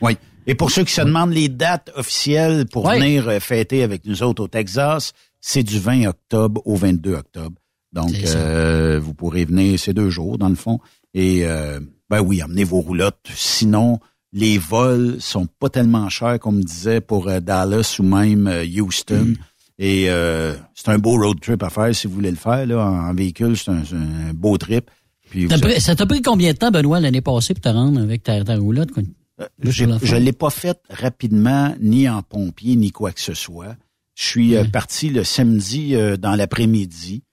Oui. 0.00 0.16
Et 0.46 0.54
pour 0.54 0.70
ceux 0.70 0.84
qui 0.84 0.92
se 0.92 1.00
demandent 1.00 1.32
les 1.32 1.48
dates 1.48 1.90
officielles 1.96 2.66
pour 2.66 2.88
venir 2.88 3.28
euh, 3.28 3.40
fêter 3.40 3.82
avec 3.82 4.04
nous 4.04 4.22
autres 4.22 4.44
au 4.44 4.48
Texas, 4.48 5.12
c'est 5.40 5.62
du 5.62 5.78
20 5.78 6.06
octobre 6.06 6.60
au 6.64 6.76
22 6.76 7.14
octobre. 7.14 7.56
Donc, 7.92 8.12
euh, 8.12 8.98
vous 9.00 9.14
pourrez 9.14 9.44
venir 9.44 9.78
ces 9.78 9.94
deux 9.94 10.10
jours, 10.10 10.36
dans 10.36 10.48
le 10.48 10.56
fond. 10.56 10.80
Et, 11.14 11.46
euh, 11.46 11.78
ben 12.10 12.20
oui, 12.20 12.42
amenez 12.42 12.64
vos 12.64 12.80
roulottes. 12.80 13.26
Sinon, 13.34 14.00
les 14.32 14.58
vols 14.58 15.16
sont 15.20 15.46
pas 15.46 15.70
tellement 15.70 16.08
chers, 16.08 16.38
comme 16.40 16.56
me 16.56 16.62
disait, 16.62 17.00
pour 17.00 17.28
euh, 17.28 17.40
Dallas 17.40 17.96
ou 17.98 18.02
même 18.02 18.46
euh, 18.46 18.64
Houston. 18.64 19.26
Mm. 19.26 19.34
Et 19.78 20.06
euh, 20.08 20.54
c'est 20.74 20.90
un 20.90 20.98
beau 20.98 21.16
road 21.16 21.40
trip 21.40 21.62
à 21.62 21.70
faire 21.70 21.94
si 21.94 22.06
vous 22.06 22.14
voulez 22.14 22.30
le 22.30 22.36
faire. 22.36 22.66
Là, 22.66 22.84
en, 22.84 23.14
véhicule, 23.14 23.56
c'est 23.56 23.70
un, 23.70 24.32
beau 24.34 24.56
trip. 24.58 24.90
Puis 25.30 25.46
pris- 25.46 25.80
ça 25.80 25.96
t'a 25.96 26.06
pris 26.06 26.22
combien 26.22 26.52
de 26.52 26.58
temps, 26.58 26.70
Benoît, 26.70 27.00
l'année 27.00 27.20
passée, 27.20 27.54
pour 27.54 27.62
te 27.62 27.68
rendre 27.68 28.00
avec 28.00 28.22
ta, 28.22 28.42
ta 28.44 28.56
roulotte? 28.56 28.90
Je 29.60 29.98
faire. 29.98 30.20
l'ai 30.20 30.32
pas 30.32 30.50
fait 30.50 30.80
rapidement, 30.90 31.74
ni 31.80 32.08
en 32.08 32.22
pompier, 32.22 32.76
ni 32.76 32.92
quoi 32.92 33.12
que 33.12 33.20
ce 33.20 33.34
soit. 33.34 33.76
Je 34.14 34.24
suis 34.24 34.56
euh, 34.56 34.64
parti 34.64 35.10
le 35.10 35.24
samedi 35.24 35.96
euh, 35.96 36.16
dans 36.16 36.36
l'après-midi 36.36 37.24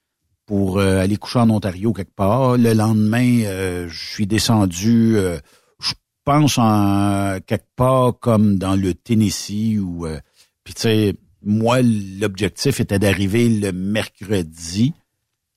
pour 0.47 0.79
euh, 0.79 0.99
aller 0.99 1.17
coucher 1.17 1.39
en 1.39 1.49
Ontario 1.49 1.93
quelque 1.93 2.15
part. 2.15 2.57
Le 2.57 2.73
lendemain, 2.73 3.41
euh, 3.43 3.87
je 3.87 4.05
suis 4.13 4.25
descendu, 4.27 5.15
euh, 5.15 5.37
je 5.79 5.93
pense 6.25 6.57
en 6.57 7.37
quelque 7.45 7.69
part 7.75 8.19
comme 8.19 8.57
dans 8.57 8.75
le 8.75 8.93
Tennessee 8.93 9.77
ou 9.79 10.07
euh, 10.07 10.19
puis 10.63 10.73
tu 10.73 10.81
sais, 10.81 11.15
moi 11.43 11.81
l'objectif 11.81 12.79
était 12.79 12.99
d'arriver 12.99 13.47
le 13.49 13.71
mercredi. 13.71 14.93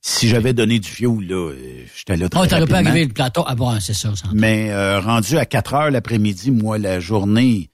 Si 0.06 0.28
j'avais 0.28 0.52
donné 0.52 0.80
du 0.80 0.88
fioul 0.90 1.24
là, 1.24 1.50
euh, 1.50 1.84
j'étais 1.96 2.18
là 2.18 2.28
très 2.28 2.38
Oh, 2.42 2.46
t'aurais 2.46 2.66
pas 2.66 2.76
arrivé 2.80 3.06
le 3.06 3.12
plateau? 3.14 3.42
Ah 3.46 3.54
bon, 3.54 3.80
c'est 3.80 3.94
ça. 3.94 4.14
ça. 4.14 4.26
Mais 4.34 4.70
euh, 4.70 5.00
rendu 5.00 5.38
à 5.38 5.46
4 5.46 5.72
heures 5.72 5.90
l'après-midi, 5.90 6.50
moi, 6.50 6.76
la 6.76 7.00
journée 7.00 7.70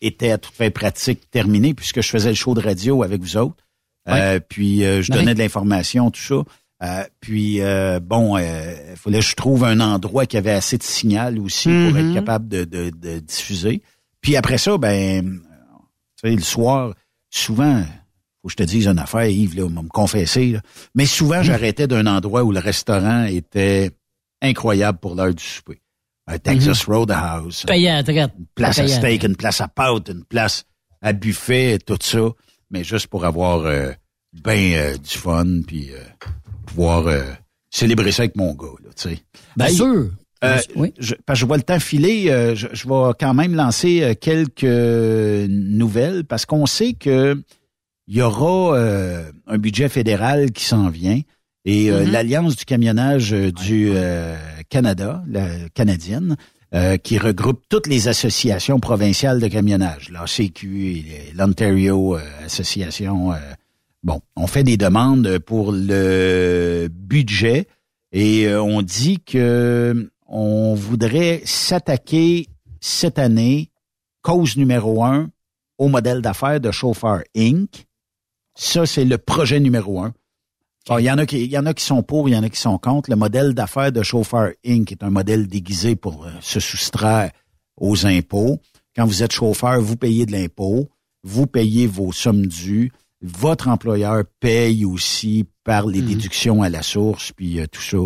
était 0.00 0.32
à 0.32 0.38
toute 0.38 0.56
fin 0.56 0.70
pratique 0.70 1.30
terminée 1.30 1.74
puisque 1.74 2.00
je 2.00 2.08
faisais 2.08 2.30
le 2.30 2.34
show 2.34 2.54
de 2.54 2.60
radio 2.60 3.04
avec 3.04 3.20
vous 3.20 3.36
autres. 3.36 3.62
Euh, 4.08 4.40
puis 4.40 4.84
euh, 4.84 5.02
je 5.02 5.12
donnais 5.12 5.34
de 5.34 5.38
l'information, 5.38 6.10
tout 6.10 6.20
ça. 6.20 6.42
Euh, 6.82 7.04
puis 7.20 7.60
euh, 7.60 8.00
bon, 8.00 8.36
il 8.38 8.96
fallait 8.96 9.20
que 9.20 9.24
je 9.24 9.36
trouve 9.36 9.62
un 9.62 9.78
endroit 9.78 10.26
qui 10.26 10.36
avait 10.36 10.50
assez 10.50 10.78
de 10.78 10.82
signal 10.82 11.38
aussi 11.38 11.68
pour 11.68 11.96
être 11.96 12.12
capable 12.12 12.48
de, 12.48 12.64
de, 12.64 12.90
de 12.90 13.20
diffuser. 13.20 13.82
Puis 14.20 14.34
après 14.34 14.58
ça, 14.58 14.78
ben, 14.78 15.40
tu 16.20 16.28
sais, 16.28 16.34
le 16.34 16.42
soir, 16.42 16.94
souvent, 17.30 17.84
je 18.48 18.56
te 18.56 18.62
dise 18.62 18.86
une 18.86 18.98
affaire, 18.98 19.26
Yves, 19.26 19.56
là, 19.56 19.64
va 19.68 19.82
me 19.82 19.88
confesser, 19.88 20.52
là. 20.52 20.60
mais 20.94 21.06
souvent, 21.06 21.42
j'arrêtais 21.42 21.86
d'un 21.86 22.06
endroit 22.06 22.44
où 22.44 22.52
le 22.52 22.60
restaurant 22.60 23.24
était 23.24 23.90
incroyable 24.42 24.98
pour 24.98 25.14
l'heure 25.14 25.34
du 25.34 25.42
souper. 25.44 25.80
Un 26.26 26.38
Texas 26.38 26.84
Roadhouse, 26.84 27.64
Payé 27.66 27.88
à 27.90 27.96
la 27.96 28.02
traite. 28.02 28.30
une 28.38 28.46
place 28.54 28.78
à 28.78 28.86
steak, 28.88 29.24
une 29.24 29.36
place 29.36 29.60
à 29.62 29.68
pâte, 29.68 30.08
une 30.10 30.24
place 30.24 30.64
à 31.00 31.12
buffet, 31.12 31.78
tout 31.78 31.96
ça, 32.00 32.20
mais 32.70 32.84
juste 32.84 33.06
pour 33.06 33.24
avoir 33.24 33.60
euh, 33.64 33.92
ben 34.44 34.74
euh, 34.74 34.96
du 34.98 35.16
fun, 35.16 35.62
puis 35.66 35.90
euh, 35.92 36.28
pouvoir 36.66 37.06
célébrer 37.70 38.12
ça 38.12 38.22
avec 38.24 38.36
mon 38.36 38.52
gars, 38.54 38.66
là, 38.84 38.90
tu 38.94 39.08
sais. 39.10 39.22
Bien 39.56 39.68
sûr. 39.68 40.10
euh, 40.44 40.58
Oui. 40.76 40.92
je, 40.98 41.14
parce 41.24 41.38
que 41.38 41.40
je 41.40 41.46
vois 41.46 41.56
le 41.56 41.62
temps 41.62 41.80
filer, 41.80 42.26
euh, 42.30 42.54
je, 42.54 42.68
je 42.72 42.86
vais 42.86 43.12
quand 43.18 43.32
même 43.34 43.54
lancer 43.54 44.02
euh, 44.02 44.14
quelques 44.14 44.64
nouvelles 45.48 46.24
parce 46.24 46.46
qu'on 46.46 46.66
sait 46.66 46.92
que 46.92 47.42
il 48.08 48.16
y 48.16 48.22
aura 48.22 48.76
euh, 48.76 49.30
un 49.46 49.58
budget 49.58 49.88
fédéral 49.88 50.50
qui 50.50 50.64
s'en 50.64 50.88
vient 50.88 51.20
et 51.64 51.90
euh, 51.90 52.04
Mhm. 52.04 52.10
l'Alliance 52.12 52.56
du 52.56 52.64
camionnage 52.64 53.32
euh, 53.34 53.52
du 53.52 53.90
euh, 53.92 54.36
Canada, 54.70 55.22
la 55.28 55.46
canadienne, 55.74 56.36
euh, 56.74 56.96
qui 56.96 57.18
regroupe 57.18 57.62
toutes 57.68 57.86
les 57.86 58.08
associations 58.08 58.80
provinciales 58.80 59.40
de 59.40 59.48
camionnage, 59.48 60.10
la 60.10 60.24
CQ 60.26 60.86
et 60.96 61.32
l'Ontario 61.36 62.16
euh, 62.16 62.20
Association. 62.44 63.32
euh, 63.32 63.36
bon, 64.02 64.20
on 64.36 64.46
fait 64.46 64.64
des 64.64 64.76
demandes 64.76 65.38
pour 65.40 65.72
le 65.72 66.88
budget 66.90 67.66
et 68.12 68.46
euh, 68.48 68.62
on 68.62 68.80
dit 68.82 69.18
que 69.20 70.10
on 70.26 70.74
voudrait 70.74 71.40
s'attaquer 71.44 72.46
cette 72.80 73.18
année, 73.18 73.70
cause 74.22 74.56
numéro 74.56 75.04
un, 75.04 75.30
au 75.78 75.88
modèle 75.88 76.20
d'affaires 76.22 76.60
de 76.60 76.70
Chauffeur 76.70 77.20
Inc. 77.36 77.86
Ça, 78.58 78.86
c'est 78.86 79.04
le 79.04 79.18
projet 79.18 79.60
numéro 79.60 80.00
un. 80.00 80.12
Il 80.90 81.04
y 81.04 81.10
en 81.10 81.18
a 81.18 81.26
qui, 81.26 81.44
il 81.44 81.50
y 81.50 81.58
en 81.58 81.66
a 81.66 81.74
qui 81.74 81.84
sont 81.84 82.02
pour, 82.02 82.28
il 82.28 82.32
y 82.32 82.36
en 82.36 82.42
a 82.42 82.48
qui 82.48 82.58
sont 82.58 82.76
contre. 82.78 83.08
Le 83.08 83.16
modèle 83.16 83.54
d'affaires 83.54 83.92
de 83.92 84.02
Chauffeur 84.02 84.50
Inc. 84.66 84.90
est 84.90 85.02
un 85.02 85.10
modèle 85.10 85.46
déguisé 85.46 85.96
pour 85.96 86.24
euh, 86.24 86.30
se 86.40 86.58
soustraire 86.58 87.30
aux 87.76 88.06
impôts. 88.06 88.58
Quand 88.96 89.06
vous 89.06 89.22
êtes 89.22 89.32
chauffeur, 89.32 89.80
vous 89.80 89.96
payez 89.96 90.26
de 90.26 90.32
l'impôt, 90.32 90.88
vous 91.22 91.46
payez 91.46 91.86
vos 91.86 92.10
sommes 92.10 92.46
dues. 92.46 92.90
Votre 93.20 93.68
employeur 93.68 94.24
paye 94.40 94.84
aussi 94.84 95.44
par 95.62 95.86
les 95.86 96.00
déductions 96.00 96.62
à 96.62 96.68
la 96.68 96.82
source, 96.82 97.32
puis 97.32 97.60
euh, 97.60 97.66
tout 97.66 97.82
ça 97.82 97.98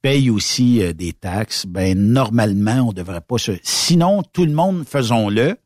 paye 0.00 0.28
aussi 0.28 0.82
euh, 0.82 0.92
des 0.92 1.14
taxes, 1.14 1.64
ben 1.66 1.98
normalement, 1.98 2.88
on 2.88 2.92
devrait 2.92 3.22
pas 3.22 3.38
se... 3.38 3.52
Sinon, 3.62 4.22
tout 4.34 4.44
le 4.44 4.52
monde, 4.52 4.84
faisons-le. 4.86 5.56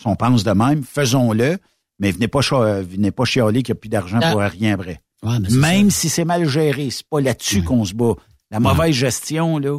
Si 0.00 0.06
on 0.06 0.16
pense 0.16 0.44
de 0.44 0.52
même, 0.52 0.82
faisons-le, 0.82 1.58
mais 1.98 2.10
venez 2.12 2.28
pas, 2.28 2.40
chia- 2.40 2.82
venez 2.82 3.10
pas 3.10 3.24
chialer 3.24 3.62
qu'il 3.62 3.72
n'y 3.74 3.78
a 3.78 3.80
plus 3.80 3.88
d'argent 3.88 4.18
Ah. 4.22 4.32
pour 4.32 4.40
rien 4.40 4.76
vrai. 4.76 5.00
Ouais, 5.22 5.38
mais 5.40 5.48
c'est 5.50 5.56
Même 5.56 5.90
si 5.90 6.08
c'est 6.08 6.24
mal 6.24 6.48
géré, 6.48 6.90
c'est 6.90 7.06
pas 7.08 7.20
là-dessus 7.20 7.62
qu'on 7.62 7.84
se 7.84 7.94
bat. 7.94 8.14
La 8.50 8.60
mauvaise 8.60 8.94
gestion, 8.94 9.58
là, 9.58 9.78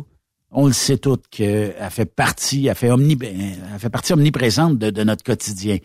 on 0.52 0.68
le 0.68 0.73
sait 0.73 0.98
tout 0.98 1.19
qu'elle 1.30 1.76
fait 1.89 2.06
partie, 2.06 2.68
elle 2.68 2.76
fait, 2.76 2.89
omni, 2.91 3.18
elle 3.22 3.80
fait 3.80 3.89
partie 3.89 4.14
omniprésente 4.14 4.77
de, 4.77 4.89
de 4.89 5.03
notre 5.03 5.23
quotidien. 5.23 5.77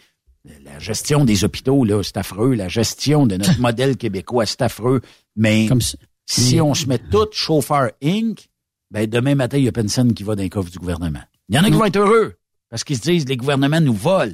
La 0.64 0.78
gestion 0.80 1.24
des 1.24 1.44
hôpitaux, 1.44 1.84
là, 1.84 2.02
c'est 2.02 2.16
affreux. 2.16 2.54
La 2.54 2.68
gestion 2.68 3.26
de 3.26 3.36
notre 3.36 3.60
modèle 3.60 3.96
québécois, 3.96 4.46
c'est 4.46 4.62
affreux. 4.62 5.00
Mais 5.36 5.66
Comme 5.66 5.80
si- 5.80 6.60
on 6.60 6.74
se 6.74 6.86
met 6.86 6.98
tout 6.98 7.28
chauffeur 7.32 7.90
Inc., 8.02 8.48
ben 8.90 9.06
demain 9.09 9.34
matin, 9.34 9.59
il 9.59 9.64
y 9.64 9.68
a 9.68 9.72
personne 9.72 10.12
qui 10.14 10.22
va 10.24 10.34
dans 10.34 10.42
les 10.42 10.50
coffres 10.50 10.70
du 10.70 10.78
gouvernement. 10.78 11.20
Il 11.48 11.54
y 11.54 11.59
en 11.59 11.62
a 11.64 11.66
qui 11.66 11.72
vont 11.76 11.84
être 11.84 11.96
heureux 11.98 12.34
parce 12.70 12.84
qu'ils 12.84 12.96
se 12.96 13.02
disent 13.02 13.28
les 13.28 13.36
gouvernements 13.36 13.80
nous 13.80 13.94
volent. 13.94 14.32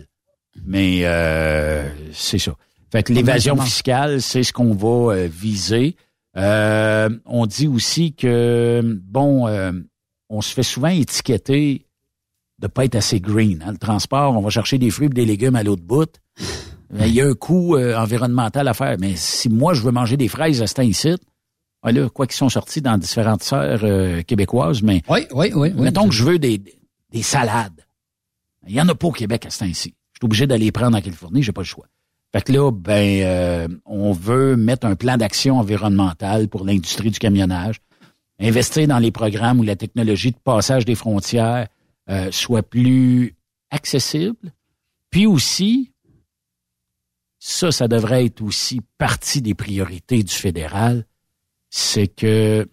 Mais 0.65 1.01
euh, 1.05 1.89
c'est 2.13 2.39
ça. 2.39 2.53
Fait 2.91 3.03
que 3.03 3.13
l'évasion 3.13 3.57
fiscale, 3.65 4.23
c'est 4.23 4.43
ce 4.43 4.53
qu'on 4.53 4.75
va 4.75 5.15
euh, 5.15 5.29
viser. 5.31 5.97
Euh, 6.37 7.09
on 7.27 7.47
dit 7.47 7.69
aussi 7.69 8.15
que 8.15 8.81
bon, 9.05 9.47
euh, 9.47 9.73
on 10.29 10.41
se 10.41 10.53
fait 10.55 10.63
souvent 10.63 10.89
étiqueter 10.89 11.87
de 12.59 12.67
pas 12.67 12.85
être 12.85 12.97
assez 12.97 13.21
green. 13.21 13.63
hein. 13.67 13.73
Le 13.73 13.79
transport, 13.79 14.37
on 14.37 14.41
va 14.41 14.51
chercher 14.51 14.79
des 14.79 14.91
fruits 14.91 15.07
et 15.07 15.11
des 15.11 15.25
légumes 15.25 15.57
à 15.57 15.63
l'autre 15.63 15.83
bout. 15.83 16.11
Il 16.99 17.09
y 17.09 17.21
a 17.21 17.27
un 17.27 17.35
coût 17.35 17.77
euh, 17.77 17.95
environnemental 17.97 18.67
à 18.67 18.75
faire. 18.75 18.97
Mais 18.99 19.15
si 19.17 19.49
moi, 19.51 19.75
je 19.75 19.83
veux 19.83 19.91
manger 19.93 20.17
des 20.17 20.29
fraises 20.29 20.63
à 20.63 20.67
cet 20.67 20.79
ici, 20.87 21.15
ah 21.83 21.93
là, 21.93 22.09
quoi 22.09 22.27
qu'ils 22.27 22.37
sont 22.37 22.49
sortis 22.49 22.81
dans 22.81 22.97
différentes 22.99 23.43
serres 23.43 23.85
euh, 23.85 24.23
québécoises, 24.23 24.83
mais 24.83 25.03
Oui, 25.09 25.21
oui, 25.33 25.53
oui. 25.55 25.73
oui. 25.75 25.83
mettons 25.83 26.09
que 26.09 26.15
je 26.15 26.25
veux 26.25 26.39
des, 26.39 26.61
des 27.13 27.23
salades. 27.23 27.85
Il 28.67 28.75
y 28.75 28.81
en 28.81 28.89
a 28.89 28.95
pas 28.95 29.07
au 29.07 29.13
Québec 29.13 29.45
à 29.47 29.51
ce 29.51 29.61
temps-ci. 29.61 29.95
Je 30.19 30.25
suis 30.25 30.27
obligé 30.27 30.47
d'aller 30.49 30.73
prendre 30.73 30.99
en 30.99 31.01
Californie, 31.01 31.45
j'ai 31.45 31.53
pas 31.53 31.61
le 31.61 31.67
choix. 31.67 31.87
Fait 32.33 32.43
que 32.43 32.51
là, 32.53 32.73
ben, 32.73 33.23
euh, 33.23 33.69
on 33.87 34.11
veut 34.11 34.57
mettre 34.57 34.85
un 34.85 34.97
plan 34.97 35.17
d'action 35.17 35.61
environnemental 35.61 36.49
pour 36.49 36.65
l'industrie 36.65 37.13
du 37.13 37.21
camionnage, 37.21 37.81
investir 38.41 38.89
dans 38.89 38.99
les 38.99 39.13
programmes 39.13 39.61
où 39.61 39.63
la 39.63 39.77
technologie 39.77 40.33
de 40.33 40.37
passage 40.37 40.85
des 40.85 40.97
frontières 40.97 41.69
euh, 42.11 42.33
soit 42.33 42.65
plus 42.65 43.37
accessible, 43.71 44.53
puis 45.11 45.25
aussi, 45.27 45.93
ça, 47.39 47.71
ça 47.71 47.87
devrait 47.87 48.25
être 48.25 48.43
aussi 48.43 48.81
partie 48.99 49.41
des 49.41 49.55
priorités 49.55 50.25
du 50.25 50.35
fédéral, 50.35 51.07
c'est 51.71 52.09
que 52.09 52.69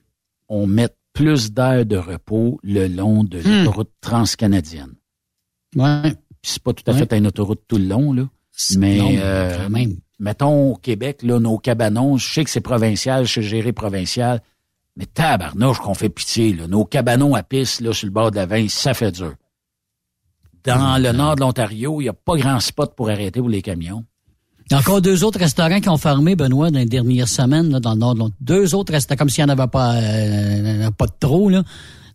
on 0.50 0.66
mette 0.66 0.98
plus 1.14 1.52
d'aires 1.52 1.86
de 1.86 1.98
repos 1.98 2.60
le 2.64 2.88
long 2.88 3.24
de 3.24 3.40
Hmm. 3.40 3.60
l'autoroute 3.60 3.92
transcanadienne. 4.02 4.96
Ouais. 5.76 6.16
Puis 6.46 6.52
c'est 6.54 6.62
pas 6.62 6.74
tout 6.74 6.84
à 6.86 6.94
Ouais. 6.94 7.00
fait 7.08 7.18
une 7.18 7.26
autoroute 7.26 7.62
tout 7.68 7.78
le 7.80 7.86
long, 7.86 8.14
là. 8.14 8.28
Mais 8.78 9.00
Non, 9.00 9.10
euh, 9.18 9.58
quand 9.64 9.70
même. 9.72 9.96
mettons 10.20 10.74
au 10.74 10.76
Québec, 10.76 11.24
là, 11.24 11.40
nos 11.40 11.58
cabanons, 11.58 12.18
je 12.18 12.32
sais 12.32 12.44
que 12.44 12.52
c'est 12.52 12.62
provincial, 12.62 13.28
c'est 13.28 13.42
géré 13.42 13.74
provincial, 13.74 14.44
mais 14.96 15.08
tabarnouche 15.08 15.80
qu'on 15.80 15.96
fait 15.96 16.10
pitié, 16.10 16.54
là. 16.54 16.68
Nos 16.68 16.86
cabanons 16.86 17.34
à 17.34 17.42
piste, 17.42 17.82
là, 17.82 17.94
sur 17.94 18.06
le 18.06 18.12
bord 18.12 18.30
de 18.30 18.36
la 18.36 18.46
Vince, 18.46 18.74
ça 18.74 18.94
fait 18.94 19.12
dur. 19.12 19.34
dans 20.66 21.02
le 21.02 21.12
nord 21.14 21.36
de 21.36 21.42
l'Ontario, 21.42 22.00
il 22.00 22.04
n'y 22.04 22.10
a 22.10 22.14
pas 22.14 22.38
grand 22.38 22.60
spot 22.60 22.94
pour 22.96 23.10
arrêter 23.10 23.40
pour 23.40 23.50
les 23.50 23.62
camions. 23.64 24.04
Il 24.70 24.74
y 24.74 24.76
a 24.76 24.80
encore 24.80 25.02
deux 25.02 25.24
autres 25.24 25.40
restaurants 25.40 25.80
qui 25.80 25.90
ont 25.90 25.98
fermé, 25.98 26.36
Benoît, 26.36 26.70
dans 26.72 26.78
les 26.80 26.86
dernières 26.86 27.28
semaines, 27.28 27.72
là, 27.72 27.80
dans 27.80 27.94
le 27.94 28.00
nord 28.00 28.14
de 28.14 28.20
l'Ontario. 28.20 28.36
Deux 28.42 28.74
autres 28.76 28.92
restaurants, 28.94 29.18
comme 29.18 29.30
s'il 29.30 29.44
n'y 29.46 29.52
en 29.52 29.54
avait 29.58 29.68
pas, 29.68 29.96
euh, 29.96 30.92
pas 30.92 31.06
de 31.08 31.14
trop, 31.20 31.50
là. 31.50 31.64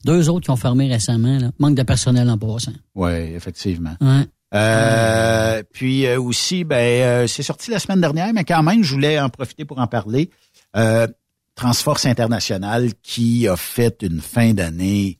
Deux 0.05 0.29
autres 0.29 0.45
qui 0.45 0.51
ont 0.51 0.57
fermé 0.57 0.89
récemment, 0.91 1.39
là. 1.39 1.51
Manque 1.59 1.75
de 1.75 1.83
personnel 1.83 2.29
en 2.31 2.39
passant. 2.39 2.73
Oui, 2.95 3.11
effectivement. 3.11 3.95
Ouais. 4.01 4.27
Euh, 4.55 5.63
puis 5.73 6.07
euh, 6.07 6.21
aussi, 6.21 6.65
ben, 6.65 6.77
euh, 7.03 7.27
c'est 7.27 7.43
sorti 7.43 7.71
la 7.71 7.79
semaine 7.79 8.01
dernière, 8.01 8.33
mais 8.33 8.45
quand 8.45 8.63
même, 8.63 8.83
je 8.83 8.95
voulais 8.95 9.21
en 9.21 9.29
profiter 9.29 9.65
pour 9.65 9.79
en 9.79 9.87
parler. 9.87 10.31
Euh, 10.77 11.07
Transforce 11.55 12.07
International 12.07 12.91
qui 13.03 13.47
a 13.47 13.57
fait 13.57 14.03
une 14.03 14.21
fin 14.21 14.55
d'année 14.55 15.19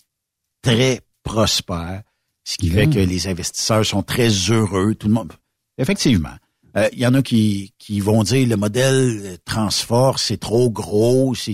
très 0.63 1.01
prospère, 1.23 2.03
ce 2.45 2.57
qui 2.57 2.71
fait 2.71 2.87
Bien. 2.87 3.05
que 3.05 3.09
les 3.09 3.29
investisseurs 3.29 3.85
sont 3.85 4.03
très 4.03 4.29
heureux. 4.29 4.95
Tout 4.95 5.09
le 5.09 5.15
monde. 5.15 5.33
Effectivement. 5.79 6.31
Euh, 6.77 6.89
Il 6.93 6.99
y 7.01 7.07
en 7.07 7.15
a 7.15 7.23
qui, 7.23 7.73
qui 7.79 8.01
vont 8.01 8.23
dire 8.23 8.49
le 8.49 8.57
modèle 8.57 9.39
Transforce, 9.45 10.25
c'est 10.25 10.39
trop 10.41 10.71
gros. 10.71 11.35
C'est 11.35 11.53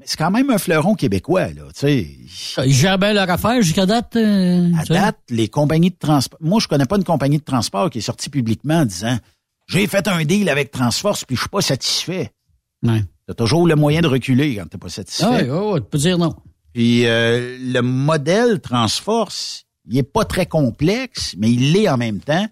mais 0.00 0.06
c'est 0.08 0.16
quand 0.16 0.30
même 0.30 0.50
un 0.50 0.58
fleuron 0.58 0.94
québécois, 0.94 1.48
là. 1.48 1.62
Tu 1.74 1.80
sais. 1.80 2.08
Ils 2.66 2.72
gèrent 2.74 2.98
bien 2.98 3.12
leur 3.12 3.30
affaire 3.30 3.60
jusqu'à 3.62 3.86
date. 3.86 4.16
euh, 4.16 4.70
À 4.78 4.84
date, 4.84 5.18
les 5.28 5.46
compagnies 5.48 5.90
de 5.90 5.96
transport. 5.98 6.38
Moi, 6.42 6.58
je 6.60 6.66
connais 6.66 6.86
pas 6.86 6.96
une 6.96 7.04
compagnie 7.04 7.38
de 7.38 7.44
transport 7.44 7.90
qui 7.90 7.98
est 7.98 8.02
sortie 8.02 8.30
publiquement 8.30 8.78
en 8.80 8.84
disant 8.86 9.18
J'ai 9.68 9.86
fait 9.86 10.08
un 10.08 10.24
deal 10.24 10.48
avec 10.48 10.70
Transforce 10.72 11.24
puis 11.24 11.36
je 11.36 11.42
suis 11.42 11.48
pas 11.50 11.60
satisfait. 11.60 12.32
Ouais. 12.82 13.04
T'as 13.28 13.34
toujours 13.34 13.66
le 13.66 13.76
moyen 13.76 14.00
de 14.00 14.08
reculer 14.08 14.56
quand 14.56 14.66
t'es 14.66 14.78
pas 14.78 14.88
satisfait. 14.88 15.24
Ah 15.28 15.32
ouais, 15.36 15.48
ouais, 15.50 15.72
ouais, 15.74 15.80
tu 15.80 15.86
peux 15.90 15.98
dire 15.98 16.18
non. 16.18 16.34
Puis 16.72 17.06
euh, 17.06 17.58
le 17.60 17.80
modèle 17.80 18.60
Transforce, 18.60 19.66
il 19.88 19.98
est 19.98 20.02
pas 20.02 20.24
très 20.24 20.46
complexe, 20.46 21.34
mais 21.38 21.50
il 21.52 21.72
l'est 21.72 21.88
en 21.88 21.96
même 21.98 22.20
temps. 22.20 22.46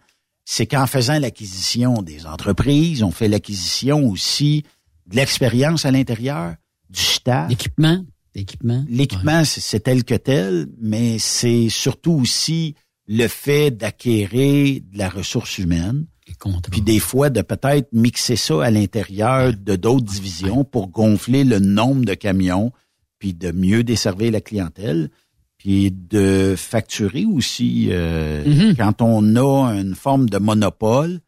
C'est 0.45 0.67
qu'en 0.67 0.87
faisant 0.87 1.19
l'acquisition 1.19 2.03
des 2.03 2.27
entreprises, 2.27 3.03
on 3.03 3.11
fait 3.11 3.29
l'acquisition 3.29 4.09
aussi 4.09 4.65
de 5.07 5.17
l'expérience 5.17 5.85
à 5.85 5.91
l'intérieur, 5.91 6.55
du 6.91 7.01
staff. 7.01 7.49
L'équipement. 7.49 8.05
L'équipement. 8.35 8.85
L'équipement, 8.89 9.45
c'est- 9.45 9.61
c'est 9.61 9.81
tel 9.81 10.05
que 10.05 10.15
tel, 10.15 10.67
mais 10.81 11.19
c'est 11.19 11.69
surtout 11.69 12.13
aussi 12.13 12.75
le 13.07 13.27
fait 13.27 13.71
d'acquérir 13.71 14.81
de 14.93 14.99
la 14.99 15.09
ressource 15.09 15.59
humaine. 15.59 16.07
Puis 16.71 16.83
des 16.83 16.99
fois, 17.01 17.31
de 17.31 17.41
peut-être 17.43 17.89
mixer 17.93 18.37
ça 18.37 18.63
à 18.65 18.71
l'intérieur 18.71 19.55
de 19.55 19.77
d'autres 19.77 20.05
divisions 20.05 20.63
pour 20.65 20.89
gonfler 20.89 21.43
le 21.45 21.59
nombre 21.59 22.05
de 22.05 22.15
camions, 22.15 22.71
puis 23.19 23.33
de 23.33 23.51
mieux 23.51 23.83
desservir 23.83 24.31
la 24.31 24.41
clientèle, 24.43 25.11
puis 25.57 25.91
de 25.91 26.55
facturer 26.57 27.25
aussi. 27.25 27.89
euh, 27.91 28.45
Mhm. 28.45 28.77
Quand 28.77 29.01
on 29.03 29.37
a 29.37 29.73
une 29.75 29.95
forme 29.95 30.29
de 30.29 30.39
monopole, 30.39 31.21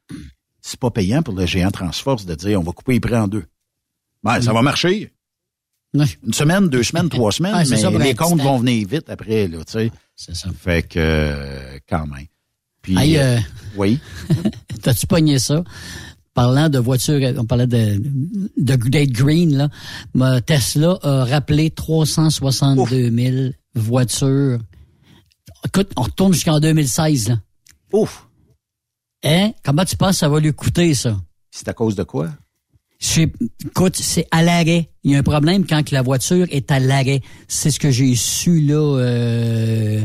c'est 0.60 0.78
pas 0.78 0.90
payant 0.90 1.22
pour 1.22 1.34
le 1.34 1.46
géant 1.46 1.70
Transforce 1.70 2.26
de 2.26 2.34
dire 2.34 2.60
on 2.60 2.62
va 2.62 2.72
couper 2.72 2.92
les 2.92 3.00
prix 3.00 3.16
en 3.16 3.26
deux. 3.26 3.46
Ben, 4.22 4.40
ça 4.42 4.52
va 4.52 4.60
marcher. 4.62 5.12
Une 5.92 6.32
semaine, 6.32 6.68
deux 6.68 6.82
semaines, 6.82 7.08
trois 7.10 7.32
semaines, 7.32 7.66
mais 7.68 7.76
ça, 7.76 7.90
les 7.90 8.14
comptes 8.14 8.40
vont 8.40 8.58
venir 8.58 8.86
vite 8.88 9.08
après, 9.08 9.48
là, 9.48 9.58
tu 9.64 9.72
sais. 9.72 9.90
C'est 10.14 10.36
ça. 10.36 10.50
Fait 10.56 10.86
que, 10.86 10.98
euh, 10.98 11.78
quand 11.88 12.06
même. 12.06 12.26
Puis, 12.82 13.16
euh, 13.16 13.36
euh, 13.36 13.38
oui. 13.76 13.98
T'as-tu 14.82 15.06
pogné 15.06 15.38
ça? 15.38 15.64
Parlant 16.34 16.68
de 16.68 16.78
voitures, 16.78 17.20
on 17.38 17.44
parlait 17.44 17.66
de, 17.66 18.00
de 18.56 18.76
Date 18.76 19.10
Green, 19.10 19.68
là. 20.14 20.40
Tesla 20.42 20.98
a 21.02 21.24
rappelé 21.24 21.70
362 21.70 23.10
000 23.10 23.52
voitures. 23.74 24.58
Écoute, 25.64 25.90
on 25.96 26.02
retourne 26.02 26.32
jusqu'en 26.32 26.60
2016, 26.60 27.30
là. 27.30 27.40
Ouf! 27.92 28.28
Hein? 29.24 29.52
Comment 29.64 29.84
tu 29.84 29.96
penses 29.96 30.12
que 30.12 30.18
ça 30.18 30.28
va 30.28 30.40
lui 30.40 30.52
coûter, 30.52 30.94
ça? 30.94 31.20
C'est 31.50 31.68
à 31.68 31.74
cause 31.74 31.94
de 31.94 32.04
quoi? 32.04 32.30
C'est- 33.02 33.32
écoute, 33.64 33.96
c'est 33.96 34.26
à 34.30 34.42
l'arrêt. 34.42 34.90
Il 35.04 35.12
y 35.12 35.16
a 35.16 35.18
un 35.18 35.22
problème 35.22 35.64
quand 35.66 35.82
que 35.82 35.94
la 35.94 36.02
voiture 36.02 36.46
est 36.50 36.70
à 36.70 36.78
l'arrêt. 36.78 37.22
C'est 37.48 37.70
ce 37.70 37.80
que 37.80 37.90
j'ai 37.90 38.14
su, 38.14 38.60
là. 38.60 38.74
euh, 38.98 40.04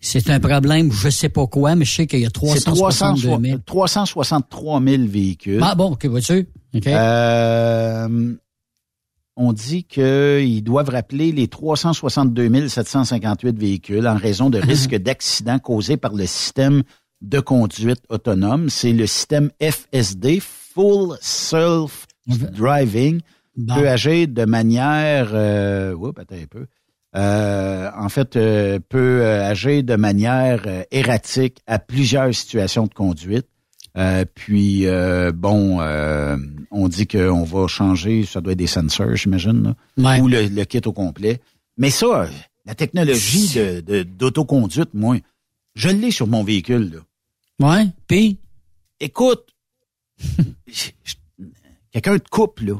c'est 0.00 0.30
un 0.30 0.40
problème, 0.40 0.90
je 0.90 1.10
sais 1.10 1.28
pas 1.28 1.46
quoi, 1.46 1.74
mais 1.74 1.84
je 1.84 1.94
sais 1.94 2.06
qu'il 2.06 2.20
y 2.20 2.24
a 2.24 2.28
C'est 2.28 2.32
362 2.64 3.28
000. 3.48 3.58
363 3.66 4.80
000 4.82 5.02
véhicules. 5.06 5.60
Ah 5.62 5.74
bon, 5.74 5.92
ok, 5.92 6.06
voiture. 6.06 6.42
OK. 6.74 6.86
Euh, 6.86 8.34
on 9.36 9.52
dit 9.52 9.84
qu'ils 9.84 10.64
doivent 10.64 10.88
rappeler 10.88 11.32
les 11.32 11.46
362 11.48 12.68
758 12.68 13.58
véhicules 13.58 14.06
en 14.08 14.16
raison 14.16 14.48
de 14.48 14.58
risques 14.66 14.96
d'accidents 14.96 15.58
causés 15.58 15.98
par 15.98 16.14
le 16.14 16.24
système 16.24 16.82
de 17.20 17.40
conduite 17.40 18.00
autonome. 18.08 18.70
C'est 18.70 18.94
le 18.94 19.06
système 19.06 19.50
FSD, 19.60 20.40
Full 20.40 21.18
Self 21.20 22.06
Driving, 22.38 23.20
Bon. 23.56 23.74
peut 23.74 23.88
agir 23.88 24.28
de 24.28 24.44
manière... 24.44 25.30
Euh, 25.34 25.92
oups, 25.94 26.18
attends 26.20 26.36
un 26.36 26.46
peu. 26.48 26.66
Euh, 27.16 27.90
en 27.96 28.08
fait, 28.08 28.36
euh, 28.36 28.78
peut 28.88 29.20
euh, 29.22 29.48
agir 29.50 29.82
de 29.82 29.96
manière 29.96 30.62
euh, 30.66 30.82
erratique 30.92 31.58
à 31.66 31.78
plusieurs 31.80 32.32
situations 32.34 32.86
de 32.86 32.94
conduite. 32.94 33.46
Euh, 33.98 34.24
puis 34.36 34.86
euh, 34.86 35.32
bon, 35.34 35.80
euh, 35.80 36.36
on 36.70 36.86
dit 36.86 37.08
qu'on 37.08 37.42
va 37.42 37.66
changer, 37.66 38.24
ça 38.24 38.40
doit 38.40 38.52
être 38.52 38.58
des 38.60 38.68
sensors, 38.68 39.16
j'imagine, 39.16 39.74
là, 39.96 40.18
ou 40.20 40.28
le, 40.28 40.46
le 40.46 40.64
kit 40.64 40.80
au 40.86 40.92
complet. 40.92 41.40
Mais 41.76 41.90
ça, 41.90 42.28
la 42.66 42.76
technologie 42.76 43.48
de 43.58 43.80
de- 43.80 44.02
d'autoconduite, 44.04 44.90
moi, 44.94 45.16
je 45.74 45.88
l'ai 45.88 46.12
sur 46.12 46.28
mon 46.28 46.44
véhicule. 46.44 47.02
Là. 47.58 47.68
Ouais, 47.78 47.86
puis? 48.06 48.38
Écoute, 49.00 49.48
je- 50.68 50.90
je- 51.04 51.14
quelqu'un 51.92 52.18
te 52.18 52.28
coupe 52.28 52.60
là. 52.60 52.74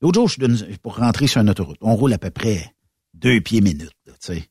L'autre 0.00 0.14
jour, 0.20 0.28
je 0.28 0.40
donne 0.40 0.58
pour 0.82 0.96
rentrer 0.96 1.26
sur 1.26 1.40
une 1.40 1.50
autoroute. 1.50 1.78
On 1.80 1.94
roule 1.94 2.12
à 2.12 2.18
peu 2.18 2.30
près 2.30 2.74
deux 3.14 3.40
pieds 3.40 3.60
minutes, 3.60 3.92
tu 4.06 4.12
sais. 4.18 4.48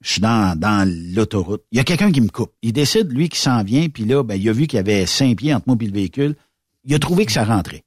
Je 0.00 0.12
suis 0.12 0.20
dans, 0.20 0.58
dans 0.58 0.88
l'autoroute. 1.14 1.62
Il 1.70 1.76
y 1.76 1.80
a 1.80 1.84
quelqu'un 1.84 2.10
qui 2.10 2.22
me 2.22 2.28
coupe. 2.28 2.54
Il 2.62 2.72
décide, 2.72 3.12
lui, 3.12 3.28
qui 3.28 3.38
s'en 3.38 3.62
vient, 3.62 3.88
puis 3.88 4.06
là, 4.06 4.22
ben, 4.22 4.34
il 4.34 4.48
a 4.48 4.52
vu 4.52 4.66
qu'il 4.66 4.78
y 4.78 4.80
avait 4.80 5.04
cinq 5.04 5.36
pieds 5.36 5.52
entre 5.52 5.68
moi 5.68 5.76
et 5.78 5.84
le 5.84 5.92
véhicule. 5.92 6.36
Il 6.84 6.94
a 6.94 6.98
trouvé 6.98 7.26
que 7.26 7.32
ça 7.32 7.44
rentrait. 7.44 7.84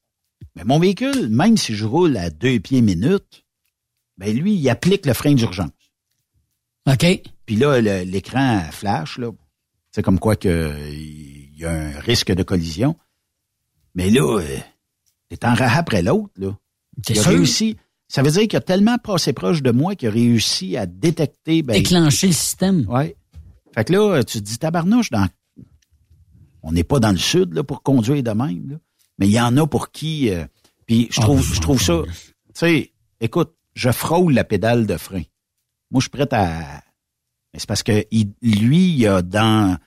Mais 0.56 0.64
mon 0.64 0.80
véhicule, 0.80 1.30
même 1.30 1.58
si 1.58 1.74
je 1.74 1.86
roule 1.86 2.16
à 2.18 2.30
deux 2.30 2.60
pieds 2.60 2.82
minutes, 2.82 3.44
ben 4.18 4.36
lui, 4.38 4.54
il 4.54 4.70
applique 4.70 5.08
le 5.08 5.14
frein 5.14 5.34
d'urgence. 5.34 5.72
OK. 6.88 7.06
Puis 7.46 7.56
là, 7.56 7.82
l'écran 7.82 8.62
flash, 8.72 9.18
là. 9.18 9.32
C'est 9.92 10.04
comme 10.04 10.20
quoi 10.20 10.36
que 10.36 10.76
il 10.92 11.58
y 11.58 11.66
a 11.66 11.72
un 11.72 12.00
risque 12.00 12.32
de 12.32 12.44
collision. 12.44 12.96
Mais 13.96 14.10
là, 14.10 14.40
t'es 15.38 15.48
en 15.48 15.54
rahat 15.54 15.80
après 15.80 16.02
l'autre, 16.02 16.34
là. 16.38 16.56
Il 17.10 17.20
a 17.20 17.24
réussi. 17.24 17.78
Ça 18.08 18.22
veut 18.22 18.30
dire 18.32 18.48
qu'il 18.48 18.58
a 18.58 18.62
tellement 18.62 18.98
passé 19.00 19.34
proche 19.34 19.64
de 19.64 19.72
moi 19.72 19.96
qu'il 19.96 20.10
a 20.10 20.12
réussi 20.12 20.78
à 20.78 20.86
détecter. 20.86 21.64
Ben, 21.64 21.74
déclencher 21.74 22.28
le 22.28 22.34
système. 22.34 22.86
Ouais. 22.88 23.16
Fait 23.74 23.86
que 23.86 23.94
là, 23.94 24.24
tu 24.24 24.40
te 24.40 24.44
dis, 24.44 24.58
tabarnouche, 24.60 25.10
dans... 25.10 25.28
on 26.62 26.72
n'est 26.72 26.84
pas 26.84 27.00
dans 27.00 27.12
le 27.12 27.18
sud 27.18 27.54
là, 27.54 27.64
pour 27.64 27.82
conduire 27.82 28.22
de 28.22 28.32
même. 28.32 28.70
Là. 28.70 28.76
Mais 29.18 29.28
il 29.28 29.32
y 29.32 29.42
en 29.42 29.58
a 29.58 29.66
pour 29.66 29.92
qui... 29.92 30.30
euh, 30.30 30.46
Puis 30.86 31.08
je 31.12 31.22
trouve, 31.22 31.42
je 31.44 31.60
trouve 31.60 31.82
ça... 31.82 32.02
Tu 32.06 32.12
sais, 32.54 32.94
écoute, 33.20 33.56
je 33.74 33.90
frôle 33.92 34.34
la 34.34 34.44
pédale 34.44 34.86
de 34.86 34.98
frein. 34.98 35.24
Moi, 35.90 36.00
je 36.00 36.02
suis 36.02 36.10
prêt 36.12 36.28
à... 36.32 36.84
Mais 37.54 37.60
c'est 37.60 37.68
parce 37.68 37.84
que 37.84 38.06
il- 38.12 38.34
lui, 38.44 38.94
il 38.94 39.08
a 39.08 39.24
dans, 39.24 39.78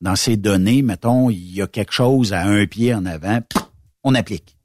dans 0.00 0.16
ses 0.16 0.36
données, 0.36 0.82
mettons, 0.82 1.30
il 1.30 1.54
y 1.54 1.62
a 1.62 1.68
quelque 1.68 1.92
chose 1.92 2.32
à 2.32 2.42
un 2.44 2.66
pied 2.66 2.92
en 2.94 3.06
avant, 3.06 3.40
on 4.02 4.14
applique. 4.16 4.56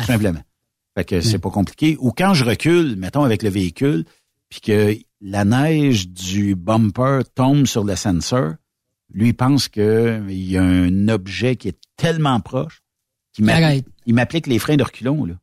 Tout 0.00 0.06
simplement. 0.06 0.40
Fait 0.96 1.04
que 1.04 1.20
c'est 1.20 1.38
pas 1.38 1.50
compliqué. 1.50 1.96
Ou 2.00 2.12
quand 2.12 2.34
je 2.34 2.44
recule, 2.44 2.96
mettons, 2.96 3.22
avec 3.24 3.42
le 3.42 3.48
véhicule, 3.50 4.04
puis 4.48 4.60
que 4.60 4.94
la 5.20 5.44
neige 5.44 6.08
du 6.08 6.54
bumper 6.54 7.20
tombe 7.34 7.66
sur 7.66 7.84
le 7.84 7.96
sensor, 7.96 8.54
lui 9.14 9.32
pense 9.32 9.68
que 9.68 10.22
il 10.28 10.50
y 10.50 10.56
a 10.58 10.62
un 10.62 11.08
objet 11.08 11.56
qui 11.56 11.68
est 11.68 11.78
tellement 11.96 12.40
proche 12.40 12.82
qu'il 13.32 13.44
m'applique- 13.44 13.64
Arrête. 13.64 13.86
il 14.06 14.14
m'applique 14.14 14.46
les 14.46 14.58
freins 14.58 14.76
de 14.76 14.82
reculon. 14.82 15.24
Là. 15.24 15.34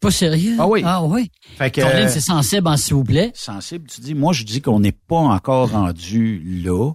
Pas 0.00 0.10
sérieux? 0.10 0.56
Ah 0.58 0.66
oui. 0.68 0.82
Ah 0.84 1.04
oui. 1.04 1.30
Fait 1.56 1.70
que, 1.70 1.80
c'est 2.08 2.20
sensible, 2.20 2.68
hein, 2.68 2.76
s'il 2.76 2.94
vous 2.94 3.04
plaît. 3.04 3.32
sensible, 3.34 3.86
tu 3.88 4.00
dis, 4.00 4.14
moi 4.14 4.32
je 4.32 4.44
dis 4.44 4.60
qu'on 4.62 4.80
n'est 4.80 4.92
pas 4.92 5.16
encore 5.16 5.70
rendu 5.72 6.38
là, 6.64 6.92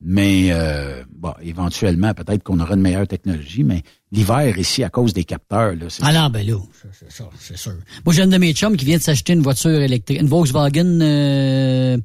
mais 0.00 0.48
euh, 0.52 1.04
bon, 1.10 1.32
éventuellement, 1.40 2.12
peut-être 2.14 2.42
qu'on 2.42 2.60
aura 2.60 2.74
une 2.74 2.80
meilleure 2.82 3.08
technologie, 3.08 3.64
mais 3.64 3.82
l'hiver 4.12 4.56
ici, 4.58 4.84
à 4.84 4.88
cause 4.88 5.12
des 5.12 5.24
capteurs, 5.24 5.74
là, 5.74 5.86
Ah 6.02 6.12
non, 6.12 6.30
ben 6.30 6.46
là, 6.46 6.54
c'est- 6.80 6.88
c'est 7.06 7.12
ça, 7.12 7.28
c'est 7.38 7.56
sûr. 7.56 7.72
Moi, 8.04 8.14
j'ai 8.14 8.22
un 8.22 8.26
de 8.28 8.38
mes 8.38 8.52
chums 8.52 8.76
qui 8.76 8.84
vient 8.84 8.98
de 8.98 9.02
s'acheter 9.02 9.32
une 9.32 9.42
voiture 9.42 9.80
électrique, 9.80 10.20
une 10.20 10.28
Volkswagen 10.28 11.00
euh, 11.02 11.98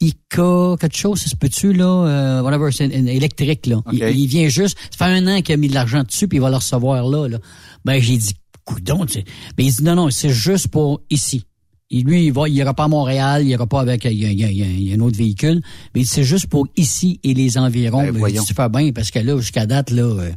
Ica, 0.00 0.76
quelque 0.80 0.96
chose, 0.96 1.20
ça 1.20 1.30
se 1.30 1.36
peut-tu, 1.36 1.72
là? 1.72 1.84
Euh, 1.86 2.42
whatever, 2.42 2.70
c'est 2.72 2.84
électrique, 2.86 3.66
là. 3.66 3.80
Il, 3.92 4.02
il 4.02 4.26
vient 4.26 4.48
juste, 4.48 4.76
ça 4.96 5.06
fait 5.06 5.12
un 5.12 5.26
an 5.26 5.40
qu'il 5.42 5.54
a 5.54 5.56
mis 5.56 5.68
de 5.68 5.74
l'argent 5.74 6.02
dessus, 6.02 6.28
puis 6.28 6.38
il 6.38 6.40
va 6.42 6.50
le 6.50 6.56
recevoir 6.56 7.06
là, 7.08 7.28
là. 7.28 7.38
Ben, 7.84 8.00
j'ai 8.02 8.16
dit, 8.18 8.34
coudon, 8.64 9.06
tu 9.06 9.14
sais. 9.14 9.24
Ben, 9.56 9.64
il 9.64 9.72
dit, 9.72 9.82
non, 9.82 9.94
non, 9.94 10.10
c'est 10.10 10.30
juste 10.30 10.68
pour 10.68 11.00
ici. 11.10 11.44
Il, 11.88 12.04
lui, 12.04 12.26
il 12.26 12.32
va, 12.32 12.48
il 12.48 12.54
ira 12.56 12.74
pas 12.74 12.84
à 12.84 12.88
Montréal, 12.88 13.42
il 13.44 13.48
ira 13.48 13.64
pas 13.66 13.80
avec, 13.80 14.04
il 14.04 14.12
y 14.14 14.26
a, 14.26 14.30
il 14.32 14.40
y 14.40 14.44
a- 14.44 14.50
il 14.50 14.88
y 14.88 14.92
a 14.92 14.96
un 14.96 15.00
autre 15.00 15.16
véhicule, 15.16 15.62
mais 15.94 16.04
c'est 16.04 16.24
juste 16.24 16.48
pour 16.48 16.66
ici 16.76 17.20
et 17.22 17.32
les 17.32 17.56
environs. 17.58 18.02
Ben, 18.02 18.10
Ben, 18.12 18.18
voyons. 18.18 18.42
tu 18.44 18.54
fais 18.54 18.68
bien, 18.68 18.90
parce 18.92 19.10
que 19.12 19.20
là, 19.20 19.38
jusqu'à 19.38 19.66
date, 19.66 19.90
là, 19.90 20.02
euh, 20.02 20.30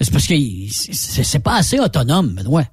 c'est 0.00 0.10
parce 0.12 0.26
que 0.26 0.34
c'est 0.92 1.38
pas 1.40 1.56
assez 1.56 1.78
autonome, 1.78 2.28
Benoît. 2.34 2.64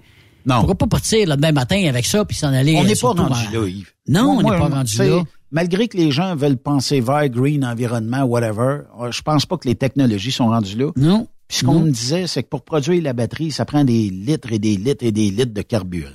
Non. 0.46 0.58
Pourquoi 0.58 0.76
pas 0.76 0.88
partir 0.88 1.28
le 1.28 1.36
demain 1.36 1.52
matin 1.54 1.84
avec 1.90 2.06
ça 2.06 2.24
puis 2.24 2.38
s'en 2.38 2.54
aller? 2.54 2.76
On 2.76 2.84
euh, 2.84 2.88
n'est 2.88 2.96
pas 2.96 3.08
rendu 3.14 3.40
là, 3.52 3.68
Yves. 3.68 3.92
Non, 4.08 4.38
on 4.38 4.42
n'est 4.44 4.58
pas 4.58 4.68
rendu 4.70 4.98
là. 4.98 5.24
Malgré 5.52 5.88
que 5.88 5.98
les 5.98 6.12
gens 6.12 6.36
veulent 6.36 6.58
penser 6.58 7.00
vert, 7.00 7.30
green, 7.30 7.64
environnement, 7.66 8.24
whatever, 8.24 8.82
euh, 9.02 9.12
je 9.12 9.22
pense 9.22 9.46
pas 9.46 9.58
que 9.58 9.68
les 9.68 9.76
technologies 9.76 10.32
sont 10.32 10.48
rendues 10.48 10.78
là. 10.78 10.92
Non. 10.98 11.28
Puis 11.48 11.60
ce 11.60 11.64
qu'on 11.66 11.80
me 11.80 11.92
disait, 11.92 12.28
c'est 12.28 12.44
que 12.44 12.50
pour 12.50 12.64
produire 12.64 13.02
la 13.04 13.14
batterie, 13.14 13.52
ça 13.52 13.66
prend 13.66 13.84
des 13.84 14.10
litres 14.10 14.52
et 14.52 14.60
des 14.60 14.78
litres 14.78 15.04
et 15.06 15.12
des 15.12 15.30
litres 15.30 15.54
de 15.54 15.62
carburant. 15.62 16.10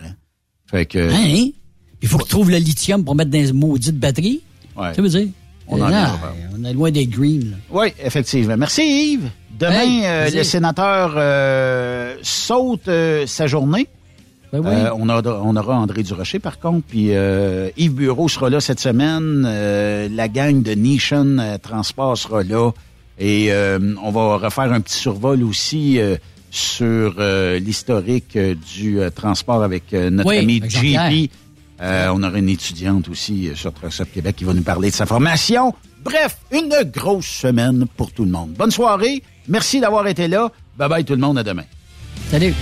Fait 0.66 0.86
que. 0.86 0.98
Hein? 1.10 1.50
Il 2.02 2.08
faut 2.08 2.18
qu'ils 2.18 2.28
trouvent 2.28 2.50
le 2.50 2.56
lithium 2.58 3.04
pour 3.04 3.14
mettre 3.14 3.30
dans 3.30 3.38
les 3.38 3.52
maudites 3.52 3.98
batteries. 3.98 4.42
Ouais. 4.76 4.94
Ça 4.94 5.02
veut 5.02 5.08
dire? 5.08 5.28
On 5.68 5.80
en 5.80 5.88
Là, 5.88 5.88
est 5.88 5.92
là. 5.92 6.18
on 6.58 6.64
est 6.64 6.72
loin 6.72 6.90
des 6.90 7.06
greens. 7.06 7.50
là. 7.50 7.56
Oui, 7.70 7.88
effectivement. 8.04 8.56
Merci 8.56 8.82
Yves. 9.12 9.30
Demain, 9.60 9.72
Hey, 9.80 10.06
euh, 10.06 10.30
le 10.30 10.42
sénateur 10.42 11.12
euh, 11.16 12.16
saute 12.22 12.88
euh, 12.88 13.26
sa 13.26 13.46
journée. 13.46 13.88
Ben 14.52 14.60
oui. 14.60 14.70
Euh, 14.72 14.90
on, 14.98 15.08
aura, 15.08 15.22
on 15.44 15.54
aura 15.54 15.76
André 15.76 16.02
Durocher, 16.02 16.38
par 16.38 16.58
contre. 16.58 16.86
Puis 16.88 17.08
euh, 17.10 17.68
Yves 17.76 17.92
Bureau 17.94 18.28
sera 18.28 18.50
là 18.50 18.60
cette 18.60 18.80
semaine. 18.80 19.44
Euh, 19.46 20.08
la 20.10 20.28
gang 20.28 20.62
de 20.62 20.74
Nation 20.74 21.36
Transport 21.62 22.16
sera 22.16 22.42
là. 22.42 22.70
Et 23.18 23.52
euh, 23.52 23.78
on 24.02 24.10
va 24.10 24.38
refaire 24.38 24.72
un 24.72 24.80
petit 24.80 24.96
survol 24.96 25.42
aussi 25.42 26.00
euh, 26.00 26.16
sur 26.50 27.16
euh, 27.18 27.58
l'historique 27.58 28.36
du 28.36 28.98
transport 29.14 29.62
avec 29.62 29.92
notre 29.92 30.28
Oui, 30.28 30.38
ami. 30.38 30.62
JP. 30.66 31.30
Euh, 31.82 32.08
on 32.14 32.22
aura 32.22 32.38
une 32.38 32.48
étudiante 32.50 33.08
aussi 33.08 33.48
euh, 33.48 33.54
sur 33.54 33.72
Trucks 33.72 34.00
Up 34.00 34.08
Québec 34.12 34.36
qui 34.36 34.44
va 34.44 34.52
nous 34.52 34.62
parler 34.62 34.90
de 34.90 34.94
sa 34.94 35.06
formation. 35.06 35.72
Bref, 36.04 36.36
une 36.52 36.74
grosse 36.94 37.26
semaine 37.26 37.86
pour 37.96 38.12
tout 38.12 38.24
le 38.24 38.30
monde. 38.30 38.50
Bonne 38.50 38.70
soirée. 38.70 39.22
Merci 39.50 39.80
d'avoir 39.80 40.06
été 40.06 40.28
là. 40.28 40.48
Bye 40.78 40.88
bye 40.88 41.04
tout 41.04 41.14
le 41.14 41.18
monde. 41.18 41.36
À 41.38 41.42
demain. 41.42 41.64
Salut. 42.30 42.54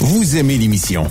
Vous 0.00 0.36
aimez 0.36 0.58
l'émission? 0.58 1.10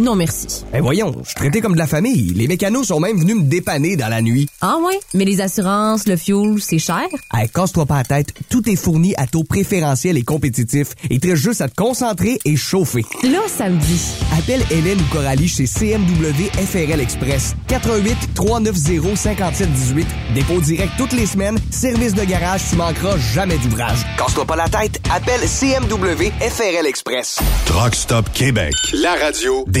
Non, 0.01 0.15
merci. 0.15 0.47
Eh 0.73 0.79
voyons, 0.79 1.13
je 1.21 1.27
suis 1.27 1.35
traité 1.35 1.61
comme 1.61 1.73
de 1.73 1.77
la 1.77 1.85
famille. 1.85 2.33
Les 2.33 2.47
mécanos 2.47 2.87
sont 2.87 2.99
même 2.99 3.19
venus 3.19 3.35
me 3.35 3.43
dépanner 3.43 3.95
dans 3.95 4.07
la 4.07 4.23
nuit. 4.23 4.49
Ah 4.59 4.77
ouais? 4.83 4.99
Mais 5.13 5.25
les 5.25 5.41
assurances, 5.41 6.07
le 6.07 6.17
fuel, 6.17 6.55
c'est 6.59 6.79
cher? 6.79 7.03
Hey, 7.31 7.47
casse-toi 7.49 7.85
pas 7.85 7.97
la 7.97 8.03
tête, 8.03 8.33
tout 8.49 8.67
est 8.67 8.75
fourni 8.75 9.13
à 9.17 9.27
taux 9.27 9.43
préférentiel 9.43 10.17
et 10.17 10.23
compétitif. 10.23 10.95
Il 11.11 11.19
te 11.19 11.27
reste 11.27 11.43
juste 11.43 11.61
à 11.61 11.67
te 11.69 11.75
concentrer 11.75 12.39
et 12.45 12.55
chauffer. 12.55 13.05
Là, 13.21 13.41
ça 13.47 13.69
me 13.69 13.77
dit. 13.79 14.01
Appelle 14.35 14.63
Hélène 14.71 14.97
ou 14.99 15.13
Coralie 15.13 15.47
chez 15.47 15.67
CMW 15.67 16.49
FRL 16.53 16.99
Express. 16.99 17.55
88 17.67 18.17
390 18.33 19.15
5718. 19.15 20.07
Dépôt 20.33 20.61
direct 20.61 20.93
toutes 20.97 21.13
les 21.13 21.27
semaines. 21.27 21.59
Service 21.69 22.15
de 22.15 22.23
garage, 22.23 22.61
tu 22.71 22.75
manqueras 22.75 23.17
jamais 23.19 23.59
d'ouvrage. 23.59 23.99
Casse-toi 24.17 24.45
pas 24.45 24.55
la 24.55 24.67
tête, 24.67 24.99
appelle 25.13 25.41
CMW 25.47 26.31
FRL 26.39 26.87
Express. 26.87 27.37
Truck 27.67 27.93
Stop 27.93 28.31
Québec. 28.33 28.73
La 28.93 29.13
radio 29.13 29.63
Des 29.67 29.80